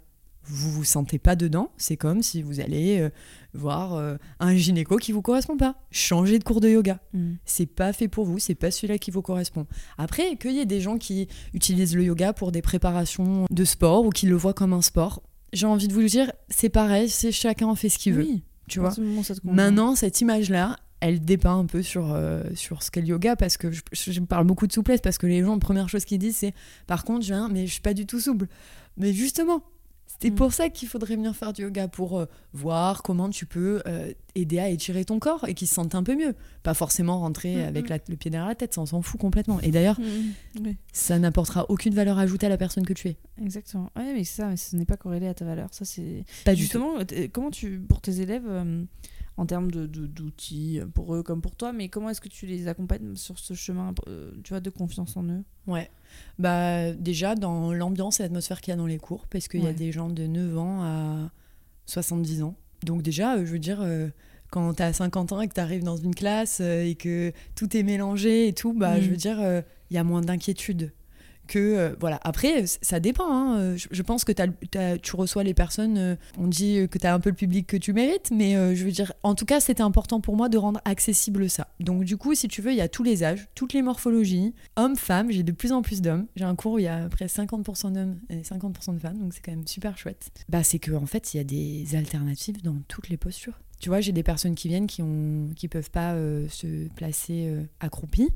vous 0.50 0.72
vous 0.72 0.84
sentez 0.84 1.20
pas 1.20 1.36
dedans, 1.36 1.72
c'est 1.78 1.98
comme 1.98 2.22
si 2.22 2.42
vous 2.42 2.60
allez 2.60 3.00
euh, 3.00 3.10
voir 3.54 3.96
euh, 3.96 4.16
un 4.40 4.56
gynéco 4.56 4.98
qui 4.98 5.12
vous 5.12 5.22
correspond 5.22 5.58
pas. 5.58 5.76
Changez 5.92 6.40
de 6.40 6.44
cours 6.44 6.62
de 6.62 6.70
yoga. 6.70 7.00
Mm. 7.14 7.34
C'est 7.46 7.66
pas 7.66 7.94
fait 7.94 8.08
pour 8.08 8.26
vous, 8.26 8.40
c'est 8.40 8.56
pas 8.56 8.72
celui-là 8.72 8.98
qui 8.98 9.12
vous 9.12 9.22
correspond. 9.22 9.66
Après, 9.98 10.36
qu'il 10.38 10.54
y 10.54 10.60
ait 10.60 10.66
des 10.66 10.82
gens 10.82 10.98
qui 10.98 11.28
utilisent 11.54 11.96
le 11.96 12.04
yoga 12.04 12.34
pour 12.34 12.52
des 12.52 12.62
préparations 12.62 13.46
de 13.50 13.66
sport 13.66 14.06
ou 14.06 14.10
qui 14.10 14.26
le 14.26 14.36
voient 14.36 14.54
comme 14.54 14.74
un 14.74 14.82
sport, 14.82 15.22
j'ai 15.54 15.66
envie 15.66 15.88
de 15.88 15.94
vous 15.94 16.02
le 16.02 16.08
dire, 16.08 16.32
c'est 16.50 16.70
pareil, 16.70 17.10
c'est 17.10 17.32
chacun 17.32 17.74
fait 17.76 17.90
ce 17.90 17.98
qu'il 17.98 18.14
veut, 18.14 18.28
tu 18.68 18.80
vois? 18.80 18.94
moment 18.98 19.24
ça. 19.24 19.34
Maintenant, 19.44 19.96
cette 19.96 20.20
image-là, 20.22 20.78
elle 21.00 21.22
dépeint 21.22 21.60
un 21.60 21.66
peu 21.66 21.82
sur, 21.84 22.14
euh, 22.14 22.44
sur 22.56 22.84
ce 22.84 22.92
qu'est 22.92 23.02
le 23.02 23.08
yoga 23.08 23.36
parce 23.36 23.58
que 23.58 23.72
je, 23.72 24.20
parle 24.22 24.46
beaucoup 24.46 24.68
de 24.68 24.74
souplesse 24.74 25.02
parce 25.02 25.18
que 25.18 25.28
les 25.28 25.42
gens, 25.44 25.54
la 25.54 25.60
première 25.60 25.90
chose 25.90 26.06
qu'ils 26.06 26.20
disent, 26.20 26.38
c'est 26.38 26.54
par 26.88 27.04
contre, 27.04 27.22
je 27.22 27.34
viens, 27.34 27.50
mais 27.50 27.68
je 27.68 27.74
suis 27.74 27.82
pas 27.82 27.94
du 27.94 28.06
tout 28.06 28.20
souple. 28.20 28.48
Mais 28.98 29.14
justement, 29.14 29.64
c'est 30.20 30.30
Mm. 30.32 30.36
pour 30.36 30.54
ça 30.54 30.70
qu'il 30.70 30.88
faudrait 30.88 31.16
venir 31.16 31.36
faire 31.36 31.54
du 31.54 31.62
yoga 31.64 31.88
pour 31.88 32.18
euh, 32.20 32.26
voir 32.54 33.04
comment 33.04 33.30
tu 33.30 33.46
peux 33.46 33.82
euh, 33.88 34.12
aider 34.36 34.60
à 34.60 34.70
étirer 34.70 35.06
ton 35.06 35.20
corps 35.20 35.48
et 35.48 35.54
qu'ils 35.54 35.68
se 35.68 35.76
sentent 35.76 35.96
un 35.96 36.04
peu 36.04 36.16
mieux. 36.16 36.34
Pas 36.64 36.74
forcément 36.74 37.20
rentrer 37.20 37.56
Mm, 37.58 37.68
avec 37.68 37.86
mm. 37.86 37.90
la- 37.90 38.00
le 38.10 38.16
pied 38.16 38.32
derrière 38.32 38.48
la 38.48 38.56
tête, 38.56 38.74
ça 38.74 38.82
on 38.82 38.86
s'en 38.86 39.02
fout 39.02 39.20
complètement. 39.20 39.60
Et 39.62 39.72
d'ailleurs, 39.72 40.00
Mm. 40.00 40.64
Oui, 40.66 40.78
ça 40.92 41.20
n'apportera 41.20 41.66
aucune 41.70 41.94
valeur 41.94 42.18
ajoutée 42.18 42.46
à 42.46 42.50
la 42.50 42.58
personne 42.58 42.86
que 42.86 42.94
tu 42.94 43.10
es. 43.10 43.18
exactement. 43.44 43.90
Ouais, 43.96 44.14
mais 44.14 44.24
ça, 44.24 44.48
mais 44.48 44.58
ce 44.58 44.76
n'est 44.76 44.86
pas 44.86 44.98
corrélé 44.98 45.28
à 45.28 45.34
ta 45.34 45.46
valeur. 45.46 45.70
Ça, 45.72 45.86
c'est 45.86 46.24
Pas 46.46 46.54
du 46.56 46.68
tout. 46.68 46.80
Justement, 46.80 46.94
comment 47.32 47.52
tu, 47.52 47.80
pour 47.80 48.02
tes 48.02 48.20
élèves, 48.22 48.46
euh, 48.48 48.84
en 49.38 49.46
termes 49.46 49.70
de- 49.72 49.86
de- 49.86 50.08
d'outils, 50.08 50.80
pour 50.96 51.14
eux 51.16 51.22
comme 51.24 51.42
pour 51.42 51.56
toi, 51.56 51.72
mais 51.72 51.90
comment 51.90 52.10
est-ce 52.10 52.22
que 52.22 52.28
tu 52.30 52.46
les 52.48 52.68
accompagnes 52.68 53.16
sur 53.16 53.38
ce 53.40 53.54
chemin, 53.54 53.94
euh, 54.08 54.32
tu 54.44 54.50
vois, 54.50 54.60
de 54.60 54.70
confiance 54.70 55.16
en 55.16 55.24
eux? 55.26 55.44
Ouais. 55.68 55.90
Bah, 56.40 56.92
déjà, 56.94 57.36
dans 57.36 57.72
l'ambiance 57.74 58.20
et 58.20 58.24
l'atmosphère 58.24 58.62
qu'il 58.62 58.72
y 58.72 58.74
a 58.74 58.78
dans 58.78 58.88
les 58.88 58.98
cours, 58.98 59.28
parce 59.28 59.48
qu'il 59.48 59.64
y 59.64 59.68
a 59.68 59.74
des 59.74 59.92
gens 59.92 60.10
de 60.10 60.26
9 60.28 60.58
ans 60.58 60.82
à 60.84 61.32
70 61.86 62.42
ans. 62.44 62.56
Donc, 62.84 63.02
déjà, 63.02 63.36
euh, 63.38 63.46
je 63.46 63.52
veux 63.52 63.60
dire, 63.60 63.80
euh, 63.82 64.10
quand 64.50 64.74
tu 64.76 64.84
as 64.84 64.94
50 64.94 65.32
ans 65.32 65.42
et 65.42 65.48
que 65.48 65.54
tu 65.54 65.60
arrives 65.60 65.84
dans 65.84 65.98
une 65.98 66.16
classe 66.16 66.60
et 66.62 66.96
que 66.96 67.32
tout 67.56 67.76
est 67.76 67.84
mélangé 67.84 68.48
et 68.48 68.54
tout, 68.54 68.74
bah, 68.74 68.98
Mm. 68.98 69.02
je 69.02 69.10
veux 69.10 69.18
dire, 69.18 69.40
il 69.92 69.94
y 69.94 69.98
a 69.98 70.04
moins 70.04 70.22
d'inquiétude. 70.22 70.94
Que, 71.48 71.60
euh, 71.60 71.96
voilà. 72.00 72.20
Après, 72.24 72.66
c- 72.68 72.78
ça 72.82 73.00
dépend. 73.00 73.32
hein. 73.32 73.58
Euh, 73.60 73.78
Je, 73.92 74.02
pense 74.02 74.24
que 74.24 74.32
tu 74.98 75.16
reçois 75.16 75.44
les 75.44 75.54
personnes, 75.54 75.98
euh, 75.98 76.16
on 76.38 76.48
dit 76.48 76.80
euh, 76.80 76.88
que 76.88 76.98
tu 76.98 77.08
as 77.08 77.14
un 77.14 77.20
peu 77.20 77.30
le 77.30 77.36
public 77.36 77.68
que 77.68 77.78
tu 77.78 77.94
mérites, 77.94 78.32
mais 78.32 78.56
euh, 78.56 78.76
je 78.76 78.84
veux 78.86 78.92
dire, 78.92 79.14
en 79.24 79.34
tout 79.36 79.46
cas, 79.46 79.60
c'était 79.60 79.82
important 79.84 80.22
pour 80.22 80.36
moi 80.36 80.50
de 80.50 80.58
rendre 80.58 80.82
accessible 80.86 81.50
ça. 81.50 81.68
Donc, 81.80 82.04
du 82.04 82.18
coup, 82.18 82.36
si 82.36 82.48
tu 82.48 82.62
veux, 82.62 82.72
il 82.72 82.78
y 82.78 82.82
a 82.82 82.88
tous 82.90 83.04
les 83.04 83.24
âges, 83.24 83.48
toutes 83.56 83.74
les 83.74 83.82
morphologies, 83.82 84.54
hommes, 84.76 84.96
femmes, 84.96 85.32
j'ai 85.32 85.44
de 85.44 85.52
plus 85.52 85.72
en 85.72 85.82
plus 85.82 86.02
d'hommes. 86.02 86.28
J'ai 86.36 86.44
un 86.46 86.56
cours 86.56 86.74
où 86.74 86.80
il 86.80 86.84
y 86.86 86.88
a 86.88 87.08
près 87.10 87.26
50% 87.28 87.94
d'hommes 87.94 88.18
et 88.30 88.42
50% 88.42 88.94
de 88.96 89.00
femmes, 89.00 89.18
donc 89.18 89.34
c'est 89.34 89.42
quand 89.42 89.52
même 89.52 89.68
super 89.68 89.98
chouette. 89.98 90.30
Bah, 90.50 90.64
c'est 90.64 90.80
qu'en 90.80 91.04
en 91.04 91.06
fait, 91.06 91.34
il 91.34 91.38
y 91.38 91.40
a 91.40 91.44
des 91.44 91.96
alternatives 91.96 92.62
dans 92.64 92.76
toutes 92.88 93.10
les 93.10 93.18
postures. 93.18 93.60
Tu 93.80 93.90
vois, 93.90 94.02
j'ai 94.02 94.12
des 94.12 94.24
personnes 94.24 94.56
qui 94.56 94.68
viennent 94.70 94.88
qui 94.88 95.04
ont 95.04 95.50
qui 95.56 95.68
peuvent 95.68 95.92
pas 95.92 96.14
euh, 96.14 96.48
se 96.50 96.88
placer 96.96 97.46
euh, 97.48 97.62
accroupies. 97.80 98.30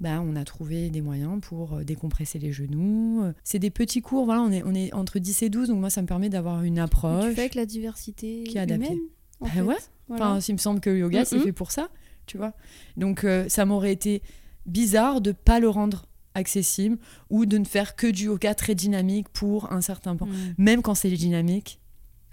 Bah, 0.00 0.20
on 0.22 0.36
a 0.36 0.44
trouvé 0.44 0.90
des 0.90 1.00
moyens 1.00 1.40
pour 1.40 1.74
euh, 1.74 1.84
décompresser 1.84 2.38
les 2.38 2.52
genoux. 2.52 3.22
Euh, 3.24 3.32
C'est 3.44 3.58
des 3.58 3.70
petits 3.70 4.02
cours, 4.02 4.26
voilà, 4.26 4.42
on 4.42 4.50
est, 4.52 4.62
on 4.64 4.74
est 4.74 4.92
entre 4.92 5.18
10 5.18 5.42
et 5.42 5.48
12, 5.48 5.68
donc 5.68 5.80
moi 5.80 5.88
ça 5.90 6.02
me 6.02 6.06
permet 6.06 6.28
d'avoir 6.28 6.62
une 6.64 6.74
Tu 6.74 6.80
approche. 6.80 7.32
fais 7.34 7.40
avec 7.42 7.54
la 7.54 7.64
diversité 7.64 8.44
Qui 8.44 8.58
est 8.58 8.60
adaptée. 8.60 8.86
humaine. 8.88 8.98
en 9.40 9.46
Bah 9.46 9.50
fait. 9.52 9.60
ouais. 9.62 9.76
Voilà. 10.08 10.30
Enfin, 10.32 10.40
il 10.46 10.52
me 10.52 10.58
semble 10.58 10.80
que 10.80 10.90
le 10.90 10.98
yoga, 10.98 11.24
c'est 11.24 11.36
Mhm. 11.36 11.42
fait 11.44 11.52
pour 11.52 11.70
ça, 11.72 11.88
tu 12.26 12.36
vois. 12.36 12.52
Donc, 12.96 13.24
euh, 13.24 13.48
ça 13.48 13.64
m'aurait 13.64 13.92
été 13.92 14.22
bizarre 14.66 15.20
de 15.20 15.32
pas 15.32 15.60
le 15.60 15.68
rendre 15.68 16.06
accessible 16.34 16.98
ou 17.30 17.46
de 17.46 17.56
ne 17.56 17.64
faire 17.64 17.96
que 17.96 18.06
du 18.06 18.24
yoga 18.26 18.54
très 18.54 18.74
dynamique 18.74 19.28
pour 19.30 19.72
un 19.72 19.80
certain 19.80 20.12
Mm. 20.14 20.16
point. 20.18 20.28
Même 20.58 20.82
quand 20.82 20.94
c'est 20.94 21.10
dynamique, 21.10 21.80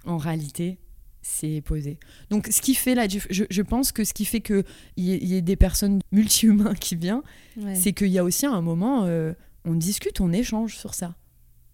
en 0.04 0.18
réalité, 0.18 0.78
c'est 1.26 1.62
posé. 1.62 1.98
Donc, 2.30 2.48
ce 2.50 2.60
qui 2.60 2.74
fait 2.74 2.94
dif- 3.06 3.26
je, 3.30 3.44
je 3.48 3.62
pense 3.62 3.90
que 3.92 4.04
ce 4.04 4.12
qui 4.12 4.24
fait 4.26 4.40
qu'il 4.40 4.62
y, 4.98 5.12
ait- 5.12 5.18
il 5.22 5.28
y 5.28 5.34
ait 5.36 5.42
des 5.42 5.56
personnes 5.56 6.00
multi-humains 6.12 6.74
qui 6.74 6.94
viennent, 6.96 7.22
Ouais. 7.56 7.74
c'est 7.74 7.92
qu'il 7.94 8.08
y 8.08 8.18
a 8.18 8.24
aussi 8.24 8.44
un 8.46 8.60
moment, 8.60 9.04
euh, 9.06 9.32
on 9.64 9.74
discute, 9.74 10.20
on 10.20 10.32
échange 10.32 10.76
sur 10.76 10.92
ça. 10.94 11.16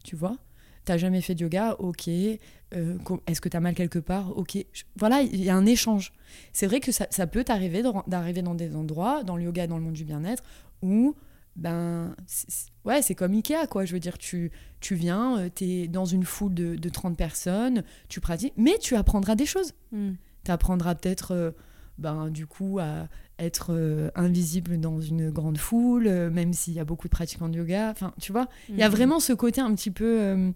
Tu 0.05 0.15
vois? 0.17 0.37
T'as 0.85 0.97
jamais 0.97 1.21
fait 1.21 1.35
de 1.35 1.43
yoga 1.43 1.77
Ok. 1.81 2.09
Euh, 2.09 2.97
Est-ce 3.27 3.41
que 3.41 3.49
t'as 3.49 3.59
mal 3.61 3.75
quelque 3.75 3.99
part? 3.99 4.37
Ok. 4.39 4.57
Je- 4.73 4.85
Voilà, 4.97 5.23
il 5.23 5.43
y 5.43 5.51
a 5.51 5.57
un 5.57 5.67
échange. 5.67 6.13
C'est 6.53 6.67
vrai 6.67 6.79
que 6.81 6.93
ça, 6.93 7.07
ça 7.11 7.27
peut 7.27 7.43
t'arriver 7.45 7.83
d'arriver 8.07 8.43
dans 8.43 8.55
des 8.55 8.77
endroits, 8.77 9.25
dans 9.25 9.37
le 9.37 9.43
yoga, 9.45 9.67
dans 9.67 9.77
le 9.77 9.83
monde 9.83 9.95
du 9.95 10.05
bien-être, 10.05 10.43
où, 10.81 11.15
ben, 11.57 12.15
ouais, 12.85 13.03
c'est 13.03 13.15
comme 13.15 13.33
Ikea, 13.33 13.67
quoi. 13.69 13.85
Je 13.85 13.93
veux 13.93 14.01
dire, 14.01 14.19
tu, 14.19 14.51
tu 14.81 14.95
viens, 14.95 15.39
euh, 15.39 15.49
t'es 15.49 15.89
dans 15.89 16.05
une 16.05 16.25
foule 16.25 16.55
de, 16.55 16.77
de 16.77 16.89
30 16.89 17.17
personnes, 17.17 17.83
tu 18.09 18.21
pratiques, 18.21 18.55
mais 18.57 18.79
tu 18.79 18.97
apprendras 18.97 19.35
des 19.35 19.47
choses 19.47 19.73
Mm. 19.93 20.13
tu 20.45 20.51
apprendras 20.53 20.95
peut-être 20.95 21.33
euh, 21.33 21.51
ben, 21.99 22.31
du 22.31 22.47
coup 22.47 22.79
à 22.79 23.09
être 23.41 23.73
euh, 23.75 24.11
invisible 24.15 24.79
dans 24.79 25.01
une 25.01 25.31
grande 25.31 25.59
foule, 25.59 26.07
euh, 26.07 26.31
même 26.31 26.53
s'il 26.53 26.75
y 26.75 26.79
a 26.81 26.85
beaucoup 26.85 27.09
de 27.09 27.11
pratiquants 27.13 27.49
de 27.49 27.57
yoga. 27.59 27.91
Enfin, 27.91 28.13
tu 28.21 28.31
vois, 28.33 28.49
il 28.69 28.77
y 28.77 28.83
a 28.83 28.89
Mm. 28.89 28.93
vraiment 28.93 29.19
ce 29.21 29.33
côté 29.33 29.61
un 29.61 29.75
petit 29.75 29.91
peu 29.91 30.53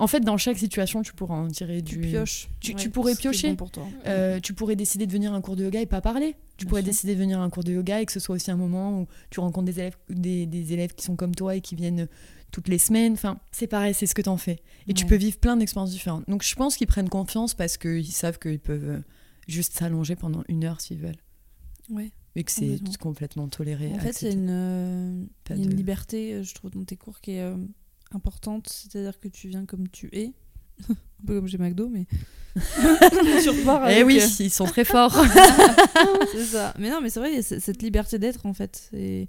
En 0.00 0.06
fait, 0.06 0.20
dans 0.20 0.36
chaque 0.36 0.58
situation, 0.58 1.02
tu 1.02 1.12
pourras 1.12 1.34
en 1.34 1.48
tirer 1.48 1.82
du. 1.82 1.98
pioches. 1.98 2.48
Tu- 2.60 2.72
Ouais, 2.72 2.76
tu 2.78 2.90
pourrais 2.90 3.14
piocher. 3.16 3.50
bon 3.50 3.56
pour 3.56 3.70
toi. 3.72 3.86
Euh, 4.06 4.38
tu 4.40 4.54
pourrais 4.54 4.76
décider 4.76 5.06
de 5.06 5.12
venir 5.12 5.32
à 5.32 5.36
un 5.36 5.40
cours 5.40 5.56
de 5.56 5.64
yoga 5.64 5.80
et 5.80 5.86
pas 5.86 6.00
parler. 6.00 6.36
Tu 6.56 6.64
Bien 6.64 6.68
pourrais 6.70 6.82
sûr. 6.82 6.90
décider 6.90 7.14
de 7.14 7.20
venir 7.20 7.40
à 7.40 7.42
un 7.42 7.50
cours 7.50 7.64
de 7.64 7.72
yoga 7.72 8.00
et 8.00 8.06
que 8.06 8.12
ce 8.12 8.20
soit 8.20 8.36
aussi 8.36 8.50
un 8.50 8.56
moment 8.56 9.00
où 9.00 9.06
tu 9.30 9.40
rencontres 9.40 9.66
des 9.66 9.80
élèves, 9.80 9.96
des, 10.08 10.46
des 10.46 10.72
élèves 10.72 10.94
qui 10.94 11.04
sont 11.04 11.16
comme 11.16 11.34
toi 11.34 11.56
et 11.56 11.60
qui 11.60 11.74
viennent 11.74 12.06
toutes 12.52 12.68
les 12.68 12.78
semaines. 12.78 13.14
Enfin, 13.14 13.40
c'est 13.50 13.66
pareil, 13.66 13.92
c'est 13.92 14.06
ce 14.06 14.14
que 14.14 14.22
t'en 14.22 14.36
fais. 14.36 14.60
Et 14.86 14.94
tu 14.94 15.04
peux 15.04 15.16
vivre 15.16 15.38
plein 15.38 15.56
d'expériences 15.56 15.90
différentes. 15.90 16.24
Donc 16.28 16.42
je 16.44 16.54
pense 16.54 16.76
qu'ils 16.76 16.86
prennent 16.86 17.08
confiance 17.08 17.54
parce 17.54 17.76
qu'ils 17.76 18.06
savent 18.06 18.38
qu'ils 18.38 18.60
peuvent 18.60 18.88
euh, 18.88 19.00
juste 19.48 19.72
s'allonger 19.74 20.14
pendant 20.14 20.44
une 20.48 20.64
heure 20.64 20.80
s'ils 20.80 20.98
veulent. 21.00 21.20
Ouais. 21.90 22.12
Et 22.36 22.44
que 22.44 22.52
c'est 22.52 22.78
Complètement. 23.00 23.48
toléré. 23.48 23.90
En 23.94 23.98
fait, 23.98 24.22
il 24.22 24.28
y 24.28 24.30
a 24.30 24.34
une, 24.34 24.48
euh, 24.48 25.24
Pas 25.42 25.54
il 25.54 25.58
y 25.58 25.62
a 25.62 25.64
une 25.64 25.70
de- 25.70 25.76
liberté, 25.76 26.44
je 26.44 26.54
trouve, 26.54 26.70
dans 26.70 26.84
tes 26.84 26.96
cours 26.96 27.20
qui 27.20 27.32
est 27.32 27.40
euh, 27.42 27.56
importante. 28.12 28.68
C'est-à-dire 28.68 29.18
que 29.20 29.28
tu 29.28 29.48
viens 29.48 29.64
comme 29.66 29.88
tu 29.88 30.08
es. 30.12 30.32
un 30.90 31.26
peu 31.26 31.34
comme 31.36 31.48
chez 31.48 31.58
McDo, 31.58 31.88
mais. 31.88 32.06
tu 33.42 33.48
repars 33.50 33.88
Eh 33.90 34.02
oui, 34.02 34.20
euh, 34.20 34.26
ils 34.40 34.50
sont 34.50 34.64
très 34.64 34.84
forts. 34.84 35.14
c'est 36.32 36.44
ça. 36.44 36.74
Mais 36.78 36.90
non, 36.90 37.00
mais 37.00 37.10
c'est 37.10 37.20
vrai, 37.20 37.30
il 37.32 37.36
y 37.36 37.38
a 37.38 37.42
cette 37.42 37.82
liberté 37.82 38.18
d'être, 38.18 38.46
en 38.46 38.52
fait. 38.54 38.90
Et, 38.92 39.28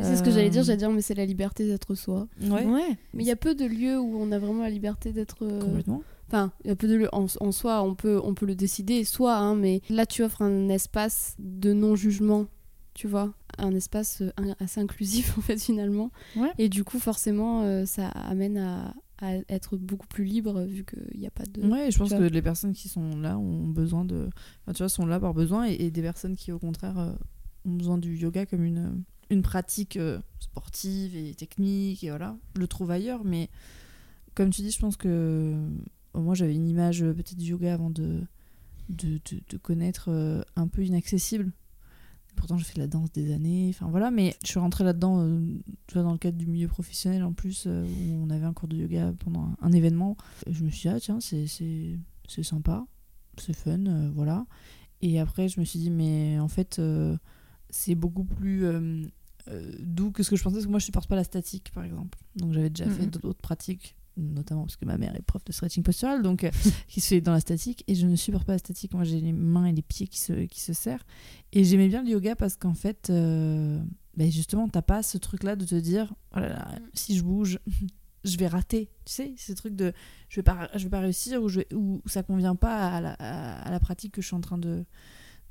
C'est 0.00 0.16
ce 0.16 0.22
que 0.22 0.30
j'allais 0.30 0.50
dire, 0.50 0.60
Euh, 0.62 0.64
j'allais 0.64 0.78
dire, 0.78 0.90
mais 0.90 1.00
c'est 1.02 1.14
la 1.14 1.24
liberté 1.24 1.66
d'être 1.66 1.94
soi. 1.94 2.28
Ouais, 2.42 2.66
Mais 3.14 3.22
il 3.22 3.26
y 3.26 3.30
a 3.30 3.36
peu 3.36 3.54
de 3.54 3.64
lieux 3.64 3.98
où 3.98 4.18
on 4.20 4.30
a 4.32 4.38
vraiment 4.38 4.62
la 4.62 4.70
liberté 4.70 5.12
d'être. 5.12 5.42
euh, 5.42 5.60
complètement. 5.60 6.02
Enfin, 6.28 6.52
il 6.64 6.68
y 6.68 6.70
a 6.70 6.76
peu 6.76 6.88
de 6.88 6.96
lieux. 6.96 7.08
En, 7.12 7.26
en 7.40 7.52
soi, 7.52 7.82
on 7.82 7.94
peut, 7.94 8.20
on 8.22 8.34
peut 8.34 8.46
le 8.46 8.56
décider, 8.56 9.04
soit, 9.04 9.36
hein, 9.36 9.54
mais 9.54 9.80
là, 9.88 10.06
tu 10.06 10.22
offres 10.24 10.42
un 10.42 10.68
espace 10.68 11.34
de 11.38 11.72
non-jugement, 11.72 12.46
tu 12.96 13.06
vois. 13.06 13.32
Un 13.58 13.74
espace 13.74 14.22
euh, 14.22 14.54
assez 14.58 14.80
inclusif, 14.80 15.36
en 15.38 15.40
fait, 15.42 15.58
finalement. 15.58 16.10
Ouais. 16.34 16.50
Et 16.58 16.68
du 16.68 16.82
coup, 16.82 16.98
forcément, 16.98 17.62
euh, 17.62 17.84
ça 17.84 18.08
amène 18.08 18.56
à, 18.58 18.94
à 19.18 19.34
être 19.48 19.76
beaucoup 19.76 20.06
plus 20.06 20.24
libre, 20.24 20.62
vu 20.64 20.84
qu'il 20.84 21.20
n'y 21.20 21.26
a 21.26 21.30
pas 21.30 21.44
de. 21.44 21.62
Ouais, 21.62 21.90
je 21.90 21.98
pense 21.98 22.10
que 22.10 22.22
les 22.22 22.42
personnes 22.42 22.72
qui 22.72 22.88
sont 22.88 23.16
là 23.20 23.38
ont 23.38 23.66
besoin 23.68 24.04
de. 24.04 24.28
Enfin, 24.62 24.72
tu 24.72 24.78
vois, 24.78 24.88
sont 24.88 25.06
là 25.06 25.20
par 25.20 25.34
besoin 25.34 25.68
et, 25.68 25.74
et 25.74 25.90
des 25.90 26.02
personnes 26.02 26.36
qui, 26.36 26.52
au 26.52 26.58
contraire, 26.58 26.98
euh, 26.98 27.12
ont 27.66 27.74
besoin 27.74 27.98
du 27.98 28.16
yoga 28.16 28.46
comme 28.46 28.64
une, 28.64 29.02
une 29.30 29.42
pratique 29.42 29.96
euh, 29.96 30.18
sportive 30.40 31.16
et 31.16 31.34
technique 31.34 32.02
et 32.04 32.08
voilà, 32.08 32.36
le 32.54 32.66
trouve 32.66 32.90
ailleurs. 32.90 33.24
Mais 33.24 33.50
comme 34.34 34.50
tu 34.50 34.62
dis, 34.62 34.70
je 34.70 34.78
pense 34.78 34.96
que 34.96 35.08
euh, 35.08 35.68
moi 36.14 36.34
j'avais 36.34 36.54
une 36.54 36.68
image 36.68 37.02
euh, 37.02 37.12
peut-être 37.12 37.36
du 37.36 37.50
yoga 37.50 37.74
avant 37.74 37.90
de, 37.90 38.22
de, 38.88 39.18
de, 39.30 39.40
de 39.48 39.56
connaître 39.58 40.10
euh, 40.10 40.42
un 40.56 40.68
peu 40.68 40.84
inaccessible. 40.84 41.52
Pourtant, 42.36 42.56
j'ai 42.58 42.64
fait 42.64 42.74
de 42.74 42.80
la 42.80 42.86
danse 42.86 43.10
des 43.12 43.32
années, 43.32 43.66
enfin 43.70 43.88
voilà, 43.90 44.10
mais 44.10 44.36
je 44.44 44.48
suis 44.50 44.58
rentrée 44.60 44.84
là-dedans, 44.84 45.20
euh, 45.20 45.40
tu 45.86 45.94
vois, 45.94 46.02
dans 46.02 46.12
le 46.12 46.18
cadre 46.18 46.36
du 46.38 46.46
milieu 46.46 46.68
professionnel 46.68 47.24
en 47.24 47.32
plus, 47.32 47.64
euh, 47.66 47.84
où 47.84 48.14
on 48.24 48.30
avait 48.30 48.44
un 48.44 48.52
cours 48.52 48.68
de 48.68 48.76
yoga 48.76 49.12
pendant 49.24 49.42
un, 49.44 49.56
un 49.62 49.72
événement. 49.72 50.16
Je 50.48 50.62
me 50.64 50.70
suis 50.70 50.88
dit, 50.88 50.94
ah 50.94 51.00
tiens, 51.00 51.18
c'est, 51.20 51.46
sympa, 52.42 52.86
c'est 53.38 53.54
fun, 53.56 53.84
euh, 53.86 54.10
voilà. 54.14 54.46
Et 55.02 55.18
après, 55.18 55.48
je 55.48 55.58
me 55.60 55.64
suis 55.64 55.78
dit, 55.78 55.90
mais 55.90 56.38
en 56.38 56.48
fait, 56.48 56.80
c'est 57.70 57.94
beaucoup 57.94 58.24
plus 58.24 58.64
doux 59.80 60.10
que 60.10 60.22
ce 60.22 60.30
que 60.30 60.36
je 60.36 60.42
pensais, 60.42 60.54
parce 60.54 60.66
que 60.66 60.70
moi, 60.70 60.78
je 60.78 60.84
supporte 60.86 61.08
pas 61.08 61.16
la 61.16 61.24
statique, 61.24 61.70
par 61.72 61.84
exemple. 61.84 62.18
Donc, 62.36 62.52
j'avais 62.52 62.70
déjà 62.70 62.88
fait 62.90 63.04
Mhm. 63.04 63.10
d'autres 63.10 63.40
pratiques, 63.40 63.96
notamment 64.16 64.62
parce 64.62 64.76
que 64.76 64.84
ma 64.84 64.98
mère 64.98 65.14
est 65.14 65.22
prof 65.22 65.44
de 65.44 65.52
stretching 65.52 65.82
postural, 65.82 66.22
donc 66.22 66.44
euh, 66.44 66.50
qui 66.88 67.00
se 67.00 67.08
fait 67.08 67.20
dans 67.20 67.32
la 67.32 67.40
statique, 67.40 67.84
et 67.86 67.94
je 67.94 68.06
ne 68.06 68.16
supporte 68.16 68.46
pas 68.46 68.52
la 68.52 68.58
statique. 68.58 68.94
Moi, 68.94 69.04
j'ai 69.04 69.20
les 69.20 69.32
mains 69.32 69.66
et 69.66 69.72
les 69.72 69.82
pieds 69.82 70.08
qui 70.08 70.18
se, 70.18 70.32
qui 70.46 70.60
se 70.60 70.72
serrent. 70.72 71.04
Et 71.52 71.64
j'aimais 71.64 71.88
bien 71.88 72.02
le 72.02 72.10
yoga 72.10 72.36
parce 72.36 72.56
qu'en 72.56 72.74
fait, 72.74 73.10
euh, 73.10 73.80
ben 74.16 74.30
justement, 74.30 74.68
t'as 74.68 74.82
pas 74.82 75.02
ce 75.02 75.18
truc-là 75.18 75.56
de 75.56 75.64
te 75.64 75.74
dire, 75.74 76.14
oh 76.34 76.40
là 76.40 76.48
là, 76.48 76.68
si 76.94 77.16
je 77.16 77.22
bouge, 77.22 77.58
je 78.24 78.36
vais 78.36 78.48
rater. 78.48 78.90
Tu 79.04 79.12
sais, 79.12 79.34
ce 79.36 79.52
truc 79.52 79.76
de, 79.76 79.92
je 80.28 80.36
vais 80.36 80.44
pas, 80.44 80.68
je 80.74 80.84
vais 80.84 80.90
pas 80.90 81.00
réussir 81.00 81.42
ou, 81.42 81.48
je 81.48 81.60
ou 81.74 82.02
ça 82.06 82.22
convient 82.22 82.56
pas 82.56 82.88
à 82.88 83.00
la, 83.00 83.12
à 83.12 83.70
la 83.70 83.80
pratique 83.80 84.12
que 84.12 84.22
je 84.22 84.26
suis 84.26 84.36
en 84.36 84.40
train 84.40 84.58
de 84.58 84.84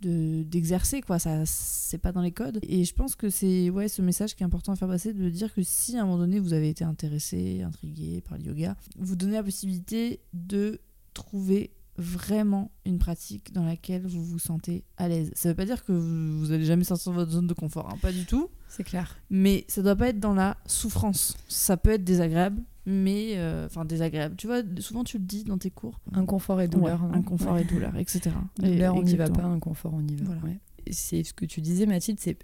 de- 0.02 0.44
d'exercer 0.44 1.02
quoi. 1.02 1.20
Ça 1.20 1.46
c'est 1.46 1.98
pas 1.98 2.12
dans 2.12 2.22
les 2.22 2.32
codes. 2.32 2.60
Et 2.64 2.84
je 2.84 2.94
pense 2.94 3.16
que 3.16 3.30
c'est 3.30 3.70
ouais 3.70 3.88
ce 3.88 4.02
message 4.02 4.36
qui 4.36 4.44
est 4.44 4.46
important 4.46 4.74
à 4.74 4.76
faire 4.76 4.88
passer 4.88 5.14
de 5.14 5.30
dire 5.30 5.54
que 5.54 5.64
si 5.64 5.98
à 5.98 6.02
un 6.04 6.06
moment 6.06 6.18
donné 6.20 6.40
vous 6.40 6.54
avez 6.54 6.70
été 6.70 6.84
intéressé 6.84 7.62
intrigué 7.62 8.22
par 8.22 8.38
le 8.38 8.46
yoga 8.46 8.76
vous 8.98 9.16
donnez 9.16 9.34
la 9.34 9.44
possibilité 9.44 10.20
de 10.34 10.80
trouver 11.14 11.72
vraiment 11.98 12.72
une 12.86 13.00
pratique 13.00 13.54
dans 13.54 13.64
laquelle 13.64 14.06
vous 14.06 14.22
vous 14.22 14.38
sentez 14.40 14.84
à 14.98 15.08
l'aise. 15.08 15.32
Ça 15.34 15.48
veut 15.48 15.56
pas 15.56 15.64
dire 15.66 15.86
que 15.86 15.94
vous, 15.94 16.40
vous 16.40 16.52
allez 16.52 16.66
jamais 16.66 16.84
sortir 16.84 17.14
de 17.14 17.18
votre 17.18 17.32
zone 17.32 17.48
de 17.48 17.54
confort 17.54 17.90
hein, 17.90 17.98
pas 18.02 18.12
du 18.12 18.26
tout 18.26 18.50
C'est 18.76 18.84
clair. 18.84 19.18
mais 19.30 19.64
ça 19.68 19.82
doit 19.82 19.96
pas 19.96 20.10
être 20.10 20.20
dans 20.20 20.34
la 20.34 20.58
souffrance 20.66 21.38
ça 21.48 21.78
peut 21.78 21.92
être 21.92 22.04
désagréable 22.04 22.62
mais 22.86 23.34
euh, 23.38 23.66
enfin 23.66 23.86
désagréable 23.86 24.36
tu 24.38 24.48
vois 24.48 24.62
souvent 24.80 25.04
tu 25.04 25.18
le 25.18 25.24
dis 25.24 25.44
dans 25.44 25.58
tes 25.58 25.72
cours 25.72 26.00
Inconfort 26.14 26.62
et 26.62 26.68
douleur. 26.68 27.02
Ouais, 27.02 27.08
non 27.10 27.14
inconfort 27.16 27.54
Ouais. 27.54 27.62
et 27.62 27.66
douleur 27.66 27.96
etc 27.98 28.32
Douleur, 28.60 28.96
on 28.96 29.02
n'y 29.04 29.16
va 29.16 29.30
pas, 29.30 29.44
inconfort, 29.44 29.94
on 29.96 30.02
y 30.06 30.16
va. 30.16 30.26
Voilà. 30.26 30.42
ouais. 30.42 30.60
C'est 30.92 31.24
ce 31.24 31.34
que 31.34 31.46
tu 31.46 31.62
disais, 31.62 31.86
Mathilde, 31.88 32.20
c'est 32.22 32.38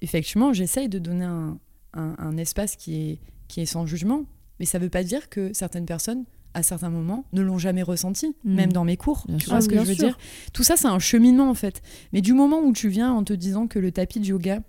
effectivement, 0.00 0.52
j'essaye 0.52 0.88
de 0.88 0.98
donner 0.98 1.24
un, 1.26 1.58
un- 1.92 2.16
un 2.18 2.36
espace 2.38 2.74
qui 2.74 2.96
est, 2.96 3.20
qui 3.46 3.60
est 3.60 3.66
sans 3.66 3.86
jugement, 3.86 4.24
mais 4.58 4.66
ça 4.66 4.80
veut 4.80 4.88
pas 4.90 5.04
dire 5.04 5.28
que 5.28 5.52
certaines 5.52 5.86
personnes, 5.86 6.24
à 6.54 6.64
certains 6.64 6.90
moments, 6.90 7.24
ne 7.32 7.40
l'ont 7.42 7.58
jamais 7.58 7.82
ressenti, 7.84 8.34
Mm. 8.44 8.54
même 8.54 8.72
dans 8.72 8.84
mes 8.84 8.96
cours. 8.96 9.24
Bien 9.28 9.36
tu 9.36 9.48
vois 9.48 9.60
ce 9.60 9.68
que 9.68 9.76
je 9.76 9.80
veux 9.82 9.94
sûr. 9.94 10.06
dire? 10.06 10.18
Tout 10.52 10.64
ça, 10.64 10.76
c'est 10.76 10.88
un 10.88 10.98
cheminement, 10.98 11.48
en 11.48 11.54
fait. 11.54 11.82
Mais 12.12 12.20
du 12.20 12.32
moment 12.32 12.58
où 12.60 12.72
tu 12.72 12.88
viens 12.88 13.12
en 13.12 13.22
te 13.22 13.32
disant 13.32 13.68
que 13.68 13.78
le 13.78 13.92
tapis 13.92 14.18
de 14.18 14.26
yoga, 14.26 14.60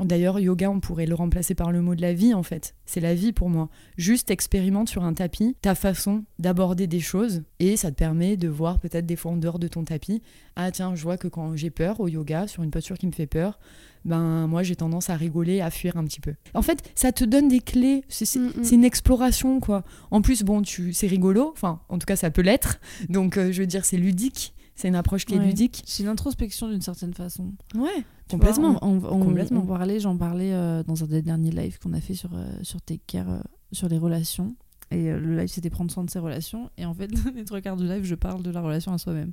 D'ailleurs, 0.00 0.38
yoga, 0.40 0.70
on 0.70 0.80
pourrait 0.80 1.06
le 1.06 1.14
remplacer 1.14 1.54
par 1.54 1.72
le 1.72 1.82
mot 1.82 1.94
de 1.94 2.02
la 2.02 2.14
vie, 2.14 2.32
en 2.34 2.42
fait. 2.42 2.74
C'est 2.86 3.00
la 3.00 3.14
vie 3.14 3.32
pour 3.32 3.50
moi. 3.50 3.68
Juste 3.96 4.30
expérimente 4.30 4.88
sur 4.88 5.04
un 5.04 5.12
tapis 5.12 5.56
ta 5.60 5.74
façon 5.74 6.24
d'aborder 6.38 6.86
des 6.86 7.00
choses 7.00 7.42
et 7.58 7.76
ça 7.76 7.90
te 7.90 7.96
permet 7.96 8.36
de 8.36 8.48
voir 8.48 8.78
peut-être 8.78 9.06
des 9.06 9.16
fois 9.16 9.32
en 9.32 9.36
dehors 9.36 9.58
de 9.58 9.68
ton 9.68 9.84
tapis. 9.84 10.22
Ah 10.56 10.70
tiens, 10.70 10.94
je 10.94 11.02
vois 11.02 11.18
que 11.18 11.28
quand 11.28 11.54
j'ai 11.56 11.70
peur 11.70 12.00
au 12.00 12.08
yoga, 12.08 12.46
sur 12.46 12.62
une 12.62 12.70
posture 12.70 12.96
qui 12.96 13.06
me 13.06 13.12
fait 13.12 13.26
peur, 13.26 13.58
ben 14.04 14.46
moi 14.46 14.62
j'ai 14.62 14.76
tendance 14.76 15.10
à 15.10 15.16
rigoler, 15.16 15.60
à 15.60 15.70
fuir 15.70 15.96
un 15.96 16.04
petit 16.04 16.20
peu. 16.20 16.34
En 16.54 16.62
fait, 16.62 16.90
ça 16.94 17.12
te 17.12 17.24
donne 17.24 17.48
des 17.48 17.60
clés. 17.60 18.04
C'est 18.08 18.26
Mm, 18.38 18.52
mm. 18.62 18.72
une 18.74 18.84
exploration, 18.84 19.60
quoi. 19.60 19.84
En 20.10 20.22
plus, 20.22 20.42
bon, 20.42 20.62
tu, 20.62 20.92
c'est 20.92 21.06
rigolo. 21.06 21.50
Enfin, 21.52 21.80
en 21.88 21.98
tout 21.98 22.06
cas, 22.06 22.16
ça 22.16 22.30
peut 22.30 22.42
l'être. 22.42 22.80
Donc, 23.08 23.36
euh, 23.36 23.52
je 23.52 23.60
veux 23.60 23.66
dire, 23.66 23.84
c'est 23.84 23.96
ludique. 23.96 24.54
C'est 24.80 24.86
une 24.86 24.94
approche 24.94 25.24
qui 25.24 25.34
est 25.34 25.38
Ouais. 25.38 25.46
ludique. 25.46 25.82
C'est 25.86 26.04
une 26.04 26.08
introspection 26.08 26.68
d'une 26.68 26.80
certaine 26.80 27.12
façon. 27.12 27.52
Ouais, 27.74 27.88
Tu 27.96 28.36
complètement. 28.36 28.72
vois, 28.74 28.84
on, 28.86 28.98
on- 29.04 29.24
Complètement. 29.24 29.62
on 29.62 29.66
parlait, 29.66 29.98
j'en 29.98 30.16
parlais 30.16 30.52
euh, 30.52 30.84
dans 30.84 31.02
un 31.02 31.06
des 31.08 31.20
derniers 31.20 31.50
lives 31.50 31.80
qu'on 31.80 31.92
a 31.94 32.00
fait 32.00 32.14
sur, 32.14 32.30
euh, 32.34 32.46
sur 32.62 32.80
Take 32.82 33.02
Care, 33.08 33.28
euh, 33.28 33.40
sur 33.72 33.88
les 33.88 33.98
relations. 33.98 34.54
Et 34.92 35.10
le 35.10 35.36
live, 35.36 35.48
c'était 35.48 35.68
prendre 35.68 35.90
soin 35.90 36.04
de 36.04 36.08
ses 36.10 36.20
relations. 36.20 36.70
Et 36.78 36.86
en 36.86 36.94
fait, 36.94 37.10
les 37.34 37.44
trois 37.44 37.60
quarts 37.60 37.76
du 37.76 37.86
live, 37.88 38.04
je 38.04 38.14
parle 38.14 38.42
de 38.44 38.50
la 38.50 38.60
relation 38.62 38.92
à 38.92 38.98
soi-même. 38.98 39.32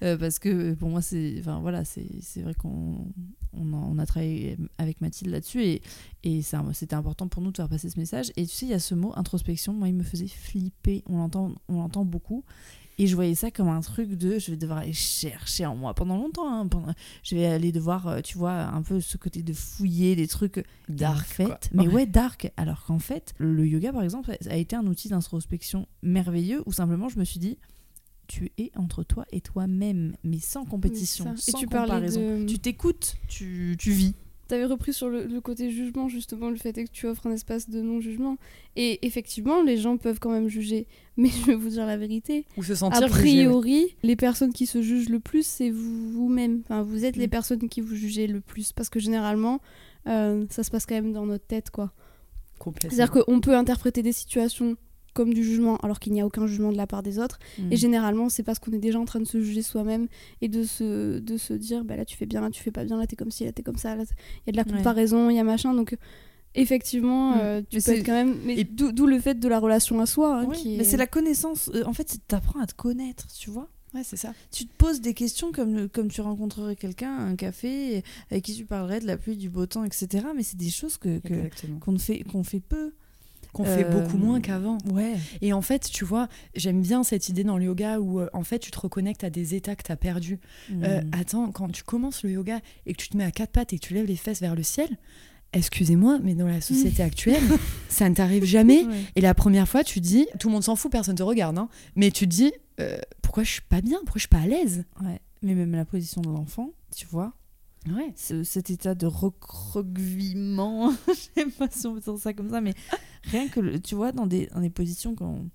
Parce 0.00 0.38
que 0.38 0.72
pour 0.74 0.88
moi, 0.88 1.02
c'est 1.02 1.36
enfin, 1.40 1.60
voilà, 1.60 1.82
vrai 2.42 2.54
qu'on 2.54 3.06
on 3.52 3.72
a, 3.72 3.76
on 3.76 3.98
a 3.98 4.06
travaillé 4.06 4.56
avec 4.78 5.00
Mathilde 5.02 5.30
là-dessus. 5.30 5.62
Et, 5.62 5.82
et 6.24 6.42
c'était 6.72 6.94
important 6.94 7.28
pour 7.28 7.42
nous 7.42 7.52
de 7.52 7.56
faire 7.58 7.68
passer 7.68 7.88
ce 7.90 7.98
message. 8.00 8.32
Et 8.36 8.46
tu 8.46 8.52
sais, 8.54 8.66
il 8.66 8.70
y 8.70 8.74
a 8.74 8.78
ce 8.80 8.94
mot 8.96 9.12
introspection. 9.14 9.74
Moi, 9.74 9.88
il 9.88 9.94
me 9.94 10.02
faisait 10.02 10.26
flipper. 10.26 11.04
On 11.08 11.18
l'entend 11.68 12.04
beaucoup. 12.04 12.44
Et 13.02 13.06
je 13.06 13.14
voyais 13.14 13.34
ça 13.34 13.50
comme 13.50 13.68
un 13.68 13.80
truc 13.80 14.10
de 14.10 14.38
je 14.38 14.50
vais 14.50 14.56
devoir 14.58 14.78
aller 14.80 14.92
chercher 14.92 15.64
en 15.64 15.74
moi 15.74 15.94
pendant 15.94 16.16
longtemps. 16.16 16.46
hein, 16.52 16.66
pendant- 16.66 16.92
je 17.22 17.34
vais 17.34 17.46
aller 17.46 17.72
devoir, 17.72 18.06
euh, 18.08 18.20
tu 18.20 18.36
vois, 18.36 18.52
un 18.52 18.82
peu 18.82 19.00
ce 19.00 19.16
côté 19.16 19.42
de 19.42 19.52
fouiller 19.52 20.16
des 20.16 20.26
trucs 20.28 20.62
Dark, 20.88 21.18
en 21.18 21.22
fait, 21.24 21.44
quoi. 21.46 21.58
mais 21.72 21.88
Ouais. 21.88 22.06
dark. 22.06 22.52
Alors 22.58 22.84
qu'en 22.84 22.98
fait, 22.98 23.32
le 23.38 23.66
yoga, 23.66 23.92
par 23.92 24.02
exemple, 24.02 24.36
a 24.48 24.56
été 24.56 24.76
un 24.76 24.86
outil 24.86 25.08
d'introspection 25.08 25.86
merveilleux 26.02 26.62
où 26.66 26.72
simplement 26.72 27.08
je 27.08 27.18
me 27.18 27.24
suis 27.24 27.40
dit, 27.40 27.56
tu 28.26 28.52
es 28.58 28.70
entre 28.76 29.02
toi 29.02 29.24
et 29.32 29.40
toi-même, 29.40 30.14
mais 30.22 30.38
sans 30.38 30.64
compétition, 30.64 31.24
ça. 31.36 31.52
sans 31.52 31.58
Et 31.58 31.60
tu 31.62 31.66
comparaison. 31.66 32.40
de- 32.40 32.44
Tu 32.46 32.58
t'écoutes, 32.58 33.16
tu, 33.28 33.76
tu 33.78 33.90
vis. 33.92 34.14
T'avais 34.50 34.64
repris 34.64 34.92
sur 34.92 35.08
le, 35.08 35.26
le 35.26 35.40
côté 35.40 35.70
jugement, 35.70 36.08
justement, 36.08 36.50
le 36.50 36.56
fait 36.56 36.76
est 36.76 36.84
que 36.84 36.90
tu 36.90 37.06
offres 37.06 37.26
un 37.26 37.32
espace 37.32 37.70
de 37.70 37.80
non-jugement. 37.80 38.36
Et 38.74 39.06
effectivement, 39.06 39.62
les 39.62 39.76
gens 39.76 39.96
peuvent 39.96 40.18
quand 40.18 40.30
même 40.30 40.48
juger. 40.48 40.86
Mais 41.16 41.28
je 41.28 41.46
vais 41.46 41.54
vous 41.54 41.68
dire 41.68 41.86
la 41.86 41.96
vérité. 41.96 42.46
Ou 42.56 42.62
se 42.64 42.74
sentir 42.74 43.04
A 43.04 43.06
jugé, 43.06 43.14
ouais. 43.14 43.20
priori, 43.46 43.96
les 44.02 44.16
personnes 44.16 44.52
qui 44.52 44.66
se 44.66 44.82
jugent 44.82 45.08
le 45.08 45.20
plus, 45.20 45.46
c'est 45.46 45.70
vous- 45.70 46.10
vous-même. 46.12 46.62
Enfin, 46.64 46.82
vous 46.82 47.04
êtes 47.04 47.16
les 47.16 47.26
Mm. 47.28 47.30
personnes 47.30 47.68
qui 47.68 47.80
vous 47.80 47.94
jugez 47.94 48.26
le 48.26 48.40
plus. 48.40 48.72
Parce 48.72 48.88
que 48.88 48.98
généralement, 49.00 49.60
euh, 50.08 50.44
ça 50.50 50.62
se 50.64 50.70
passe 50.70 50.84
quand 50.86 50.94
même 50.96 51.12
dans 51.12 51.26
notre 51.26 51.46
tête, 51.46 51.70
quoi. 51.70 51.92
Complètement. 52.58 52.90
C'est-à-dire 52.96 53.24
qu'on 53.24 53.40
peut 53.40 53.54
interpréter 53.56 54.02
des 54.02 54.12
situations 54.12 54.76
comme 55.14 55.32
du 55.34 55.42
jugement 55.44 55.76
alors 55.78 55.98
qu'il 56.00 56.12
n'y 56.12 56.20
a 56.20 56.26
aucun 56.26 56.46
jugement 56.46 56.72
de 56.72 56.76
la 56.76 56.86
part 56.86 57.02
des 57.02 57.18
autres. 57.18 57.38
Et 57.70 57.76
généralement, 57.76 58.28
c'est 58.28 58.42
parce 58.42 58.58
qu'on 58.58 58.72
est 58.72 58.78
déjà 58.78 58.98
en 59.00 59.04
train 59.04 59.20
de 59.20 59.24
se 59.26 59.40
juger 59.40 59.62
soi-même 59.62 60.06
et 60.40 60.48
de 60.48 60.62
se, 60.64 61.18
de 61.18 61.36
se 61.36 61.52
dire 61.54 61.84
bah 61.84 61.96
là 61.96 62.04
tu 62.04 62.16
fais 62.16 62.26
bien, 62.26 62.40
là 62.40 62.50
tu 62.50 62.62
fais 62.62 62.70
pas 62.70 62.84
bien, 62.84 62.98
là 62.98 63.06
t'es 63.06 63.16
comme 63.16 63.30
ci, 63.30 63.44
là 63.44 63.52
t'es 63.52 63.62
comme 63.62 63.76
ça. 63.78 63.94
Il 63.94 63.98
y 64.46 64.50
a 64.50 64.52
de 64.52 64.56
la 64.56 64.64
comparaison, 64.64 65.30
il 65.30 65.36
y 65.36 65.38
a 65.38 65.44
machin. 65.44 65.74
Donc 65.74 65.96
effectivement, 66.54 67.30
Mm. 67.36 67.38
euh, 67.40 67.62
tu 67.68 67.76
Mais 67.76 67.82
peux 67.82 67.92
être 67.92 68.06
quand 68.06 68.12
même. 68.12 68.36
Mais 68.44 68.58
Et- 68.60 68.64
d'où 68.64 69.06
le 69.06 69.20
fait 69.20 69.38
de 69.38 69.48
la 69.48 69.58
relation 69.58 70.00
à 70.00 70.06
soi. 70.06 70.40
hein, 70.40 70.46
qui 70.50 70.74
est- 70.74 70.78
Mais 70.78 70.84
c'est 70.84 70.96
la 70.96 71.06
connaissance. 71.06 71.70
euh, 71.74 71.84
en 71.84 71.92
fait, 71.92 72.08
c'est- 72.08 72.26
t'apprends 72.26 72.60
à 72.60 72.66
te 72.66 72.74
connaître, 72.74 73.26
tu 73.38 73.50
vois. 73.50 73.68
Ouais, 73.94 74.02
c'est 74.04 74.16
ça. 74.16 74.32
Tu 74.52 74.66
te 74.66 74.72
poses 74.76 75.00
des 75.00 75.14
questions 75.14 75.50
comme, 75.50 75.88
comme 75.88 76.08
tu 76.08 76.20
rencontrerais 76.20 76.76
quelqu'un 76.76 77.12
à 77.12 77.22
un 77.22 77.34
café 77.34 78.04
avec 78.30 78.44
qui 78.44 78.54
tu 78.54 78.64
parlerais 78.64 79.00
de 79.00 79.06
la 79.06 79.16
pluie, 79.16 79.36
du 79.36 79.48
beau 79.50 79.66
temps, 79.66 79.82
etc. 79.84 80.26
Mais 80.36 80.44
c'est 80.44 80.56
des 80.56 80.70
choses 80.70 80.96
que, 80.96 81.20
qu'on 81.80 81.98
fait, 81.98 82.22
qu'on 82.22 82.44
fait 82.44 82.60
peu. 82.60 82.92
Qu'on 83.52 83.64
fait 83.64 83.84
Euh, 83.84 83.90
beaucoup 84.02 84.16
moins 84.16 84.40
qu'avant. 84.40 84.78
Ouais. 84.92 85.14
Et 85.40 85.52
en 85.52 85.62
fait, 85.62 85.90
tu 85.90 86.04
vois, 86.04 86.28
j'aime 86.54 86.82
bien 86.82 87.02
cette 87.02 87.28
idée 87.28 87.42
dans 87.44 87.58
le 87.58 87.64
yoga 87.64 87.98
où, 88.00 88.20
euh, 88.20 88.28
en 88.32 88.44
fait, 88.44 88.58
tu 88.60 88.70
te 88.70 88.78
reconnectes 88.78 89.24
à 89.24 89.30
des 89.30 89.54
états 89.54 89.74
que 89.76 89.82
tu 89.82 89.90
as 89.92 89.96
perdus. 89.96 90.38
Euh, 90.70 91.00
Mm. 91.02 91.10
attends, 91.12 91.50
quand 91.52 91.68
tu 91.70 91.82
commences 91.82 92.22
le 92.22 92.30
yoga 92.30 92.60
et 92.86 92.92
que 92.92 92.98
tu 93.02 93.08
te 93.08 93.16
mets 93.16 93.24
à 93.24 93.30
quatre 93.30 93.50
pattes 93.52 93.72
et 93.72 93.78
que 93.78 93.86
tu 93.86 93.94
lèves 93.94 94.06
les 94.06 94.16
fesses 94.16 94.40
vers 94.40 94.54
le 94.54 94.62
ciel, 94.62 94.88
excusez-moi, 95.52 96.18
mais 96.22 96.34
dans 96.34 96.46
la 96.46 96.60
société 96.60 97.02
actuelle, 97.02 97.42
ça 97.88 98.08
ne 98.08 98.14
t'arrive 98.14 98.44
jamais. 98.44 98.84
Ouais. 98.84 98.94
Et 99.16 99.20
la 99.20 99.34
première 99.34 99.68
fois, 99.68 99.82
tu 99.84 100.00
dis, 100.00 100.26
tout 100.38 100.48
le 100.48 100.54
monde 100.54 100.62
s'en 100.64 100.76
fout, 100.76 100.90
personne 100.92 101.16
te 101.16 101.22
regarde, 101.22 101.58
hein, 101.58 101.68
mais 101.96 102.10
tu 102.10 102.26
te 102.26 102.30
dis, 102.34 102.52
euh, 102.80 102.98
pourquoi 103.22 103.42
je 103.42 103.50
suis 103.52 103.62
pas 103.62 103.80
bien, 103.80 103.98
pourquoi 104.04 104.14
je 104.18 104.20
suis 104.20 104.28
pas 104.28 104.38
à 104.40 104.46
l'aise? 104.46 104.84
Ouais. 105.02 105.20
Mais 105.42 105.54
même 105.54 105.72
la 105.72 105.84
position 105.84 106.20
de 106.20 106.28
l'enfant, 106.28 106.70
tu 106.94 107.06
vois, 107.06 107.32
Ouais. 107.88 108.12
ce- 108.16 108.42
cet 108.44 108.68
état 108.70 108.94
de 108.94 109.06
recroquevillement, 109.06 110.92
je 111.08 111.12
sais 111.14 111.46
pas 111.46 111.68
si 111.70 111.86
on 111.86 111.94
peut 111.94 112.00
dire 112.00 112.18
ça 112.18 112.32
comme 112.34 112.50
ça, 112.50 112.60
mais 112.60 112.74
rien 113.24 113.48
que, 113.48 113.60
le- 113.60 113.80
tu 113.80 113.94
vois, 113.94 114.12
dans 114.12 114.26
des, 114.26 114.46
dans 114.48 114.60
des 114.60 114.70
positions 114.70 115.14
quand, 115.14 115.46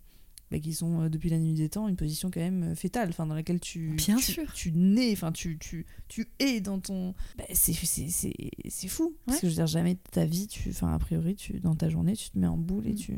bah, 0.52 0.60
qui 0.60 0.74
sont 0.74 1.02
euh, 1.02 1.10
depuis 1.10 1.30
la 1.30 1.40
nuit 1.40 1.54
des 1.54 1.70
temps, 1.70 1.88
une 1.88 1.96
position 1.96 2.32
quand 2.32 2.40
même 2.40 2.64
euh, 2.72 2.76
fétale, 2.76 3.10
enfin, 3.10 3.26
dans 3.26 3.36
laquelle 3.36 3.60
tu, 3.60 3.94
Bien 3.96 4.16
tu, 4.18 4.32
sûr. 4.34 4.52
tu 4.54 4.72
nais, 4.72 5.12
enfin, 5.14 5.32
tu, 5.32 5.58
tu, 5.60 5.86
tu 6.08 6.28
es 6.40 6.62
dans 6.62 6.80
ton. 6.80 7.14
bah, 7.38 7.46
c'est, 7.54 7.74
c'est, 7.74 8.10
c'est, 8.10 8.34
c'est 8.70 8.88
fou. 8.88 9.16
Parce 9.26 9.40
que 9.40 9.48
je 9.48 9.52
veux 9.52 9.56
dire, 9.58 9.68
jamais 9.68 9.94
de 9.96 10.00
ta 10.12 10.26
vie, 10.26 10.48
tu, 10.48 10.70
enfin, 10.70 10.94
a 10.94 11.00
priori, 11.00 11.36
tu, 11.36 11.60
dans 11.60 11.76
ta 11.76 11.90
journée, 11.90 12.16
tu 12.16 12.30
te 12.32 12.38
mets 12.40 12.48
en 12.48 12.58
boule 12.58 12.88
et 12.88 12.94
Mm. 12.94 12.96
tu. 12.96 13.14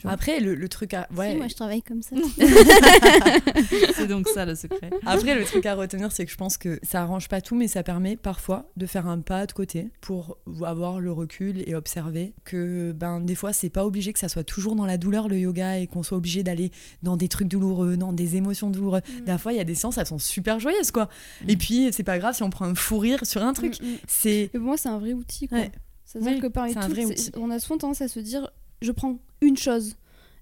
Tu 0.00 0.06
vois. 0.06 0.12
Après, 0.14 0.40
le, 0.40 0.54
le 0.54 0.68
truc 0.68 0.94
à... 0.94 1.06
Ouais. 1.14 1.32
Si, 1.32 1.36
moi 1.36 1.46
je 1.48 1.54
travaille 1.54 1.82
comme 1.82 2.00
ça. 2.02 2.16
c'est 3.94 4.06
donc 4.06 4.28
ça 4.28 4.44
le 4.46 4.54
secret. 4.54 4.90
Après, 5.06 5.34
le 5.34 5.44
truc 5.44 5.66
à 5.66 5.74
retenir, 5.74 6.10
c'est 6.12 6.24
que 6.24 6.30
je 6.32 6.36
pense 6.36 6.56
que 6.56 6.78
ça 6.82 7.02
arrange 7.02 7.28
pas 7.28 7.40
tout, 7.40 7.54
mais 7.54 7.68
ça 7.68 7.82
permet 7.82 8.16
parfois 8.16 8.70
de 8.76 8.86
faire 8.86 9.06
un 9.06 9.20
pas 9.20 9.46
de 9.46 9.52
côté 9.52 9.88
pour 10.00 10.38
avoir 10.64 11.00
le 11.00 11.12
recul 11.12 11.62
et 11.68 11.74
observer 11.74 12.34
que 12.44 12.92
ben 12.92 13.20
des 13.20 13.34
fois, 13.34 13.52
c'est 13.52 13.70
pas 13.70 13.84
obligé 13.84 14.12
que 14.12 14.18
ça 14.18 14.28
soit 14.28 14.44
toujours 14.44 14.74
dans 14.76 14.86
la 14.86 14.96
douleur 14.96 15.28
le 15.28 15.38
yoga 15.38 15.78
et 15.78 15.86
qu'on 15.86 16.02
soit 16.02 16.18
obligé 16.18 16.42
d'aller 16.42 16.70
dans 17.02 17.16
des 17.16 17.28
trucs 17.28 17.48
douloureux, 17.48 17.96
dans 17.96 18.12
des 18.12 18.36
émotions 18.36 18.70
douloureuses. 18.70 19.02
Des 19.26 19.38
fois, 19.38 19.52
il 19.52 19.56
y 19.56 19.60
a 19.60 19.64
des 19.64 19.74
séances, 19.74 19.98
elles 19.98 20.06
sont 20.06 20.18
super 20.18 20.58
joyeuses, 20.60 20.90
quoi. 20.90 21.08
Et 21.46 21.56
puis, 21.56 21.90
c'est 21.92 22.02
pas 22.04 22.18
grave 22.18 22.34
si 22.34 22.42
on 22.42 22.50
prend 22.50 22.64
un 22.64 22.74
fou 22.74 22.98
rire 22.98 23.24
sur 23.26 23.42
un 23.42 23.52
truc. 23.52 23.80
Mm, 23.80 23.86
mm. 23.86 23.96
C'est 24.06 24.30
Et 24.42 24.48
pour 24.48 24.60
moi, 24.62 24.76
c'est 24.76 24.88
un 24.88 24.98
vrai 24.98 25.12
outil. 25.12 25.48
quoi. 25.48 25.58
Ouais. 25.58 25.70
C'est-à-dire 26.04 26.32
Oui, 26.32 26.40
que 26.40 26.48
c'est 26.72 26.72
c'est- 27.04 27.04
outil. 27.04 27.30
on 27.36 27.50
a 27.50 27.58
souvent 27.60 27.78
tendance 27.78 28.00
à 28.00 28.08
se 28.08 28.18
dire 28.18 28.50
je 28.82 28.92
prends 28.92 29.18
une 29.40 29.56
chose 29.56 29.96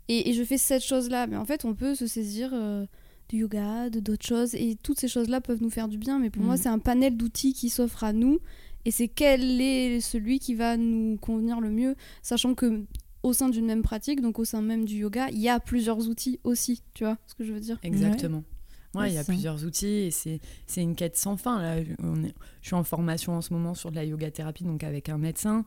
et, 0.08 0.30
et 0.30 0.32
je 0.34 0.42
fais 0.44 0.58
cette 0.58 0.82
chose-là. 0.84 1.26
Mais 1.26 1.36
en 1.36 1.44
fait, 1.44 1.64
on 1.64 1.74
peut 1.74 1.94
se 1.94 2.06
saisir 2.06 2.50
euh, 2.52 2.86
du 3.28 3.38
yoga, 3.38 3.90
de 3.90 4.00
d'autres 4.00 4.26
choses 4.26 4.54
et 4.54 4.76
toutes 4.82 4.98
ces 5.00 5.08
choses-là 5.08 5.40
peuvent 5.40 5.62
nous 5.62 5.70
faire 5.70 5.88
du 5.88 5.98
bien. 5.98 6.18
Mais 6.18 6.30
pour 6.30 6.42
moi, 6.42 6.54
Mm. 6.54 6.58
c'est 6.58 6.68
un 6.68 6.78
panel 6.78 7.16
d'outils 7.16 7.52
qui 7.52 7.68
s'offre 7.68 8.04
à 8.04 8.12
nous 8.12 8.38
et 8.84 8.90
c'est 8.90 9.08
quel 9.08 9.60
est 9.60 10.00
celui 10.00 10.38
qui 10.38 10.54
va 10.54 10.76
nous 10.76 11.16
convenir 11.20 11.60
le 11.60 11.70
mieux, 11.70 11.94
sachant 12.22 12.54
que 12.54 12.84
au 13.24 13.32
sein 13.32 13.48
d'une 13.48 13.66
même 13.66 13.82
pratique, 13.82 14.20
donc 14.22 14.38
au 14.38 14.44
sein 14.44 14.62
même 14.62 14.84
du 14.84 14.96
yoga, 14.98 15.28
il 15.30 15.40
y 15.40 15.48
a 15.48 15.58
plusieurs 15.60 16.08
outils 16.08 16.38
aussi. 16.44 16.82
Tu 16.94 17.04
vois 17.04 17.18
ce 17.26 17.34
que 17.34 17.44
je 17.44 17.52
veux 17.52 17.60
dire? 17.60 17.78
Exactement. 17.82 18.44
Ouais, 18.94 19.02
Ouais, 19.02 19.10
il 19.10 19.14
y 19.14 19.18
a 19.18 19.24
ça. 19.24 19.32
plusieurs 19.32 19.64
outils 19.66 19.86
et 19.86 20.10
c'est 20.10 20.40
c'est 20.66 20.80
une 20.82 20.94
quête 20.94 21.16
sans 21.16 21.36
fin. 21.36 21.60
Là, 21.60 21.82
On 22.02 22.24
est- 22.24 22.34
je 22.62 22.68
suis 22.68 22.74
en 22.76 22.84
formation 22.84 23.34
en 23.34 23.42
ce 23.42 23.52
moment 23.52 23.74
sur 23.74 23.90
de 23.90 23.96
la 23.96 24.04
yoga 24.04 24.30
thérapie, 24.30 24.64
donc 24.64 24.82
avec 24.84 25.08
un 25.10 25.18
médecin, 25.18 25.64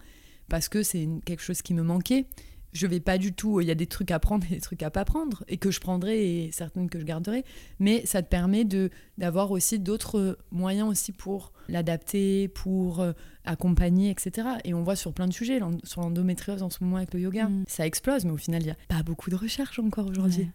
parce 0.50 0.70
que 0.70 0.82
c'est 0.82 1.08
quelque 1.26 1.44
chose 1.44 1.62
qui 1.62 1.74
me 1.76 1.84
manquait. 1.84 2.26
Je 2.74 2.88
vais 2.88 3.00
pas 3.00 3.18
du 3.18 3.34
tout. 3.34 3.60
Il 3.62 3.68
y 3.68 3.72
a 3.72 3.76
des 3.76 3.88
trucs 3.88 4.12
à 4.12 4.20
prendre 4.20 4.46
et 4.50 4.56
des 4.56 4.62
trucs 4.62 4.82
à 4.84 4.90
pas 4.90 5.04
prendre 5.06 5.44
et 5.48 5.58
que 5.58 5.72
je 5.72 5.80
prendrai 5.80 6.46
et 6.46 6.52
certaines 6.52 6.90
que 6.90 7.00
je 7.00 7.04
garderai. 7.06 7.44
Mais 7.80 8.06
ça 8.06 8.22
te 8.22 8.30
permet 8.30 8.64
de 8.66 8.90
d'avoir 9.18 9.52
aussi 9.52 9.78
d'autres 9.80 10.38
moyens 10.52 10.88
aussi 10.90 11.12
pour 11.12 11.52
l'adapter, 11.68 12.48
pour 12.48 13.00
euh, 13.02 13.12
accompagner, 13.46 14.10
etc. 14.10 14.48
Et 14.64 14.74
on 14.74 14.84
voit 14.84 14.96
sur 14.96 15.14
plein 15.14 15.28
de 15.28 15.34
sujets, 15.34 15.60
sur 15.84 16.02
l'endométriose 16.02 16.64
en 16.64 16.70
ce 16.70 16.84
moment 16.84 16.98
avec 16.98 17.14
le 17.14 17.20
yoga, 17.20 17.48
Mm. 17.50 17.64
ça 17.68 17.86
explose. 17.86 18.26
Mais 18.26 18.32
au 18.32 18.38
final, 18.38 18.62
il 18.62 18.68
y 18.68 18.72
a 18.72 18.78
pas 18.88 19.04
beaucoup 19.04 19.30
de 19.30 19.36
recherches 19.36 19.80
encore 19.80 20.08
aujourd'hui. 20.08 20.50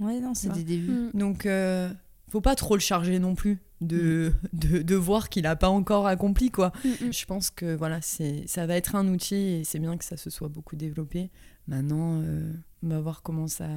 Ouais. 0.00 0.14
Ouais, 0.14 0.20
non, 0.20 0.34
c'est 0.34 0.48
des 0.52 0.64
débuts. 0.64 0.90
Mm. 0.90 1.10
Donc, 1.18 1.44
euh, 1.46 1.92
faut 2.30 2.40
pas 2.40 2.54
trop 2.54 2.74
le 2.74 2.80
charger 2.80 3.18
non 3.18 3.34
plus 3.34 3.58
de, 3.80 4.32
de, 4.52 4.82
de 4.82 4.94
voir 4.94 5.28
qu'il 5.28 5.46
a 5.46 5.56
pas 5.56 5.68
encore 5.68 6.06
accompli, 6.06 6.50
quoi. 6.50 6.72
Mm, 6.84 7.06
mm. 7.08 7.12
Je 7.12 7.24
pense 7.26 7.50
que 7.50 7.74
voilà, 7.76 8.00
c'est 8.00 8.44
ça 8.46 8.66
va 8.66 8.76
être 8.76 8.94
un 8.94 9.06
outil 9.08 9.34
et 9.36 9.64
c'est 9.64 9.78
bien 9.78 9.96
que 9.96 10.04
ça 10.04 10.16
se 10.16 10.30
soit 10.30 10.48
beaucoup 10.48 10.76
développé. 10.76 11.30
Maintenant, 11.68 12.20
euh, 12.22 12.52
on 12.82 12.88
va 12.88 13.00
voir 13.00 13.22
comment 13.22 13.46
ça, 13.48 13.68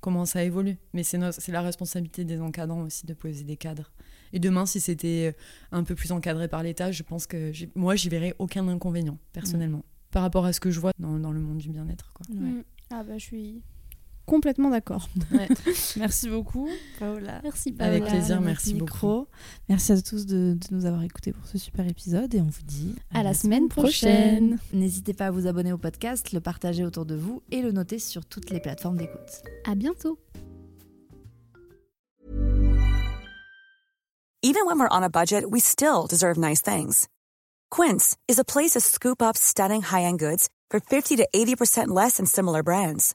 comment 0.00 0.24
ça 0.24 0.44
évolue. 0.44 0.76
Mais 0.92 1.02
c'est 1.02 1.18
c'est 1.32 1.52
la 1.52 1.62
responsabilité 1.62 2.24
des 2.24 2.40
encadrants 2.40 2.82
aussi 2.82 3.06
de 3.06 3.14
poser 3.14 3.44
des 3.44 3.56
cadres. 3.56 3.92
Et 4.32 4.38
demain, 4.38 4.64
si 4.66 4.80
c'était 4.80 5.36
un 5.72 5.84
peu 5.84 5.94
plus 5.94 6.12
encadré 6.12 6.48
par 6.48 6.62
l'État, 6.62 6.90
je 6.92 7.02
pense 7.02 7.26
que 7.26 7.52
j'ai- 7.52 7.70
moi, 7.74 7.96
j'y 7.96 8.08
verrais 8.08 8.34
aucun 8.38 8.66
inconvénient, 8.68 9.18
personnellement, 9.32 9.84
par 10.10 10.22
rapport 10.22 10.44
à 10.46 10.52
ce 10.52 10.60
que 10.60 10.70
je 10.70 10.80
vois 10.80 10.92
dans, 10.98 11.18
dans 11.18 11.32
le 11.32 11.40
monde 11.40 11.58
du 11.58 11.68
bien-être. 11.70 12.12
quoi. 12.14 12.24
Ouais. 12.34 12.64
Ah 12.90 13.02
bah 13.04 13.16
je 13.18 13.24
suis 13.24 13.62
complètement 14.26 14.70
d'accord. 14.70 15.08
Merci 15.96 16.28
beaucoup, 16.28 16.68
Paola. 16.98 17.40
Merci 17.42 17.74
Avec 17.78 18.02
Paola. 18.04 18.10
plaisir, 18.16 18.36
Notre 18.36 18.46
merci 18.46 18.74
micro. 18.74 19.28
Merci 19.68 19.92
à 19.92 20.00
tous 20.02 20.26
de, 20.26 20.54
de 20.54 20.74
nous 20.74 20.86
avoir 20.86 21.02
écoutés 21.02 21.32
pour 21.32 21.46
ce 21.46 21.58
super 21.58 21.86
épisode 21.88 22.34
et 22.34 22.40
on 22.40 22.46
vous 22.46 22.62
dit 22.64 22.94
À 23.14 23.22
la 23.22 23.34
semaine 23.34 23.68
prochaine. 23.68 24.58
N'hésitez 24.72 25.12
pas 25.14 25.26
à 25.26 25.30
vous 25.30 25.46
abonner 25.46 25.72
au 25.72 25.78
podcast, 25.78 26.32
le 26.32 26.40
partager 26.40 26.84
autour 26.84 27.06
de 27.06 27.14
vous 27.14 27.42
et 27.50 27.62
le 27.62 27.72
noter 27.72 27.98
sur 27.98 28.24
toutes 28.24 28.50
les 28.50 28.60
plateformes 28.60 28.96
d'écoute. 28.96 29.42
À 29.66 29.74
bientôt. 29.74 30.18
Even 34.44 34.66
when 34.66 34.78
we're 34.78 34.88
on 34.90 35.04
a 35.04 35.08
budget, 35.08 35.44
we 35.50 35.60
still 35.60 36.06
deserve 36.08 36.36
nice 36.36 36.60
things. 36.60 37.06
Quince 37.70 38.16
is 38.28 38.38
a 38.40 38.44
place 38.44 38.72
to 38.72 38.80
scoop 38.80 39.22
up 39.22 39.36
stunning 39.36 39.82
high-end 39.82 40.18
goods 40.18 40.48
for 40.68 40.80
50 40.80 41.16
to 41.16 41.28
80% 41.34 41.88
less 41.88 42.16
than 42.16 42.26
similar 42.26 42.62
brands. 42.64 43.14